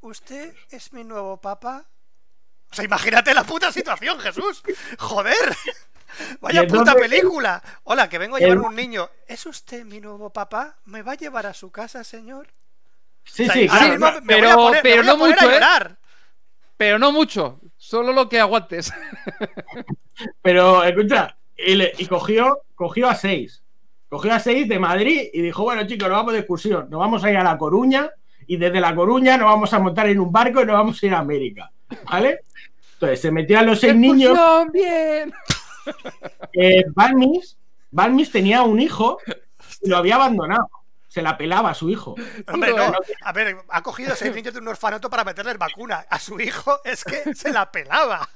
¿usted 0.00 0.52
es 0.72 0.92
mi 0.92 1.04
nuevo 1.04 1.36
papa? 1.36 1.84
O 2.68 2.74
sea, 2.74 2.84
imagínate 2.84 3.32
la 3.32 3.44
puta 3.44 3.70
situación, 3.70 4.18
Jesús. 4.18 4.60
Joder. 4.98 5.54
Vaya 6.40 6.66
puta 6.66 6.94
película. 6.94 7.62
Hola, 7.84 8.08
que 8.08 8.18
vengo 8.18 8.36
a 8.36 8.38
llevar 8.40 8.56
El- 8.58 8.62
un 8.64 8.74
niño. 8.74 9.08
¿Es 9.26 9.46
usted 9.46 9.84
mi 9.84 10.00
nuevo 10.00 10.30
papá? 10.30 10.76
¿Me 10.84 11.02
va 11.02 11.12
a 11.12 11.16
llevar 11.16 11.46
a 11.46 11.54
su 11.54 11.70
casa, 11.70 12.04
señor? 12.04 12.48
Sí, 13.24 13.42
O 13.44 13.46
sea, 13.46 13.54
sí, 13.54 13.68
claro. 13.68 13.88
mismo 13.90 14.06
no, 14.10 14.20
me 14.22 14.34
voy 14.34 14.34
a 14.34 14.40
pero- 14.56 14.70
me 14.70 14.80
pero 14.82 15.02
a 15.02 15.04
no 15.04 15.18
poner 15.18 15.34
mucho, 15.36 15.46
a 15.46 15.50
¿eh? 15.50 15.54
llorar. 15.54 15.96
Pero 16.76 16.98
no 16.98 17.12
mucho, 17.12 17.60
solo 17.76 18.12
lo 18.12 18.28
que 18.28 18.40
aguantes. 18.40 18.92
Pero 20.42 20.82
escucha, 20.84 21.36
y, 21.56 21.74
le- 21.74 21.92
y 21.98 22.06
cogió, 22.06 22.62
cogió 22.74 23.08
a 23.08 23.14
seis. 23.14 23.62
Cogió 24.08 24.34
a 24.34 24.40
seis 24.40 24.68
de 24.68 24.78
Madrid 24.78 25.28
y 25.32 25.40
dijo, 25.40 25.62
bueno 25.62 25.86
chicos, 25.86 26.08
nos 26.08 26.18
vamos 26.18 26.32
de 26.34 26.40
excursión, 26.40 26.88
nos 26.90 27.00
vamos 27.00 27.24
a 27.24 27.30
ir 27.30 27.36
a 27.36 27.42
La 27.44 27.56
Coruña 27.56 28.10
y 28.46 28.56
desde 28.56 28.80
La 28.80 28.94
Coruña 28.94 29.36
nos 29.38 29.46
vamos 29.46 29.72
a 29.72 29.78
montar 29.78 30.08
en 30.08 30.20
un 30.20 30.30
barco 30.30 30.60
y 30.60 30.66
nos 30.66 30.74
vamos 30.74 31.02
a 31.02 31.06
ir 31.06 31.14
a 31.14 31.18
América. 31.18 31.70
¿Vale? 32.10 32.40
Entonces 32.94 33.20
se 33.20 33.30
metían 33.30 33.64
los 33.66 33.80
seis 33.80 33.94
niños. 33.94 34.36
Bien. 34.72 35.32
Eh, 36.52 36.84
Balmis, 36.94 37.56
Balmis 37.90 38.30
tenía 38.30 38.62
un 38.62 38.80
hijo 38.80 39.18
y 39.80 39.88
lo 39.88 39.96
había 39.96 40.16
abandonado. 40.16 40.68
Se 41.08 41.20
la 41.20 41.36
pelaba 41.36 41.70
a 41.70 41.74
su 41.74 41.90
hijo. 41.90 42.14
Hombre, 42.52 42.72
no. 42.72 42.92
A 43.22 43.32
ver, 43.32 43.58
ha 43.68 43.82
cogido 43.82 44.16
seis 44.16 44.34
niños 44.34 44.54
de 44.54 44.60
un 44.60 44.68
orfanato 44.68 45.10
para 45.10 45.24
meterles 45.24 45.58
vacuna. 45.58 46.06
A 46.08 46.18
su 46.18 46.40
hijo 46.40 46.80
es 46.84 47.04
que 47.04 47.34
se 47.34 47.52
la 47.52 47.70
pelaba. 47.70 48.26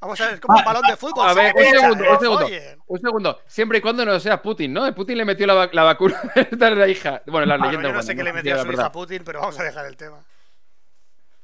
Vamos 0.00 0.20
a 0.20 0.26
ver, 0.26 0.34
es 0.34 0.40
como 0.40 0.56
un 0.58 0.64
balón 0.64 0.82
de 0.86 0.96
fútbol. 0.96 1.28
A 1.28 1.34
ver, 1.34 1.52
un 1.56 1.64
segundo, 1.64 2.04
eh, 2.04 2.10
un 2.12 2.20
segundo. 2.20 2.42
follen. 2.44 2.78
Un 2.86 3.00
segundo, 3.00 3.40
siempre 3.46 3.78
y 3.78 3.80
cuando 3.80 4.04
no 4.04 4.20
sea 4.20 4.40
Putin, 4.40 4.72
¿no? 4.72 4.94
Putin 4.94 5.16
le 5.18 5.24
metió 5.24 5.46
la, 5.48 5.54
va- 5.54 5.70
la 5.72 5.82
vacuna 5.82 6.14
es 6.36 6.52
la 6.60 6.86
hija. 6.86 7.22
Bueno, 7.26 7.46
la 7.46 7.56
Bueno, 7.56 7.64
leyenda. 7.72 7.88
yo 7.88 7.94
no 7.96 8.02
sé 8.02 8.14
qué 8.14 8.22
le 8.22 8.32
metía 8.34 8.54
a 8.54 8.58
su 8.58 8.64
hija 8.64 8.70
verdad. 8.70 8.92
Putin, 8.92 9.22
pero 9.24 9.40
vamos 9.40 9.58
a 9.58 9.62
dejar 9.64 9.86
el 9.86 9.96
tema. 9.96 10.18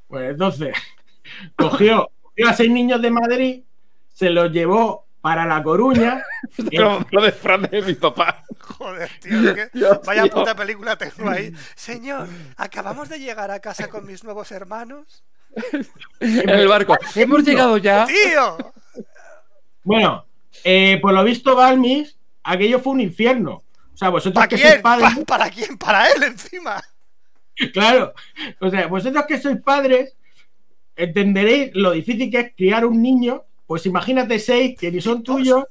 Pues 0.06 0.30
entonces, 0.30 0.76
cogió, 1.56 2.08
cogió 2.22 2.48
a 2.48 2.52
seis 2.52 2.70
niños 2.70 3.02
de 3.02 3.10
Madrid, 3.10 3.62
se 4.14 4.30
los 4.30 4.52
llevó 4.52 5.06
para 5.20 5.44
La 5.46 5.62
Coruña. 5.62 6.22
Pero 6.70 7.04
lo 7.10 7.22
de 7.22 7.32
Fran 7.32 7.62
de 7.62 7.82
mi 7.82 7.94
papá. 7.94 8.44
Joder, 8.60 9.10
tío, 9.20 9.54
que 9.54 9.68
vaya 10.06 10.26
puta 10.26 10.54
película 10.54 10.96
tengo 10.96 11.28
ahí. 11.30 11.52
Señor, 11.74 12.28
acabamos 12.56 13.08
de 13.08 13.18
llegar 13.18 13.50
a 13.50 13.60
casa 13.60 13.88
con 13.88 14.06
mis 14.06 14.24
nuevos 14.24 14.50
hermanos. 14.52 15.24
En 16.20 16.48
el 16.48 16.68
barco. 16.68 16.96
Hemos 17.14 17.42
llegado 17.44 17.78
ya. 17.78 18.06
¡Tío! 18.06 18.56
Bueno, 19.82 20.26
eh, 20.64 20.98
por 21.00 21.12
lo 21.14 21.24
visto, 21.24 21.56
Balmis, 21.56 22.16
aquello 22.44 22.78
fue 22.80 22.92
un 22.92 23.00
infierno. 23.00 23.64
O 23.94 23.96
sea, 23.96 24.10
vosotros 24.10 24.34
¿Para 24.34 24.48
que 24.48 24.58
sois 24.58 24.76
padres, 24.80 25.14
¿Pa- 25.18 25.24
¿Para 25.24 25.50
quién? 25.50 25.76
Para 25.78 26.08
él 26.12 26.22
encima. 26.22 26.80
claro. 27.72 28.12
O 28.60 28.70
sea, 28.70 28.86
vosotros 28.86 29.24
que 29.26 29.40
sois 29.40 29.60
padres, 29.60 30.14
entenderéis 30.94 31.70
lo 31.74 31.90
difícil 31.92 32.30
que 32.30 32.38
es 32.40 32.52
criar 32.56 32.84
un 32.84 33.02
niño. 33.02 33.44
Pues 33.68 33.84
imagínate 33.84 34.38
seis 34.38 34.78
que 34.80 34.90
ni 34.90 35.02
son 35.02 35.22
tuyos 35.22 35.66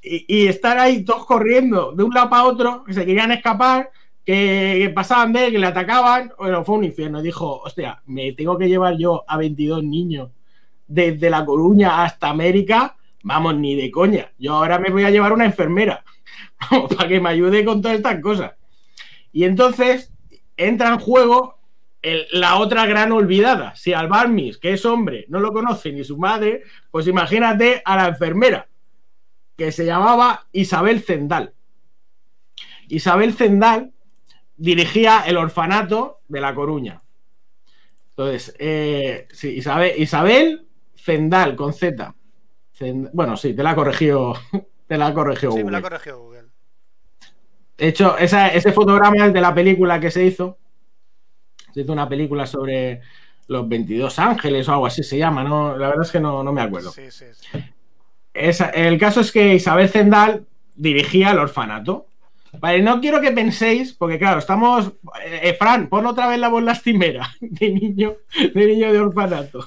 y, 0.00 0.24
y 0.28 0.46
estar 0.46 0.78
ahí 0.78 1.04
todos 1.04 1.26
corriendo 1.26 1.90
de 1.90 2.04
un 2.04 2.14
lado 2.14 2.30
para 2.30 2.44
otro, 2.44 2.84
que 2.84 2.94
se 2.94 3.04
querían 3.04 3.32
escapar, 3.32 3.90
que, 4.24 4.76
que 4.80 4.90
pasaban 4.90 5.32
de 5.32 5.46
él, 5.46 5.52
que 5.52 5.58
le 5.58 5.66
atacaban. 5.66 6.32
Bueno, 6.38 6.64
fue 6.64 6.76
un 6.76 6.84
infierno. 6.84 7.20
Dijo, 7.20 7.62
hostia, 7.62 8.00
me 8.06 8.32
tengo 8.34 8.56
que 8.56 8.68
llevar 8.68 8.96
yo 8.96 9.24
a 9.26 9.36
22 9.38 9.82
niños 9.82 10.30
desde 10.86 11.30
La 11.30 11.44
Coruña 11.44 12.04
hasta 12.04 12.28
América. 12.28 12.96
Vamos, 13.24 13.56
ni 13.56 13.74
de 13.74 13.90
coña. 13.90 14.30
Yo 14.38 14.54
ahora 14.54 14.78
me 14.78 14.90
voy 14.90 15.02
a 15.02 15.10
llevar 15.10 15.32
una 15.32 15.46
enfermera 15.46 16.04
para 16.96 17.08
que 17.08 17.20
me 17.20 17.30
ayude 17.30 17.64
con 17.64 17.82
todas 17.82 17.96
estas 17.96 18.20
cosas. 18.20 18.52
Y 19.32 19.42
entonces 19.42 20.12
entra 20.56 20.90
en 20.90 21.00
juego 21.00 21.58
el- 22.02 22.26
la 22.32 22.56
otra 22.58 22.86
gran 22.86 23.12
olvidada. 23.12 23.74
Si 23.76 23.92
al 23.92 24.08
Barmis, 24.08 24.58
que 24.58 24.72
es 24.72 24.84
hombre, 24.86 25.26
no 25.28 25.40
lo 25.40 25.52
conoce 25.52 25.92
ni 25.92 26.02
su 26.04 26.16
madre, 26.18 26.62
pues 26.90 27.06
imagínate 27.06 27.82
a 27.84 27.96
la 27.96 28.08
enfermera, 28.08 28.66
que 29.56 29.70
se 29.72 29.84
llamaba 29.84 30.46
Isabel 30.52 31.00
Zendal. 31.00 31.52
Isabel 32.88 33.34
Zendal 33.34 33.92
dirigía 34.56 35.22
el 35.26 35.36
orfanato 35.36 36.20
de 36.28 36.40
La 36.40 36.54
Coruña. 36.54 37.00
Entonces, 38.10 38.54
eh, 38.58 39.28
sí, 39.32 39.48
Isabel, 39.50 39.92
Isabel 39.96 40.66
Zendal, 40.96 41.56
con 41.56 41.72
Z. 41.72 42.14
Zend- 42.78 43.10
bueno, 43.12 43.36
sí, 43.36 43.54
te 43.54 43.62
la 43.62 43.70
ha 43.70 43.74
corregido, 43.74 44.34
te 44.86 44.98
la 44.98 45.06
ha 45.08 45.14
corregido 45.14 45.52
Sí, 45.52 45.58
me 45.58 45.62
Google. 45.64 45.76
la 45.78 45.82
corrigió 45.82 46.18
Google. 46.18 46.44
De 47.78 47.88
hecho, 47.88 48.18
esa- 48.18 48.48
ese 48.48 48.72
fotograma 48.72 49.26
es 49.26 49.32
de 49.32 49.40
la 49.40 49.54
película 49.54 50.00
que 50.00 50.10
se 50.10 50.24
hizo. 50.24 50.58
Se 51.74 51.80
hizo 51.82 51.92
una 51.92 52.08
película 52.08 52.46
sobre 52.46 53.00
los 53.48 53.68
22 53.68 54.18
ángeles 54.18 54.68
o 54.68 54.72
algo 54.72 54.86
así 54.86 55.02
se 55.02 55.18
llama, 55.18 55.42
¿no? 55.44 55.76
La 55.76 55.88
verdad 55.88 56.04
es 56.04 56.12
que 56.12 56.20
no, 56.20 56.42
no 56.42 56.52
me 56.52 56.62
acuerdo. 56.62 56.92
Sí, 56.92 57.10
sí, 57.10 57.26
sí. 57.34 57.58
Esa- 58.32 58.70
el 58.70 58.98
caso 58.98 59.20
es 59.20 59.32
que 59.32 59.54
Isabel 59.54 59.88
Zendal 59.88 60.46
dirigía 60.76 61.32
el 61.32 61.38
orfanato. 61.38 62.06
Vale, 62.58 62.82
no 62.82 63.00
quiero 63.00 63.20
que 63.20 63.30
penséis, 63.32 63.92
porque 63.92 64.18
claro, 64.18 64.38
estamos. 64.40 64.88
eh, 65.24 65.40
eh, 65.44 65.54
Fran, 65.54 65.88
pon 65.88 66.06
otra 66.06 66.26
vez 66.28 66.38
la 66.38 66.48
voz 66.48 66.62
lastimera 66.62 67.28
de 67.40 67.70
niño, 67.70 68.16
de 68.54 68.66
niño 68.66 68.92
de 68.92 68.98
orfanato. 69.00 69.66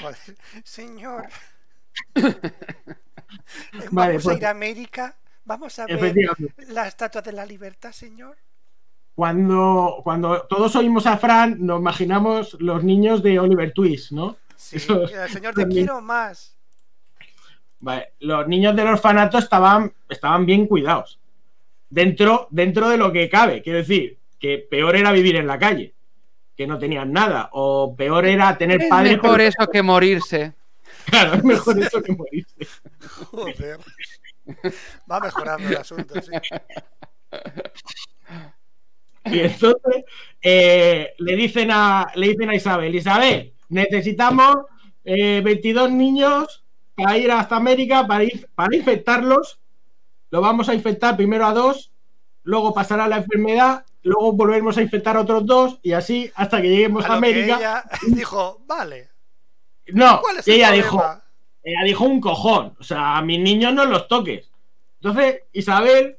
Joder. 0.00 0.16
Señor. 0.64 1.26
Vale, 2.14 4.12
Vamos 4.18 4.26
a 4.26 4.28
pues- 4.30 4.36
ir 4.38 4.46
a 4.46 4.50
América. 4.50 5.16
Vamos 5.46 5.78
a 5.78 5.86
ver 5.86 6.14
la 6.68 6.88
estatua 6.88 7.20
de 7.20 7.32
la 7.32 7.44
libertad, 7.44 7.92
señor. 7.92 8.36
Cuando, 9.14 10.00
cuando 10.02 10.42
todos 10.48 10.74
oímos 10.76 11.06
a 11.06 11.16
Fran, 11.16 11.56
nos 11.60 11.78
imaginamos 11.80 12.54
los 12.60 12.82
niños 12.82 13.22
de 13.22 13.38
Oliver 13.38 13.72
Twist, 13.72 14.10
¿no? 14.12 14.36
Sí, 14.56 14.76
el 14.76 15.28
señor, 15.30 15.54
te 15.54 15.66
quiero 15.68 16.00
más. 16.00 16.56
Vale, 17.80 18.12
los 18.20 18.48
niños 18.48 18.74
del 18.74 18.88
orfanato 18.88 19.38
estaban, 19.38 19.92
estaban 20.08 20.46
bien 20.46 20.66
cuidados. 20.66 21.20
Dentro, 21.90 22.48
dentro 22.50 22.88
de 22.88 22.96
lo 22.96 23.12
que 23.12 23.28
cabe. 23.28 23.62
Quiero 23.62 23.78
decir, 23.78 24.18
que 24.40 24.58
peor 24.58 24.96
era 24.96 25.12
vivir 25.12 25.36
en 25.36 25.46
la 25.46 25.58
calle, 25.58 25.94
que 26.56 26.66
no 26.66 26.78
tenían 26.78 27.12
nada. 27.12 27.50
O 27.52 27.94
peor 27.94 28.24
era 28.26 28.56
tener 28.58 28.82
Es 28.82 28.88
padres. 28.88 29.12
mejor 29.12 29.36
pero- 29.36 29.48
eso 29.48 29.70
que 29.70 29.82
morirse. 29.82 30.54
Claro, 31.06 31.34
es 31.34 31.44
mejor 31.44 31.78
eso 31.78 32.02
que 32.02 32.12
morirse. 32.14 32.54
Joder. 33.30 33.78
Va 35.10 35.20
mejorando 35.20 35.68
el 35.68 35.76
asunto, 35.76 36.14
sí. 36.20 36.30
Y 39.32 39.40
entonces 39.40 40.04
eh, 40.42 41.14
le, 41.18 41.36
dicen 41.36 41.70
a, 41.70 42.06
le 42.14 42.28
dicen 42.28 42.50
a 42.50 42.54
Isabel: 42.54 42.94
Isabel, 42.94 43.52
necesitamos 43.70 44.56
eh, 45.04 45.40
22 45.42 45.90
niños 45.90 46.64
para 46.94 47.16
ir 47.16 47.30
hasta 47.32 47.56
América, 47.56 48.06
para, 48.06 48.24
ir, 48.24 48.46
para 48.54 48.76
infectarlos. 48.76 49.58
Lo 50.30 50.40
vamos 50.40 50.68
a 50.68 50.74
infectar 50.74 51.16
primero 51.16 51.46
a 51.46 51.54
dos, 51.54 51.92
luego 52.42 52.74
pasará 52.74 53.08
la 53.08 53.18
enfermedad, 53.18 53.84
luego 54.02 54.32
volveremos 54.32 54.76
a 54.76 54.82
infectar 54.82 55.16
a 55.16 55.20
otros 55.20 55.46
dos 55.46 55.78
y 55.82 55.92
así 55.92 56.30
hasta 56.34 56.60
que 56.60 56.68
lleguemos 56.68 57.04
a, 57.04 57.14
A 57.14 57.16
América. 57.16 57.56
ella 57.56 57.84
dijo, 58.14 58.60
vale. 58.66 59.10
No, 59.88 60.20
¿Cuál 60.20 60.38
es 60.38 60.48
y 60.48 60.52
el 60.52 60.56
ella 60.56 60.68
problema? 60.68 60.84
dijo, 60.90 61.22
ella 61.62 61.84
dijo 61.84 62.04
un 62.04 62.20
cojón. 62.20 62.76
O 62.78 62.82
sea, 62.82 63.16
a 63.16 63.22
mis 63.22 63.38
niños 63.40 63.72
no 63.72 63.84
los 63.86 64.08
toques. 64.08 64.50
Entonces, 65.00 65.42
Isabel 65.52 66.18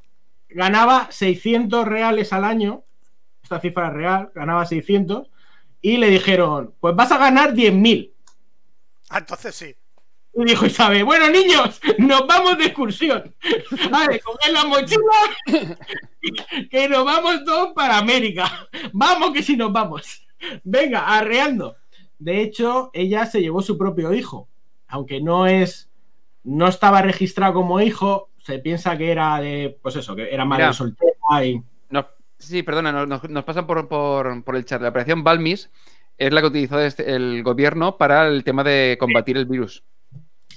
ganaba 0.50 1.08
600 1.12 1.86
reales 1.88 2.32
al 2.32 2.44
año. 2.46 2.84
Esta 3.46 3.60
cifra 3.60 3.92
real, 3.92 4.32
ganaba 4.34 4.66
600. 4.66 5.28
Y 5.84 5.98
le 5.98 6.10
dijeron, 6.10 6.74
pues 6.80 6.96
vas 6.96 7.12
a 7.12 7.20
ganar 7.20 7.54
10.000. 7.54 8.12
Ah, 9.12 9.20
entonces 9.20 9.54
sí. 9.54 9.76
Y 10.34 10.46
dijo 10.46 10.66
Isabel, 10.66 11.06
bueno, 11.06 11.30
niños, 11.30 11.80
nos 12.00 12.26
vamos 12.26 12.58
de 12.58 12.66
excursión. 12.66 13.36
Vale, 13.92 14.20
coger 14.20 14.52
la 14.52 14.66
mochila, 14.66 15.00
que 16.72 16.90
nos 16.90 17.06
vamos 17.06 17.44
todos 17.46 17.74
para 17.74 18.00
América. 18.00 18.68
Vamos 18.94 19.32
que 19.32 19.44
si 19.44 19.56
nos 19.56 19.72
vamos. 19.72 20.26
Venga, 20.64 21.02
arreando. 21.02 21.76
De 22.18 22.42
hecho, 22.42 22.90
ella 22.94 23.28
se 23.28 23.42
llevó 23.42 23.62
su 23.62 23.78
propio 23.78 24.12
hijo. 24.12 24.50
Aunque 24.88 25.22
no 25.22 25.46
es. 25.46 25.90
No 26.44 26.68
estaba 26.68 27.02
registrado 27.04 27.54
como 27.54 27.80
hijo, 27.80 28.30
se 28.40 28.58
piensa 28.58 28.98
que 28.98 29.12
era 29.12 29.40
de. 29.40 29.78
Pues 29.84 29.96
eso, 29.98 30.16
que 30.16 30.34
era 30.34 30.46
madre 30.46 30.64
Mira. 30.64 30.74
soltera 30.74 31.46
y. 31.46 31.62
Nos- 31.92 32.06
sí, 32.38 32.64
perdona, 32.64 33.06
nos, 33.06 33.44
pasan 33.44 33.68
por, 33.68 33.88
por- 33.88 34.44
por 34.44 34.56
el 34.56 34.66
chat. 34.66 34.82
La 34.82 34.90
operación 34.90 35.24
Balmis 35.24 35.70
es 36.18 36.32
la 36.34 36.42
que 36.42 36.48
utilizó 36.48 36.80
este- 36.80 37.14
el 37.16 37.44
gobierno 37.44 37.98
para 37.98 38.28
el 38.28 38.44
tema 38.44 38.64
de 38.64 38.98
combatir 39.00 39.38
el 39.38 39.46
virus. 39.46 39.84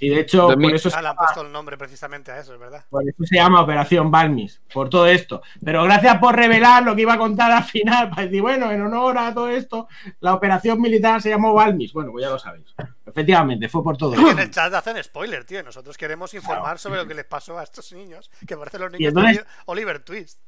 Y 0.01 0.11
de 0.11 0.21
hecho, 0.21 0.47
por 0.47 0.73
eso, 0.73 0.91
Ah, 0.95 1.03
le 1.03 1.09
han 1.09 1.17
puesto 1.17 1.41
el 1.41 1.51
nombre 1.51 1.77
precisamente 1.77 2.31
a 2.31 2.39
eso, 2.39 2.55
es 2.55 2.61
verdad. 2.61 2.85
por 2.89 3.03
eso 3.03 3.25
se 3.25 3.35
llama 3.35 3.61
Operación 3.63 4.13
Balmis, 4.13 4.63
por 4.73 4.89
todo 4.89 5.09
esto. 5.09 5.43
Pero 5.65 5.83
gracias 5.83 6.19
por 6.19 6.37
revelar 6.37 6.85
lo 6.85 6.95
que 6.95 7.03
iba 7.03 7.15
a 7.15 7.19
contar 7.19 7.51
al 7.51 7.65
final, 7.65 8.09
para 8.11 8.23
decir, 8.23 8.41
bueno, 8.41 8.71
en 8.71 8.81
honor 8.81 9.19
a 9.19 9.35
todo 9.35 9.49
esto, 9.49 9.89
la 10.21 10.35
operación 10.35 10.81
militar 10.81 11.21
se 11.21 11.31
llamó 11.31 11.53
Balmis. 11.53 11.93
Bueno, 11.93 12.13
pues 12.13 12.25
ya 12.25 12.31
lo 12.31 12.39
sabéis. 12.39 12.67
Efectivamente, 13.05 13.69
fue 13.69 13.83
por 13.83 13.97
todo 13.97 14.15
Y 14.15 14.25
en 14.31 14.39
el 14.39 14.51
chat 14.53 14.73
hacen 14.73 15.03
spoiler, 15.03 15.45
tío. 15.45 15.65
Nosotros 15.65 15.97
queremos 15.99 16.33
informar 16.33 16.79
sobre 16.79 17.01
lo 17.01 17.09
que 17.09 17.15
les 17.15 17.25
pasó 17.25 17.59
a 17.59 17.65
estos 17.65 17.93
niños, 17.93 18.31
que 18.47 18.57
parecen 18.57 18.83
los 18.83 18.93
niños 18.93 19.13
de 19.15 19.45
Oliver 19.67 19.99
Twist. 20.05 20.39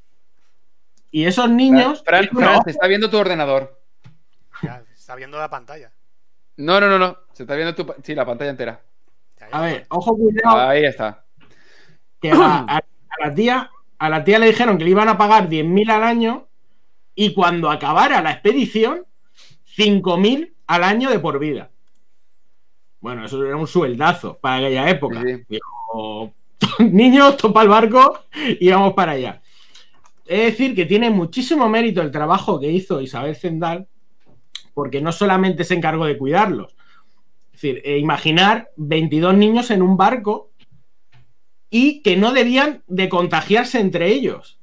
Y 1.10 1.24
esos 1.24 1.50
niños. 1.50 2.02
Fran, 2.04 2.28
Fran, 2.28 2.62
te 2.62 2.70
está 2.70 2.86
viendo 2.86 3.10
tu 3.10 3.16
ordenador. 3.18 3.80
Ya, 4.62 4.82
está 4.94 5.14
viendo 5.16 5.38
la 5.38 5.48
pantalla. 5.50 5.90
No, 6.56 6.80
no, 6.80 6.88
no, 6.88 6.98
no. 6.98 7.16
Se 7.32 7.42
está 7.44 7.54
viendo 7.56 7.74
tu. 7.74 7.86
Sí, 8.02 8.14
la 8.14 8.24
pantalla 8.26 8.50
entera. 8.50 8.80
A 9.52 9.62
ver, 9.62 9.86
ojo, 9.88 10.16
cuidado. 10.16 10.68
Ahí 10.68 10.84
está. 10.84 11.24
que 12.20 12.30
a, 12.30 12.36
a- 12.68 12.76
a 12.78 13.26
la 13.26 13.34
tía, 13.34 13.70
a 13.98 14.08
la 14.08 14.22
tía 14.22 14.38
le 14.38 14.46
dijeron 14.46 14.78
que 14.78 14.84
le 14.84 14.90
iban 14.90 15.08
a 15.08 15.18
pagar 15.18 15.48
10.000 15.48 15.90
al 15.90 16.04
año 16.04 16.46
y 17.14 17.34
cuando 17.34 17.70
acabara 17.70 18.22
la 18.22 18.30
expedición, 18.32 19.04
5.000 19.76 20.52
al 20.68 20.84
año 20.84 21.10
de 21.10 21.18
por 21.18 21.38
vida. 21.40 21.70
Bueno, 23.00 23.24
eso 23.24 23.44
era 23.44 23.56
un 23.56 23.66
sueldazo 23.66 24.38
para 24.38 24.56
aquella 24.56 24.88
época. 24.90 25.22
Sí, 25.22 25.36
sí. 25.38 25.44
Dijo, 25.48 26.32
niños, 26.78 27.36
topa 27.38 27.62
el 27.62 27.68
barco 27.68 28.20
y 28.34 28.70
vamos 28.70 28.92
para 28.92 29.12
allá. 29.12 29.42
Es 30.30 30.52
decir, 30.52 30.76
que 30.76 30.86
tiene 30.86 31.10
muchísimo 31.10 31.68
mérito 31.68 32.00
el 32.00 32.12
trabajo 32.12 32.60
que 32.60 32.70
hizo 32.70 33.00
Isabel 33.00 33.34
Zendal, 33.34 33.88
porque 34.74 35.00
no 35.00 35.10
solamente 35.10 35.64
se 35.64 35.74
encargó 35.74 36.04
de 36.04 36.16
cuidarlos. 36.16 36.76
Es 37.46 37.60
decir, 37.60 37.82
eh, 37.84 37.98
imaginar 37.98 38.70
22 38.76 39.34
niños 39.34 39.72
en 39.72 39.82
un 39.82 39.96
barco 39.96 40.52
y 41.68 42.00
que 42.02 42.16
no 42.16 42.32
debían 42.32 42.84
de 42.86 43.08
contagiarse 43.08 43.80
entre 43.80 44.06
ellos. 44.06 44.60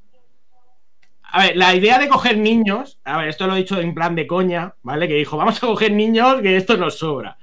A 1.22 1.44
ver, 1.48 1.58
la 1.58 1.76
idea 1.76 2.00
de 2.00 2.08
coger 2.08 2.38
niños, 2.38 3.02
a 3.04 3.18
ver, 3.18 3.28
esto 3.28 3.46
lo 3.46 3.54
he 3.54 3.60
dicho 3.60 3.78
en 3.82 3.94
plan 3.94 4.16
de 4.16 4.26
coña, 4.26 4.76
¿vale? 4.84 5.10
Que 5.10 5.16
dijo, 5.16 5.36
vamos 5.36 5.62
a 5.62 5.68
coger 5.68 5.92
niños, 5.92 6.42
que 6.42 6.56
esto 6.56 6.78
nos 6.78 6.98
sobra. 6.98 7.40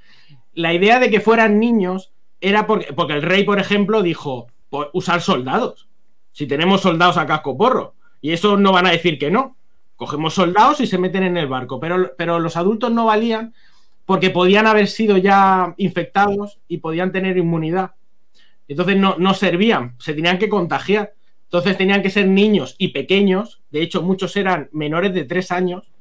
La 0.53 0.73
idea 0.73 0.99
de 0.99 1.11
que 1.11 1.19
fueran 1.19 1.59
niños 1.59 2.11
era 2.41 2.65
porque, 2.65 2.91
porque 2.91 3.13
el 3.13 3.21
rey, 3.21 3.43
por 3.43 3.59
ejemplo, 3.59 4.01
dijo, 4.01 4.47
"Pues 4.71 4.87
usar 4.93 5.21
soldados. 5.21 5.87
Si 6.31 6.47
tenemos 6.47 6.81
soldados 6.81 7.17
a 7.17 7.27
casco 7.27 7.55
porro. 7.55 7.94
Y 8.25 8.33
eso 8.33 8.57
no 8.57 8.71
van 8.71 8.87
a 8.87 8.91
decir 8.91 9.19
que 9.19 9.29
no. 9.29 9.55
Cogemos 9.95 10.33
soldados 10.33 10.81
y 10.81 10.87
se 10.87 10.97
meten 10.97 11.21
en 11.21 11.37
el 11.37 11.45
barco. 11.45 11.79
Pero, 11.79 12.13
pero 12.17 12.39
los 12.39 12.57
adultos 12.57 12.91
no 12.91 13.05
valían 13.05 13.53
porque 14.03 14.31
podían 14.31 14.65
haber 14.65 14.87
sido 14.87 15.17
ya 15.17 15.75
infectados 15.77 16.57
y 16.67 16.79
podían 16.79 17.11
tener 17.11 17.37
inmunidad. 17.37 17.91
Entonces 18.67 18.97
no, 18.97 19.15
no 19.19 19.35
servían, 19.35 19.93
se 19.99 20.15
tenían 20.15 20.39
que 20.39 20.49
contagiar. 20.49 21.13
Entonces 21.43 21.77
tenían 21.77 22.01
que 22.01 22.09
ser 22.09 22.27
niños 22.27 22.73
y 22.79 22.87
pequeños. 22.87 23.61
De 23.69 23.83
hecho, 23.83 24.01
muchos 24.01 24.35
eran 24.37 24.69
menores 24.71 25.13
de 25.13 25.25
tres 25.25 25.51
años. 25.51 25.91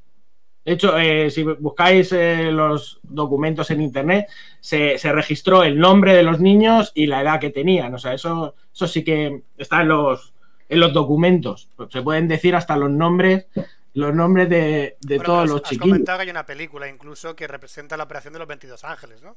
De 0.65 0.73
hecho, 0.73 0.97
eh, 0.97 1.31
si 1.31 1.43
buscáis 1.43 2.11
eh, 2.13 2.51
los 2.51 3.01
documentos 3.03 3.71
en 3.71 3.83
internet, 3.83 4.29
se, 4.61 4.97
se 4.97 5.13
registró 5.13 5.63
el 5.63 5.79
nombre 5.79 6.15
de 6.15 6.23
los 6.23 6.41
niños 6.41 6.91
y 6.95 7.05
la 7.05 7.21
edad 7.21 7.39
que 7.39 7.51
tenían. 7.51 7.93
O 7.93 7.99
sea, 7.99 8.15
eso, 8.15 8.55
eso 8.73 8.89
sí 8.89 9.05
que 9.05 9.43
está 9.59 9.83
en 9.83 9.89
los, 9.89 10.34
en 10.75 10.81
los 10.81 10.93
documentos. 10.93 11.69
Se 11.91 12.03
pueden 12.03 12.29
decir 12.29 12.55
hasta 12.57 12.77
los 12.77 12.91
nombres, 12.91 13.47
los 13.95 14.15
nombres 14.15 14.49
de, 14.51 14.97
de 15.01 15.19
Bueno, 15.19 15.25
todos 15.27 15.49
los 15.49 15.63
has 15.63 15.63
chiquillos. 15.63 15.81
comentado 15.81 16.19
que 16.19 16.23
hay 16.25 16.31
una 16.31 16.47
película 16.47 16.89
incluso 16.89 17.35
que 17.37 17.47
representa 17.49 17.97
la 17.97 18.05
operación 18.05 18.33
de 18.35 18.39
los 18.41 18.49
22 18.49 18.85
ángeles, 18.85 19.23
¿no? 19.23 19.37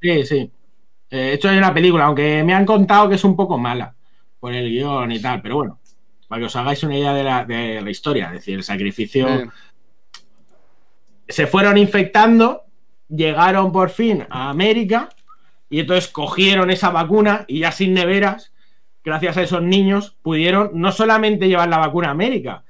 Sí, 0.00 0.24
sí. 0.24 0.36
Eh, 1.10 1.16
De 1.16 1.32
hecho, 1.34 1.48
hay 1.48 1.58
una 1.58 1.74
película, 1.74 2.04
aunque 2.06 2.42
me 2.44 2.54
han 2.54 2.66
contado 2.66 3.08
que 3.08 3.16
es 3.16 3.24
un 3.24 3.36
poco 3.36 3.58
mala 3.58 3.94
por 4.40 4.54
el 4.54 4.68
guion 4.70 5.10
y 5.12 5.20
tal, 5.20 5.42
pero 5.42 5.56
bueno, 5.56 5.80
para 6.28 6.40
que 6.40 6.46
os 6.46 6.56
hagáis 6.56 6.82
una 6.84 6.96
idea 6.96 7.14
de 7.14 7.24
la, 7.24 7.44
de 7.44 7.80
la 7.82 7.90
historia, 7.90 8.26
es 8.28 8.32
decir, 8.34 8.54
el 8.56 8.62
sacrificio. 8.64 9.28
Eh, 9.28 9.48
Se 11.28 11.46
fueron 11.46 11.76
infectando, 11.76 12.64
llegaron 13.08 13.70
por 13.72 13.90
fin 13.90 14.26
a 14.30 14.48
América 14.50 15.08
y 15.68 15.80
entonces 15.80 16.08
cogieron 16.08 16.70
esa 16.70 16.90
vacuna 16.90 17.44
y 17.48 17.60
ya 17.60 17.72
sin 17.72 17.92
neveras, 17.94 18.52
gracias 19.08 19.36
a 19.36 19.42
esos 19.42 19.62
niños, 19.62 20.16
pudieron 20.22 20.70
no 20.74 20.92
solamente 20.92 21.48
llevar 21.48 21.68
la 21.68 21.78
vacuna 21.78 22.08
a 22.08 22.12
América, 22.12 22.64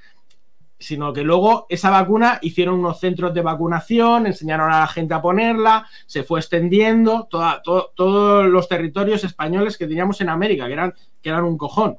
sino 0.79 1.13
que 1.13 1.25
luego 1.25 1.67
esa 1.69 1.91
vacuna 1.91 2.39
hicieron 2.41 2.79
unos 2.79 3.01
centros 3.01 3.35
de 3.35 3.43
vacunación, 3.43 4.27
enseñaron 4.27 4.73
a 4.73 4.81
la 4.81 4.87
gente 4.87 5.15
a 5.15 5.21
ponerla, 5.21 5.87
se 6.07 6.23
fue 6.23 6.39
extendiendo 6.39 7.29
todos 7.29 8.47
los 8.47 8.69
territorios 8.69 9.25
españoles 9.25 9.77
que 9.77 9.87
teníamos 9.87 10.21
en 10.21 10.29
América, 10.29 10.67
que 10.67 10.73
eran, 10.73 10.95
que 11.21 11.29
eran 11.29 11.45
un 11.45 11.59
cojón. 11.59 11.99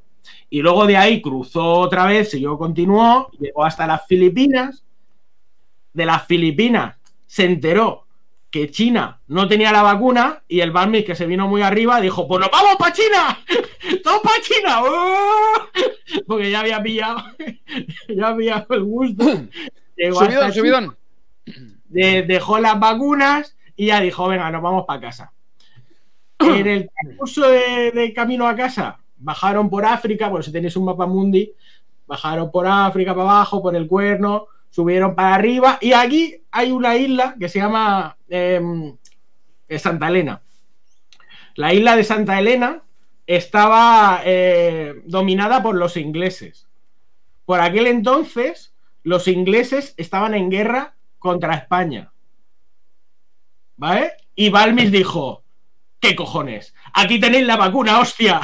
Y 0.49 0.61
luego 0.61 0.85
de 0.85 0.95
ahí 0.95 1.21
cruzó 1.21 1.79
otra 1.79 2.05
vez, 2.05 2.31
siguió, 2.31 2.57
continuó, 2.57 3.29
llegó 3.39 3.65
hasta 3.65 3.85
las 3.85 4.05
Filipinas. 4.07 4.83
De 5.93 6.05
las 6.05 6.25
Filipinas 6.25 6.95
se 7.25 7.45
enteró 7.45 8.05
que 8.51 8.71
China 8.71 9.19
no 9.27 9.47
tenía 9.47 9.71
la 9.71 9.83
vacuna 9.83 10.41
y 10.47 10.61
el 10.61 10.71
Balmis, 10.71 11.05
que 11.05 11.15
se 11.15 11.27
vino 11.27 11.47
muy 11.47 11.61
arriba, 11.61 12.01
dijo: 12.01 12.27
Pues 12.27 12.41
nos 12.41 12.49
vamos 12.51 12.75
para 12.77 12.93
China, 12.93 13.39
todos 14.03 14.21
para 14.21 14.41
China, 14.41 14.83
¡Uh! 14.83 16.23
porque 16.27 16.49
ya 16.51 16.61
había 16.61 16.81
pillado, 16.81 17.23
ya 18.09 18.27
había 18.27 18.65
el 18.69 18.83
gusto. 18.83 19.23
Llegó 19.95 20.19
Subidón, 20.23 20.53
subidón. 20.53 20.97
de- 21.89 22.23
dejó 22.23 22.57
las 22.59 22.79
vacunas 22.79 23.55
y 23.75 23.87
ya 23.87 23.99
dijo: 24.01 24.27
Venga, 24.27 24.49
nos 24.49 24.61
vamos 24.61 24.85
para 24.87 25.01
casa. 25.01 25.31
En 26.39 26.67
el 26.67 26.89
curso 27.17 27.49
de, 27.49 27.91
de 27.91 28.13
camino 28.13 28.47
a 28.47 28.55
casa, 28.55 28.97
bajaron 29.17 29.69
por 29.69 29.85
África, 29.85 30.29
bueno, 30.29 30.41
si 30.41 30.51
tenéis 30.53 30.75
un 30.77 30.85
mapa 30.85 31.05
mundi, 31.05 31.51
bajaron 32.07 32.49
por 32.49 32.65
África 32.65 33.13
para 33.13 33.29
abajo, 33.29 33.61
por 33.61 33.75
el 33.75 33.85
cuerno, 33.87 34.47
subieron 34.69 35.15
para 35.15 35.35
arriba 35.35 35.77
y 35.81 35.93
aquí 35.93 36.43
hay 36.51 36.71
una 36.71 36.95
isla 36.95 37.35
que 37.39 37.49
se 37.49 37.59
llama 37.59 38.17
em, 38.27 38.95
eh, 39.67 39.79
Santa 39.79 40.07
Elena. 40.07 40.41
La 41.55 41.73
isla 41.73 41.95
de 41.95 42.03
Santa 42.03 42.39
Elena 42.39 42.83
estaba 43.27 44.21
eh, 44.23 45.01
dominada 45.05 45.61
por 45.61 45.75
los 45.75 45.97
ingleses. 45.97 46.67
Por 47.45 47.61
aquel 47.61 47.87
entonces, 47.87 48.73
los 49.03 49.27
ingleses 49.27 49.93
estaban 49.97 50.33
en 50.33 50.49
guerra 50.49 50.95
contra 51.19 51.55
España. 51.55 52.11
¿Vale? 53.75 54.13
Y 54.35 54.49
Balmis 54.49 54.91
dijo, 54.91 55.43
¿qué 55.99 56.15
cojones? 56.15 56.73
Aquí 56.99 57.17
tenéis 57.17 57.47
la 57.47 57.55
vacuna, 57.55 57.99
hostia. 57.99 58.41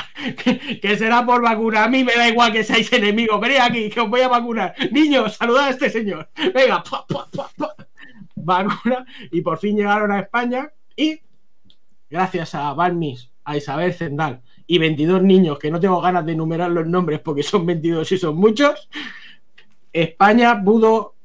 que 0.82 0.98
será 0.98 1.26
por 1.26 1.42
vacuna. 1.42 1.84
A 1.84 1.90
mí 1.90 2.06
me 2.06 2.16
da 2.16 2.30
igual 2.30 2.54
que 2.54 2.64
seáis 2.64 2.92
enemigos. 2.94 3.40
Venid 3.42 3.58
aquí, 3.58 3.90
que 3.90 4.00
os 4.00 4.10
voy 4.10 4.22
a 4.22 4.30
vacunar. 4.30 4.74
Niños, 4.92 5.36
saludad 5.36 5.66
a 5.66 5.70
este 5.72 5.90
señor. 5.90 6.30
Venga, 6.54 6.82
vacuna. 8.36 9.06
Y 9.32 9.42
por 9.42 9.58
fin 9.58 9.76
llegaron 9.76 10.12
a 10.12 10.20
España. 10.20 10.72
Y 10.96 11.20
gracias 12.10 12.56
a 12.56 12.74
Balmis, 12.74 13.30
a 13.44 13.58
Isabel 13.58 13.94
Zendal 13.94 14.42
y 14.68 14.78
22 14.78 15.22
niños, 15.22 15.60
que 15.60 15.70
no 15.70 15.80
tengo 15.80 16.00
ganas 16.02 16.26
de 16.26 16.32
enumerar 16.32 16.72
los 16.72 16.88
nombres 16.88 17.20
porque 17.20 17.44
son 17.44 17.66
22 17.66 18.12
y 18.12 18.18
son 18.18 18.38
muchos, 18.38 18.90
España 19.92 20.64
pudo 20.64 21.16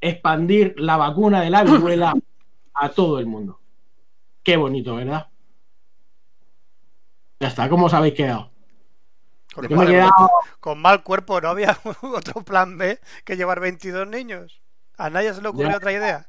expandir 0.00 0.74
la 0.78 0.96
vacuna 0.96 1.40
de 1.40 1.50
la 1.50 1.64
viruela 1.64 2.14
a 2.74 2.88
todo 2.90 3.18
el 3.18 3.26
mundo. 3.26 3.60
Qué 4.42 4.56
bonito, 4.56 4.94
¿verdad? 4.94 5.26
Ya 7.40 7.48
está, 7.48 7.68
¿cómo 7.68 7.86
os 7.86 7.94
habéis 7.94 8.14
quedado? 8.14 8.50
Con, 9.54 9.68
Yo 9.68 9.70
me 9.70 9.74
he 9.76 9.78
mal, 9.78 9.88
quedado. 9.88 10.30
con 10.60 10.78
mal 10.80 11.02
cuerpo, 11.02 11.40
¿no 11.40 11.48
había 11.48 11.78
otro 12.02 12.42
plan 12.42 12.76
B 12.78 12.98
que 13.24 13.36
llevar 13.36 13.60
22 13.60 14.06
niños? 14.08 14.60
¿A 14.96 15.10
nadie 15.10 15.32
se 15.32 15.42
le 15.42 15.48
ocurrió 15.48 15.70
Ya. 15.70 15.76
otra 15.76 15.92
idea? 15.92 16.28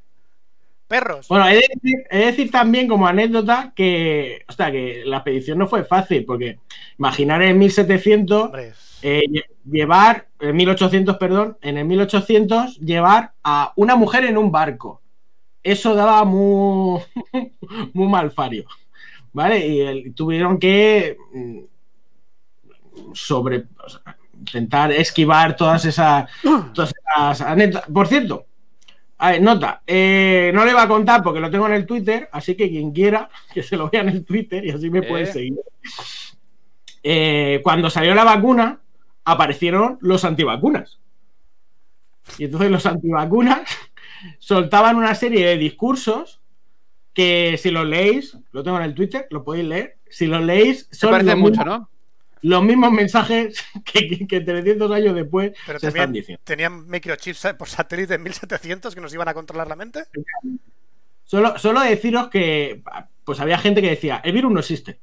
¿Perros? 0.88 1.28
Bueno, 1.28 1.48
he 1.48 1.56
de, 1.56 1.68
decir, 1.74 1.98
he 2.10 2.18
de 2.18 2.26
decir 2.26 2.52
también 2.52 2.88
como 2.88 3.08
anécdota 3.08 3.74
que, 3.76 4.44
o 4.48 4.52
sea, 4.52 4.72
que 4.72 5.04
la 5.06 5.18
expedición 5.18 5.60
no 5.60 5.68
fue 5.68 5.84
fácil, 5.84 6.26
porque 6.26 6.60
imaginar 6.98 7.42
en 7.44 7.60
1700 7.60 8.46
Hombre, 8.46 8.74
eh, 9.04 9.22
lle- 9.30 9.46
llevar, 9.66 10.28
en 10.40 10.56
1800, 10.56 11.18
perdón, 11.18 11.58
en 11.62 11.78
el 11.78 11.86
1800 11.86 12.78
llevar 12.80 13.34
a 13.44 13.72
una 13.76 13.96
mujer 13.96 14.26
en 14.26 14.38
un 14.38 14.52
barco. 14.52 15.02
Eso 15.62 15.94
daba 15.94 16.24
muy, 16.24 17.02
muy 17.94 18.08
mal 18.08 18.32
fario, 18.32 18.66
¿vale? 19.34 19.66
Y 19.68 19.82
el- 19.82 20.14
tuvieron 20.14 20.58
que 20.60 21.18
mm, 21.34 21.60
sobre, 23.14 23.66
o 23.84 23.90
sea, 23.90 24.18
intentar 24.38 24.92
esquivar 24.92 25.56
todas 25.56 25.86
esas, 25.86 26.30
todas 26.74 26.94
esas 26.94 27.42
anécdotas. 27.42 27.90
Por 27.92 28.08
cierto, 28.08 28.46
a 29.18 29.32
ver, 29.32 29.42
nota, 29.42 29.82
eh, 29.86 30.52
no 30.54 30.64
le 30.66 30.74
va 30.74 30.84
a 30.84 30.88
contar 30.88 31.22
porque 31.24 31.40
lo 31.42 31.52
tengo 31.52 31.68
en 31.68 31.74
el 31.74 31.86
Twitter, 31.86 32.30
así 32.32 32.56
que 32.56 32.70
quien 32.70 32.92
quiera 32.92 33.30
que 33.54 33.64
se 33.64 33.76
lo 33.78 33.90
vea 33.90 34.02
en 34.02 34.10
el 34.10 34.26
Twitter 34.26 34.66
y 34.66 34.72
así 34.72 34.90
me 34.90 35.04
puede 35.04 35.24
Eh. 35.24 35.34
seguir. 35.34 35.60
Eh, 37.04 37.62
cuando 37.64 37.90
salió 37.90 38.14
la 38.14 38.24
vacuna, 38.24 38.80
aparecieron 39.26 39.98
los 40.02 40.26
antivacunas. 40.26 41.00
Y 42.38 42.46
entonces 42.46 42.70
los 42.70 42.86
antivacunas 42.86 43.62
soltaban 44.40 44.96
una 44.98 45.16
serie 45.16 45.46
de 45.48 45.58
discursos 45.58 46.39
que 47.14 47.58
si 47.62 47.72
los 47.72 47.86
leéis, 47.86 48.38
lo 48.52 48.64
tengo 48.64 48.78
en 48.78 48.84
el 48.84 48.94
Twitter, 48.96 49.28
lo 49.30 49.44
podéis 49.44 49.66
leer, 49.68 49.98
si 50.10 50.28
los 50.28 50.42
leéis, 50.44 50.88
son 50.92 51.12
parece 51.12 51.32
los, 51.32 51.40
mucho, 51.40 51.60
mismos, 51.62 51.80
¿no? 51.80 51.90
los 52.42 52.64
mismos 52.64 52.92
mensajes 52.92 53.64
que, 53.86 54.08
que- 54.08 54.28
que 54.28 54.42
300 54.42 54.92
años 54.92 55.16
después 55.16 55.52
pero 55.66 55.80
se 55.80 55.88
están 55.90 56.12
diciendo. 56.14 56.42
tenían 56.44 56.88
microchips 56.88 57.46
eh, 57.46 57.54
por 57.56 57.68
satélite 57.68 58.14
en 58.14 58.24
1700 58.24 58.94
que 58.96 59.02
nos 59.02 59.14
iban 59.14 59.28
a 59.28 59.34
controlar 59.34 59.68
la 59.68 59.76
mente. 59.76 60.04
Solo, 61.26 61.58
solo 61.60 61.82
deciros 61.82 62.30
que 62.30 62.82
pues 63.24 63.40
había 63.40 63.58
gente 63.60 63.82
que 63.82 63.90
decía, 63.90 64.22
el 64.24 64.32
virus 64.34 64.52
no 64.52 64.60
existe. 64.60 65.00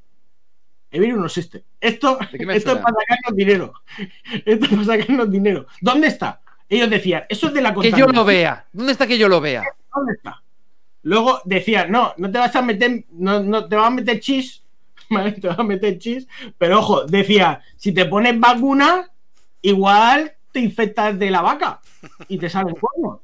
El 0.90 1.00
virus 1.00 1.18
no 1.18 1.26
existe. 1.26 1.64
Esto, 1.80 2.18
¿De 2.32 2.38
qué 2.38 2.46
me 2.46 2.56
esto 2.56 2.72
es 2.72 2.78
para 2.78 2.94
sacarnos 2.98 3.36
dinero. 3.36 3.72
Esto 4.44 4.64
es 4.64 4.70
para 4.70 4.84
sacarnos 4.84 5.30
dinero. 5.30 5.66
¿Dónde 5.80 6.06
está? 6.08 6.40
Ellos 6.68 6.88
decían, 6.90 7.24
eso 7.28 7.48
es 7.48 7.54
de 7.54 7.60
la 7.60 7.74
Que 7.74 7.92
yo 7.92 8.06
lo 8.08 8.24
vea. 8.24 8.66
¿Dónde 8.72 8.92
está 8.92 9.06
que 9.06 9.18
yo 9.18 9.28
lo 9.28 9.40
vea? 9.40 9.62
¿Dónde 9.94 10.14
está? 10.14 10.42
Luego 11.06 11.40
decía, 11.44 11.86
no, 11.86 12.14
no 12.16 12.32
te 12.32 12.38
vas 12.38 12.56
a 12.56 12.62
meter, 12.62 13.04
no, 13.12 13.38
no 13.40 13.68
te 13.68 13.76
vas 13.76 13.86
a 13.86 13.90
meter 13.90 14.18
chis, 14.18 14.64
¿vale? 15.10 15.30
Te 15.30 15.46
vas 15.46 15.56
a 15.56 15.62
meter 15.62 15.98
chis, 15.98 16.26
pero 16.58 16.80
ojo, 16.80 17.04
decía, 17.04 17.62
si 17.76 17.92
te 17.92 18.06
pones 18.06 18.40
vacuna, 18.40 19.08
igual 19.62 20.32
te 20.50 20.58
infectas 20.58 21.16
de 21.16 21.30
la 21.30 21.42
vaca 21.42 21.80
y 22.26 22.38
te 22.38 22.50
salen 22.50 22.74
cuernos. 22.80 23.20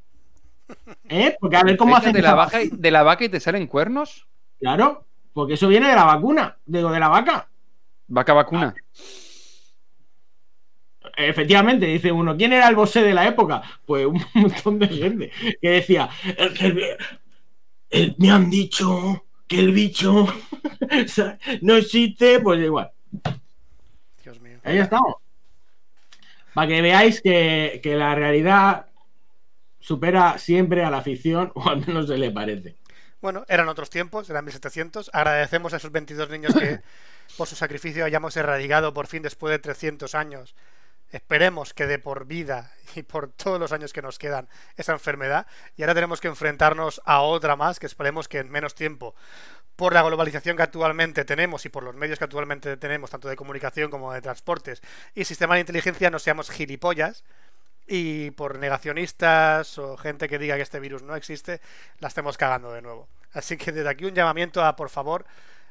¿Eh? 1.08 1.36
Porque 1.40 1.56
a 1.56 1.64
ver 1.64 1.76
cómo 1.76 1.96
hacen 1.96 2.12
de 2.12 2.22
la, 2.22 2.34
vaca 2.34 2.62
y, 2.62 2.68
de 2.68 2.90
la 2.92 3.02
vaca 3.02 3.24
y 3.24 3.28
te 3.28 3.40
salen 3.40 3.66
cuernos. 3.66 4.28
Claro, 4.60 5.04
porque 5.32 5.54
eso 5.54 5.66
viene 5.66 5.88
de 5.88 5.96
la 5.96 6.04
vacuna, 6.04 6.58
digo, 6.64 6.92
de 6.92 7.00
la 7.00 7.08
vaca. 7.08 7.48
Vaca 8.06 8.32
vacuna. 8.32 8.76
Efectivamente, 11.16 11.86
dice 11.86 12.12
uno, 12.12 12.36
¿quién 12.36 12.52
era 12.52 12.68
el 12.68 12.76
bosé 12.76 13.02
de 13.02 13.12
la 13.12 13.26
época? 13.26 13.60
Pues 13.84 14.06
un 14.06 14.22
montón 14.34 14.78
de 14.78 14.86
gente 14.86 15.32
que 15.60 15.68
decía, 15.68 16.08
"El 17.92 18.02
el- 18.02 18.14
me 18.18 18.30
han 18.30 18.50
dicho 18.50 19.24
que 19.46 19.60
el 19.60 19.72
bicho 19.72 20.26
no 21.62 21.76
existe, 21.76 22.40
pues 22.40 22.60
igual. 22.60 22.90
Dios 24.24 24.40
mío. 24.40 24.58
Ahí 24.64 24.78
estamos. 24.78 25.16
Para 26.54 26.68
que 26.68 26.82
veáis 26.82 27.20
que, 27.22 27.80
que 27.82 27.94
la 27.94 28.14
realidad 28.14 28.86
supera 29.78 30.38
siempre 30.38 30.84
a 30.84 30.90
la 30.90 31.02
ficción, 31.02 31.52
o 31.54 31.68
al 31.68 31.86
menos 31.86 32.06
se 32.06 32.18
le 32.18 32.30
parece. 32.30 32.76
Bueno, 33.20 33.44
eran 33.48 33.68
otros 33.68 33.88
tiempos, 33.90 34.28
eran 34.30 34.44
1700. 34.44 35.10
Agradecemos 35.12 35.72
a 35.72 35.76
esos 35.76 35.92
22 35.92 36.28
niños 36.30 36.54
que 36.54 36.80
por 37.36 37.46
su 37.46 37.54
sacrificio 37.54 38.04
hayamos 38.04 38.36
erradicado 38.36 38.92
por 38.92 39.06
fin 39.06 39.22
después 39.22 39.50
de 39.52 39.58
300 39.58 40.14
años. 40.14 40.54
Esperemos 41.12 41.74
que 41.74 41.86
de 41.86 41.98
por 41.98 42.24
vida 42.24 42.72
y 42.96 43.02
por 43.02 43.28
todos 43.30 43.60
los 43.60 43.72
años 43.72 43.92
que 43.92 44.02
nos 44.02 44.18
quedan 44.18 44.48
esa 44.76 44.92
enfermedad. 44.92 45.46
Y 45.76 45.82
ahora 45.82 45.94
tenemos 45.94 46.20
que 46.20 46.28
enfrentarnos 46.28 47.02
a 47.04 47.20
otra 47.20 47.54
más 47.54 47.78
que 47.78 47.86
esperemos 47.86 48.28
que 48.28 48.38
en 48.38 48.50
menos 48.50 48.74
tiempo, 48.74 49.14
por 49.76 49.92
la 49.92 50.02
globalización 50.02 50.56
que 50.56 50.62
actualmente 50.62 51.24
tenemos 51.24 51.64
y 51.66 51.68
por 51.68 51.82
los 51.82 51.94
medios 51.94 52.18
que 52.18 52.24
actualmente 52.24 52.76
tenemos, 52.76 53.10
tanto 53.10 53.28
de 53.28 53.36
comunicación 53.36 53.90
como 53.90 54.12
de 54.12 54.22
transportes 54.22 54.82
y 55.14 55.24
sistema 55.24 55.54
de 55.54 55.60
inteligencia, 55.60 56.10
no 56.10 56.18
seamos 56.18 56.50
gilipollas 56.50 57.24
y 57.86 58.30
por 58.32 58.58
negacionistas 58.58 59.78
o 59.78 59.96
gente 59.96 60.28
que 60.28 60.38
diga 60.38 60.56
que 60.56 60.62
este 60.62 60.80
virus 60.80 61.02
no 61.02 61.16
existe, 61.16 61.60
la 61.98 62.08
estemos 62.08 62.38
cagando 62.38 62.72
de 62.72 62.82
nuevo. 62.82 63.08
Así 63.32 63.56
que 63.56 63.72
desde 63.72 63.88
aquí 63.88 64.04
un 64.04 64.14
llamamiento 64.14 64.64
a, 64.64 64.76
por 64.76 64.88
favor, 64.88 65.26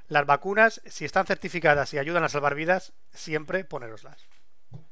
las 0.08 0.26
vacunas, 0.26 0.82
si 0.86 1.06
están 1.06 1.26
certificadas 1.26 1.94
y 1.94 1.98
ayudan 1.98 2.24
a 2.24 2.30
salvar 2.30 2.54
vidas, 2.54 2.94
siempre 3.14 3.64
ponéroslas. 3.64 4.31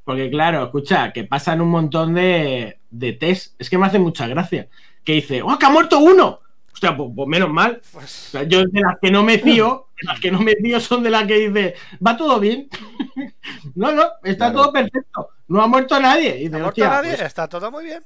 Porque 0.03 0.29
claro, 0.29 0.63
escucha, 0.63 1.11
que 1.13 1.23
pasan 1.23 1.61
un 1.61 1.69
montón 1.69 2.13
de, 2.15 2.79
de 2.89 3.13
test. 3.13 3.55
Es 3.61 3.69
que 3.69 3.77
me 3.77 3.85
hace 3.85 3.99
mucha 3.99 4.27
gracia. 4.27 4.67
Que 5.03 5.13
dice, 5.13 5.41
¡oh, 5.41 5.57
que 5.57 5.65
ha 5.65 5.69
muerto 5.69 5.99
uno! 5.99 6.39
Hostia, 6.73 6.95
pues, 6.95 7.09
pues 7.15 7.27
menos 7.27 7.49
mal. 7.49 7.81
O 7.93 7.97
Pues 7.99 8.09
sea, 8.09 8.43
yo 8.43 8.59
de 8.65 8.81
las 8.81 8.97
que 9.01 9.11
no 9.11 9.23
me 9.23 9.37
fío, 9.39 9.87
de 10.01 10.07
las 10.07 10.19
que 10.19 10.31
no 10.31 10.39
me 10.39 10.53
fío 10.55 10.79
son 10.79 11.03
de 11.03 11.09
las 11.09 11.25
que 11.25 11.47
dice, 11.49 11.75
va 12.05 12.15
todo 12.17 12.39
bien. 12.39 12.69
no, 13.75 13.91
no, 13.91 14.03
está 14.23 14.45
Claro. 14.47 14.53
todo 14.63 14.73
perfecto. 14.73 15.29
No 15.47 15.61
ha 15.61 15.67
muerto 15.67 15.99
nadie. 15.99 16.37
Y 16.37 16.39
dice, 16.43 16.49
¿no 16.51 16.57
ha 16.57 16.59
muerto 16.61 16.81
"Hostia, 16.81 16.89
nadie? 16.89 17.09
pues, 17.11 17.21
Está 17.21 17.47
todo 17.47 17.71
muy 17.71 17.83
bien. 17.85 18.03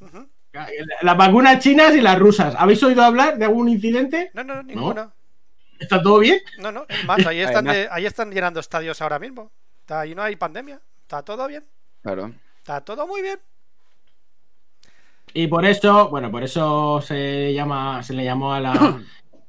Ujú. 0.00 0.28
las 1.02 1.16
vacunas 1.16 1.58
chinas 1.62 1.94
y 1.94 2.00
las 2.00 2.18
rusas. 2.18 2.54
¿Habéis 2.58 2.82
oído 2.82 3.02
hablar 3.02 3.38
de 3.38 3.44
algún 3.44 3.68
incidente? 3.68 4.30
No, 4.34 4.42
no, 4.44 4.62
ninguno. 4.62 5.12
¿Está 5.78 6.02
todo 6.02 6.18
bien? 6.18 6.38
No, 6.58 6.72
no, 6.72 6.84
es 6.88 7.04
más, 7.04 7.24
ahí 7.26 7.40
están, 7.40 7.64
de- 7.66 7.88
ahí 7.90 8.04
están 8.06 8.30
llenando 8.30 8.60
estadios 8.60 9.00
ahora 9.00 9.18
mismo. 9.18 9.52
Ahí 9.88 10.14
no 10.14 10.22
hay 10.22 10.36
pandemia. 10.36 10.80
Está 11.10 11.24
todo 11.24 11.48
bien. 11.48 11.64
Claro. 12.02 12.32
Está 12.58 12.80
todo 12.82 13.04
muy 13.04 13.20
bien. 13.20 13.40
Y 15.34 15.48
por 15.48 15.64
eso, 15.64 16.08
bueno, 16.08 16.30
por 16.30 16.44
eso 16.44 17.00
se 17.02 17.52
llama, 17.52 18.00
se 18.04 18.14
le 18.14 18.22
llamó 18.22 18.52
a 18.52 18.60
la, 18.60 19.00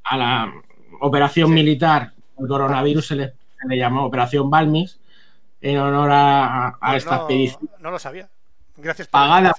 a 0.04 0.18
la 0.18 0.52
operación 1.02 1.50
Sí. 1.50 1.54
militar 1.54 2.14
el 2.40 2.48
coronavirus, 2.48 3.06
se 3.06 3.16
le, 3.16 3.28
se 3.62 3.68
le 3.68 3.78
llamó 3.78 4.06
Operación 4.06 4.50
Balmis, 4.50 5.00
en 5.62 5.78
honor 5.78 6.10
a, 6.10 6.68
a 6.70 6.80
Pues 6.80 7.04
esta 7.04 7.12
no, 7.18 7.22
expedición 7.26 7.70
no 7.80 7.92
lo 7.92 8.00
sabía. 8.00 8.28
Gracias 8.78 9.08
por 9.08 9.22
la 9.22 9.28
Pagada. 9.28 9.54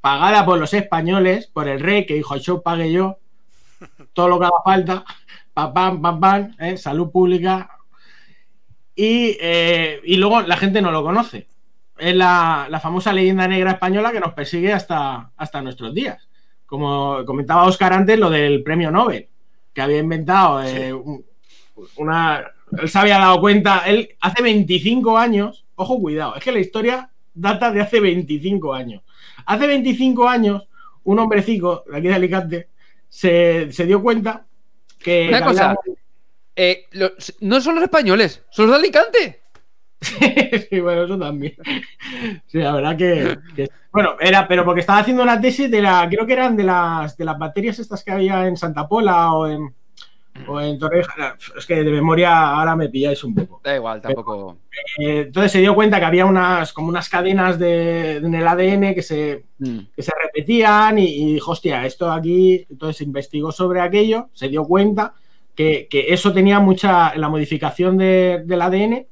pagada 0.00 0.44
por 0.46 0.60
los 0.60 0.72
españoles, 0.72 1.48
por 1.48 1.66
el 1.66 1.80
rey, 1.80 2.06
que 2.06 2.14
dijo, 2.14 2.36
yo 2.36 2.62
pague 2.62 2.92
yo, 2.92 3.18
todo 4.12 4.28
lo 4.28 4.38
que 4.38 4.44
haga 4.46 4.62
falta, 4.64 5.04
pam, 5.52 5.72
pam, 5.74 6.00
pam, 6.00 6.20
pam, 6.20 6.56
eh, 6.60 6.76
salud 6.76 7.10
pública. 7.10 7.68
Y, 9.00 9.36
eh, 9.40 10.00
y 10.04 10.16
luego 10.16 10.40
la 10.40 10.56
gente 10.56 10.82
no 10.82 10.90
lo 10.90 11.04
conoce. 11.04 11.46
Es 11.96 12.16
la, 12.16 12.66
la 12.68 12.80
famosa 12.80 13.12
leyenda 13.12 13.46
negra 13.46 13.70
española 13.70 14.10
que 14.10 14.18
nos 14.18 14.32
persigue 14.32 14.72
hasta, 14.72 15.30
hasta 15.36 15.62
nuestros 15.62 15.94
días. 15.94 16.28
Como 16.66 17.24
comentaba 17.24 17.62
Oscar 17.64 17.92
antes, 17.92 18.18
lo 18.18 18.28
del 18.28 18.64
premio 18.64 18.90
Nobel, 18.90 19.28
que 19.72 19.80
había 19.82 19.98
inventado 19.98 20.62
eh, 20.64 20.92
un- 20.92 21.24
una... 21.96 22.42
Él 22.76 22.88
se 22.88 22.98
había 22.98 23.18
dado 23.18 23.40
cuenta, 23.40 23.84
él 23.86 24.08
hace 24.20 24.42
25 24.42 25.16
años, 25.16 25.64
ojo 25.76 26.00
cuidado, 26.00 26.34
es 26.34 26.42
que 26.42 26.50
la 26.52 26.58
historia 26.58 27.08
data 27.32 27.70
de 27.70 27.80
hace 27.80 28.00
25 28.00 28.74
años. 28.74 29.02
Hace 29.46 29.68
25 29.68 30.28
años, 30.28 30.66
un 31.04 31.20
hombrecito 31.20 31.84
de 31.90 31.96
aquí 31.98 32.08
de 32.08 32.14
Alicante 32.14 32.68
se, 33.08 33.70
se 33.70 33.86
dio 33.86 34.02
cuenta 34.02 34.44
que. 34.98 35.28
Una 35.28 35.44
cosa. 35.44 35.70
había- 35.70 35.94
Eh, 36.60 36.86
los- 36.90 37.36
no 37.40 37.60
son 37.60 37.76
los 37.76 37.84
españoles, 37.84 38.42
son 38.50 38.66
los 38.66 38.74
de 38.74 38.78
Alicante. 38.80 39.40
sí, 40.70 40.80
bueno, 40.80 41.04
eso 41.04 41.18
también. 41.18 41.54
Sí, 42.46 42.58
la 42.58 42.72
verdad 42.74 42.96
que, 42.96 43.38
que- 43.56 43.68
Bueno, 43.92 44.16
era, 44.20 44.46
pero 44.46 44.64
porque 44.64 44.80
estaba 44.80 44.98
haciendo 45.00 45.22
una 45.22 45.40
tesis 45.40 45.70
de 45.70 45.80
la. 45.82 46.06
Creo 46.10 46.26
que 46.26 46.32
eran 46.34 46.56
de 46.56 46.64
las 46.64 47.16
de 47.16 47.24
las 47.24 47.38
bacterias 47.38 47.78
estas 47.78 48.04
que 48.04 48.10
había 48.12 48.46
en 48.46 48.56
Santa 48.56 48.86
Pola 48.88 49.32
o 49.32 49.46
en. 49.46 49.74
O 50.46 50.60
en 50.60 50.78
Torreja. 50.78 51.36
Es 51.56 51.66
que 51.66 51.82
de 51.82 51.90
memoria 51.90 52.50
ahora 52.50 52.76
me 52.76 52.88
pilláis 52.88 53.24
un 53.24 53.34
poco. 53.34 53.60
Da 53.64 53.74
igual, 53.74 54.00
tampoco. 54.00 54.58
Eh, 55.00 55.22
entonces 55.26 55.50
se 55.50 55.58
dio 55.58 55.74
cuenta 55.74 55.98
que 55.98 56.04
había 56.06 56.26
unas 56.26 56.72
como 56.72 56.88
unas 56.88 57.08
cadenas 57.08 57.58
de, 57.58 58.18
en 58.18 58.32
el 58.32 58.46
ADN 58.46 58.94
que 58.94 59.02
se, 59.02 59.46
Mm. 59.58 59.78
que 59.96 60.02
se 60.02 60.12
repetían 60.22 60.96
y, 61.00 61.06
y 61.06 61.32
dijo, 61.34 61.50
hostia, 61.50 61.84
esto 61.84 62.08
aquí, 62.12 62.64
entonces 62.70 63.00
investigó 63.04 63.50
sobre 63.50 63.80
aquello, 63.80 64.28
se 64.32 64.46
dio 64.48 64.62
cuenta 64.62 65.14
que, 65.58 65.88
que 65.90 66.14
eso 66.14 66.32
tenía 66.32 66.60
mucha, 66.60 67.16
la 67.16 67.28
modificación 67.28 67.98
de- 67.98 68.42
del 68.46 68.62
ADN 68.62 69.08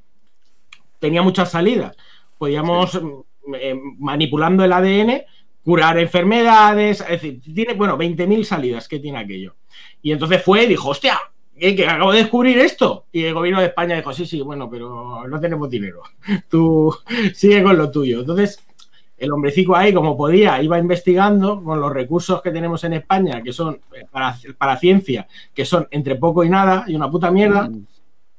tenía 1.00 1.20
muchas 1.20 1.50
salidas. 1.50 1.96
Podíamos, 2.38 3.00
eh, 3.60 3.74
manipulando 3.98 4.62
el 4.62 4.72
ADN, 4.72 5.24
curar 5.64 5.98
enfermedades, 5.98 7.00
es 7.00 7.08
decir, 7.08 7.40
tiene, 7.52 7.74
bueno, 7.74 7.98
20.000 7.98 8.44
salidas 8.44 8.86
que 8.86 9.00
tiene 9.00 9.18
aquello. 9.18 9.56
Y 10.02 10.12
entonces 10.12 10.40
fue 10.40 10.62
y 10.62 10.68
dijo, 10.68 10.90
hostia, 10.90 11.18
eh, 11.56 11.74
que 11.74 11.88
acabo 11.88 12.12
de 12.12 12.20
descubrir 12.20 12.58
esto. 12.58 13.06
Y 13.10 13.24
el 13.24 13.34
gobierno 13.34 13.60
de 13.60 13.66
España 13.66 13.96
dijo, 13.96 14.12
sí, 14.12 14.24
sí, 14.24 14.40
bueno, 14.40 14.70
pero 14.70 15.26
no 15.26 15.40
tenemos 15.40 15.68
dinero. 15.68 16.02
Tú 16.48 16.96
sigue 17.34 17.60
con 17.64 17.76
lo 17.76 17.90
tuyo. 17.90 18.20
Entonces, 18.20 18.64
el 19.18 19.32
hombrecito 19.32 19.74
ahí, 19.74 19.94
como 19.94 20.16
podía, 20.16 20.62
iba 20.62 20.78
investigando 20.78 21.62
con 21.62 21.80
los 21.80 21.92
recursos 21.92 22.42
que 22.42 22.50
tenemos 22.50 22.84
en 22.84 22.94
España, 22.94 23.42
que 23.42 23.52
son 23.52 23.80
eh, 23.94 24.04
para, 24.10 24.36
para 24.58 24.76
ciencia, 24.76 25.26
que 25.54 25.64
son 25.64 25.88
entre 25.90 26.16
poco 26.16 26.44
y 26.44 26.50
nada 26.50 26.84
y 26.86 26.94
una 26.94 27.10
puta 27.10 27.30
mierda. 27.30 27.68
Mm. 27.68 27.86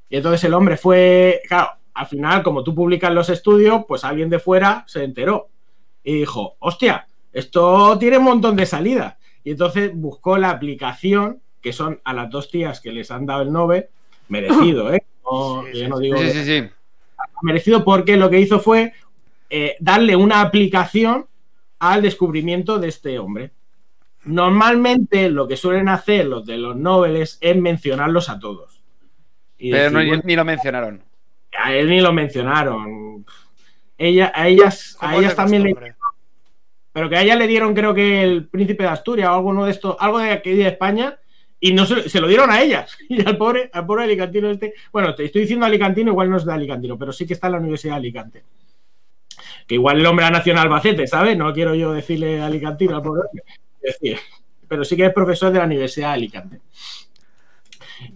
Y 0.09 0.17
entonces 0.17 0.43
el 0.43 0.53
hombre 0.53 0.77
fue, 0.77 1.41
claro, 1.47 1.69
al 1.93 2.05
final, 2.05 2.43
como 2.43 2.63
tú 2.63 2.75
publicas 2.75 3.11
los 3.11 3.29
estudios, 3.29 3.83
pues 3.87 4.03
alguien 4.03 4.29
de 4.29 4.39
fuera 4.39 4.83
se 4.87 5.03
enteró 5.03 5.49
y 6.03 6.19
dijo, 6.19 6.55
hostia, 6.59 7.07
esto 7.33 7.97
tiene 7.97 8.19
un 8.19 8.25
montón 8.25 8.55
de 8.55 8.65
salidas. 8.65 9.15
Y 9.43 9.51
entonces 9.51 9.91
buscó 9.93 10.37
la 10.37 10.51
aplicación, 10.51 11.41
que 11.61 11.73
son 11.73 11.99
a 12.03 12.13
las 12.13 12.29
dos 12.29 12.49
tías 12.49 12.81
que 12.81 12.91
les 12.91 13.09
han 13.11 13.25
dado 13.25 13.41
el 13.41 13.51
Nobel, 13.51 13.87
merecido, 14.29 14.93
¿eh? 14.93 15.03
No, 15.23 15.63
Sí, 15.71 15.79
yo 15.79 15.89
no 15.89 15.99
digo 15.99 16.17
sí, 16.19 16.31
sí. 16.45 16.69
merecido 17.41 17.83
porque 17.83 18.15
lo 18.15 18.29
que 18.29 18.39
hizo 18.39 18.59
fue 18.59 18.93
eh, 19.49 19.75
darle 19.79 20.15
una 20.15 20.41
aplicación 20.41 21.27
al 21.79 22.01
descubrimiento 22.01 22.79
de 22.79 22.87
este 22.89 23.19
hombre. 23.19 23.51
Normalmente 24.25 25.29
lo 25.29 25.47
que 25.47 25.55
suelen 25.57 25.87
hacer 25.89 26.25
los 26.27 26.45
de 26.45 26.57
los 26.57 26.75
Nobeles 26.75 27.37
es 27.39 27.55
mencionarlos 27.55 28.29
a 28.29 28.39
todos. 28.39 28.81
Y 29.57 29.71
Pero 29.71 29.83
decir, 29.85 29.97
no- 29.99 30.07
bueno, 30.07 30.23
ni 30.25 30.35
lo 30.35 30.45
mencionaron. 30.45 31.03
a 31.57 31.73
él 31.73 31.89
ni 31.89 32.01
lo 32.01 32.13
mencionaron. 32.13 33.25
Ella, 33.97 34.31
a 34.35 34.47
ellas, 34.47 34.97
a 34.99 35.15
ellas 35.15 35.35
también 35.35 35.63
le, 35.63 35.71
costumbre. 35.73 35.95
pero 36.93 37.09
que 37.09 37.15
a 37.17 37.23
ellas 37.23 37.37
le 37.37 37.47
dieron 37.47 37.73
creo 37.73 37.93
que 37.95 38.21
el 38.21 38.47
príncipe 38.47 38.83
de 38.83 38.89
Asturias 38.89 39.29
o 39.29 39.33
alguno 39.33 39.65
de 39.65 39.71
estos, 39.71 39.95
algo 39.99 40.19
de 40.19 40.31
aquí 40.31 40.51
de 40.53 40.67
España, 40.67 41.17
y 41.59 41.73
no 41.73 41.85
se, 41.87 42.07
se 42.07 42.19
lo 42.21 42.27
dieron 42.27 42.51
a 42.51 42.61
ellas. 42.61 42.95
Y 43.09 43.25
al 43.25 43.37
pobre, 43.37 43.69
al 43.73 43.85
pobre 43.87 44.03
alicantino 44.03 44.51
este, 44.51 44.73
bueno, 44.91 45.15
te 45.15 45.25
estoy 45.25 45.41
diciendo 45.41 45.65
alicantino, 45.65 46.11
igual 46.11 46.29
no 46.29 46.37
es 46.37 46.45
de 46.45 46.53
alicantino, 46.53 46.97
pero 46.97 47.11
sí 47.11 47.25
que 47.25 47.33
está 47.33 47.47
en 47.47 47.53
la 47.53 47.59
Universidad 47.59 47.93
de 47.93 47.97
Alicante. 47.99 48.43
Que 49.67 49.75
igual 49.75 49.99
el 49.99 50.05
hombre 50.05 50.25
ha 50.25 50.29
nacido 50.31 50.55
en 50.55 50.61
Albacete, 50.61 51.05
¿sabes? 51.07 51.37
No 51.37 51.53
quiero 51.53 51.75
yo 51.75 51.91
decirle 51.93 52.41
alicantino 52.41 52.95
al 52.95 53.01
pobre 53.03 53.23
hombre. 53.27 53.43
Decir, 53.81 54.17
pero 54.67 54.83
sí 54.85 54.95
que 54.95 55.05
es 55.05 55.13
profesor 55.13 55.51
de 55.51 55.59
la 55.59 55.65
Universidad 55.65 56.07
de 56.09 56.13
Alicante. 56.13 56.61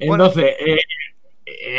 Bueno. 0.05 0.25
Entonces, 0.27 0.55
eh, 0.59 0.77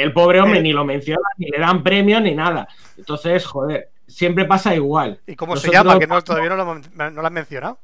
el 0.02 0.12
pobre 0.12 0.40
hombre 0.40 0.58
Eh. 0.58 0.62
ni 0.62 0.72
lo 0.72 0.84
menciona, 0.84 1.22
ni 1.38 1.46
le 1.48 1.58
dan 1.58 1.82
premios, 1.82 2.20
ni 2.22 2.34
nada. 2.34 2.68
Entonces, 2.98 3.44
joder, 3.46 3.90
siempre 4.06 4.44
pasa 4.44 4.74
igual. 4.74 5.20
¿Y 5.26 5.36
cómo 5.36 5.56
se 5.56 5.68
Nosotros- 5.68 5.84
llama? 5.94 5.98
Que 5.98 6.06
no, 6.06 6.22
todavía 6.22 6.50
no 6.50 6.56
lo, 6.56 6.74
no 6.74 7.10
lo 7.10 7.26
han 7.26 7.32
mencionado. 7.32 7.78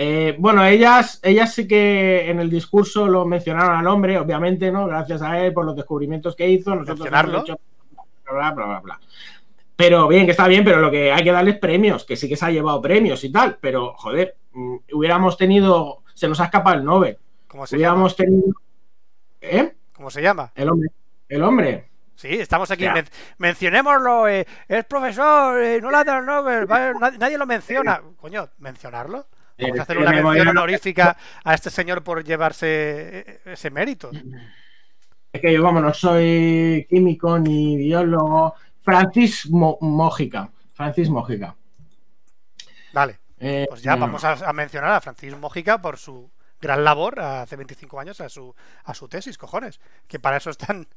Eh, 0.00 0.36
bueno, 0.38 0.64
ellas, 0.64 1.18
ellas 1.24 1.52
sí 1.54 1.66
que 1.66 2.30
en 2.30 2.38
el 2.38 2.50
discurso 2.50 3.08
lo 3.08 3.24
mencionaron 3.24 3.76
al 3.76 3.86
hombre, 3.88 4.16
obviamente, 4.18 4.70
¿no? 4.70 4.86
Gracias 4.86 5.22
a 5.22 5.44
él 5.44 5.52
por 5.52 5.64
los 5.64 5.74
descubrimientos 5.74 6.36
que 6.36 6.48
hizo. 6.48 6.70
Nosotros 6.70 6.98
Mencionarlo. 7.00 7.38
hemos 7.38 7.48
hecho 7.48 7.60
bla, 8.30 8.50
bla, 8.52 8.66
bla, 8.66 8.80
bla. 8.80 9.00
Pero 9.78 10.08
bien, 10.08 10.24
que 10.26 10.32
está 10.32 10.48
bien, 10.48 10.64
pero 10.64 10.80
lo 10.80 10.90
que 10.90 11.12
hay 11.12 11.22
que 11.22 11.30
darles 11.30 11.56
premios, 11.58 12.04
que 12.04 12.16
sí 12.16 12.28
que 12.28 12.34
se 12.34 12.44
ha 12.44 12.50
llevado 12.50 12.82
premios 12.82 13.22
y 13.22 13.30
tal, 13.30 13.58
pero 13.60 13.94
joder, 13.94 14.34
mm, 14.50 14.76
hubiéramos 14.92 15.36
tenido, 15.36 16.02
se 16.14 16.26
nos 16.26 16.40
ha 16.40 16.46
escapado 16.46 16.76
el 16.76 16.84
Nobel, 16.84 17.16
¿Cómo 17.46 17.64
se 17.64 17.76
llama? 17.76 17.92
hubiéramos 17.92 18.16
tenido, 18.16 18.48
¿eh? 19.40 19.72
¿Cómo 19.92 20.10
se 20.10 20.20
llama? 20.20 20.50
El 20.56 20.68
hombre, 20.68 20.88
el 21.28 21.42
hombre. 21.44 21.88
Sí, 22.16 22.26
estamos 22.40 22.68
aquí. 22.72 22.88
Men- 22.88 23.06
mencionémoslo. 23.38 24.26
eh, 24.26 24.44
es 24.66 24.84
profesor, 24.84 25.62
eh, 25.62 25.80
no 25.80 25.92
le 25.92 25.96
ha 25.98 26.02
dado 26.02 26.18
el 26.18 26.26
Nobel. 26.26 26.66
nadie, 27.20 27.38
lo 27.38 27.46
menciona. 27.46 28.02
Coño, 28.20 28.48
¿mencionarlo? 28.58 29.26
Vamos 29.60 29.78
a 29.78 29.82
hacer 29.82 29.98
una 29.98 30.10
mención 30.10 30.48
honorífica 30.48 31.16
a 31.44 31.54
este 31.54 31.70
señor 31.70 32.02
por 32.02 32.24
llevarse 32.24 32.66
eh, 33.20 33.40
ese 33.44 33.70
mérito. 33.70 34.10
Es 35.32 35.40
que 35.40 35.52
yo, 35.52 35.62
vamos, 35.62 35.82
no 35.82 35.94
soy 35.94 36.84
químico 36.90 37.38
ni 37.38 37.76
biólogo. 37.76 38.54
Francis 38.92 39.50
Mo- 39.50 39.78
Mójica. 39.80 40.50
Francis 40.74 41.08
Mójica. 41.10 41.54
Vale, 42.92 43.18
Eh, 43.40 43.66
pues 43.68 43.82
ya 43.82 43.94
vamos 43.96 44.24
a, 44.24 44.32
a 44.32 44.52
mencionar 44.52 44.90
a 44.92 45.00
Francisco 45.00 45.38
Mójica 45.38 45.80
por 45.80 45.96
su 45.98 46.30
gran 46.60 46.82
labor 46.82 47.20
hace 47.20 47.54
25 47.56 48.00
años 48.00 48.20
a 48.20 48.28
su, 48.28 48.54
a 48.84 48.94
su 48.94 49.06
tesis, 49.08 49.38
cojones. 49.38 49.78
Que 50.08 50.18
para 50.18 50.38
eso 50.38 50.50
están 50.50 50.88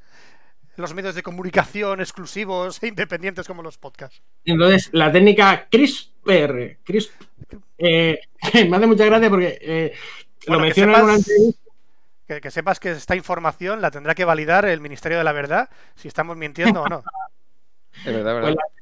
los 0.76 0.94
medios 0.96 1.14
de 1.16 1.22
comunicación 1.22 2.00
exclusivos 2.00 2.82
e 2.82 2.88
independientes 2.88 3.46
como 3.48 3.62
los 3.62 3.78
podcasts. 3.78 4.22
Entonces, 4.46 4.90
la 4.94 5.12
técnica 5.12 5.68
CRISPR. 5.70 6.78
CRISP, 6.84 7.12
eh, 7.78 8.20
me 8.70 8.78
hace 8.78 8.88
mucha 8.88 9.06
gracia 9.06 9.30
porque 9.30 9.60
eh, 9.62 9.94
Bueno, 10.48 10.62
lo 10.62 10.66
menciona 10.66 10.98
en 10.98 11.04
una 11.04 11.14
sepas- 11.18 11.28
entrevista. 11.30 11.62
Que, 12.28 12.40
que 12.42 12.50
sepas 12.52 12.80
que 12.80 12.92
esta 12.92 13.16
información 13.16 13.82
la 13.82 13.92
tendrá 13.92 14.16
que 14.16 14.24
validar 14.24 14.64
el 14.66 14.80
Ministerio 14.80 15.18
de 15.18 15.24
la 15.26 15.34
Verdad 15.34 15.70
si 15.96 16.08
estamos 16.08 16.38
mintiendo 16.38 16.82
o 16.84 16.88
no. 16.88 17.04
Es 18.00 18.06
verdad, 18.06 18.34
Pues, 18.34 18.44
verdad. 18.44 18.56
la- 18.56 18.82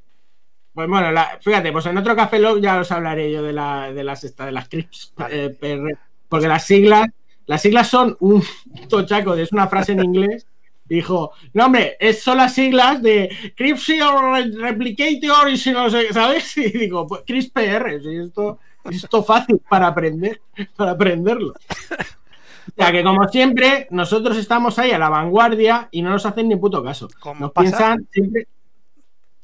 pues 0.74 0.88
bueno, 0.88 1.12
la- 1.12 1.40
fíjate, 1.42 1.72
pues 1.72 1.86
en 1.88 1.98
otro 1.98 2.16
café 2.16 2.40
log 2.40 2.60
ya 2.62 2.80
os 2.80 2.92
hablaré 2.92 3.32
yo 3.32 3.42
de, 3.44 3.54
la, 3.54 3.92
de 3.92 4.04
las 4.04 4.24
esta, 4.24 4.46
de 4.46 4.52
las 4.54 4.70
CRISPR. 4.70 5.98
porque 6.30 6.48
las 6.48 6.64
siglas, 6.64 7.08
las 7.48 7.62
siglas 7.62 7.88
son 7.88 8.16
un 8.20 8.44
tochaco, 8.90 9.34
es 9.36 9.52
una 9.52 9.68
frase 9.68 9.92
en 9.94 10.04
inglés. 10.04 10.46
Dijo, 10.86 11.34
no 11.54 11.66
hombre, 11.68 11.98
es, 12.00 12.24
son 12.24 12.38
las 12.38 12.54
siglas 12.56 13.02
de 13.04 13.30
CRISPR 13.56 14.58
Replicator 14.60 15.50
y 15.50 15.58
si 15.58 15.72
no 15.72 15.88
sé, 15.90 16.12
¿sabes? 16.14 16.56
Y 16.58 16.70
digo, 16.72 17.06
pues 17.08 17.22
CRISPR, 17.28 17.88
esto, 17.90 18.60
esto 18.90 19.24
fácil 19.24 19.60
para 19.70 19.88
aprender, 19.88 20.42
para 20.76 20.92
aprenderlo. 20.92 21.54
O 21.54 22.72
sea 22.84 22.92
que 22.92 23.04
como 23.04 23.28
siempre, 23.28 23.88
nosotros 23.92 24.38
estamos 24.38 24.80
ahí 24.80 24.92
a 24.92 24.98
la 25.00 25.10
vanguardia 25.10 25.90
y 25.92 26.02
no 26.02 26.10
nos 26.12 26.26
hacen 26.26 26.48
ni 26.48 26.56
puto 26.56 26.84
caso. 26.84 27.08
Nos 27.40 27.52
pasa- 27.52 27.62
piensan, 27.62 28.08
siempre, 28.12 28.48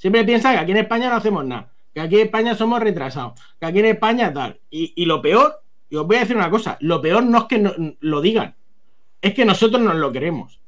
siempre 0.06 0.24
piensan 0.24 0.54
que 0.54 0.60
aquí 0.60 0.70
en 0.72 0.78
España 0.78 1.10
no 1.10 1.16
hacemos 1.16 1.44
nada, 1.46 1.72
que 1.92 2.00
aquí 2.00 2.14
en 2.18 2.28
España 2.28 2.54
somos 2.54 2.80
retrasados, 2.80 3.42
que 3.60 3.66
aquí 3.66 3.80
en 3.80 3.86
España 3.88 4.32
tal. 4.32 4.60
Y, 4.70 4.94
y 4.96 5.06
lo 5.06 5.20
peor, 5.20 5.64
y 5.90 5.96
os 5.96 6.06
voy 6.06 6.18
a 6.18 6.20
decir 6.20 6.36
una 6.38 6.52
cosa, 6.52 6.78
lo 6.82 7.02
peor 7.02 7.24
no 7.24 7.40
es 7.40 7.44
que 7.46 7.58
no- 7.58 7.74
lo 8.02 8.22
digan, 8.22 8.56
es 9.20 9.34
que 9.34 9.46
nosotros 9.46 9.82
nos 9.82 9.96
lo 9.96 10.12
queremos. 10.12 10.60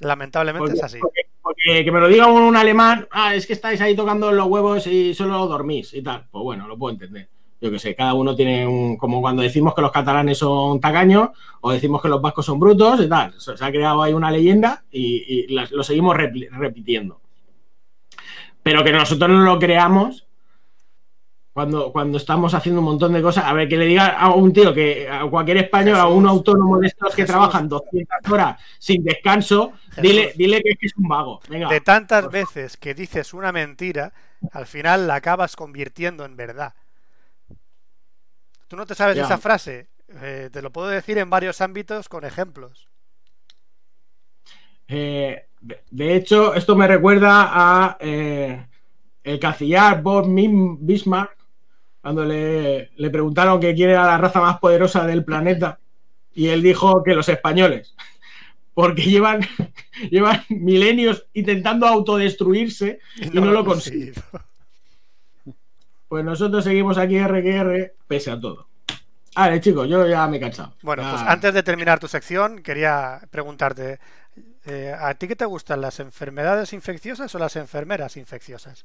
Lamentablemente 0.00 0.60
Porque, 0.60 0.76
es 0.76 0.82
así. 0.82 0.98
porque- 0.98 1.22
porque 1.40 1.84
que 1.84 1.92
me 1.92 2.00
lo 2.00 2.08
diga 2.08 2.26
un, 2.26 2.42
un 2.42 2.56
alemán, 2.56 3.06
ah, 3.12 3.32
es 3.36 3.46
que 3.46 3.52
estáis 3.52 3.80
ahí 3.80 3.94
tocando 3.94 4.32
los 4.32 4.48
huevos 4.48 4.88
y 4.88 5.14
solo 5.14 5.46
dormís 5.46 5.94
y 5.94 6.02
tal. 6.02 6.26
Pues 6.28 6.42
bueno, 6.42 6.66
lo 6.66 6.76
puedo 6.76 6.94
entender. 6.94 7.28
Yo 7.60 7.70
que 7.70 7.78
sé, 7.78 7.94
cada 7.94 8.12
uno 8.14 8.34
tiene 8.34 8.66
un. 8.66 8.96
Como 8.96 9.20
cuando 9.20 9.42
decimos 9.42 9.72
que 9.72 9.82
los 9.82 9.92
catalanes 9.92 10.38
son 10.38 10.80
tacaños 10.80 11.28
o 11.60 11.70
decimos 11.70 12.02
que 12.02 12.08
los 12.08 12.20
vascos 12.20 12.44
son 12.44 12.58
brutos 12.58 13.00
y 13.00 13.08
tal. 13.08 13.34
Se, 13.40 13.52
ha 13.52 13.70
creado 13.70 14.02
ahí 14.02 14.12
una 14.12 14.32
leyenda 14.32 14.82
y, 14.90 15.46
lo 15.70 15.82
seguimos 15.84 16.16
repitiendo. 16.16 17.20
Pero 18.66 18.82
que 18.82 18.90
nosotros 18.90 19.30
no 19.30 19.44
lo 19.44 19.60
creamos 19.60 20.26
cuando, 21.52 21.92
cuando 21.92 22.18
estamos 22.18 22.52
haciendo 22.52 22.80
un 22.80 22.86
montón 22.86 23.12
de 23.12 23.22
cosas. 23.22 23.44
A 23.44 23.52
ver, 23.52 23.68
que 23.68 23.76
le 23.76 23.84
diga 23.86 24.08
a 24.18 24.34
un 24.34 24.52
tío 24.52 24.74
que 24.74 25.08
a 25.08 25.24
cualquier 25.30 25.58
español, 25.58 25.94
a 25.94 26.08
un 26.08 26.26
autónomo 26.26 26.76
de 26.80 26.88
estos 26.88 27.10
que 27.10 27.22
Jesús. 27.22 27.30
trabajan 27.32 27.68
200 27.68 28.28
horas 28.28 28.60
sin 28.80 29.04
descanso, 29.04 29.74
dile, 30.02 30.32
dile 30.34 30.60
que 30.64 30.76
es 30.84 30.96
un 30.96 31.06
vago. 31.06 31.40
Venga. 31.48 31.68
De 31.68 31.80
tantas 31.80 32.28
veces 32.28 32.76
que 32.76 32.92
dices 32.92 33.32
una 33.34 33.52
mentira, 33.52 34.12
al 34.50 34.66
final 34.66 35.06
la 35.06 35.14
acabas 35.14 35.54
convirtiendo 35.54 36.24
en 36.24 36.36
verdad. 36.36 36.74
¿Tú 38.66 38.74
no 38.74 38.84
te 38.84 38.96
sabes 38.96 39.14
Ya. 39.16 39.26
esa 39.26 39.38
frase? 39.38 39.86
Eh, 40.22 40.50
te 40.52 40.60
lo 40.60 40.72
puedo 40.72 40.88
decir 40.88 41.18
en 41.18 41.30
varios 41.30 41.60
ámbitos 41.60 42.08
con 42.08 42.24
ejemplos. 42.24 42.88
Eh, 44.88 45.45
de, 45.60 46.14
hecho, 46.14 46.54
esto 46.54 46.76
me 46.76 46.86
recuerda 46.86 47.50
a 47.52 47.96
eh, 48.00 48.66
el 49.24 49.40
canciller 49.40 50.00
Bob 50.02 50.26
Bismarck, 50.80 51.36
cuando 52.00 52.24
le, 52.24 52.90
le 52.96 53.10
preguntaron 53.10 53.60
que 53.60 53.74
quién 53.74 53.90
era 53.90 54.06
la 54.06 54.18
raza 54.18 54.40
más 54.40 54.58
poderosa 54.58 55.06
del 55.06 55.24
planeta, 55.24 55.78
y 56.34 56.48
él 56.48 56.62
dijo 56.62 57.02
que 57.02 57.14
los 57.14 57.28
españoles, 57.28 57.94
porque 58.74 59.02
llevan, 59.02 59.40
llevan 60.10 60.42
milenios 60.48 61.26
intentando 61.34 61.86
autodestruirse 61.86 63.00
y 63.16 63.40
no, 63.40 63.46
lo 63.46 63.64
consiguen. 63.64 64.14
Pues 66.08 66.24
nosotros 66.24 66.62
seguimos 66.62 66.98
aquí 66.98 67.18
RQR 67.18 67.94
pese 68.06 68.30
a 68.30 68.38
todo. 68.38 68.68
Vale, 69.34 69.60
chicos, 69.60 69.88
yo 69.88 70.06
ya 70.06 70.26
me 70.28 70.36
he 70.38 70.40
cansado. 70.40 70.74
Bueno, 70.82 71.02
Ya- 71.02 71.10
pues 71.10 71.22
antes 71.22 71.52
de 71.52 71.62
terminar 71.62 71.98
tu 71.98 72.08
sección, 72.08 72.62
quería 72.62 73.20
preguntarte, 73.30 73.98
eh, 74.66 74.94
¿a 74.98 75.14
ti 75.14 75.28
qué 75.28 75.36
te 75.36 75.44
gustan, 75.44 75.80
las 75.80 76.00
enfermedades 76.00 76.72
infecciosas 76.72 77.34
o 77.34 77.38
las 77.38 77.56
enfermeras 77.56 78.16
infecciosas? 78.16 78.84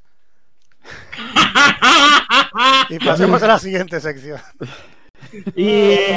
Y 2.88 2.98
pasemos 2.98 3.42
a 3.42 3.46
la 3.46 3.58
siguiente 3.58 4.00
sección. 4.00 4.40
Y 5.54 6.16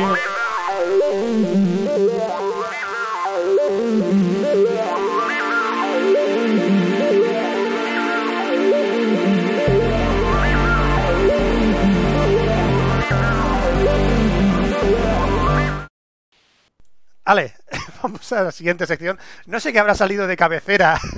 Ale, 17.25 17.53
vamos 18.03 18.31
a 18.31 18.43
la 18.43 18.51
siguiente 18.51 18.85
sección. 18.85 19.17
No 19.47 19.59
sé 19.59 19.73
qué 19.73 19.79
habrá 19.79 19.95
salido 19.95 20.27
de 20.27 20.37
cabecera. 20.37 20.99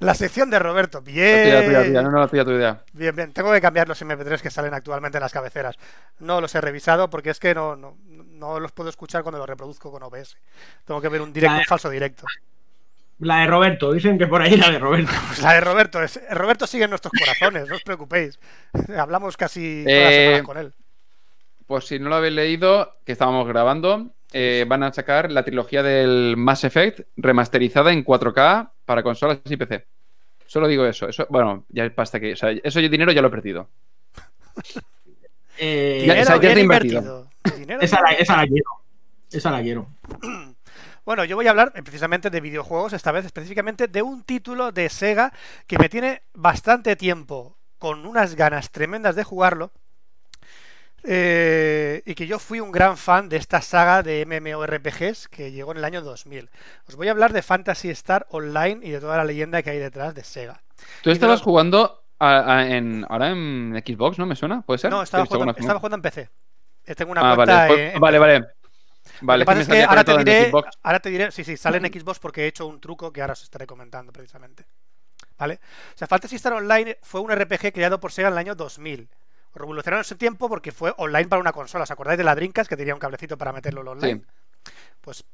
La 0.00 0.12
sección 0.14 0.50
de 0.50 0.58
Roberto. 0.58 0.98
La 0.98 1.04
tuya, 1.04 1.24
la 1.24 1.40
tuya, 1.40 1.60
la 1.60 1.64
tuya. 1.64 1.80
Bien. 1.82 2.02
No, 2.02 2.10
no, 2.10 2.18
la 2.18 2.26
tuya, 2.26 2.44
tu 2.44 2.50
idea. 2.50 2.82
Bien, 2.92 3.14
bien. 3.14 3.32
Tengo 3.32 3.52
que 3.52 3.60
cambiar 3.60 3.86
los 3.86 4.02
MP3 4.02 4.40
que 4.40 4.50
salen 4.50 4.74
actualmente 4.74 5.18
en 5.18 5.22
las 5.22 5.32
cabeceras. 5.32 5.76
No 6.18 6.40
los 6.40 6.52
he 6.56 6.60
revisado 6.60 7.08
porque 7.08 7.30
es 7.30 7.38
que 7.38 7.54
no, 7.54 7.76
no, 7.76 7.96
no 8.08 8.58
los 8.58 8.72
puedo 8.72 8.90
escuchar 8.90 9.22
cuando 9.22 9.38
los 9.38 9.48
reproduzco 9.48 9.92
con 9.92 10.02
OBS. 10.02 10.36
Tengo 10.84 11.00
que 11.00 11.08
ver 11.08 11.20
un 11.20 11.32
directo, 11.32 11.58
un 11.58 11.64
falso 11.64 11.90
directo. 11.90 12.24
la 13.20 13.42
de 13.42 13.46
Roberto, 13.46 13.92
dicen 13.92 14.18
que 14.18 14.26
por 14.26 14.42
ahí 14.42 14.56
la 14.56 14.68
de 14.72 14.80
Roberto. 14.80 15.12
Pues 15.28 15.42
la 15.42 15.52
de 15.54 15.60
Roberto. 15.60 16.02
Es, 16.02 16.20
Roberto 16.32 16.66
sigue 16.66 16.84
en 16.84 16.90
nuestros 16.90 17.12
corazones, 17.16 17.68
no 17.68 17.76
os 17.76 17.82
preocupéis. 17.84 18.40
Hablamos 18.98 19.36
casi 19.36 19.84
todas 19.84 20.00
las 20.02 20.12
Eh, 20.12 20.24
semanas 20.24 20.42
con 20.42 20.58
él. 20.58 20.74
Pues 21.68 21.86
si 21.86 22.00
no 22.00 22.08
lo 22.08 22.16
habéis 22.16 22.34
leído, 22.34 22.96
que 23.06 23.12
estábamos 23.12 23.46
grabando, 23.46 24.10
eh, 24.32 24.64
van 24.68 24.82
a 24.82 24.92
sacar 24.92 25.30
la 25.30 25.44
trilogía 25.44 25.82
del 25.82 26.36
Mass 26.36 26.64
Effect 26.64 27.00
remasterizada 27.16 27.92
en 27.92 28.04
4K 28.04 28.70
para 28.84 29.02
consolas 29.02 29.40
y 29.44 29.56
PC. 29.56 29.86
Solo 30.46 30.66
digo 30.66 30.84
eso. 30.86 31.08
Eso, 31.08 31.26
bueno, 31.30 31.64
ya 31.68 31.90
basta 31.94 32.18
que. 32.18 32.32
O 32.32 32.36
sea, 32.36 32.50
eso 32.50 32.80
yo 32.80 32.88
dinero 32.88 33.12
ya 33.12 33.22
lo 33.22 33.28
he 33.28 33.32
perdido. 33.32 33.68
Eh, 35.58 35.98
Dinero 36.02 36.22
o 36.22 36.24
sea, 36.24 36.40
ya 36.40 36.60
invertido. 36.60 37.00
invertido. 37.00 37.58
Dinero 37.58 37.80
esa, 37.80 38.00
la, 38.00 38.10
bien 38.10 38.22
esa 38.22 38.36
la 38.36 38.46
quiero. 38.46 38.70
Esa 39.30 39.50
la 39.50 39.62
quiero. 39.62 39.88
Bueno, 41.04 41.24
yo 41.24 41.36
voy 41.36 41.46
a 41.46 41.50
hablar 41.50 41.72
eh, 41.74 41.82
precisamente 41.82 42.28
de 42.28 42.40
videojuegos, 42.42 42.92
esta 42.92 43.12
vez 43.12 43.24
específicamente 43.24 43.88
de 43.88 44.02
un 44.02 44.24
título 44.24 44.72
de 44.72 44.90
Sega 44.90 45.32
que 45.66 45.78
me 45.78 45.88
tiene 45.88 46.20
bastante 46.34 46.96
tiempo 46.96 47.56
con 47.78 48.04
unas 48.04 48.34
ganas 48.34 48.70
tremendas 48.70 49.16
de 49.16 49.24
jugarlo. 49.24 49.72
Eh, 51.04 52.02
y 52.04 52.14
que 52.14 52.26
yo 52.26 52.38
fui 52.38 52.60
un 52.60 52.72
gran 52.72 52.96
fan 52.96 53.28
de 53.28 53.36
esta 53.36 53.60
saga 53.62 54.02
de 54.02 54.24
MMORPGs 54.26 55.28
que 55.28 55.52
llegó 55.52 55.72
en 55.72 55.78
el 55.78 55.84
año 55.84 56.02
2000. 56.02 56.50
Os 56.88 56.96
voy 56.96 57.08
a 57.08 57.12
hablar 57.12 57.32
de 57.32 57.42
Fantasy 57.42 57.90
Star 57.90 58.26
Online 58.30 58.80
y 58.82 58.90
de 58.90 59.00
toda 59.00 59.16
la 59.16 59.24
leyenda 59.24 59.62
que 59.62 59.70
hay 59.70 59.78
detrás 59.78 60.14
de 60.14 60.24
Sega. 60.24 60.60
Tú 61.02 61.10
estabas 61.10 61.40
jugando 61.40 62.02
a- 62.18 62.56
a- 62.58 62.66
en, 62.68 63.06
ahora 63.08 63.30
en 63.30 63.80
Xbox, 63.86 64.18
¿no? 64.18 64.26
¿Me 64.26 64.36
suena? 64.36 64.62
¿Puede 64.62 64.78
ser? 64.78 64.90
No, 64.90 65.02
estaba 65.02 65.24
jugando, 65.26 65.54
estaba 65.56 65.94
en 65.94 66.02
PC. 66.02 66.30
Eh, 66.86 66.94
Tengo 66.94 67.12
una 67.12 67.32
Ah, 67.32 67.34
cuenta 67.36 67.68
vale. 67.68 67.92
en- 67.94 68.00
vale, 68.00 68.18
vale. 68.18 68.46
Vale, 69.20 69.38
Lo 69.38 69.42
que 69.42 69.46
pasa 69.46 69.56
me 69.56 69.62
es 69.62 69.68
que 69.68 69.72
salía 69.74 69.88
ahora 69.88 70.04
te, 70.04 70.18
diré, 70.18 70.52
ahora 70.82 71.00
te 71.00 71.08
diré, 71.10 71.30
sí, 71.32 71.42
sí, 71.42 71.56
sale 71.56 71.78
en 71.78 71.86
Xbox 71.86 72.18
porque 72.18 72.42
he 72.44 72.46
hecho 72.46 72.66
un 72.66 72.78
truco 72.80 73.10
que 73.12 73.20
ahora 73.22 73.32
os 73.32 73.42
estaré 73.42 73.66
comentando 73.66 74.12
precisamente. 74.12 74.66
¿Vale? 75.38 75.60
O 75.94 75.98
sea, 75.98 76.06
Fantasy 76.06 76.36
Star 76.36 76.52
Online 76.52 76.98
fue 77.02 77.20
un 77.20 77.30
RPG 77.30 77.72
creado 77.72 77.98
por 78.00 78.12
Sega 78.12 78.28
en 78.28 78.34
el 78.34 78.38
año 78.38 78.54
2000. 78.54 79.08
Revolucionaron 79.54 80.04
su 80.04 80.16
tiempo 80.16 80.48
porque 80.48 80.72
fue 80.72 80.94
online 80.98 81.28
para 81.28 81.40
una 81.40 81.52
consola. 81.52 81.84
¿Os 81.84 81.90
acordáis 81.90 82.18
de 82.18 82.24
la 82.24 82.34
Dreamcast 82.34 82.68
que 82.68 82.76
tenía 82.76 82.94
un 82.94 83.00
cablecito 83.00 83.36
para 83.36 83.52
meterlo 83.52 83.82
online? 83.90 84.20
Sí. 84.20 84.72
Pues 85.00 85.24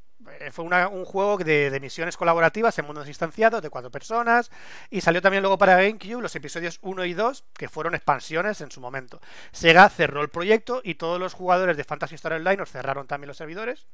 fue 0.51 0.65
una- 0.65 0.87
un 0.87 1.05
juego 1.05 1.37
de, 1.37 1.69
de 1.69 1.79
misiones 1.79 2.17
colaborativas 2.17 2.77
en 2.79 2.85
mundos 2.85 3.07
instanciados 3.07 3.61
de 3.61 3.69
cuatro 3.69 3.91
personas 3.91 4.49
y 4.89 5.01
salió 5.01 5.21
también 5.21 5.43
luego 5.43 5.57
para 5.57 5.75
GameCube 5.75 6.21
los 6.21 6.35
episodios 6.35 6.79
1 6.81 7.05
y 7.05 7.13
2 7.13 7.43
que 7.53 7.69
fueron 7.69 7.93
expansiones 7.95 8.61
en 8.61 8.71
su 8.71 8.81
momento. 8.81 9.19
Sega 9.51 9.87
cerró 9.89 10.21
el 10.21 10.29
proyecto 10.29 10.81
y 10.83 10.95
todos 10.95 11.19
los 11.19 11.33
jugadores 11.33 11.77
de 11.77 11.83
Fantasy 11.83 12.15
Star 12.15 12.33
Online 12.33 12.57
nos 12.57 12.71
cerraron 12.71 13.07
también 13.07 13.27
los 13.27 13.37
servidores 13.37 13.85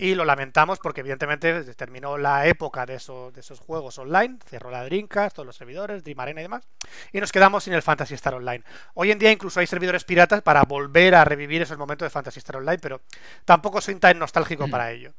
y 0.00 0.14
lo 0.14 0.24
lamentamos 0.24 0.78
porque 0.78 1.00
evidentemente 1.00 1.62
terminó 1.74 2.16
la 2.16 2.46
época 2.46 2.86
de 2.86 2.94
esos, 2.94 3.32
de 3.34 3.40
esos 3.40 3.58
juegos 3.60 3.98
online, 3.98 4.38
cerró 4.46 4.70
la 4.70 4.84
Dreamcast, 4.84 5.34
todos 5.36 5.46
los 5.46 5.56
servidores, 5.56 6.04
Dream 6.04 6.20
Arena 6.20 6.40
y 6.40 6.44
demás, 6.44 6.66
y 7.12 7.20
nos 7.20 7.32
quedamos 7.32 7.64
sin 7.64 7.72
el 7.74 7.82
Fantasy 7.82 8.14
Star 8.14 8.34
Online. 8.34 8.62
Hoy 8.94 9.10
en 9.10 9.18
día 9.18 9.32
incluso 9.32 9.60
hay 9.60 9.66
servidores 9.66 10.04
piratas 10.04 10.42
para 10.42 10.62
volver 10.62 11.14
a 11.16 11.24
revivir 11.24 11.62
esos 11.62 11.76
momentos 11.78 12.06
de 12.06 12.10
Fantasy 12.10 12.38
Star 12.38 12.56
Online, 12.56 12.78
pero 12.78 13.00
tampoco 13.44 13.80
soy 13.80 13.96
tan 13.96 14.18
nostálgico 14.18 14.68
para 14.70 14.90
ello. 14.92 15.12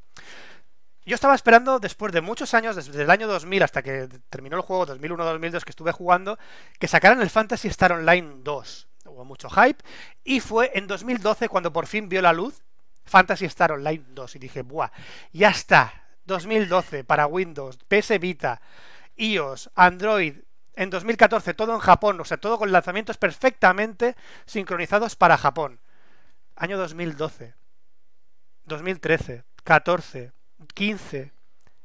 Yo 1.08 1.16
estaba 1.16 1.36
esperando, 1.36 1.80
después 1.80 2.12
de 2.12 2.20
muchos 2.20 2.54
años, 2.54 2.76
desde 2.76 3.02
el 3.02 3.10
año 3.10 3.28
2000 3.28 3.64
hasta 3.64 3.82
que 3.82 4.10
terminó 4.30 4.58
el 4.58 4.62
juego 4.62 4.86
2001-2002 4.88 5.64
que 5.64 5.70
estuve 5.70 5.94
jugando, 5.94 6.38
que 6.80 6.90
sacaran 6.90 7.22
el 7.22 7.30
Fantasy 7.30 7.70
Star 7.70 7.94
Online 7.94 8.40
2. 8.44 8.88
Hubo 9.06 9.24
mucho 9.24 9.50
hype. 9.50 9.82
Y 10.26 10.42
fue 10.42 10.70
en 10.74 10.86
2012 10.86 11.48
cuando 11.48 11.72
por 11.72 11.88
fin 11.88 12.10
vio 12.10 12.22
la 12.22 12.34
luz 12.34 12.62
Fantasy 13.06 13.46
Star 13.46 13.72
Online 13.72 14.04
2. 14.10 14.36
Y 14.36 14.40
dije, 14.40 14.64
¡buah! 14.64 14.90
Ya 15.32 15.48
está. 15.48 15.94
2012 16.26 17.06
para 17.06 17.26
Windows, 17.26 17.80
PS 17.88 18.20
Vita, 18.20 18.60
iOS, 19.16 19.70
Android. 19.76 20.36
En 20.74 20.90
2014 20.90 21.54
todo 21.54 21.74
en 21.74 21.80
Japón, 21.80 22.20
o 22.20 22.26
sea, 22.26 22.36
todo 22.36 22.58
con 22.58 22.74
lanzamientos 22.74 23.16
perfectamente 23.16 24.18
sincronizados 24.46 25.16
para 25.16 25.38
Japón. 25.38 25.80
Año 26.58 26.78
2012. 26.78 27.56
2013, 28.66 29.46
14, 29.64 30.34
15. 30.74 31.32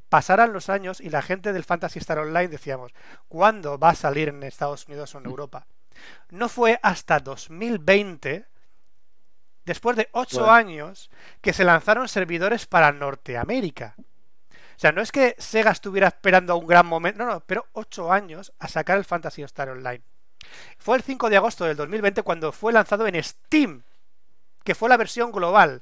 Pasaran 0.09 0.53
los 0.53 0.69
años 0.69 1.01
y 1.01 1.09
la 1.09 1.21
gente 1.21 1.53
del 1.53 1.63
Fantasy 1.63 1.99
Star 1.99 2.19
Online 2.19 2.47
decíamos, 2.47 2.91
¿cuándo 3.27 3.79
va 3.79 3.89
a 3.89 3.95
salir 3.95 4.29
en 4.29 4.43
Estados 4.43 4.87
Unidos 4.87 5.15
o 5.15 5.17
en 5.17 5.25
Europa? 5.25 5.65
No 6.29 6.49
fue 6.49 6.79
hasta 6.83 7.19
2020, 7.19 8.45
después 9.65 9.95
de 9.97 10.09
8 10.11 10.39
Bueno. 10.39 10.53
años, 10.53 11.09
que 11.41 11.53
se 11.53 11.63
lanzaron 11.63 12.07
servidores 12.07 12.67
para 12.67 12.91
Norteamérica. 12.91 13.95
O 14.75 14.79
sea, 14.79 14.91
no 14.91 15.01
es 15.01 15.11
que 15.11 15.35
Sega 15.37 15.71
estuviera 15.71 16.07
esperando 16.07 16.53
a 16.53 16.57
un 16.57 16.67
gran 16.67 16.85
momento, 16.85 17.23
no, 17.23 17.31
no, 17.31 17.39
pero 17.41 17.67
8 17.73 18.11
años 18.11 18.53
a 18.59 18.67
sacar 18.67 18.97
el 18.97 19.05
Fantasy 19.05 19.43
Star 19.43 19.69
Online. 19.69 20.01
Fue 20.77 20.97
el 20.97 21.03
5 21.03 21.29
de 21.29 21.37
agosto 21.37 21.65
del 21.65 21.77
2020 21.77 22.21
cuando 22.23 22.51
fue 22.51 22.73
lanzado 22.73 23.07
en 23.07 23.23
Steam, 23.23 23.83
que 24.63 24.75
fue 24.75 24.89
la 24.89 24.97
versión 24.97 25.31
global 25.31 25.81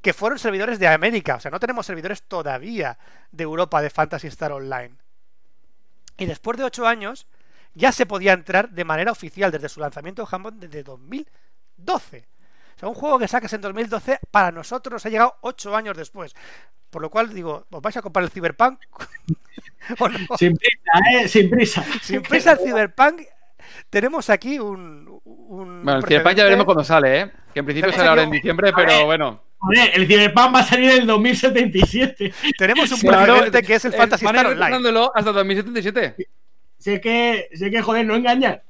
que 0.00 0.12
fueron 0.12 0.38
servidores 0.38 0.78
de 0.78 0.88
América. 0.88 1.36
O 1.36 1.40
sea, 1.40 1.50
no 1.50 1.60
tenemos 1.60 1.86
servidores 1.86 2.22
todavía 2.22 2.98
de 3.30 3.44
Europa 3.44 3.82
de 3.82 3.90
Fantasy 3.90 4.28
Star 4.28 4.52
Online. 4.52 4.94
Y 6.16 6.26
después 6.26 6.58
de 6.58 6.64
8 6.64 6.86
años, 6.86 7.26
ya 7.74 7.92
se 7.92 8.06
podía 8.06 8.32
entrar 8.32 8.70
de 8.70 8.84
manera 8.84 9.12
oficial 9.12 9.50
desde 9.50 9.68
su 9.68 9.80
lanzamiento 9.80 10.22
en 10.22 10.26
Japón 10.26 10.60
desde 10.60 10.82
2012. 10.82 12.26
O 12.76 12.78
sea, 12.78 12.88
un 12.88 12.94
juego 12.94 13.18
que 13.18 13.28
sacas 13.28 13.52
en 13.52 13.60
2012 13.60 14.20
para 14.30 14.52
nosotros 14.52 14.92
nos 14.92 15.06
ha 15.06 15.08
llegado 15.08 15.36
8 15.40 15.76
años 15.76 15.96
después. 15.96 16.34
Por 16.90 17.02
lo 17.02 17.10
cual 17.10 17.34
digo, 17.34 17.66
¿os 17.70 17.82
vais 17.82 17.96
a 17.96 18.02
comprar 18.02 18.24
el 18.24 18.30
Cyberpunk? 18.30 18.80
¿O 19.98 20.08
no? 20.08 20.18
Sin 20.36 20.56
prisa, 20.56 20.92
¿eh? 21.10 21.28
Sin 21.28 21.50
prisa. 21.50 21.84
Sin 22.00 22.22
prisa 22.22 22.52
el 22.52 22.58
Cyberpunk, 22.58 23.22
tenemos 23.90 24.30
aquí 24.30 24.58
un... 24.58 25.20
un 25.24 25.84
Bueno, 25.84 25.98
el 25.98 26.04
Cyberpunk 26.06 26.34
ya 26.36 26.44
veremos 26.44 26.64
cuando 26.64 26.84
sale, 26.84 27.20
¿eh? 27.20 27.32
Que 27.52 27.60
en 27.60 27.66
principio 27.66 27.92
sale 27.92 28.08
ahora 28.08 28.22
en 28.22 28.30
diciembre, 28.30 28.72
pero 28.74 29.04
bueno. 29.04 29.47
Joder, 29.58 29.90
el 29.94 30.06
Cyberpunk 30.06 30.54
va 30.54 30.60
a 30.60 30.64
salir 30.64 30.90
en 30.90 31.00
el 31.02 31.06
2077. 31.06 32.32
Tenemos 32.56 32.90
un 32.92 33.00
Claro, 33.00 33.34
precedente 33.34 33.62
que 33.66 33.74
es 33.74 33.84
el 33.84 33.94
eh, 33.94 33.96
Fantasy 33.96 34.24
Star 34.26 34.46
Online. 34.46 35.08
hasta 35.14 35.32
2077. 35.32 36.28
Sé 36.78 37.00
que, 37.00 37.48
sé 37.54 37.70
que, 37.70 37.82
joder, 37.82 38.06
no 38.06 38.14
engañan. 38.14 38.62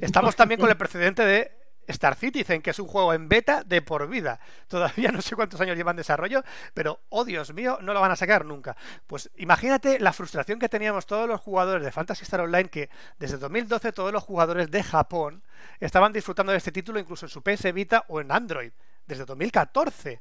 Estamos 0.00 0.34
también 0.34 0.58
con 0.58 0.70
el 0.70 0.76
precedente 0.76 1.24
de 1.24 1.52
Star 1.86 2.14
Citizen, 2.14 2.62
que 2.62 2.70
es 2.70 2.78
un 2.78 2.86
juego 2.86 3.12
en 3.12 3.28
beta 3.28 3.62
de 3.64 3.82
por 3.82 4.08
vida. 4.08 4.40
Todavía 4.68 5.12
no 5.12 5.20
sé 5.20 5.36
cuántos 5.36 5.60
años 5.60 5.76
lleva 5.76 5.90
en 5.90 5.98
desarrollo, 5.98 6.42
pero, 6.72 7.00
oh 7.10 7.24
Dios 7.26 7.52
mío, 7.52 7.78
no 7.82 7.92
lo 7.92 8.00
van 8.00 8.12
a 8.12 8.16
sacar 8.16 8.46
nunca. 8.46 8.74
Pues 9.06 9.30
imagínate 9.36 9.98
la 10.00 10.14
frustración 10.14 10.58
que 10.58 10.70
teníamos 10.70 11.04
todos 11.04 11.28
los 11.28 11.40
jugadores 11.42 11.84
de 11.84 11.92
Fantasy 11.92 12.22
Star 12.24 12.40
Online, 12.40 12.70
que 12.70 12.88
desde 13.18 13.36
2012 13.36 13.92
todos 13.92 14.12
los 14.12 14.22
jugadores 14.22 14.70
de 14.70 14.82
Japón 14.82 15.42
estaban 15.80 16.12
disfrutando 16.14 16.52
de 16.52 16.58
este 16.58 16.72
título 16.72 16.98
incluso 16.98 17.26
en 17.26 17.30
su 17.30 17.42
PS 17.42 17.70
Vita 17.74 18.04
o 18.08 18.20
en 18.22 18.32
Android, 18.32 18.72
desde 19.06 19.24
2014. 19.24 20.20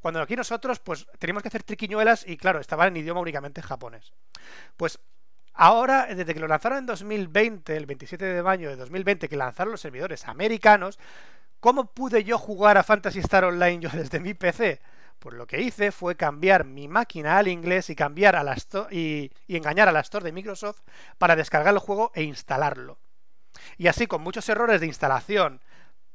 Cuando 0.00 0.20
aquí 0.20 0.36
nosotros, 0.36 0.78
pues, 0.78 1.06
teníamos 1.18 1.42
que 1.42 1.48
hacer 1.48 1.62
triquiñuelas 1.62 2.26
y, 2.26 2.36
claro, 2.36 2.60
estaban 2.60 2.88
en 2.88 2.98
idioma 2.98 3.20
únicamente 3.20 3.62
japonés. 3.62 4.12
Pues 4.76 5.00
Ahora, 5.60 6.06
desde 6.06 6.34
que 6.34 6.38
lo 6.38 6.46
lanzaron 6.46 6.78
en 6.78 6.86
2020, 6.86 7.76
el 7.76 7.84
27 7.84 8.24
de 8.24 8.42
mayo 8.44 8.68
de 8.68 8.76
2020, 8.76 9.28
que 9.28 9.36
lanzaron 9.36 9.72
los 9.72 9.80
servidores 9.80 10.28
americanos, 10.28 11.00
¿cómo 11.58 11.86
pude 11.86 12.22
yo 12.22 12.38
jugar 12.38 12.78
a 12.78 12.84
Fantasy 12.84 13.18
Star 13.18 13.42
Online 13.42 13.80
yo 13.80 13.90
desde 13.92 14.20
mi 14.20 14.34
PC? 14.34 14.80
Pues 15.18 15.34
lo 15.34 15.48
que 15.48 15.60
hice 15.60 15.90
fue 15.90 16.14
cambiar 16.14 16.64
mi 16.64 16.86
máquina 16.86 17.38
al 17.38 17.48
inglés 17.48 17.90
y 17.90 17.96
cambiar 17.96 18.36
a 18.36 18.44
la 18.44 18.56
y, 18.92 19.32
y 19.48 19.56
engañar 19.56 19.88
a 19.88 19.92
la 19.92 19.98
store 19.98 20.26
de 20.26 20.30
Microsoft 20.30 20.82
para 21.18 21.34
descargar 21.34 21.74
el 21.74 21.80
juego 21.80 22.12
e 22.14 22.22
instalarlo. 22.22 23.00
Y 23.78 23.88
así, 23.88 24.06
con 24.06 24.22
muchos 24.22 24.48
errores 24.48 24.80
de 24.80 24.86
instalación, 24.86 25.60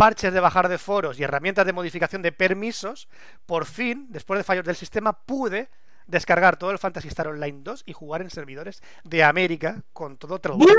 parches 0.04 0.34
de 0.34 0.42
bajar 0.42 0.68
de 0.68 0.78
foros 0.78 1.18
y 1.18 1.24
herramientas 1.24 1.66
de 1.66 1.72
modificación 1.72 2.22
de 2.22 2.34
permisos, 2.34 3.08
por 3.46 3.66
fin, 3.66 4.08
después 4.10 4.38
de 4.38 4.44
fallos 4.44 4.66
del 4.66 4.76
sistema, 4.76 5.14
pude 5.14 5.70
descargar 6.08 6.58
todo 6.58 6.72
el 6.72 6.78
Fantasy 6.78 7.08
Star 7.08 7.30
Online 7.30 7.60
2 7.64 7.84
y 7.86 7.94
jugar 7.94 8.22
en 8.22 8.30
servidores 8.30 8.84
de 9.06 9.24
América 9.24 9.82
con 9.94 10.18
todo 10.18 10.40
traducido. 10.40 10.76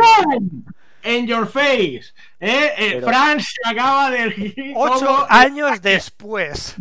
En 1.02 1.26
your 1.26 1.46
face. 1.46 2.12
¿eh? 2.38 2.72
Eh, 2.76 2.90
Pero- 2.96 3.06
Fran 3.06 3.40
se 3.40 3.56
acaba 3.64 4.10
de. 4.10 4.74
Ocho 4.76 5.26
años 5.30 5.80
después. 5.80 6.76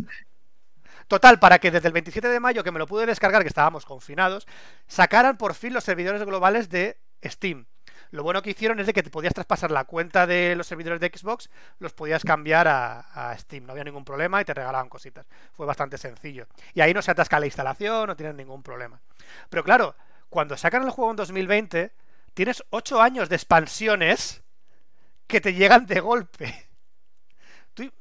Total, 1.08 1.38
para 1.38 1.58
que 1.58 1.70
desde 1.70 1.88
el 1.88 1.94
27 1.94 2.28
de 2.28 2.40
mayo, 2.40 2.62
que 2.62 2.72
me 2.72 2.78
lo 2.78 2.86
pude 2.86 3.06
descargar, 3.06 3.40
que 3.40 3.48
estábamos 3.48 3.86
confinados, 3.86 4.46
sacaran 4.86 5.38
por 5.38 5.54
fin 5.54 5.72
los 5.72 5.84
servidores 5.84 6.22
globales 6.24 6.68
de 6.68 6.98
Steam. 7.24 7.64
Lo 8.10 8.22
bueno 8.22 8.42
que 8.42 8.50
hicieron 8.50 8.78
es 8.80 8.86
de 8.86 8.92
que 8.92 9.02
te 9.02 9.10
podías 9.10 9.34
traspasar 9.34 9.70
la 9.70 9.84
cuenta 9.84 10.26
de 10.26 10.54
los 10.56 10.66
servidores 10.66 11.00
de 11.00 11.10
Xbox, 11.14 11.50
los 11.78 11.92
podías 11.92 12.22
cambiar 12.22 12.68
a, 12.68 13.00
a 13.30 13.36
Steam, 13.38 13.64
no 13.64 13.72
había 13.72 13.84
ningún 13.84 14.04
problema 14.04 14.40
y 14.40 14.44
te 14.44 14.54
regalaban 14.54 14.88
cositas. 14.88 15.26
Fue 15.52 15.66
bastante 15.66 15.98
sencillo. 15.98 16.46
Y 16.74 16.80
ahí 16.80 16.94
no 16.94 17.02
se 17.02 17.10
atasca 17.10 17.40
la 17.40 17.46
instalación, 17.46 18.06
no 18.06 18.16
tienes 18.16 18.34
ningún 18.36 18.62
problema. 18.62 19.00
Pero 19.50 19.64
claro, 19.64 19.94
cuando 20.28 20.56
sacan 20.56 20.82
el 20.84 20.90
juego 20.90 21.10
en 21.10 21.16
2020, 21.16 21.92
tienes 22.34 22.62
8 22.70 23.00
años 23.02 23.28
de 23.28 23.36
expansiones 23.36 24.42
que 25.26 25.40
te 25.40 25.54
llegan 25.54 25.86
de 25.86 26.00
golpe. 26.00 26.68
Tú- 27.74 27.92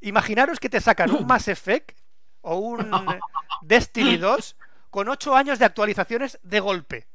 imaginaros 0.00 0.60
que 0.60 0.68
te 0.68 0.80
sacan 0.80 1.10
un 1.10 1.26
Mass 1.26 1.48
Effect 1.48 1.96
o 2.42 2.56
un 2.56 2.90
Destiny 3.62 4.16
2 4.18 4.56
con 4.90 5.08
8 5.08 5.34
años 5.36 5.58
de 5.58 5.64
actualizaciones 5.64 6.38
de 6.42 6.60
golpe. 6.60 7.06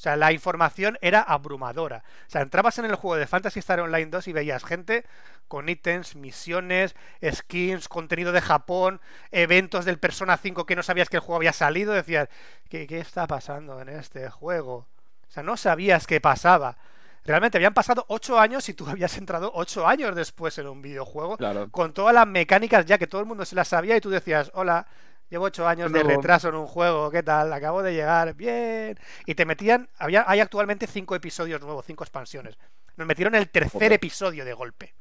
O 0.00 0.02
sea, 0.02 0.16
la 0.16 0.32
información 0.32 0.96
era 1.02 1.20
abrumadora. 1.20 2.02
O 2.26 2.30
sea, 2.30 2.40
entrabas 2.40 2.78
en 2.78 2.86
el 2.86 2.94
juego 2.94 3.16
de 3.16 3.26
Fantasy 3.26 3.58
Star 3.58 3.80
Online 3.80 4.06
2 4.06 4.28
y 4.28 4.32
veías 4.32 4.64
gente 4.64 5.04
con 5.46 5.68
ítems, 5.68 6.16
misiones, 6.16 6.96
skins, 7.30 7.86
contenido 7.86 8.32
de 8.32 8.40
Japón, 8.40 9.02
eventos 9.30 9.84
del 9.84 9.98
Persona 9.98 10.38
5 10.38 10.64
que 10.64 10.74
no 10.74 10.82
sabías 10.82 11.10
que 11.10 11.18
el 11.18 11.20
juego 11.20 11.36
había 11.36 11.52
salido. 11.52 11.92
Decías, 11.92 12.30
¿qué, 12.70 12.86
qué 12.86 12.98
está 12.98 13.26
pasando 13.26 13.78
en 13.82 13.90
este 13.90 14.30
juego? 14.30 14.86
O 15.28 15.30
sea, 15.30 15.42
no 15.42 15.58
sabías 15.58 16.06
qué 16.06 16.18
pasaba. 16.18 16.78
Realmente 17.22 17.58
habían 17.58 17.74
pasado 17.74 18.06
8 18.08 18.40
años 18.40 18.66
y 18.70 18.72
tú 18.72 18.86
habías 18.88 19.18
entrado 19.18 19.50
8 19.54 19.86
años 19.86 20.16
después 20.16 20.56
en 20.56 20.66
un 20.66 20.80
videojuego 20.80 21.36
Claro. 21.36 21.68
con 21.70 21.92
todas 21.92 22.14
las 22.14 22.26
mecánicas 22.26 22.86
ya 22.86 22.96
que 22.96 23.06
todo 23.06 23.20
el 23.20 23.26
mundo 23.26 23.44
se 23.44 23.54
las 23.54 23.68
sabía 23.68 23.98
y 23.98 24.00
tú 24.00 24.08
decías, 24.08 24.50
hola, 24.54 24.86
llevo 25.30 25.44
ocho 25.44 25.66
años 25.66 25.90
de 25.92 26.02
retraso 26.02 26.48
en 26.48 26.56
un 26.56 26.66
juego, 26.66 27.10
¿qué 27.10 27.22
tal? 27.22 27.52
Acabo 27.52 27.82
de 27.82 27.94
llegar, 27.94 28.34
bien. 28.34 28.98
Y 29.24 29.34
te 29.34 29.46
metían, 29.46 29.88
había, 29.98 30.24
hay 30.26 30.40
actualmente 30.40 30.86
cinco 30.86 31.14
episodios 31.14 31.60
nuevos, 31.62 31.86
cinco 31.86 32.04
expansiones. 32.04 32.58
Nos 32.96 33.06
metieron 33.06 33.34
el 33.34 33.48
tercer 33.48 33.92
episodio 33.92 34.44
de 34.44 34.52
golpe. 34.52 34.94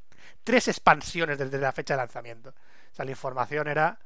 Tres 0.44 0.68
expansiones 0.68 1.38
desde 1.38 1.58
la 1.58 1.72
fecha 1.72 1.96
de 1.96 1.98
lanzamiento. 1.98 2.50
O 2.50 2.96
sea, 2.96 3.04
la 3.04 3.12
información 3.12 3.68
era... 3.68 4.00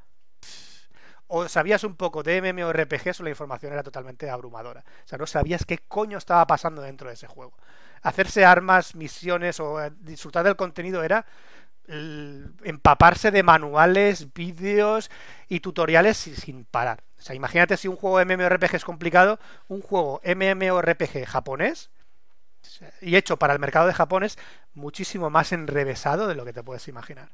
O 1.28 1.48
sabías 1.48 1.84
un 1.84 1.95
poco 1.95 2.22
de 2.22 2.41
MMORPGs 2.41 3.20
o 3.20 3.24
la 3.24 3.30
información 3.30 3.74
era 3.74 3.82
totalmente 3.82 4.30
abrumadora. 4.30 4.84
O 5.04 5.08
sea, 5.08 5.18
no 5.18 5.26
sabías 5.26 5.66
qué 5.66 5.80
coño 5.80 6.18
estaba 6.18 6.45
pasando 6.45 6.82
dentro 6.82 7.08
de 7.08 7.16
ese 7.16 7.28
juego. 7.28 7.54
Hacerse 8.02 8.45
armas, 8.45 8.94
misiones 8.94 9.60
o 9.60 9.82
eh, 9.82 9.91
disfrutar 10.02 10.44
del 10.44 10.56
contenido 10.56 11.02
era 11.02 11.26
empaparse 11.88 13.31
de 13.31 13.43
manuales, 13.43 14.34
vídeos 14.34 15.11
y 15.49 15.60
tutoriales 15.60 16.18
si- 16.18 16.35
sin 16.35 16.65
parar. 16.65 17.03
O 17.19 17.22
sea, 17.22 17.35
imagínate 17.35 17.77
si 17.77 17.88
un 17.88 17.95
juego 17.95 18.19
MMORPG 18.19 18.76
es 18.76 18.85
complicado, 18.85 19.39
un 19.68 19.81
juego 19.81 20.22
MMORPG 20.23 21.26
japonés 21.26 21.89
y 23.01 23.15
hecho 23.18 23.38
para 23.38 23.53
el 23.53 23.60
mercado 23.60 23.88
de 23.88 23.93
Japón 23.93 24.23
es 24.23 24.38
muchísimo 24.73 25.30
más 25.30 25.51
enrevesado 25.51 26.27
de 26.27 26.35
lo 26.35 26.45
que 26.45 26.53
te 26.53 26.64
puedes 26.64 26.88
imaginar. 26.88 27.30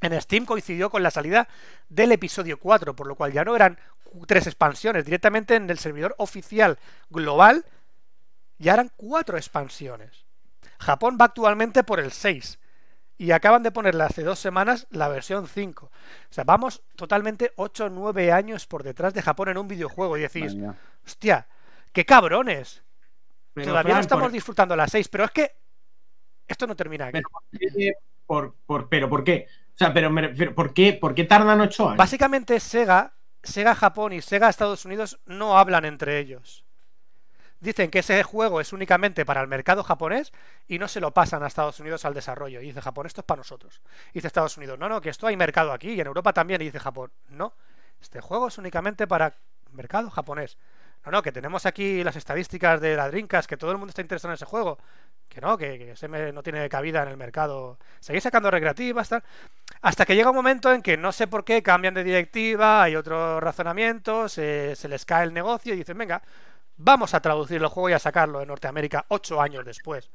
En 0.00 0.20
Steam 0.20 0.44
coincidió 0.46 0.90
con 0.90 1.02
la 1.02 1.10
salida 1.10 1.48
del 1.88 2.12
episodio 2.12 2.58
4, 2.58 2.94
por 2.94 3.06
lo 3.06 3.14
cual 3.14 3.32
ya 3.32 3.44
no 3.44 3.54
eran 3.54 3.78
tres 4.26 4.46
expansiones, 4.46 5.04
directamente 5.04 5.54
en 5.56 5.70
el 5.70 5.78
servidor 5.78 6.14
oficial 6.18 6.78
global 7.10 7.64
ya 8.58 8.74
eran 8.74 8.90
cuatro 8.96 9.36
expansiones. 9.36 10.24
Japón 10.78 11.18
va 11.20 11.26
actualmente 11.26 11.82
por 11.82 11.98
el 12.00 12.12
6 12.12 12.58
y 13.22 13.30
acaban 13.30 13.62
de 13.62 13.70
ponerle 13.70 14.02
hace 14.02 14.24
dos 14.24 14.40
semanas 14.40 14.88
la 14.90 15.06
versión 15.06 15.46
5. 15.46 15.86
O 15.86 15.90
sea, 16.28 16.42
vamos 16.42 16.82
totalmente 16.96 17.52
8 17.54 17.84
o 17.84 17.88
9 17.88 18.32
años 18.32 18.66
por 18.66 18.82
detrás 18.82 19.14
de 19.14 19.22
Japón 19.22 19.48
en 19.48 19.58
un 19.58 19.68
videojuego 19.68 20.16
y 20.16 20.22
decís, 20.22 20.56
hostia, 21.06 21.46
qué 21.92 22.04
cabrones. 22.04 22.82
Todavía 23.54 23.94
no 23.94 24.00
estamos 24.00 24.32
disfrutando 24.32 24.74
la 24.74 24.88
6, 24.88 25.06
pero 25.06 25.22
es 25.22 25.30
que 25.30 25.52
esto 26.48 26.66
no 26.66 26.74
termina 26.74 27.06
aquí. 27.06 27.20
Pero, 27.52 27.96
por, 28.26 28.54
por, 28.66 28.88
pero 28.88 29.08
¿por 29.08 29.22
qué? 29.22 29.46
O 29.72 29.78
sea, 29.78 29.94
pero 29.94 30.12
¿por 30.52 30.74
qué, 30.74 30.94
¿por 30.94 31.14
qué 31.14 31.22
tardan 31.22 31.60
8 31.60 31.90
años? 31.90 31.98
Básicamente 31.98 32.58
Sega, 32.58 33.14
Sega 33.40 33.76
Japón 33.76 34.14
y 34.14 34.20
Sega 34.20 34.48
Estados 34.48 34.84
Unidos 34.84 35.20
no 35.26 35.56
hablan 35.56 35.84
entre 35.84 36.18
ellos 36.18 36.64
dicen 37.62 37.90
que 37.90 38.00
ese 38.00 38.22
juego 38.24 38.60
es 38.60 38.72
únicamente 38.72 39.24
para 39.24 39.40
el 39.40 39.46
mercado 39.46 39.84
japonés 39.84 40.32
y 40.66 40.78
no 40.78 40.88
se 40.88 41.00
lo 41.00 41.12
pasan 41.12 41.42
a 41.42 41.46
Estados 41.46 41.78
Unidos 41.80 42.04
al 42.04 42.12
desarrollo. 42.12 42.60
Y 42.60 42.66
dice 42.66 42.80
Japón, 42.80 43.06
esto 43.06 43.20
es 43.20 43.24
para 43.24 43.38
nosotros. 43.38 43.80
Y 44.10 44.14
dice 44.14 44.26
Estados 44.26 44.56
Unidos, 44.56 44.78
no, 44.78 44.88
no, 44.88 45.00
que 45.00 45.10
esto 45.10 45.28
hay 45.28 45.36
mercado 45.36 45.72
aquí 45.72 45.90
y 45.90 46.00
en 46.00 46.06
Europa 46.08 46.32
también. 46.32 46.60
Y 46.60 46.66
dice 46.66 46.80
Japón, 46.80 47.12
no, 47.28 47.54
este 48.00 48.20
juego 48.20 48.48
es 48.48 48.58
únicamente 48.58 49.06
para 49.06 49.34
mercado 49.72 50.10
japonés. 50.10 50.58
No, 51.06 51.12
no, 51.12 51.22
que 51.22 51.32
tenemos 51.32 51.64
aquí 51.66 52.04
las 52.04 52.16
estadísticas 52.16 52.80
de 52.80 52.96
la 52.96 53.08
Drinkas, 53.08 53.46
que 53.46 53.56
todo 53.56 53.72
el 53.72 53.78
mundo 53.78 53.90
está 53.90 54.02
interesado 54.02 54.32
en 54.32 54.34
ese 54.34 54.44
juego. 54.44 54.78
Que 55.28 55.40
no, 55.40 55.56
que, 55.56 55.92
ese 55.92 56.08
no 56.08 56.42
tiene 56.42 56.68
cabida 56.68 57.02
en 57.02 57.08
el 57.08 57.16
mercado. 57.16 57.78
Seguís 58.00 58.24
sacando 58.24 58.50
recreativas, 58.50 59.08
tal. 59.08 59.22
Hasta 59.80 60.04
que 60.04 60.14
llega 60.14 60.30
un 60.30 60.36
momento 60.36 60.72
en 60.72 60.82
que 60.82 60.96
no 60.96 61.10
sé 61.10 61.26
por 61.26 61.44
qué 61.44 61.62
cambian 61.62 61.94
de 61.94 62.04
directiva, 62.04 62.82
hay 62.82 62.96
otros 62.96 63.42
razonamientos, 63.42 64.32
se 64.32 64.88
les 64.88 65.04
cae 65.04 65.24
el 65.24 65.32
negocio 65.32 65.74
y 65.74 65.78
dicen, 65.78 65.98
venga, 65.98 66.22
Vamos 66.84 67.14
a 67.14 67.20
traducir 67.20 67.58
el 67.58 67.68
juego 67.68 67.90
y 67.90 67.92
a 67.92 67.98
sacarlo 68.00 68.42
en 68.42 68.48
Norteamérica 68.48 69.04
ocho 69.08 69.40
años 69.40 69.64
después. 69.64 70.10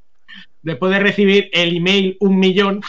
Después 0.62 0.92
de 0.92 1.00
recibir 1.00 1.50
el 1.54 1.78
email 1.78 2.18
un 2.20 2.38
millón, 2.38 2.82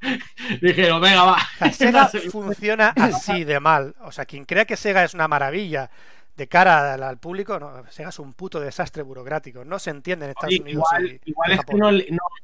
dijeron, 0.60 1.00
venga, 1.00 1.24
va. 1.24 1.72
Sega 1.72 2.08
funciona 2.30 2.88
así 2.96 3.44
de 3.44 3.58
mal. 3.58 3.94
O 4.02 4.12
sea, 4.12 4.26
quien 4.26 4.44
crea 4.44 4.66
que 4.66 4.76
Sega 4.76 5.02
es 5.02 5.14
una 5.14 5.28
maravilla 5.28 5.90
de 6.36 6.46
cara 6.46 6.92
al, 6.92 7.18
público, 7.18 7.58
no, 7.58 7.84
Sega 7.90 8.10
es 8.10 8.18
un 8.18 8.34
puto 8.34 8.60
desastre 8.60 9.02
burocrático. 9.02 9.64
No 9.64 9.78
se 9.78 9.90
entiende 9.90 10.26
en 10.26 10.30
Estados 10.32 10.60
Unidos. 10.60 10.84
Igual, 11.24 11.52
es 11.52 11.64
que 11.64 11.74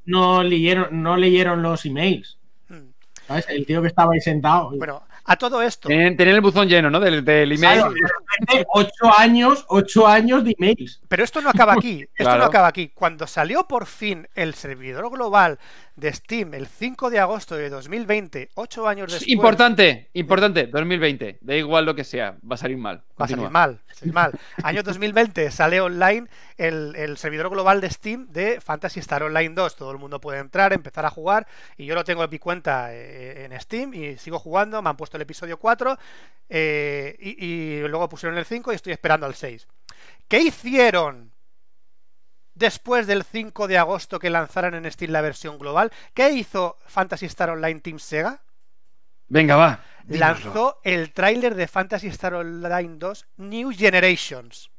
no, 0.07 0.43
leyeron, 0.43 1.03
no 1.03 1.17
leyeron 1.19 1.63
los 1.63 1.85
emails. 1.85 2.39
Hmm. 2.69 2.93
¿Sabes? 3.27 3.47
El 3.51 3.67
tío 3.67 3.83
que 3.83 3.89
estaba 3.89 4.15
ahí 4.15 4.21
sentado. 4.21 4.71
Bueno, 4.71 5.03
a 5.29 5.37
todo 5.37 5.61
esto. 5.61 5.89
Tener 5.89 6.29
el 6.29 6.41
buzón 6.41 6.69
lleno, 6.69 6.89
¿no? 6.91 6.99
Del, 7.01 7.53
email. 7.53 7.83
ocho 8.73 9.19
años, 9.19 9.65
ocho 9.69 10.07
años 10.07 10.43
de 10.43 10.57
emails. 10.59 11.03
Pero 11.07 11.23
esto 11.23 11.43
no 11.43 11.51
acaba 11.51 11.75
aquí. 11.75 12.07
Esto 12.17 12.37
no 12.37 12.45
acaba 12.45 12.67
aquí. 12.67 12.91
Cuando 12.95 13.27
salió 13.27 13.69
por 13.69 13.87
fin 13.87 14.27
el 14.35 14.55
servidor 14.55 15.11
global 15.11 15.59
de 15.97 16.13
Steam 16.13 16.55
el 16.55 16.67
5 16.67 17.11
de 17.11 17.19
agosto 17.21 17.57
de 17.57 17.69
2020, 17.69 18.51
ocho 18.55 18.89
años 18.89 19.13
después. 19.13 19.29
Importante, 19.29 20.09
importante, 20.15 20.67
2020. 20.67 21.39
Da 21.43 21.55
igual 21.55 21.85
lo 21.85 21.95
que 21.95 22.05
sea, 22.05 22.39
va 22.51 22.55
a 22.55 22.59
salir 22.59 22.79
mal. 22.79 23.03
Va 23.21 23.25
a 23.25 23.29
salir 23.29 23.51
mal, 23.51 23.81
mal. 24.13 24.33
Año 24.63 24.83
2020 24.83 25.51
sale 25.51 25.81
online 25.81 26.29
el, 26.57 27.17
servidor 27.19 27.51
global 27.51 27.81
de 27.81 27.91
Steam 27.91 28.29
de 28.31 28.61
Fantasy 28.61 29.01
Star 29.01 29.23
Online 29.23 29.55
2. 29.55 29.77
Todo 29.77 29.91
el 29.91 29.99
mundo 29.99 30.21
puede 30.21 30.39
entrar, 30.39 30.73
empezar 30.73 31.05
a 31.05 31.11
jugar. 31.11 31.47
Y 31.77 31.87
yo 31.87 31.95
lo 31.95 32.05
tengo 32.05 32.23
en 32.23 32.31
mi 32.31 32.39
cuenta 32.39 32.95
eh, 32.95 33.45
en 33.45 33.61
Steam 33.61 33.95
y 33.95 34.17
sigo 34.19 34.39
jugando. 34.39 34.81
Me 34.83 34.91
han 34.91 34.97
puesto 34.97 35.17
el 35.17 35.23
episodio 35.23 35.59
4 35.59 35.99
eh, 36.49 37.17
y, 37.19 37.45
y 37.45 37.89
luego 37.89 38.09
pusieron 38.09 38.39
el 38.39 38.45
5 38.45 38.73
y 38.73 38.77
estoy 38.77 38.93
esperando 38.93 39.27
al 39.27 39.35
6. 39.35 39.67
¿Qué 40.29 40.41
hicieron? 40.41 41.33
después 42.59 43.07
del 43.07 43.23
5 43.23 43.69
de 43.69 43.79
agosto 43.79 44.19
que 44.19 44.31
lanzaran 44.31 44.75
en 44.75 44.91
Steam 44.91 45.13
la 45.13 45.21
versión 45.21 45.59
global. 45.59 45.93
¿Qué 46.13 46.31
hizo 46.31 46.77
Fantasy 46.87 47.27
Star 47.27 47.51
Online 47.51 47.81
Team 47.81 47.99
Sega? 47.99 48.41
Venga, 49.29 49.57
va. 49.57 49.81
Lanzó 50.09 50.81
el 50.85 51.13
tráiler 51.13 51.55
de 51.55 51.69
Fantasy 51.69 52.09
Star 52.09 52.35
Online 52.35 52.97
2 52.97 53.27
New 53.37 53.73
Generations. 53.73 54.71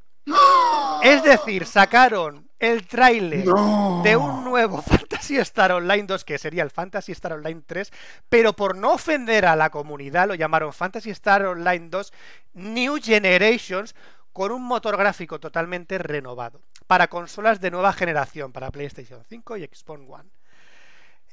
Es 1.03 1.23
decir, 1.23 1.65
sacaron 1.65 2.49
el 2.59 2.85
tráiler 2.87 3.45
de 3.45 4.17
un 4.17 4.43
nuevo 4.43 4.81
Fantasy 4.81 5.37
Star 5.37 5.71
Online 5.71 6.03
2, 6.03 6.25
que 6.25 6.37
sería 6.37 6.63
el 6.63 6.71
Fantasy 6.71 7.13
Star 7.13 7.33
Online 7.33 7.61
3, 7.65 7.91
pero 8.27 8.53
por 8.53 8.75
no 8.75 8.93
ofender 8.93 9.45
a 9.45 9.55
la 9.55 9.69
comunidad 9.69 10.27
lo 10.27 10.35
llamaron 10.35 10.73
Fantasy 10.73 11.11
Star 11.11 11.45
Online 11.45 11.87
2 11.89 12.13
New 12.53 12.97
Generations 13.01 13.95
con 14.33 14.51
un 14.51 14.63
motor 14.63 14.97
gráfico 14.97 15.39
totalmente 15.39 15.97
renovado 15.97 16.61
para 16.87 17.07
consolas 17.07 17.61
de 17.61 17.71
nueva 17.71 17.93
generación, 17.93 18.51
para 18.51 18.71
PlayStation 18.71 19.23
5 19.23 19.57
y 19.57 19.65
Xbox 19.65 20.01
One. 20.07 20.29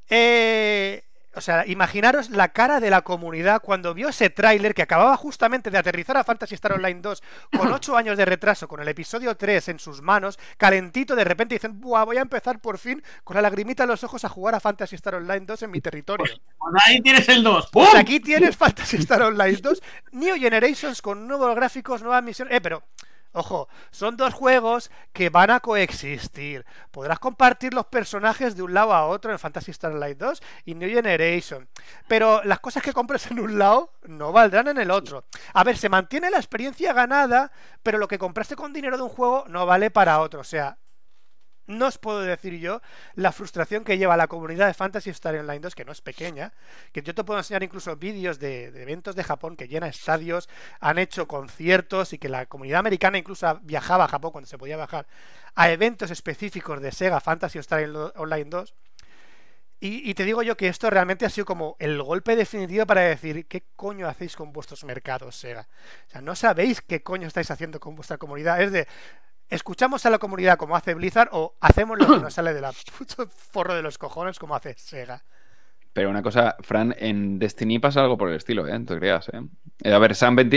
Eh, 0.09 1.03
o 1.37 1.41
sea, 1.41 1.67
imaginaros 1.67 2.31
la 2.31 2.49
cara 2.49 2.81
de 2.81 2.91
la 2.91 3.03
comunidad 3.03 3.61
cuando 3.61 3.93
vio 3.93 4.09
ese 4.09 4.31
tráiler 4.31 4.75
que 4.75 4.83
acababa 4.83 5.17
justamente 5.17 5.71
de 5.71 5.79
aterrizar 5.79 6.17
a 6.17 6.25
Fantasy 6.25 6.55
Star 6.55 6.73
Online 6.73 7.01
2 7.03 7.23
con 7.57 7.73
8 7.73 7.97
años 7.97 8.17
de 8.17 8.25
retraso, 8.25 8.67
con 8.67 8.81
el 8.81 8.89
episodio 8.89 9.37
3 9.37 9.69
en 9.69 9.79
sus 9.79 10.01
manos, 10.01 10.39
calentito, 10.57 11.15
de 11.15 11.25
repente 11.25 11.55
dicen, 11.55 11.79
Buah, 11.81 12.05
voy 12.05 12.17
a 12.17 12.23
empezar 12.23 12.59
por 12.59 12.79
fin 12.79 13.03
con 13.23 13.37
la 13.37 13.43
lagrimita 13.43 13.83
en 13.83 13.91
los 13.91 14.03
ojos 14.03 14.25
a 14.25 14.29
jugar 14.29 14.55
a 14.55 14.61
Fantasy 14.61 14.97
Star 14.97 15.17
Online 15.17 15.45
2 15.45 15.63
en 15.63 15.71
mi 15.71 15.81
territorio. 15.81 16.25
Pues, 16.25 16.41
pues 16.59 16.83
ahí 16.87 17.01
tienes 17.03 17.29
el 17.29 17.43
2. 17.43 17.69
Pues 17.71 17.95
aquí 17.95 18.21
tienes 18.21 18.57
Fantasy 18.57 18.97
Star 18.97 19.23
Online 19.23 19.59
2, 19.61 19.83
New 20.13 20.37
Generations 20.37 21.03
con 21.03 21.29
nuevos 21.29 21.55
gráficos, 21.55 22.01
nuevas 22.01 22.23
misiones. 22.23 22.55
Eh, 22.55 22.61
pero 22.63 22.83
Ojo, 23.33 23.69
son 23.91 24.17
dos 24.17 24.33
juegos 24.35 24.91
que 25.13 25.29
van 25.29 25.51
a 25.51 25.61
coexistir. 25.61 26.65
Podrás 26.91 27.19
compartir 27.19 27.75
los 27.75 27.87
personajes 27.87 28.57
de 28.57 28.63
un 28.63 28.75
lado 28.75 28.95
a 28.95 29.07
otro 29.07 29.33
en 29.33 29.39
Fantasy 29.39 29.71
Star 29.73 29.93
Online 29.93 30.15
2 30.15 30.43
y 30.65 30.75
New 30.75 30.89
Generation. 30.89 31.69
Pero 32.09 32.43
las 32.45 32.61
cosas 32.61 32.83
que 32.83 32.93
compres 32.93 33.31
en 33.31 33.41
un 33.41 33.59
lado 33.59 33.93
no 34.05 34.33
valdrán 34.33 34.69
en 34.69 34.79
el 34.79 34.91
otro. 34.91 35.25
A 35.53 35.65
ver, 35.65 35.77
se 35.77 35.89
mantiene 35.89 36.31
la 36.31 36.39
experiencia 36.39 36.93
ganada, 36.93 37.53
pero 37.83 37.99
lo 37.99 38.09
que 38.09 38.19
compraste 38.19 38.57
con 38.57 38.73
dinero 38.73 38.97
de 38.97 39.03
un 39.03 39.11
juego 39.11 39.45
no 39.49 39.67
vale 39.67 39.91
para 39.91 40.21
otro. 40.21 40.41
O 40.41 40.45
sea, 40.45 40.79
no 41.67 41.87
os 41.87 41.99
puedo 41.99 42.21
decir 42.21 42.59
yo 42.59 42.81
la 43.15 43.33
frustración 43.33 43.85
que 43.85 43.99
lleva 43.99 44.17
la 44.17 44.29
comunidad 44.29 44.67
de 44.67 44.75
Fantasy 44.75 45.11
Star 45.11 45.35
Online 45.35 45.61
2, 45.61 45.75
que 45.75 45.85
no 45.85 45.93
es 45.93 46.01
pequeña, 46.01 46.53
que 46.93 47.03
yo 47.03 47.15
te 47.15 47.25
puedo 47.25 47.41
enseñar 47.41 47.63
incluso 47.63 47.97
vídeos 47.97 48.39
de, 48.39 48.67
eventos 48.81 49.17
de 49.17 49.25
Japón 49.25 49.57
que 49.57 49.69
llena 49.69 49.89
estadios, 49.89 50.49
han 50.81 50.99
hecho 50.99 51.27
conciertos 51.27 52.13
y 52.13 52.19
que 52.19 52.29
la 52.29 52.47
comunidad 52.47 52.81
americana 52.81 53.19
incluso 53.19 53.59
viajaba 53.63 54.05
a 54.05 54.09
Japón 54.09 54.33
cuando 54.33 54.49
se 54.49 54.59
podía 54.59 54.77
viajar 54.77 55.07
a 55.55 55.71
eventos 55.71 56.11
específicos 56.11 56.81
de 56.81 56.93
Sega 56.93 57.21
Fantasy 57.21 57.59
Star 57.59 57.85
Online 58.17 58.45
2. 58.45 58.75
Y, 59.79 60.11
y, 60.11 60.15
te 60.15 60.25
digo 60.25 60.43
yo 60.43 60.57
que 60.57 60.69
esto 60.69 60.89
realmente 60.89 61.27
ha 61.27 61.31
sido 61.31 61.45
como 61.45 61.77
el 61.79 62.03
golpe 62.03 62.35
definitivo 62.35 62.87
para 62.87 63.03
decir 63.03 63.47
qué 63.47 63.63
coño 63.77 64.09
hacéis 64.09 64.35
con 64.35 64.51
vuestros 64.51 64.85
mercados, 64.85 65.37
Sega. 65.37 65.69
O 66.07 66.11
sea, 66.11 66.23
no 66.23 66.35
sabéis 66.35 66.81
qué 66.81 67.03
coño 67.03 67.29
estáis 67.29 67.51
haciendo 67.51 67.79
con 67.79 67.95
vuestra 67.95 68.17
comunidad. 68.17 68.63
Es 68.63 68.73
de, 68.73 68.89
escuchamos 69.51 70.05
a 70.07 70.11
la 70.11 70.19
comunidad 70.19 70.57
como 70.57 70.77
hace 70.77 70.95
Blizzard 70.95 71.29
o 71.33 71.57
hacemos 71.61 71.99
lo 71.99 72.07
que 72.07 72.17
nos 72.23 72.35
sale 72.35 72.55
de 72.55 72.61
la 72.61 72.73
puto 72.99 73.27
forro 73.29 73.75
de 73.75 73.83
los 73.83 73.99
cojones 73.99 74.39
como 74.39 74.55
hace 74.55 74.75
Sega. 74.77 75.23
Pero 75.93 76.11
una 76.11 76.23
cosa, 76.23 76.57
Fran, 76.61 76.95
en 76.99 77.39
Destiny 77.39 77.79
pasa 77.79 78.03
algo 78.03 78.19
por 78.19 78.29
el 78.29 78.37
estilo, 78.37 78.69
¿eh? 78.69 78.79
No 78.79 78.85
te 78.85 78.99
creas, 78.99 79.31
¿eh? 79.31 79.41
eh 79.83 79.95
a 79.95 79.99
ver, 79.99 80.13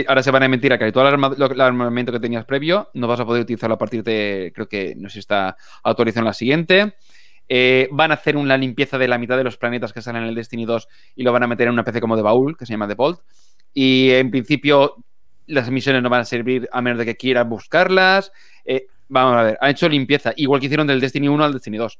ahora 0.06 0.22
se 0.22 0.30
van 0.30 0.42
a 0.42 0.48
mentir 0.48 0.70
a 0.74 0.78
que 0.78 0.92
todo 0.92 1.08
el, 1.08 1.60
armamento 1.62 2.12
que 2.12 2.20
tenías 2.20 2.44
previo 2.44 2.90
no 2.92 3.08
vas 3.08 3.20
a 3.20 3.24
poder 3.24 3.44
utilizarlo 3.44 3.76
a 3.76 3.78
partir 3.78 4.04
de, 4.04 4.52
creo 4.54 4.68
que 4.68 4.94
no 4.96 5.08
sé 5.08 5.14
si 5.14 5.18
está 5.20 5.56
actualizado 5.82 6.20
en 6.20 6.26
la 6.26 6.34
siguiente. 6.34 6.94
Eh, 7.48 7.88
van 7.90 8.10
a 8.10 8.14
hacer 8.14 8.36
una 8.36 8.58
limpieza 8.58 8.98
de 8.98 9.08
la 9.08 9.16
mitad 9.16 9.38
de 9.38 9.44
los 9.44 9.56
planetas 9.56 9.94
que 9.94 10.02
salen 10.02 10.24
en 10.24 10.28
el 10.28 10.34
Destiny 10.34 10.66
2 10.66 10.88
y 11.16 11.22
lo 11.22 11.32
van 11.32 11.42
a 11.42 11.46
meter 11.46 11.68
en 11.68 11.72
una 11.72 11.84
PC 11.84 12.02
como 12.02 12.16
de 12.16 12.22
baúl, 12.22 12.58
que 12.58 12.66
se 12.66 12.74
llama 12.74 12.86
The 12.86 12.94
Vault. 12.94 13.20
Y 13.72 14.10
en 14.10 14.30
principio 14.30 14.96
las 15.46 15.70
misiones 15.70 16.02
no 16.02 16.08
van 16.10 16.20
a 16.20 16.24
servir 16.24 16.68
a 16.70 16.80
menos 16.80 16.98
de 16.98 17.04
que 17.04 17.16
quieras 17.16 17.48
buscarlas. 17.48 18.30
Eh, 18.70 18.86
vamos 19.08 19.36
a 19.36 19.42
ver, 19.42 19.58
han 19.60 19.70
hecho 19.70 19.88
limpieza, 19.88 20.32
igual 20.36 20.60
que 20.60 20.66
hicieron 20.66 20.86
del 20.86 21.00
Destiny 21.00 21.26
1 21.26 21.44
al 21.44 21.52
Destiny 21.52 21.76
2. 21.76 21.98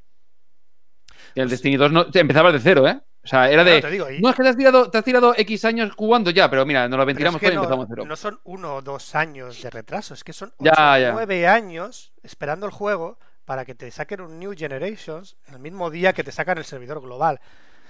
Y 1.35 1.41
el 1.41 1.49
Destiny 1.49 1.77
2 1.77 1.93
no, 1.93 2.07
empezaba 2.15 2.53
de 2.53 2.61
cero, 2.61 2.87
¿eh? 2.87 3.01
O 3.25 3.27
sea, 3.27 3.51
era 3.51 3.65
de. 3.65 3.83
No, 4.21 4.31
es 4.31 4.37
que 4.37 4.43
te 4.45 4.49
has, 4.49 4.57
tirado, 4.57 4.89
te 4.89 4.99
has 4.99 5.05
tirado 5.05 5.35
X 5.37 5.65
años 5.65 5.93
jugando 5.97 6.31
ya, 6.31 6.49
pero 6.49 6.65
mira, 6.65 6.89
nos 6.89 6.97
lo 6.97 7.05
ventilamos 7.05 7.41
todo 7.41 7.51
y 7.51 7.55
empezamos 7.55 7.89
de 7.89 7.95
cero. 7.95 8.07
No 8.07 8.15
son 8.15 8.41
uno 8.45 8.77
o 8.77 8.83
dos 8.83 9.17
años 9.17 9.61
de 9.61 9.69
retraso, 9.69 10.15
es 10.15 10.23
que 10.23 10.33
son 10.33 10.53
nueve 10.59 11.49
años 11.49 12.13
esperando 12.23 12.67
el 12.67 12.73
juego 12.73 13.19
para 13.45 13.65
que 13.65 13.75
te 13.75 13.91
saquen 13.91 14.21
un 14.21 14.39
New 14.39 14.55
Generations 14.57 15.37
el 15.53 15.59
mismo 15.59 15.91
día 15.91 16.13
que 16.13 16.23
te 16.23 16.31
sacan 16.31 16.57
el 16.59 16.65
servidor 16.65 17.01
global. 17.01 17.41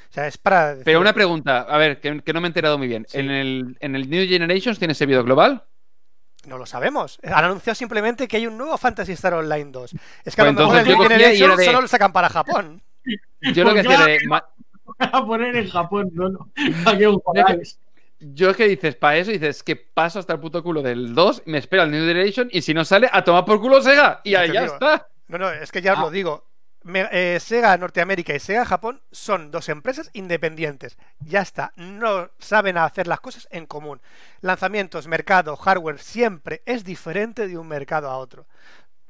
O 0.09 0.12
sea, 0.12 0.27
es 0.27 0.39
para. 0.39 0.78
Pero 0.82 1.01
una 1.01 1.12
pregunta, 1.12 1.61
a 1.61 1.77
ver, 1.77 2.01
que, 2.01 2.32
no 2.32 2.40
me 2.40 2.47
he 2.47 2.48
enterado 2.48 2.78
muy 2.78 2.89
bien. 2.89 3.07
¿En, 3.12 3.31
el, 3.31 3.77
¿En 3.81 3.94
el 3.94 4.09
New 4.09 4.27
Generations 4.27 4.78
tienes 4.78 4.97
servidor 4.97 5.24
global? 5.24 5.65
No 6.47 6.57
lo 6.59 6.65
sabemos. 6.67 7.19
Han 7.23 7.45
anunciado 7.45 7.75
simplemente 7.75 8.27
que 8.27 8.39
hay 8.39 8.47
un 8.47 8.57
nuevo 8.57 8.77
Fantasy 8.79 9.12
Star 9.12 9.35
Online 9.35 9.71
2. 9.71 9.93
Es 9.93 9.99
que 10.37 10.43
Pues 10.43 10.49
a 10.49 10.53
lo 10.53 10.53
mejor 10.53 10.77
el 10.79 10.89
y 10.89 10.97
Generation 10.97 11.51
era 11.51 11.57
de- 11.57 11.65
solo 11.67 11.81
lo 11.83 11.89
sacan 11.89 12.12
para 12.12 12.29
Japón. 12.31 12.83
Yo 13.55 13.65
lo 13.65 13.75
que 13.75 13.81
a 14.99 15.25
poner 15.27 15.57
en 15.57 15.69
Japón, 15.69 16.11
no, 16.12 16.29
no. 16.31 16.51
Yo 18.23 18.51
es 18.51 18.57
que 18.57 18.69
dices, 18.69 18.97
para 18.97 19.17
eso 19.17 19.31
dices 19.31 19.62
que 19.62 19.77
paso 19.77 20.19
hasta 20.19 20.35
el 20.35 20.41
puto 20.41 20.62
culo 20.62 20.83
del 20.83 21.15
2, 21.15 21.45
me 21.47 21.57
espera 21.59 21.85
el 21.85 21.91
New 21.91 22.01
Generation 22.07 22.49
y 22.53 22.61
si 22.61 22.75
no 22.75 22.85
sale, 22.85 23.09
a 23.11 23.25
tomar 23.25 23.47
por 23.47 23.61
culo 23.61 23.81
Sega. 23.81 24.21
Y 24.25 24.35
ahí 24.35 24.53
ya 24.53 24.62
digo. 24.62 24.75
está. 24.75 25.09
No, 25.29 25.39
no, 25.39 25.51
es 25.51 25.73
que 25.73 25.81
ya 25.81 25.95
os 25.95 25.99
Ah. 26.01 26.03
lo 26.03 26.11
digo. 26.11 26.45
Eh, 26.86 27.39
Sega 27.40 27.77
Norteamérica 27.77 28.35
y 28.35 28.40
Sega 28.40 28.65
Japón 28.65 29.02
son 29.11 29.51
dos 29.51 29.69
empresas 29.69 30.11
independientes. 30.15 30.97
Ya 31.20 31.43
está. 31.43 31.73
No 31.77 32.31
saben 32.39 32.78
hacer 32.78 33.07
las 33.07 33.20
cosas 33.20 33.48
en 33.51 33.66
común. 33.66 34.01
Lanzamientos, 34.40 35.07
mercado, 35.07 35.57
hardware, 35.57 35.98
siempre 35.98 36.62
es 36.65 36.85
diferente 36.85 37.48
de 37.48 37.59
un 37.59 37.69
mercado 37.69 38.09
a 38.09 38.16
otro. 38.16 38.47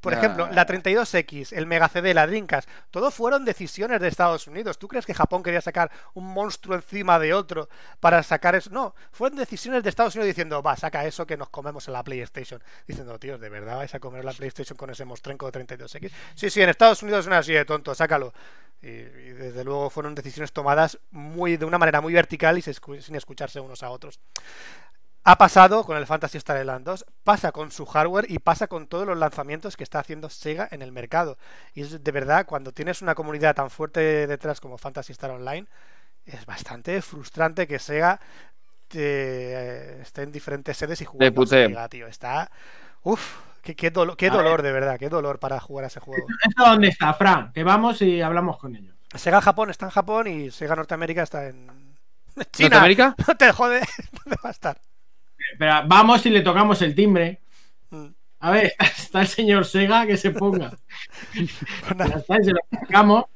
Por 0.01 0.15
ejemplo, 0.15 0.49
la 0.53 0.67
32X, 0.67 1.53
el 1.53 1.67
Mega 1.67 1.89
CD, 1.89 2.15
la 2.15 2.27
Dreamcast, 2.27 2.69
todo 2.91 3.11
fueron 3.11 3.45
decisiones 3.45 4.01
de 4.01 4.09
Estados 4.09 4.47
Unidos. 4.47 4.79
¿Tú 4.79 4.89
crees 4.89 5.05
que 5.05 5.15
Japón 5.15 5.43
quería 5.43 5.61
sacar 5.61 5.91
un 6.15 6.33
monstruo 6.33 6.75
encima 6.75 7.19
de 7.19 7.35
otro 7.35 7.69
para 8.01 8.23
sacar 8.23 8.55
eso? 8.55 8.71
No, 8.71 8.95
fueron 9.13 9.39
decisiones 9.39 9.83
de 9.83 9.91
Estados 9.91 10.15
Unidos 10.15 10.29
diciendo, 10.29 10.63
va, 10.63 10.77
saca 10.77 11.05
eso 11.05 11.27
que 11.27 11.37
nos 11.37 11.51
comemos 11.51 11.87
en 11.87 11.93
la 11.93 12.03
PlayStation. 12.03 12.63
Diciendo, 12.87 13.19
tíos, 13.19 13.41
¿de 13.41 13.49
verdad 13.49 13.77
vais 13.77 13.95
a 13.95 14.01
comer 14.01 14.25
la 14.25 14.33
PlayStation 14.33 14.77
con 14.77 14.91
ese 14.91 15.05
monstrenco 15.05 15.51
de 15.51 15.67
32X? 15.67 16.11
Sí, 16.35 16.51
sí, 16.51 16.63
en 16.63 16.71
Estados 16.71 17.03
Unidos 17.03 17.21
es 17.21 17.27
una 17.27 17.39
así 17.39 17.53
de 17.53 17.65
tonto, 17.65 17.95
sácalo. 17.95 18.33
Y, 18.83 18.89
y 18.89 19.33
desde 19.33 19.63
luego 19.63 19.91
fueron 19.91 20.15
decisiones 20.15 20.53
tomadas 20.53 20.99
muy 21.11 21.59
de 21.59 21.67
una 21.67 21.77
manera 21.77 22.01
muy 22.01 22.15
vertical 22.15 22.57
y 22.57 22.63
se 22.63 22.73
sin 22.73 23.15
escucharse 23.15 23.61
unos 23.61 23.83
a 23.83 23.91
otros. 23.91 24.19
Ha 25.23 25.37
pasado 25.37 25.85
con 25.85 25.97
el 25.99 26.07
Fantasy 26.07 26.39
Star 26.39 26.65
Land 26.65 26.87
2, 26.87 27.05
pasa 27.25 27.53
con 27.53 27.71
su 27.71 27.85
hardware 27.85 28.25
y 28.31 28.39
pasa 28.39 28.69
con 28.69 28.87
todos 28.87 29.07
los 29.07 29.19
lanzamientos 29.19 29.77
que 29.77 29.85
está 29.85 29.99
haciendo 29.99 30.31
Sega 30.31 30.67
en 30.71 30.81
el 30.81 30.93
mercado. 30.93 31.37
Y 31.75 31.83
es 31.83 32.03
de 32.03 32.13
verdad, 32.13 32.47
cuando 32.47 32.73
tienes 32.73 33.03
una 33.03 33.15
comunidad 33.15 33.55
tan 33.55 33.69
fuerte 33.71 34.27
detrás 34.27 34.61
como 34.61 34.79
Fantasy 34.79 35.13
Star 35.13 35.31
Online, 35.31 35.67
es 36.25 36.47
bastante 36.47 37.03
frustrante 37.03 37.67
que 37.67 37.79
Sega 37.79 38.19
te- 38.89 40.01
esté 40.01 40.23
en 40.23 40.33
diferentes 40.33 40.77
sedes 40.77 41.01
y 41.01 41.05
jugando. 41.05 41.27
Sega, 41.69 41.89
tío. 41.89 42.07
Está. 42.07 42.51
Uf, 43.03 43.21
qué, 43.63 43.77
qué 43.77 43.93
dolo- 43.93 44.17
qué 44.17 44.31
dolor, 44.31 44.63
de 44.63 44.73
verdad, 44.73 44.99
qué 44.99 45.09
dolor 45.09 45.39
para 45.39 45.61
jugar 45.61 45.85
a 45.85 45.89
ese 45.89 46.01
juego. 46.01 46.27
¿Esto 46.49 46.65
dónde 46.65 46.89
está, 46.89 47.13
Fran? 47.15 47.53
Que 47.53 47.63
vamos 47.63 48.01
y 48.03 48.21
hablamos 48.23 48.59
con 48.59 48.75
ellos. 48.75 48.95
Sega 49.15 49.41
Japón 49.41 49.71
está 49.71 49.87
en 49.87 49.91
Japón 49.91 50.27
y 50.29 50.51
Sega 50.51 50.77
Norteamérica 50.77 51.23
está 51.23 51.47
en. 51.47 51.67
China. 52.53 52.69
¿Norteamérica? 52.71 53.15
No 53.29 53.37
te 53.37 53.53
jode, 53.53 53.81
¿dónde 54.25 54.39
va 54.43 54.49
a 54.49 54.53
estar? 54.53 54.79
Pero 55.59 55.87
vamos 55.87 56.25
y 56.27 56.31
le 56.31 56.43
tocamos 56.43 56.81
el 56.83 56.95
timbre. 56.95 57.41
Mm. 57.91 58.07
A 58.41 58.51
ver, 58.51 58.67
está, 58.67 58.85
está 58.87 59.21
el 59.21 59.27
señor 59.27 59.65
Sega 59.65 60.07
que 60.07 60.17
se 60.17 60.31
ponga. 60.31 60.73
Pues 62.27 62.41
y 62.41 62.45
se 62.45 62.53
lo. 62.53 63.29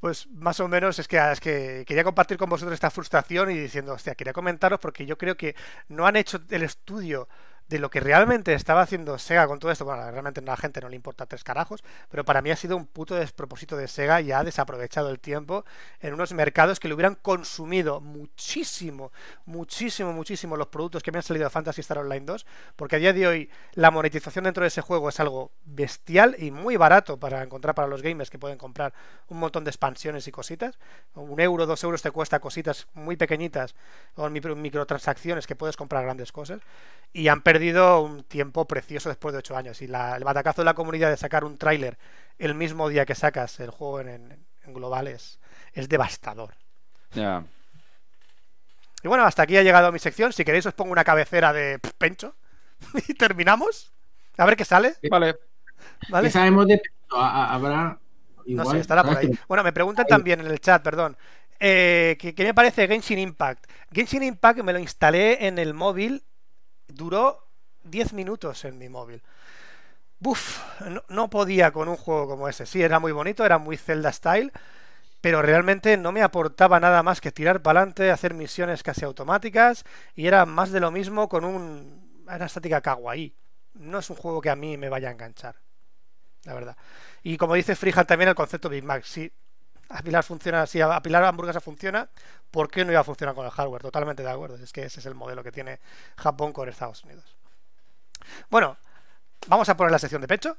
Pues 0.00 0.28
más 0.28 0.60
o 0.60 0.68
menos 0.68 0.98
es 0.98 1.08
que, 1.08 1.18
es 1.32 1.40
que 1.40 1.84
quería 1.86 2.04
compartir 2.04 2.36
con 2.36 2.50
vosotros 2.50 2.74
esta 2.74 2.90
frustración 2.90 3.50
y 3.50 3.54
diciendo, 3.54 3.94
hostia, 3.94 4.14
quería 4.14 4.32
comentaros 4.32 4.78
porque 4.78 5.06
yo 5.06 5.16
creo 5.16 5.36
que 5.36 5.56
no 5.88 6.06
han 6.06 6.16
hecho 6.16 6.40
el 6.50 6.62
estudio 6.62 7.28
de 7.68 7.78
lo 7.78 7.90
que 7.90 8.00
realmente 8.00 8.54
estaba 8.54 8.82
haciendo 8.82 9.18
Sega 9.18 9.46
con 9.48 9.58
todo 9.58 9.70
esto. 9.72 9.84
Bueno, 9.84 10.08
realmente 10.10 10.40
a 10.40 10.44
la 10.44 10.56
gente 10.56 10.80
no 10.80 10.88
le 10.88 10.96
importa 10.96 11.26
tres 11.26 11.42
carajos, 11.42 11.82
pero 12.08 12.24
para 12.24 12.40
mí 12.42 12.50
ha 12.50 12.56
sido 12.56 12.76
un 12.76 12.86
puto 12.86 13.14
despropósito 13.16 13.76
de 13.76 13.88
Sega 13.88 14.20
y 14.20 14.30
ha 14.32 14.44
desaprovechado 14.44 15.10
el 15.10 15.18
tiempo 15.18 15.64
en 16.00 16.14
unos 16.14 16.32
mercados 16.32 16.78
que 16.78 16.86
le 16.88 16.94
hubieran 16.94 17.16
consumido 17.16 18.00
muchísimo, 18.00 19.10
muchísimo, 19.46 20.12
muchísimo 20.12 20.56
los 20.56 20.68
productos 20.68 21.02
que 21.02 21.10
me 21.10 21.18
han 21.18 21.22
salido 21.24 21.44
de 21.44 21.50
Fantasy 21.50 21.80
Star 21.80 21.98
Online 21.98 22.24
2, 22.24 22.46
porque 22.76 22.96
a 22.96 22.98
día 23.00 23.12
de 23.12 23.26
hoy 23.26 23.50
la 23.74 23.90
monetización 23.90 24.44
dentro 24.44 24.62
de 24.62 24.68
ese 24.68 24.80
juego 24.80 25.08
es 25.08 25.18
algo 25.18 25.50
bestial 25.64 26.36
y 26.38 26.50
muy 26.52 26.76
barato 26.76 27.18
para 27.18 27.42
encontrar 27.42 27.74
para 27.74 27.88
los 27.88 28.02
gamers 28.02 28.30
que 28.30 28.38
pueden 28.38 28.58
comprar 28.58 28.92
un 29.28 29.38
montón 29.38 29.64
de 29.64 29.70
expansiones 29.70 30.28
y 30.28 30.30
cositas. 30.30 30.78
Un 31.14 31.40
euro, 31.40 31.66
dos 31.66 31.82
euros 31.82 32.02
te 32.02 32.10
cuesta 32.12 32.38
cositas 32.38 32.86
muy 32.94 33.16
pequeñitas 33.16 33.74
o 34.14 34.28
micro- 34.28 34.54
microtransacciones 34.54 35.46
que 35.46 35.56
puedes 35.56 35.76
comprar 35.76 36.04
grandes 36.04 36.30
cosas 36.30 36.60
y 37.12 37.28
han 37.28 37.40
perdido 37.40 37.55
un 38.02 38.22
tiempo 38.24 38.66
precioso 38.66 39.08
después 39.08 39.32
de 39.32 39.38
ocho 39.38 39.56
años. 39.56 39.80
Y 39.82 39.86
la- 39.86 40.16
el 40.16 40.24
batacazo 40.24 40.62
de 40.62 40.66
la 40.66 40.74
comunidad 40.74 41.10
de 41.10 41.16
sacar 41.16 41.44
un 41.44 41.58
tráiler 41.58 41.98
el 42.38 42.54
mismo 42.54 42.88
día 42.88 43.06
que 43.06 43.14
sacas 43.14 43.58
el 43.60 43.70
juego 43.70 44.00
en, 44.00 44.08
en- 44.08 44.46
en 44.64 44.74
global 44.74 45.08
es, 45.08 45.38
es 45.72 45.88
devastador. 45.88 46.54
Ya. 47.12 47.44
Y 49.02 49.08
bueno, 49.08 49.24
hasta 49.24 49.42
aquí 49.42 49.56
ha 49.56 49.62
llegado 49.62 49.92
mi 49.92 49.98
sección. 49.98 50.32
Si 50.32 50.44
queréis 50.44 50.66
os 50.66 50.74
pongo 50.74 50.92
una 50.92 51.04
cabecera 51.04 51.52
de 51.52 51.78
Pencho 51.98 52.34
y 53.08 53.14
terminamos. 53.14 53.92
A 54.36 54.44
ver 54.44 54.56
qué 54.56 54.64
sale. 54.64 54.94
Vale. 55.10 55.36
¿vale? 56.08 56.30
Sabemos 56.30 56.66
de. 56.66 56.80
a- 57.10 57.54
Habrá. 57.54 57.98
Igual, 58.44 58.66
No 58.66 58.72
sé, 58.72 58.78
estará 58.80 59.02
por 59.02 59.14
¿sabes 59.14 59.30
ahí. 59.30 59.38
Bueno, 59.48 59.64
me 59.64 59.72
preguntan 59.72 60.06
también 60.06 60.40
en 60.40 60.46
el 60.46 60.60
chat, 60.60 60.82
perdón. 60.82 61.16
eh, 61.58 62.16
¿qué, 62.20 62.32
qué 62.34 62.44
me 62.44 62.54
parece 62.54 62.86
Genshin 62.86 63.18
Impact? 63.18 63.66
Genshin 63.92 64.22
Impact 64.22 64.60
me 64.60 64.72
lo 64.72 64.78
instalé 64.78 65.46
en 65.46 65.58
el 65.58 65.74
móvil. 65.74 66.22
Duró 66.86 67.45
10 67.90 68.12
minutos 68.12 68.64
en 68.64 68.78
mi 68.78 68.88
móvil. 68.88 69.22
Buf, 70.18 70.60
no, 71.08 71.30
podía 71.30 71.70
con 71.72 71.88
un 71.88 71.96
juego 71.96 72.28
como 72.28 72.48
ese. 72.48 72.66
Sí, 72.66 72.82
era 72.82 72.98
muy 72.98 73.12
bonito, 73.12 73.44
era 73.44 73.58
muy 73.58 73.76
Zelda 73.76 74.12
style, 74.12 74.52
pero 75.20 75.42
realmente 75.42 75.96
no 75.96 76.12
me 76.12 76.22
aportaba 76.22 76.80
nada 76.80 77.02
más 77.02 77.20
que 77.20 77.32
tirar 77.32 77.62
para 77.62 77.80
adelante, 77.80 78.10
hacer 78.10 78.34
misiones 78.34 78.82
casi 78.82 79.04
automáticas 79.04 79.84
y 80.14 80.26
era 80.26 80.46
más 80.46 80.72
de 80.72 80.80
lo 80.80 80.90
mismo 80.90 81.28
con 81.28 81.44
un 81.44 82.06
una 82.34 82.46
estática 82.46 82.80
kawaii. 82.80 83.34
No 83.74 83.98
es 83.98 84.10
un 84.10 84.16
juego 84.16 84.40
que 84.40 84.50
a 84.50 84.56
mí 84.56 84.76
me 84.76 84.88
vaya 84.88 85.08
a 85.08 85.12
enganchar, 85.12 85.56
la 86.44 86.54
verdad. 86.54 86.76
Y 87.22 87.36
como 87.36 87.54
dice 87.54 87.76
Freehand 87.76 88.06
también 88.06 88.28
el 88.28 88.34
concepto 88.34 88.68
Big 88.68 88.84
Mac, 88.84 89.04
si 89.04 89.30
apilar 89.88 90.24
funciona, 90.24 90.66
si 90.66 90.80
apilar 90.80 91.24
hamburguesa 91.24 91.60
funciona, 91.60 92.08
¿por 92.50 92.70
qué 92.70 92.84
no 92.84 92.92
iba 92.92 93.00
a 93.00 93.04
funcionar 93.04 93.34
con 93.34 93.44
el 93.44 93.50
hardware? 93.52 93.82
Totalmente 93.82 94.22
de 94.22 94.30
acuerdo. 94.30 94.56
Es 94.56 94.72
que 94.72 94.84
ese 94.84 95.00
es 95.00 95.06
el 95.06 95.14
modelo 95.14 95.42
que 95.42 95.52
tiene 95.52 95.80
Japón 96.16 96.52
con 96.52 96.68
Estados 96.68 97.04
Unidos. 97.04 97.35
Bueno, 98.50 98.76
vamos 99.46 99.68
a 99.68 99.76
poner 99.76 99.92
la 99.92 99.98
sección 99.98 100.20
de 100.20 100.28
pecho 100.28 100.56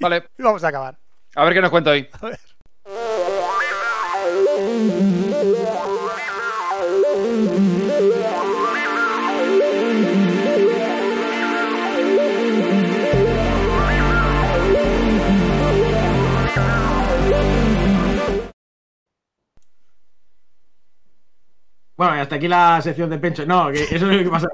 Vale. 0.00 0.28
y 0.38 0.42
vamos 0.42 0.64
a 0.64 0.68
acabar. 0.68 0.96
A 1.34 1.44
ver 1.44 1.54
qué 1.54 1.60
nos 1.60 1.70
cuenta 1.70 1.90
hoy. 1.90 2.08
A 2.12 2.26
ver. 2.26 2.40
Bueno, 22.00 22.16
y 22.16 22.20
hasta 22.20 22.36
aquí 22.36 22.48
la 22.48 22.80
sección 22.80 23.10
de 23.10 23.18
Pencho. 23.18 23.44
No, 23.44 23.70
que 23.70 23.82
eso 23.82 23.94
es 23.94 24.00
lo 24.16 24.22
que 24.24 24.30
pasa. 24.30 24.48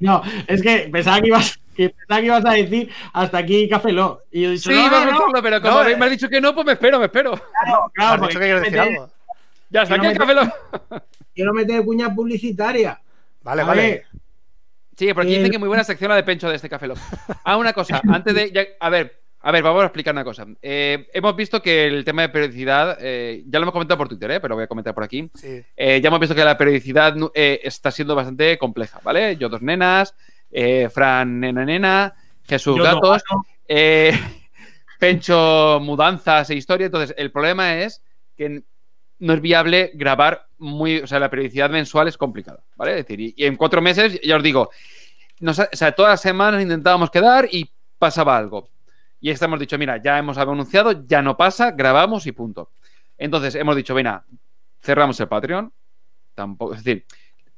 No, 0.00 0.22
es 0.46 0.62
que 0.62 0.88
pensaba 0.90 1.20
que 1.20 1.26
ibas, 1.26 1.60
que 1.76 1.90
pensaba 1.90 2.20
que 2.20 2.26
ibas 2.26 2.44
a 2.46 2.52
decir 2.52 2.90
hasta 3.12 3.36
aquí 3.36 3.68
Café 3.68 3.92
Lock. 3.92 4.22
Y 4.32 4.40
yo 4.40 4.48
he 4.48 4.52
dicho, 4.52 4.70
Sí, 4.70 4.76
no, 4.76 4.86
iba 4.86 4.96
a 4.96 5.04
no, 5.04 5.10
no, 5.10 5.18
pensarlo, 5.18 5.42
pero 5.42 5.60
como 5.60 5.74
No, 5.82 5.88
eh. 5.90 5.96
me 5.98 6.04
has 6.06 6.10
dicho 6.12 6.30
que 6.30 6.40
no, 6.40 6.54
pues 6.54 6.64
me 6.64 6.72
espero, 6.72 6.98
me 6.98 7.04
espero. 7.04 7.32
claro, 7.32 7.90
claro, 7.92 8.12
¿Has 8.14 8.18
porque 8.18 8.28
dicho 8.28 8.38
que 8.40 8.44
quieres 8.46 8.62
decir 8.62 8.78
quiero 8.80 8.90
algo? 8.96 9.12
Ya 9.68 9.84
Quiero 9.84 10.02
aquí 10.08 10.18
café. 10.18 10.34
Lock. 10.34 11.02
Quiero 11.34 11.52
meter 11.52 11.84
cuña 11.84 12.14
publicitaria. 12.14 12.98
Vale, 13.42 13.62
vale. 13.62 14.06
Sí, 14.96 15.12
por 15.12 15.24
aquí 15.24 15.34
Eh, 15.34 15.36
dicen 15.36 15.52
que 15.52 15.58
muy 15.58 15.68
buena 15.68 15.84
sección 15.84 16.08
la 16.08 16.16
de 16.16 16.22
Pencho 16.22 16.48
de 16.48 16.56
este 16.56 16.70
Café 16.70 16.86
Lock. 16.86 16.98
Ah, 17.44 17.58
una 17.58 17.74
cosa, 17.74 18.00
antes 18.10 18.34
de. 18.34 18.50
ya- 18.52 18.64
a 18.80 18.88
ver, 18.88 19.20
a 19.40 19.52
ver, 19.52 19.62
vamos 19.62 19.82
a 19.82 19.86
explicar 19.86 20.12
una 20.12 20.24
cosa. 20.24 20.46
Eh, 20.60 21.08
hemos 21.12 21.36
visto 21.36 21.62
que 21.62 21.86
el 21.86 22.04
tema 22.04 22.22
de 22.22 22.30
periodicidad, 22.30 22.98
eh, 23.00 23.44
ya 23.46 23.58
lo 23.58 23.64
hemos 23.64 23.72
comentado 23.72 23.98
por 23.98 24.08
Twitter, 24.08 24.30
eh, 24.32 24.40
pero 24.40 24.50
lo 24.50 24.56
voy 24.56 24.64
a 24.64 24.68
comentar 24.68 24.94
por 24.94 25.04
aquí. 25.04 25.30
Sí. 25.34 25.62
Eh, 25.76 26.00
ya 26.00 26.08
hemos 26.08 26.20
visto 26.20 26.34
que 26.34 26.44
la 26.44 26.58
periodicidad 26.58 27.14
eh, 27.34 27.60
está 27.62 27.90
siendo 27.90 28.14
bastante 28.14 28.58
compleja, 28.58 29.00
¿vale? 29.04 29.36
Yo 29.36 29.48
dos 29.48 29.62
nenas, 29.62 30.14
eh, 30.50 30.88
Fran 30.92 31.38
nena 31.38 31.64
nena, 31.64 32.14
Jesús 32.44 32.76
yo 32.76 32.82
gatos, 32.82 33.22
no, 33.30 33.44
eh, 33.68 34.18
Pencho 34.98 35.78
mudanzas 35.82 36.48
e 36.50 36.54
historia. 36.54 36.86
Entonces, 36.86 37.14
el 37.18 37.30
problema 37.30 37.76
es 37.82 38.02
que 38.36 38.62
no 39.18 39.32
es 39.32 39.40
viable 39.40 39.92
grabar 39.94 40.46
muy. 40.58 40.98
O 41.00 41.06
sea, 41.06 41.20
la 41.20 41.30
periodicidad 41.30 41.70
mensual 41.70 42.08
es 42.08 42.16
complicada, 42.16 42.64
¿vale? 42.76 42.92
Es 42.92 43.06
decir, 43.06 43.20
y, 43.20 43.34
y 43.36 43.44
en 43.44 43.56
cuatro 43.56 43.82
meses, 43.82 44.18
ya 44.22 44.36
os 44.36 44.42
digo, 44.42 44.70
nos 45.40 45.58
o 45.58 45.68
sea, 45.70 45.92
todas 45.92 46.12
las 46.12 46.20
semanas 46.20 46.62
intentábamos 46.62 47.10
quedar 47.10 47.46
y 47.50 47.70
pasaba 47.98 48.36
algo. 48.36 48.70
Y 49.20 49.30
esta 49.30 49.46
hemos 49.46 49.60
dicho, 49.60 49.78
mira, 49.78 50.00
ya 50.02 50.18
hemos 50.18 50.38
anunciado, 50.38 51.06
ya 51.06 51.22
no 51.22 51.36
pasa, 51.36 51.70
grabamos 51.70 52.26
y 52.26 52.32
punto. 52.32 52.70
Entonces, 53.18 53.54
hemos 53.54 53.76
dicho, 53.76 53.94
venga, 53.94 54.24
cerramos 54.80 55.18
el 55.20 55.28
Patreon. 55.28 55.72
Tampoco, 56.34 56.74
es 56.74 56.84
decir, 56.84 57.06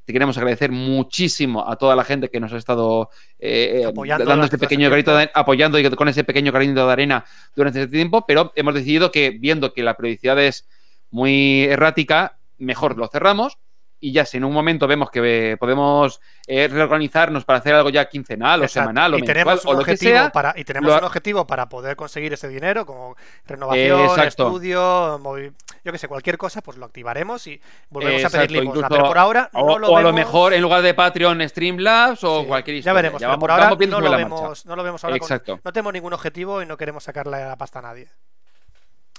te 0.04 0.12
queremos 0.12 0.38
agradecer 0.38 0.70
muchísimo 0.70 1.68
a 1.68 1.76
toda 1.76 1.94
la 1.94 2.04
gente 2.04 2.30
que 2.30 2.40
nos 2.40 2.52
ha 2.52 2.56
estado 2.56 3.10
eh, 3.38 3.84
Apoyando 3.86 4.24
dando 4.24 4.44
este 4.44 4.56
pequeño 4.56 4.88
granito 4.88 5.14
de, 5.14 5.30
apoyando 5.34 5.78
y 5.78 5.90
con 5.90 6.08
ese 6.08 6.24
pequeño 6.24 6.50
granito 6.50 6.86
de 6.86 6.92
arena 6.92 7.24
durante 7.54 7.82
este 7.82 7.94
tiempo, 7.94 8.24
pero 8.26 8.52
hemos 8.54 8.72
decidido 8.72 9.10
que 9.10 9.30
viendo 9.30 9.74
que 9.74 9.82
la 9.82 9.98
periodicidad 9.98 10.38
es 10.42 10.66
muy 11.10 11.64
errática, 11.64 12.38
mejor 12.56 12.96
lo 12.96 13.08
cerramos 13.08 13.58
y 14.00 14.12
ya 14.12 14.24
si 14.24 14.36
en 14.36 14.44
un 14.44 14.52
momento 14.52 14.86
vemos 14.86 15.10
que 15.10 15.52
eh, 15.52 15.56
podemos 15.56 16.20
eh, 16.46 16.68
reorganizarnos 16.68 17.44
para 17.44 17.58
hacer 17.58 17.74
algo 17.74 17.90
ya 17.90 18.08
quincenal 18.08 18.62
o 18.62 18.68
semanal 18.68 19.14
o 19.14 19.18
y 19.18 19.22
mensual 19.22 19.34
tenemos 19.34 19.64
un 19.64 19.70
o 19.70 19.78
lo 19.80 19.84
que 19.84 19.96
sea, 19.96 20.30
para 20.30 20.54
y 20.56 20.64
tenemos 20.64 20.88
lo- 20.92 20.98
un 20.98 21.04
objetivo 21.04 21.46
para 21.46 21.68
poder 21.68 21.96
conseguir 21.96 22.32
ese 22.32 22.46
dinero 22.48 22.86
como 22.86 23.16
renovación, 23.46 24.00
Exacto. 24.02 24.46
estudio, 24.46 25.18
movi- 25.18 25.52
yo 25.84 25.92
que 25.92 25.98
sé, 25.98 26.06
cualquier 26.06 26.38
cosa, 26.38 26.60
pues 26.62 26.76
lo 26.76 26.86
activaremos 26.86 27.46
y 27.48 27.60
volvemos 27.90 28.24
a 28.24 28.30
pedir 28.30 28.52
limosna. 28.52 28.68
incluso- 28.70 28.88
Pero 28.88 29.04
por 29.08 29.18
ahora 29.18 29.50
o, 29.54 29.66
no 29.66 29.78
lo 29.78 29.88
o 29.88 29.96
a 29.96 30.00
lo 30.02 30.08
vemos- 30.12 30.18
mejor 30.26 30.52
en 30.54 30.62
lugar 30.62 30.82
de 30.82 30.94
Patreon 30.94 31.48
Streamlabs 31.48 32.22
o 32.22 32.42
Sí, 32.42 32.46
cualquier 32.46 32.74
Ya 32.76 32.78
historia. 32.78 32.94
veremos, 32.94 33.18
pero 33.18 33.28
vamos- 33.30 33.40
por 33.40 33.50
ahora 33.50 33.64
no 33.70 34.00
lo, 34.00 34.10
vemos, 34.16 34.64
no 34.66 34.76
lo 34.76 34.82
vemos 34.84 35.02
ahora. 35.04 35.18
con- 35.18 35.60
no 35.64 35.72
tenemos 35.72 35.92
ningún 35.92 36.12
objetivo 36.12 36.62
y 36.62 36.66
no 36.66 36.76
queremos 36.76 37.02
sacarle 37.02 37.44
la 37.44 37.56
pasta 37.56 37.80
a 37.80 37.82
nadie. 37.82 38.08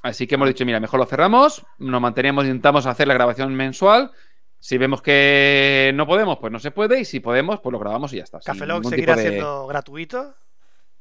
Así 0.02 0.28
que 0.28 0.36
hemos 0.36 0.48
dicho, 0.48 0.66
mira, 0.66 0.80
mejor 0.80 0.98
lo 1.00 1.06
cerramos, 1.06 1.66
nos 1.78 2.00
mantenemos, 2.00 2.46
intentamos 2.46 2.86
hacer 2.86 3.06
la 3.08 3.14
grabación 3.14 3.54
mensual. 3.54 4.12
Si 4.60 4.78
vemos 4.78 5.02
que 5.02 5.92
no 5.96 6.06
podemos, 6.06 6.38
pues 6.40 6.52
no 6.52 6.60
se 6.60 6.72
puede. 6.72 7.00
Y 7.00 7.06
si 7.06 7.20
podemos, 7.20 7.60
pues 7.62 7.72
lo 7.72 7.80
grabamos 7.80 8.12
y 8.14 8.18
ya 8.18 8.24
está. 8.24 8.40
ningún 8.80 8.92
seguirá 8.92 9.16
de- 9.16 9.30
siendo 9.30 9.68
gratuito. 9.68 10.36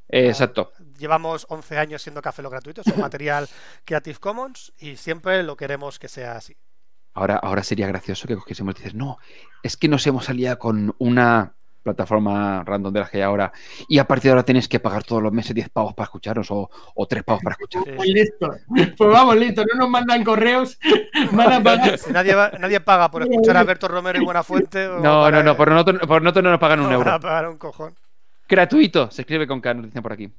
Eh, 0.07 0.27
exacto. 0.29 0.71
Llevamos 0.97 1.45
11 1.49 1.77
años 1.77 2.01
siendo 2.01 2.21
Café 2.21 2.41
Lock 2.41 2.53
gratuito, 2.53 2.81
es 2.81 2.87
un 2.87 2.99
material 3.01 3.47
Creative 3.85 4.17
Commons 4.19 4.73
y 4.79 4.95
siempre 4.95 5.43
lo 5.43 5.55
queremos 5.55 5.99
que 5.99 6.07
sea 6.07 6.35
así. 6.37 6.57
Ahora, 7.13 7.35
ahora 7.35 7.63
sería 7.63 7.87
gracioso 7.87 8.27
que 8.27 8.35
cogiésemos 8.35 8.73
y 8.75 8.77
dices, 8.79 8.95
no, 8.95 9.17
es 9.61 9.77
que 9.77 9.87
nos 9.87 10.05
hemos 10.07 10.29
aliado 10.29 10.57
con 10.57 10.95
una 10.99 11.55
plataforma 11.83 12.63
random 12.65 12.93
de 12.93 12.99
las 12.99 13.09
que 13.09 13.17
hay 13.17 13.23
ahora 13.23 13.51
y 13.87 13.97
a 13.99 14.05
partir 14.07 14.25
de 14.25 14.29
ahora 14.31 14.43
tenéis 14.43 14.67
que 14.67 14.79
pagar 14.79 15.03
todos 15.03 15.21
los 15.23 15.31
meses 15.31 15.55
10 15.55 15.69
pavos 15.69 15.93
para 15.93 16.05
escucharos 16.05 16.51
o, 16.51 16.69
o 16.95 17.05
3 17.07 17.23
pavos 17.23 17.41
para 17.43 17.53
escuchar. 17.53 17.83
Sí. 17.85 17.91
Pues 17.95 18.09
listo. 18.09 18.55
Pues 18.97 19.09
vamos, 19.11 19.35
listo. 19.37 19.63
No 19.73 19.79
nos 19.79 19.89
mandan 19.89 20.23
correos. 20.23 20.77
Van 21.31 21.53
a 21.53 21.63
pagar. 21.63 21.97
Si 21.97 22.11
nadie, 22.11 22.35
va- 22.35 22.51
nadie 22.59 22.79
paga 22.79 23.09
por 23.09 23.23
escuchar 23.23 23.57
a 23.57 23.61
Alberto 23.61 23.87
Romero 23.87 24.21
y 24.21 24.25
Buenafuente. 24.25 24.87
o 24.87 24.99
No, 24.99 25.21
para- 25.23 25.37
no, 25.37 25.43
no, 25.43 25.57
por 25.57 25.71
noto, 25.71 25.93
por 25.99 26.21
noto 26.21 26.41
no 26.41 26.49
nos 26.51 26.59
pagan 26.59 26.79
un 26.81 26.89
no 26.89 26.97
van 26.99 27.07
a 27.07 27.11
euro. 27.13 27.21
pagar 27.21 27.47
un 27.49 27.57
cojón. 27.57 27.95
Gratuito, 28.47 29.11
se 29.11 29.21
escribe 29.21 29.45
con 29.47 29.61
K, 29.61 29.73
nos 29.75 29.85
dicen 29.85 30.01
por 30.01 30.13
aquí. 30.13 30.29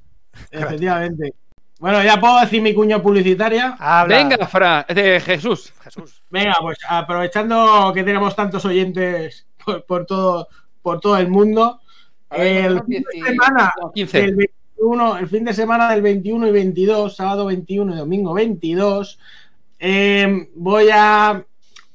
Efectivamente. 0.51 1.33
Bueno, 1.79 2.03
ya 2.03 2.19
puedo 2.19 2.39
decir 2.41 2.61
mi 2.61 2.73
cuña 2.75 3.01
publicitaria. 3.01 3.75
Habla. 3.79 4.15
Venga, 4.17 4.45
Fra, 4.47 4.85
de 4.87 5.19
Jesús. 5.19 5.73
Jesús. 5.83 6.21
Venga, 6.29 6.53
pues 6.61 6.77
aprovechando 6.87 7.91
que 7.93 8.03
tenemos 8.03 8.35
tantos 8.35 8.63
oyentes 8.65 9.47
por, 9.65 9.83
por 9.85 10.05
todo, 10.05 10.47
por 10.81 10.99
todo 10.99 11.17
el 11.17 11.27
mundo, 11.27 11.79
el 12.29 12.81
fin 12.83 13.03
de 13.03 13.25
semana 13.25 13.73
15. 13.93 14.21
del 14.21 14.35
21, 14.35 15.17
el 15.17 15.27
fin 15.27 15.45
de 15.45 15.53
semana 15.53 15.91
del 15.91 16.01
21 16.01 16.47
y 16.47 16.51
22, 16.51 17.15
sábado 17.15 17.45
21 17.45 17.93
y 17.93 17.97
domingo 17.97 18.33
22, 18.33 19.19
eh, 19.79 20.49
voy 20.55 20.89
a. 20.91 21.45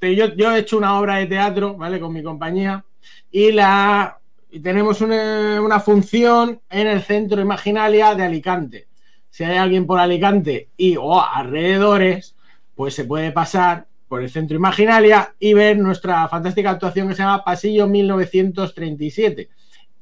Yo, 0.01 0.35
yo 0.35 0.53
he 0.53 0.61
hecho 0.61 0.79
una 0.79 0.99
obra 1.01 1.17
de 1.17 1.27
teatro, 1.27 1.75
¿vale? 1.75 1.99
Con 1.99 2.13
mi 2.13 2.23
compañía 2.23 2.85
y 3.31 3.51
la 3.51 4.19
y 4.51 4.61
tenemos 4.61 5.01
una, 5.01 5.61
una 5.61 5.81
función 5.81 6.61
en 6.71 6.87
el 6.87 7.03
centro 7.03 7.41
Imaginalia 7.41 8.15
de 8.15 8.25
Alicante. 8.25 8.87
Si 9.31 9.45
hay 9.45 9.57
alguien 9.57 9.87
por 9.87 9.99
Alicante 9.99 10.71
y 10.77 10.97
o 10.97 11.23
alrededores, 11.23 12.37
pues 12.75 12.95
se 12.95 13.05
puede 13.05 13.33
pasar 13.33 13.87
por 14.09 14.23
el 14.23 14.31
centro 14.31 14.57
Imaginalia 14.57 15.35
y 15.39 15.55
ver 15.55 15.79
nuestra 15.79 16.29
fantástica 16.29 16.71
actuación 16.71 17.09
que 17.09 17.15
se 17.15 17.23
llama 17.23 17.45
Pasillo 17.45 17.87
1937 17.87 19.49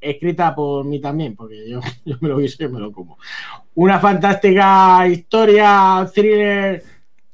escrita 0.01 0.55
por 0.55 0.85
mí 0.85 1.01
también, 1.01 1.35
porque 1.35 1.67
yo, 1.69 1.81
yo 2.05 2.17
me 2.21 2.29
lo 2.29 2.41
hice 2.41 2.65
y 2.65 2.69
me 2.69 2.79
lo 2.79 2.93
como. 2.93 3.19
Una 3.75 3.99
fantástica 3.99 5.07
historia, 5.09 6.07
thriller 6.15 6.83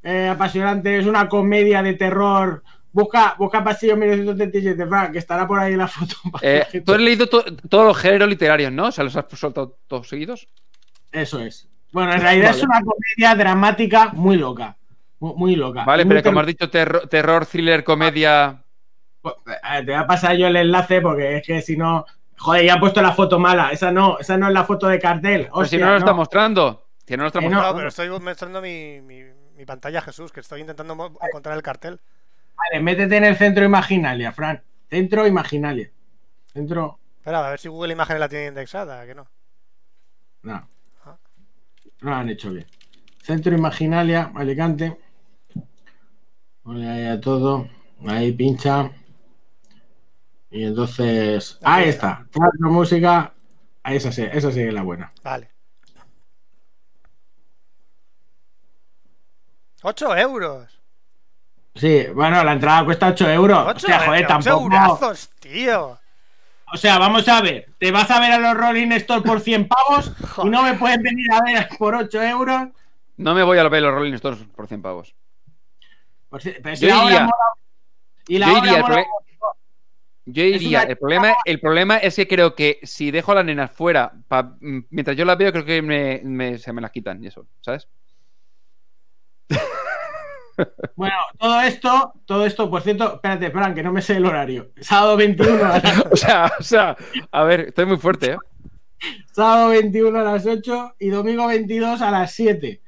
eh, 0.02 0.28
apasionante, 0.28 0.98
es 0.98 1.06
una 1.06 1.28
comedia 1.28 1.82
de 1.82 1.94
terror. 1.94 2.62
Busca, 2.92 3.34
busca 3.38 3.62
Pasillo 3.64 3.96
1937, 3.96 4.86
Frank, 4.86 5.12
que 5.12 5.18
estará 5.18 5.46
por 5.46 5.58
ahí 5.58 5.74
la 5.76 5.88
foto. 5.88 6.14
Eh. 6.42 6.82
Tú 6.84 6.92
has 6.92 7.00
leído 7.00 7.26
to- 7.28 7.44
todos 7.68 7.86
los 7.86 7.96
géneros 7.98 8.28
literarios, 8.28 8.72
¿no? 8.72 8.86
O 8.86 8.92
sea, 8.92 9.04
los 9.04 9.16
has 9.16 9.24
soltado 9.34 9.76
todos 9.88 10.08
seguidos. 10.08 10.46
Eso 11.10 11.40
es. 11.40 11.68
Bueno, 11.92 12.12
en 12.14 12.20
realidad 12.22 12.50
es 12.50 12.62
una 12.62 12.80
comedia 12.80 13.34
dramática 13.34 14.12
muy 14.12 14.36
loca. 14.36 14.76
Muy, 15.20 15.34
muy 15.36 15.56
loca. 15.56 15.84
Vale, 15.84 16.04
pero 16.06 16.22
como 16.22 16.40
has 16.40 16.46
dicho, 16.46 16.68
terro- 16.70 17.08
terror, 17.08 17.46
thriller, 17.46 17.84
comedia. 17.84 18.62
Pues, 19.22 19.34
eh, 19.46 19.78
Te 19.84 19.92
voy 19.92 19.94
a 19.94 20.06
pasar 20.06 20.36
yo 20.36 20.46
el 20.46 20.56
enlace 20.56 21.00
porque 21.00 21.36
es 21.36 21.46
que 21.46 21.60
si 21.62 21.76
no. 21.76 22.04
Joder, 22.38 22.64
ya 22.64 22.74
han 22.74 22.80
puesto 22.80 23.02
la 23.02 23.12
foto 23.12 23.38
mala. 23.38 23.70
Esa 23.70 23.92
no, 23.92 24.18
esa 24.18 24.36
no 24.38 24.48
es 24.48 24.54
la 24.54 24.64
foto 24.64 24.88
de 24.88 24.98
cartel. 24.98 25.42
Pero 25.42 25.54
si 25.66 25.76
Hostia, 25.76 25.78
no 25.80 25.86
lo 25.86 25.92
no. 25.92 25.98
está 25.98 26.12
mostrando. 26.14 26.86
Si 27.06 27.16
no 27.16 27.22
lo 27.24 27.26
está 27.26 27.40
no. 27.40 27.46
mostrando. 27.48 27.68
No, 27.68 27.76
pero 27.76 27.88
estoy 27.88 28.08
mostrando 28.08 28.62
mi, 28.62 29.00
mi, 29.02 29.22
mi 29.56 29.64
pantalla, 29.66 30.00
Jesús, 30.00 30.32
que 30.32 30.40
estoy 30.40 30.62
intentando 30.62 30.94
encontrar 31.20 31.54
el 31.54 31.62
cartel. 31.62 32.00
Vale, 32.56 32.82
métete 32.82 33.16
en 33.18 33.24
el 33.24 33.36
centro 33.36 33.62
Imaginalia, 33.64 34.32
Fran. 34.32 34.62
Centro 34.88 35.26
Imaginalia. 35.26 35.90
Centro. 36.52 36.98
Espera, 37.18 37.46
a 37.46 37.50
ver 37.50 37.60
si 37.60 37.68
Google 37.68 37.92
Imágenes 37.92 38.20
la 38.20 38.28
tiene 38.30 38.46
indexada, 38.46 39.04
que 39.04 39.14
no. 39.14 39.26
No. 40.42 40.66
Ah. 41.04 41.16
No 42.00 42.10
lo 42.10 42.16
han 42.16 42.28
hecho 42.30 42.50
bien. 42.50 42.66
Centro 43.22 43.54
Imaginalia, 43.54 44.32
Alicante. 44.34 44.98
Ponle 46.70 46.88
ahí 46.88 47.04
a 47.04 47.20
todo. 47.20 47.68
Ahí 48.06 48.30
pincha. 48.30 48.92
Y 50.52 50.62
entonces. 50.62 51.58
Ahí 51.62 51.88
está. 51.88 52.20
está. 52.22 52.26
Teatro, 52.30 52.70
música. 52.70 53.34
Ahí 53.82 53.96
esa 53.96 54.12
sí, 54.12 54.22
esa 54.22 54.52
sí 54.52 54.60
es 54.60 54.72
la 54.72 54.82
buena. 54.82 55.12
Vale. 55.24 55.50
8 59.82 60.16
euros. 60.18 60.80
Sí, 61.74 62.06
bueno, 62.14 62.44
la 62.44 62.52
entrada 62.52 62.84
cuesta 62.84 63.08
8 63.08 63.30
euros. 63.30 63.58
8 63.66 63.70
Hostia, 63.70 64.06
joder, 64.06 64.26
tampoco. 64.28 64.62
eurazos, 64.62 65.28
tío. 65.40 65.98
O 66.72 66.76
sea, 66.76 67.00
vamos 67.00 67.26
a 67.26 67.40
ver. 67.40 67.68
Te 67.80 67.90
vas 67.90 68.08
a 68.12 68.20
ver 68.20 68.30
a 68.30 68.38
los 68.38 68.56
Rolling 68.56 68.92
Stones 68.92 69.24
por 69.24 69.40
100 69.40 69.66
pavos 69.66 70.12
y 70.44 70.48
no 70.48 70.62
me 70.62 70.74
puedes 70.74 71.02
venir 71.02 71.32
a 71.32 71.42
ver 71.42 71.68
por 71.76 71.96
8 71.96 72.22
euros. 72.22 72.68
No 73.16 73.34
me 73.34 73.42
voy 73.42 73.58
a 73.58 73.68
ver 73.68 73.82
los 73.82 73.92
Rolling 73.92 74.14
Stones 74.14 74.38
por 74.54 74.68
100 74.68 74.82
pavos. 74.82 75.16
Si- 76.38 76.54
pero 76.62 76.76
si 76.76 76.82
Yo 76.86 76.88
la 76.88 76.98
obra 77.02 77.06
iría. 77.14 77.20
mola- 77.22 77.34
Y 78.28 78.38
la 78.38 78.46
Yo 78.46 78.52
obra 78.52 78.60
iría, 78.66 78.76
el 78.76 78.82
mola- 78.82 78.94
prole- 78.94 79.06
Yo 80.26 80.42
iría. 80.44 80.80
una- 80.82 80.90
El, 80.90 80.96
problema, 80.98 81.34
el 81.44 81.60
problema 81.60 81.96
es 81.98 82.14
que 82.16 82.28
creo 82.28 82.54
que 82.54 82.78
si 82.84 83.10
dejo 83.10 83.32
a 83.32 83.36
las 83.36 83.44
nenas 83.44 83.70
fuera, 83.72 84.12
pa- 84.28 84.54
mm, 84.60 84.80
mientras 84.90 85.16
yo 85.16 85.24
las 85.24 85.36
veo, 85.38 85.50
creo 85.52 85.64
que 85.64 85.82
me- 85.82 86.20
me- 86.22 86.58
se 86.58 86.72
me 86.72 86.80
las 86.80 86.90
quitan 86.92 87.22
y 87.24 87.26
eso, 87.28 87.46
¿sabes? 87.60 87.88
Bueno, 90.94 91.14
todo 91.38 91.60
esto, 91.62 92.12
todo 92.26 92.44
esto, 92.44 92.68
por 92.68 92.82
cierto, 92.82 93.14
espérate, 93.14 93.50
Fran, 93.50 93.74
que 93.74 93.82
no 93.82 93.92
me 93.92 94.02
sé 94.02 94.16
el 94.16 94.26
horario. 94.26 94.72
Sábado 94.80 95.16
21 95.16 95.64
a 95.64 95.78
las, 95.78 95.82
O 96.12 96.16
sea, 96.16 96.52
o 96.58 96.62
sea, 96.62 96.96
a 97.32 97.44
ver, 97.44 97.60
estoy 97.68 97.86
muy 97.86 97.96
fuerte, 97.96 98.32
¿eh? 98.32 98.36
sábado 99.32 99.70
21 99.70 100.18
a 100.20 100.22
las 100.22 100.44
8 100.44 100.94
y 100.98 101.08
domingo 101.08 101.46
22 101.46 102.02
a 102.02 102.10
las 102.10 102.32
7. 102.34 102.82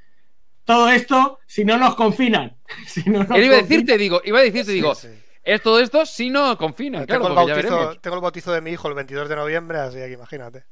Todo 0.64 0.88
esto 0.88 1.38
si 1.46 1.64
no 1.64 1.76
nos 1.78 1.94
confinan. 1.94 2.56
Si 2.86 3.02
no 3.08 3.24
nos 3.24 3.30
Él 3.36 3.44
iba 3.44 3.54
a 3.56 3.62
decirte, 3.62 3.98
digo, 3.98 4.20
iba 4.24 4.38
a 4.38 4.42
decirte, 4.42 4.72
digo, 4.72 4.94
Sí, 4.94 5.08
sí. 5.08 5.14
es 5.44 5.62
todo 5.62 5.78
esto 5.80 6.06
si 6.06 6.30
no 6.30 6.56
confinan, 6.56 7.04
claro, 7.04 7.22
tengo, 7.26 7.28
el 7.28 7.34
bautizo, 7.46 7.76
veremos. 7.76 8.00
tengo 8.00 8.16
el 8.16 8.22
bautizo 8.22 8.52
de 8.52 8.60
mi 8.60 8.70
hijo 8.70 8.88
el 8.88 8.94
22 8.94 9.28
de 9.28 9.36
noviembre, 9.36 9.78
así 9.78 9.96
que 9.96 10.12
imagínate. 10.12 10.64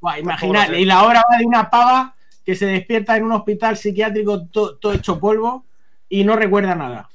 Buah, 0.00 0.16
sé. 0.38 0.80
y 0.80 0.84
la 0.84 1.02
hora 1.04 1.22
va 1.30 1.38
de 1.38 1.46
una 1.46 1.68
pava 1.70 2.14
que 2.44 2.54
se 2.54 2.66
despierta 2.66 3.16
en 3.16 3.24
un 3.24 3.32
hospital 3.32 3.76
psiquiátrico 3.76 4.46
to- 4.46 4.76
todo 4.76 4.92
hecho 4.92 5.18
polvo 5.18 5.64
y 6.08 6.24
no 6.24 6.36
recuerda 6.36 6.74
nada. 6.74 7.08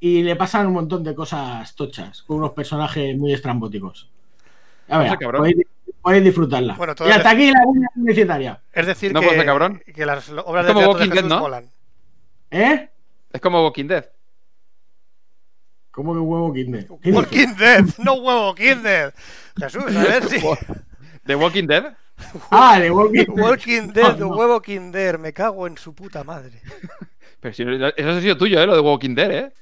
Y 0.00 0.22
le 0.22 0.36
pasan 0.36 0.66
un 0.66 0.74
montón 0.74 1.02
de 1.04 1.14
cosas 1.14 1.74
tochas 1.74 2.22
con 2.22 2.38
unos 2.38 2.50
personajes 2.52 3.16
muy 3.16 3.32
estrambóticos. 3.32 4.10
A 4.88 4.98
ver, 4.98 5.06
No 5.08 5.12
sé, 5.12 5.18
cabrón. 5.18 5.52
Podéis, 6.06 6.24
disfrutarla. 6.24 6.74
Bueno, 6.74 6.94
y 7.06 7.10
hasta 7.10 7.30
aquí 7.30 7.50
la 7.50 7.60
línea 7.72 7.88
publicitaria. 7.94 8.62
Es 8.72 8.86
decir, 8.86 9.12
No 9.12 9.20
que, 9.20 9.30
ser 9.30 9.44
cabrón. 9.44 9.82
que 9.94 10.06
las 10.06 10.28
obras 10.30 10.62
Es 10.62 10.68
de 10.68 10.72
como 10.74 10.80
de 10.80 10.86
Walking 10.88 11.08
Dead, 11.08 11.14
Jesús 11.16 11.28
¿no? 11.28 11.40
molan. 11.40 11.70
¿Eh? 12.50 12.88
Es 13.32 13.40
como 13.40 13.62
Walking 13.64 13.86
Dead. 13.88 14.04
¿Cómo 15.90 16.12
que 16.12 16.20
huevo 16.20 16.52
kinder? 16.52 16.86
Walking 17.06 17.54
Dead, 17.58 17.84
no 17.98 18.14
huevo 18.14 18.54
Kinder. 18.54 19.14
Jesús, 19.58 19.82
a 19.96 20.02
ver 20.04 20.24
si. 20.28 20.36
¿De 21.24 21.34
Walking 21.34 21.66
Dead? 21.66 21.94
Ah, 22.50 22.78
de 22.78 22.90
Walking 22.90 23.24
Dead. 23.24 23.28
Walking 23.44 23.88
Dead, 23.94 24.16
No, 24.18 24.28
no. 24.28 24.36
huevo 24.36 24.60
Kinder, 24.60 25.18
me 25.18 25.32
cago 25.32 25.66
en 25.66 25.76
su 25.78 25.94
puta 25.94 26.22
madre. 26.22 26.60
Pero 27.40 27.54
si 27.54 27.64
no- 27.64 27.88
eso 27.88 28.10
ha 28.10 28.20
sido 28.20 28.36
tuyo, 28.36 28.60
¿eh? 28.60 28.66
Lo 28.66 28.74
de 28.74 28.80
Walking 28.80 29.14
Dead, 29.14 29.30
¿eh? 29.32 29.52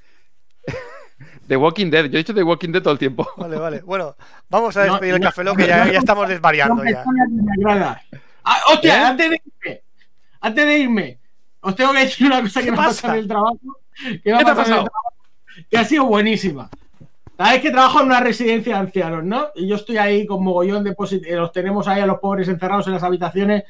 De 1.47 1.57
Walking 1.57 1.91
Dead. 1.91 2.05
Yo 2.07 2.15
he 2.15 2.19
dicho 2.19 2.33
de 2.33 2.43
Walking 2.43 2.71
Dead 2.71 2.83
todo 2.83 2.93
el 2.93 2.99
tiempo. 2.99 3.29
Vale, 3.37 3.57
vale. 3.59 3.81
Bueno, 3.83 4.17
vamos 4.49 4.77
a 4.77 4.87
No, 4.87 4.93
despedir 4.95 5.15
el 5.15 5.21
café 5.21 5.45
Lock, 5.45 5.59
que 5.59 5.67
ya, 5.67 5.91
ya 5.91 5.99
estamos 5.99 6.29
desvariando 6.29 6.83
ya. 6.85 7.05
Ah, 8.45 8.59
hostia, 8.73 8.95
¿Eh? 9.03 9.05
antes 9.07 9.31
de 9.31 9.37
irme, 9.45 9.83
antes 10.41 10.67
de 10.67 10.79
irme, 10.79 11.19
os 11.61 11.75
tengo 11.77 11.93
que 11.93 11.99
decir 12.01 12.27
una 12.27 12.41
cosa 12.43 12.61
¿Qué 12.61 12.67
que 12.67 12.71
me 12.73 12.77
pasa? 12.77 13.09
en 13.09 13.15
el 13.21 13.29
trabajo. 13.29 13.59
Que 14.23 14.31
me 14.31 14.33
ha 14.35 14.39
¿Qué 14.39 14.45
te 14.45 14.51
ha 14.51 14.55
pasado 14.55 14.87
que 15.71 15.79
ha 15.79 15.85
sido 15.85 16.05
buenísima. 16.07 16.69
Sabes 17.37 17.61
que 17.63 17.71
trabajo 17.71 18.01
en 18.01 18.07
una 18.07 18.21
residencia 18.21 18.75
de 18.75 18.81
ancianos, 18.81 19.25
¿no? 19.25 19.49
Y 19.55 19.67
yo 19.69 19.77
estoy 19.77 19.99
ahí 19.99 20.27
con 20.27 20.43
mogollón 20.45 20.83
de 20.85 20.91
eh, 20.91 21.37
Los 21.37 21.53
tenemos 21.53 21.87
ahí 21.89 22.01
a 22.01 22.07
los 22.07 22.19
pobres 22.19 22.49
encerrados 22.49 22.87
en 22.87 22.93
las 22.95 23.03
habitaciones. 23.03 23.65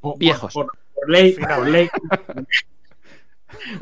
por- 0.00 0.18
Viejos. 0.18 0.52
Por, 0.52 0.66
por 0.94 1.10
ley, 1.10 1.32
por 1.34 1.68
ley. 1.68 1.88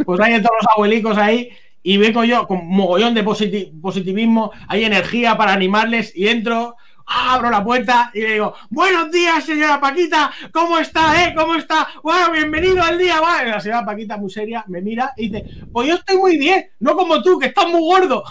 Pues 0.05 0.21
hay 0.21 0.35
todos 0.43 0.57
los 0.63 0.73
abuelicos 0.75 1.17
ahí. 1.17 1.51
Y 1.83 1.97
vengo 1.97 2.25
yo 2.25 2.47
con 2.47 2.67
mogollón 2.67 3.15
de 3.15 3.25
positi- 3.25 3.81
positivismo, 3.81 4.53
hay 4.69 4.85
energía 4.85 5.37
para 5.37 5.53
animarles 5.53 6.13
y 6.15 6.29
entro, 6.29 6.77
abro 7.07 7.51
la 7.51 7.65
puerta 7.65 8.11
y 8.15 8.21
le 8.21 8.33
digo, 8.35 8.55
buenos 8.69 9.11
días 9.11 9.43
señora 9.45 9.81
Paquita, 9.81 10.31
¿cómo 10.53 10.79
está, 10.79 11.25
eh? 11.25 11.35
¿Cómo 11.37 11.55
está? 11.57 11.89
Bueno, 12.03 12.31
bienvenido 12.33 12.83
al 12.83 12.99
día. 12.99 13.17
Y 13.45 13.49
la 13.49 13.61
señora 13.61 13.85
Paquita 13.85 14.17
muy 14.17 14.31
seria 14.31 14.65
me 14.69 14.81
mira 14.81 15.13
y 15.17 15.29
dice, 15.29 15.45
pues 15.73 15.89
yo 15.89 15.95
estoy 15.97 16.17
muy 16.19 16.37
bien, 16.39 16.71
no 16.81 16.95
como 16.95 17.23
tú, 17.23 17.39
que 17.39 17.47
estás 17.47 17.67
muy 17.67 17.81
gordo. 17.81 18.23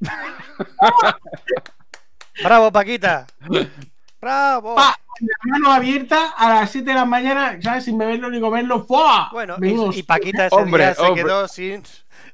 ¡Bravo, 2.42 2.72
Paquita! 2.72 3.26
¡Bravo! 4.20 4.74
Pa, 4.74 4.96
la 5.20 5.36
mano 5.52 5.70
abierta 5.72 6.30
a 6.36 6.48
las 6.48 6.70
7 6.70 6.88
de 6.90 6.94
la 6.96 7.04
mañana, 7.04 7.58
¿sabes? 7.62 7.84
Sin 7.84 7.96
beberlo 7.96 8.28
ni 8.30 8.40
comerlo, 8.40 8.84
¡fua! 8.84 9.28
Bueno, 9.30 9.56
y, 9.62 9.98
y 9.98 10.02
Paquita 10.02 10.46
ese 10.46 10.56
Hombre, 10.56 10.84
día 10.84 10.94
se 10.94 11.02
hombre. 11.02 11.22
quedó 11.22 11.46
sin 11.46 11.82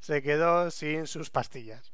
se 0.01 0.23
quedó 0.23 0.71
sin 0.71 1.07
sus 1.07 1.31
pastillas. 1.31 1.93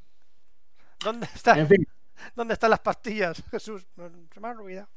¿Dónde 1.00 1.28
está? 1.34 1.58
En 1.58 1.68
fin, 1.68 1.86
¿Dónde 2.34 2.54
están 2.54 2.70
las 2.70 2.80
pastillas, 2.80 3.42
Jesús? 3.50 3.86
Se 4.32 4.40
me 4.40 4.48
ha 4.48 4.52
olvidado. 4.52 4.88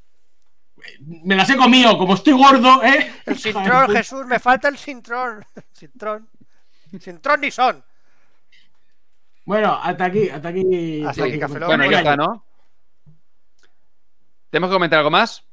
me 1.02 1.36
las 1.36 1.50
he 1.50 1.58
comido, 1.58 1.98
como 1.98 2.16
estoy 2.16 2.34
gordo, 2.34 2.84
¿eh? 2.84 3.14
El 3.26 3.38
sintrón, 3.38 3.92
Jesús, 3.92 4.26
me 4.26 4.40
falta 4.40 4.70
el 4.70 4.78
sintrón. 4.78 5.46
Sintrón. 5.72 6.30
Sintrón 7.00 7.42
ni 7.42 7.52
son. 7.52 7.84
Bueno, 9.46 9.80
hasta 9.82 10.06
aquí, 10.06 10.30
hasta 10.30 10.50
aquí. 10.50 11.04
Hasta 11.06 11.24
aquí, 11.26 11.40
Café. 11.40 11.60
Bueno, 11.60 11.90
ya 11.90 12.00
está, 12.00 12.16
¿no? 12.16 12.46
¿Tenemos 14.50 14.70
que 14.70 14.76
comentar 14.76 15.00
algo 15.00 15.12
más? 15.12 15.44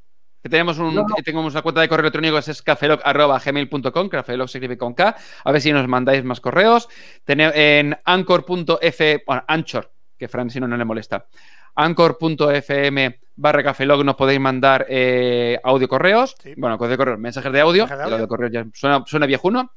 Que 0.42 0.48
tenemos 0.48 0.78
un, 0.78 0.94
No, 0.94 1.02
no. 1.08 1.14
que 1.16 1.22
tenemos 1.22 1.52
una 1.52 1.62
cuenta 1.62 1.80
de 1.80 1.88
correo 1.88 2.02
electrónico 2.02 2.40
que 2.40 2.50
es 2.50 2.62
cafeloc.gmail.com, 2.62 4.08
cafeloc 4.08 4.48
se 4.48 4.58
escribe 4.58 4.78
con 4.78 4.94
K. 4.94 5.16
A 5.44 5.52
ver 5.52 5.60
si 5.60 5.72
nos 5.72 5.88
mandáis 5.88 6.22
más 6.24 6.40
correos. 6.40 6.88
En 7.26 7.96
anchor.f, 8.04 9.22
bueno, 9.26 9.44
Anchor, 9.48 9.92
que 10.16 10.28
Fran 10.28 10.50
si 10.50 10.60
no, 10.60 10.68
no 10.68 10.76
le 10.76 10.84
molesta. 10.84 11.26
Anchor.fm 11.74 13.20
barra 13.38 13.62
cafelog 13.62 14.02
nos 14.04 14.14
podéis 14.16 14.40
mandar 14.40 14.86
eh, 14.88 15.58
audio 15.62 15.88
correos. 15.88 16.34
Sí. 16.42 16.54
Bueno, 16.56 16.76
audio 16.80 16.96
correos, 16.96 17.18
mensajes 17.18 17.52
de 17.52 17.60
audio. 17.60 17.82
Mensajes 17.82 17.98
de 17.98 18.04
El 18.04 18.12
audio 18.12 18.16
audio. 18.24 18.28
correo 18.28 18.48
ya 18.48 18.66
suena, 18.72 19.04
suena 19.06 19.26
viejuno. 19.26 19.72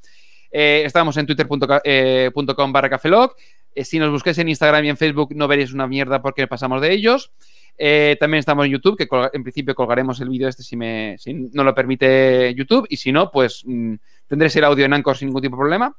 Eh, 0.51 0.83
estamos 0.85 1.15
en 1.17 1.25
twitter.com 1.25 2.71
barra 2.71 2.89
cafelog. 2.89 3.35
Eh, 3.75 3.83
si 3.85 3.99
nos 3.99 4.09
busquéis 4.11 4.37
en 4.39 4.49
Instagram 4.49 4.85
y 4.85 4.89
en 4.89 4.97
Facebook 4.97 5.29
no 5.35 5.47
veréis 5.47 5.73
una 5.73 5.87
mierda 5.87 6.21
porque 6.21 6.47
pasamos 6.47 6.81
de 6.81 6.91
ellos. 6.93 7.31
Eh, 7.77 8.17
también 8.19 8.39
estamos 8.39 8.65
en 8.65 8.71
YouTube, 8.73 8.97
que 8.97 9.07
colga- 9.07 9.29
en 9.33 9.43
principio 9.43 9.73
colgaremos 9.75 10.19
el 10.21 10.29
vídeo 10.29 10.47
este 10.47 10.63
si, 10.63 10.75
me, 10.75 11.15
si 11.17 11.33
no 11.33 11.63
lo 11.63 11.73
permite 11.73 12.53
YouTube. 12.55 12.85
Y 12.89 12.97
si 12.97 13.11
no, 13.11 13.31
pues 13.31 13.63
mm, 13.65 13.93
tendréis 14.27 14.55
el 14.57 14.63
audio 14.65 14.85
en 14.85 14.93
Anchor 14.93 15.15
sin 15.17 15.27
ningún 15.29 15.41
tipo 15.41 15.55
de 15.55 15.59
problema. 15.59 15.95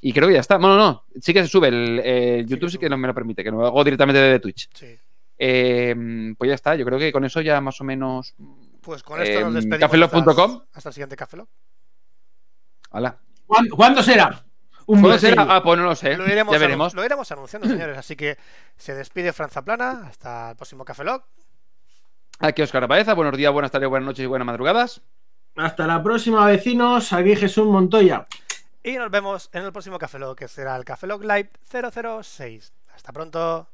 Y 0.00 0.12
creo 0.12 0.26
que 0.26 0.34
ya 0.34 0.40
está. 0.40 0.58
Bueno, 0.58 0.76
no, 0.76 1.04
sí 1.20 1.32
que 1.32 1.42
se 1.42 1.48
sube. 1.48 1.68
El, 1.68 2.00
el 2.00 2.46
YouTube 2.46 2.70
sí 2.70 2.78
que 2.78 2.88
no 2.88 2.96
me 2.98 3.06
lo 3.06 3.14
permite, 3.14 3.44
que 3.44 3.50
lo 3.52 3.64
hago 3.64 3.84
directamente 3.84 4.20
desde 4.20 4.40
Twitch. 4.40 4.68
Sí. 4.74 4.96
Eh, 5.38 6.34
pues 6.36 6.48
ya 6.48 6.54
está, 6.54 6.74
yo 6.74 6.84
creo 6.84 6.98
que 6.98 7.12
con 7.12 7.24
eso 7.24 7.40
ya 7.40 7.60
más 7.60 7.80
o 7.80 7.84
menos. 7.84 8.34
Pues 8.80 9.02
con 9.04 9.22
esto 9.22 9.38
nos 9.40 9.48
Em, 9.48 9.54
despedimos. 9.54 9.80
Hasta, 10.06 10.66
hasta 10.72 10.88
el 10.88 10.92
siguiente 10.94 11.16
Café. 11.16 11.36
¿Cuándo, 13.46 13.76
cuándo 13.76 14.02
será? 14.02 14.44
Un. 14.86 15.04
Ah, 15.38 15.62
pues 15.62 15.78
no 15.78 15.84
lo 15.84 15.94
sé. 15.94 16.16
Lo 16.16 16.26
iremos, 16.26 16.52
ya 16.52 16.58
veremos. 16.58 16.94
lo 16.94 17.04
iremos 17.04 17.30
anunciando, 17.30 17.68
señores. 17.68 17.96
Así 17.96 18.16
que 18.16 18.36
se 18.76 18.94
despide 18.94 19.32
Franza 19.32 19.62
Plana. 19.62 20.04
Hasta 20.08 20.50
el 20.50 20.56
próximo 20.56 20.84
Café 20.84 21.04
Lock. 21.04 21.24
Aquí 22.38 22.62
Oscar 22.62 22.86
Baeza. 22.86 23.14
Buenos 23.14 23.36
días, 23.36 23.52
buenas 23.52 23.70
tardes, 23.70 23.88
buenas 23.88 24.06
noches 24.06 24.24
y 24.24 24.26
buenas 24.26 24.46
madrugadas. 24.46 25.00
Hasta 25.56 25.86
la 25.86 26.02
próxima, 26.02 26.46
vecinos. 26.46 27.12
Aquí 27.12 27.36
Jesús 27.36 27.66
Montoya. 27.66 28.26
Y 28.82 28.94
nos 28.94 29.10
vemos 29.10 29.48
en 29.52 29.64
el 29.64 29.72
próximo 29.72 29.98
Café 29.98 30.18
Lock, 30.18 30.38
que 30.38 30.48
será 30.48 30.74
el 30.76 30.84
Café 30.84 31.06
Lock 31.06 31.22
Live 31.22 31.50
006. 31.70 32.72
Hasta 32.94 33.12
pronto. 33.12 33.68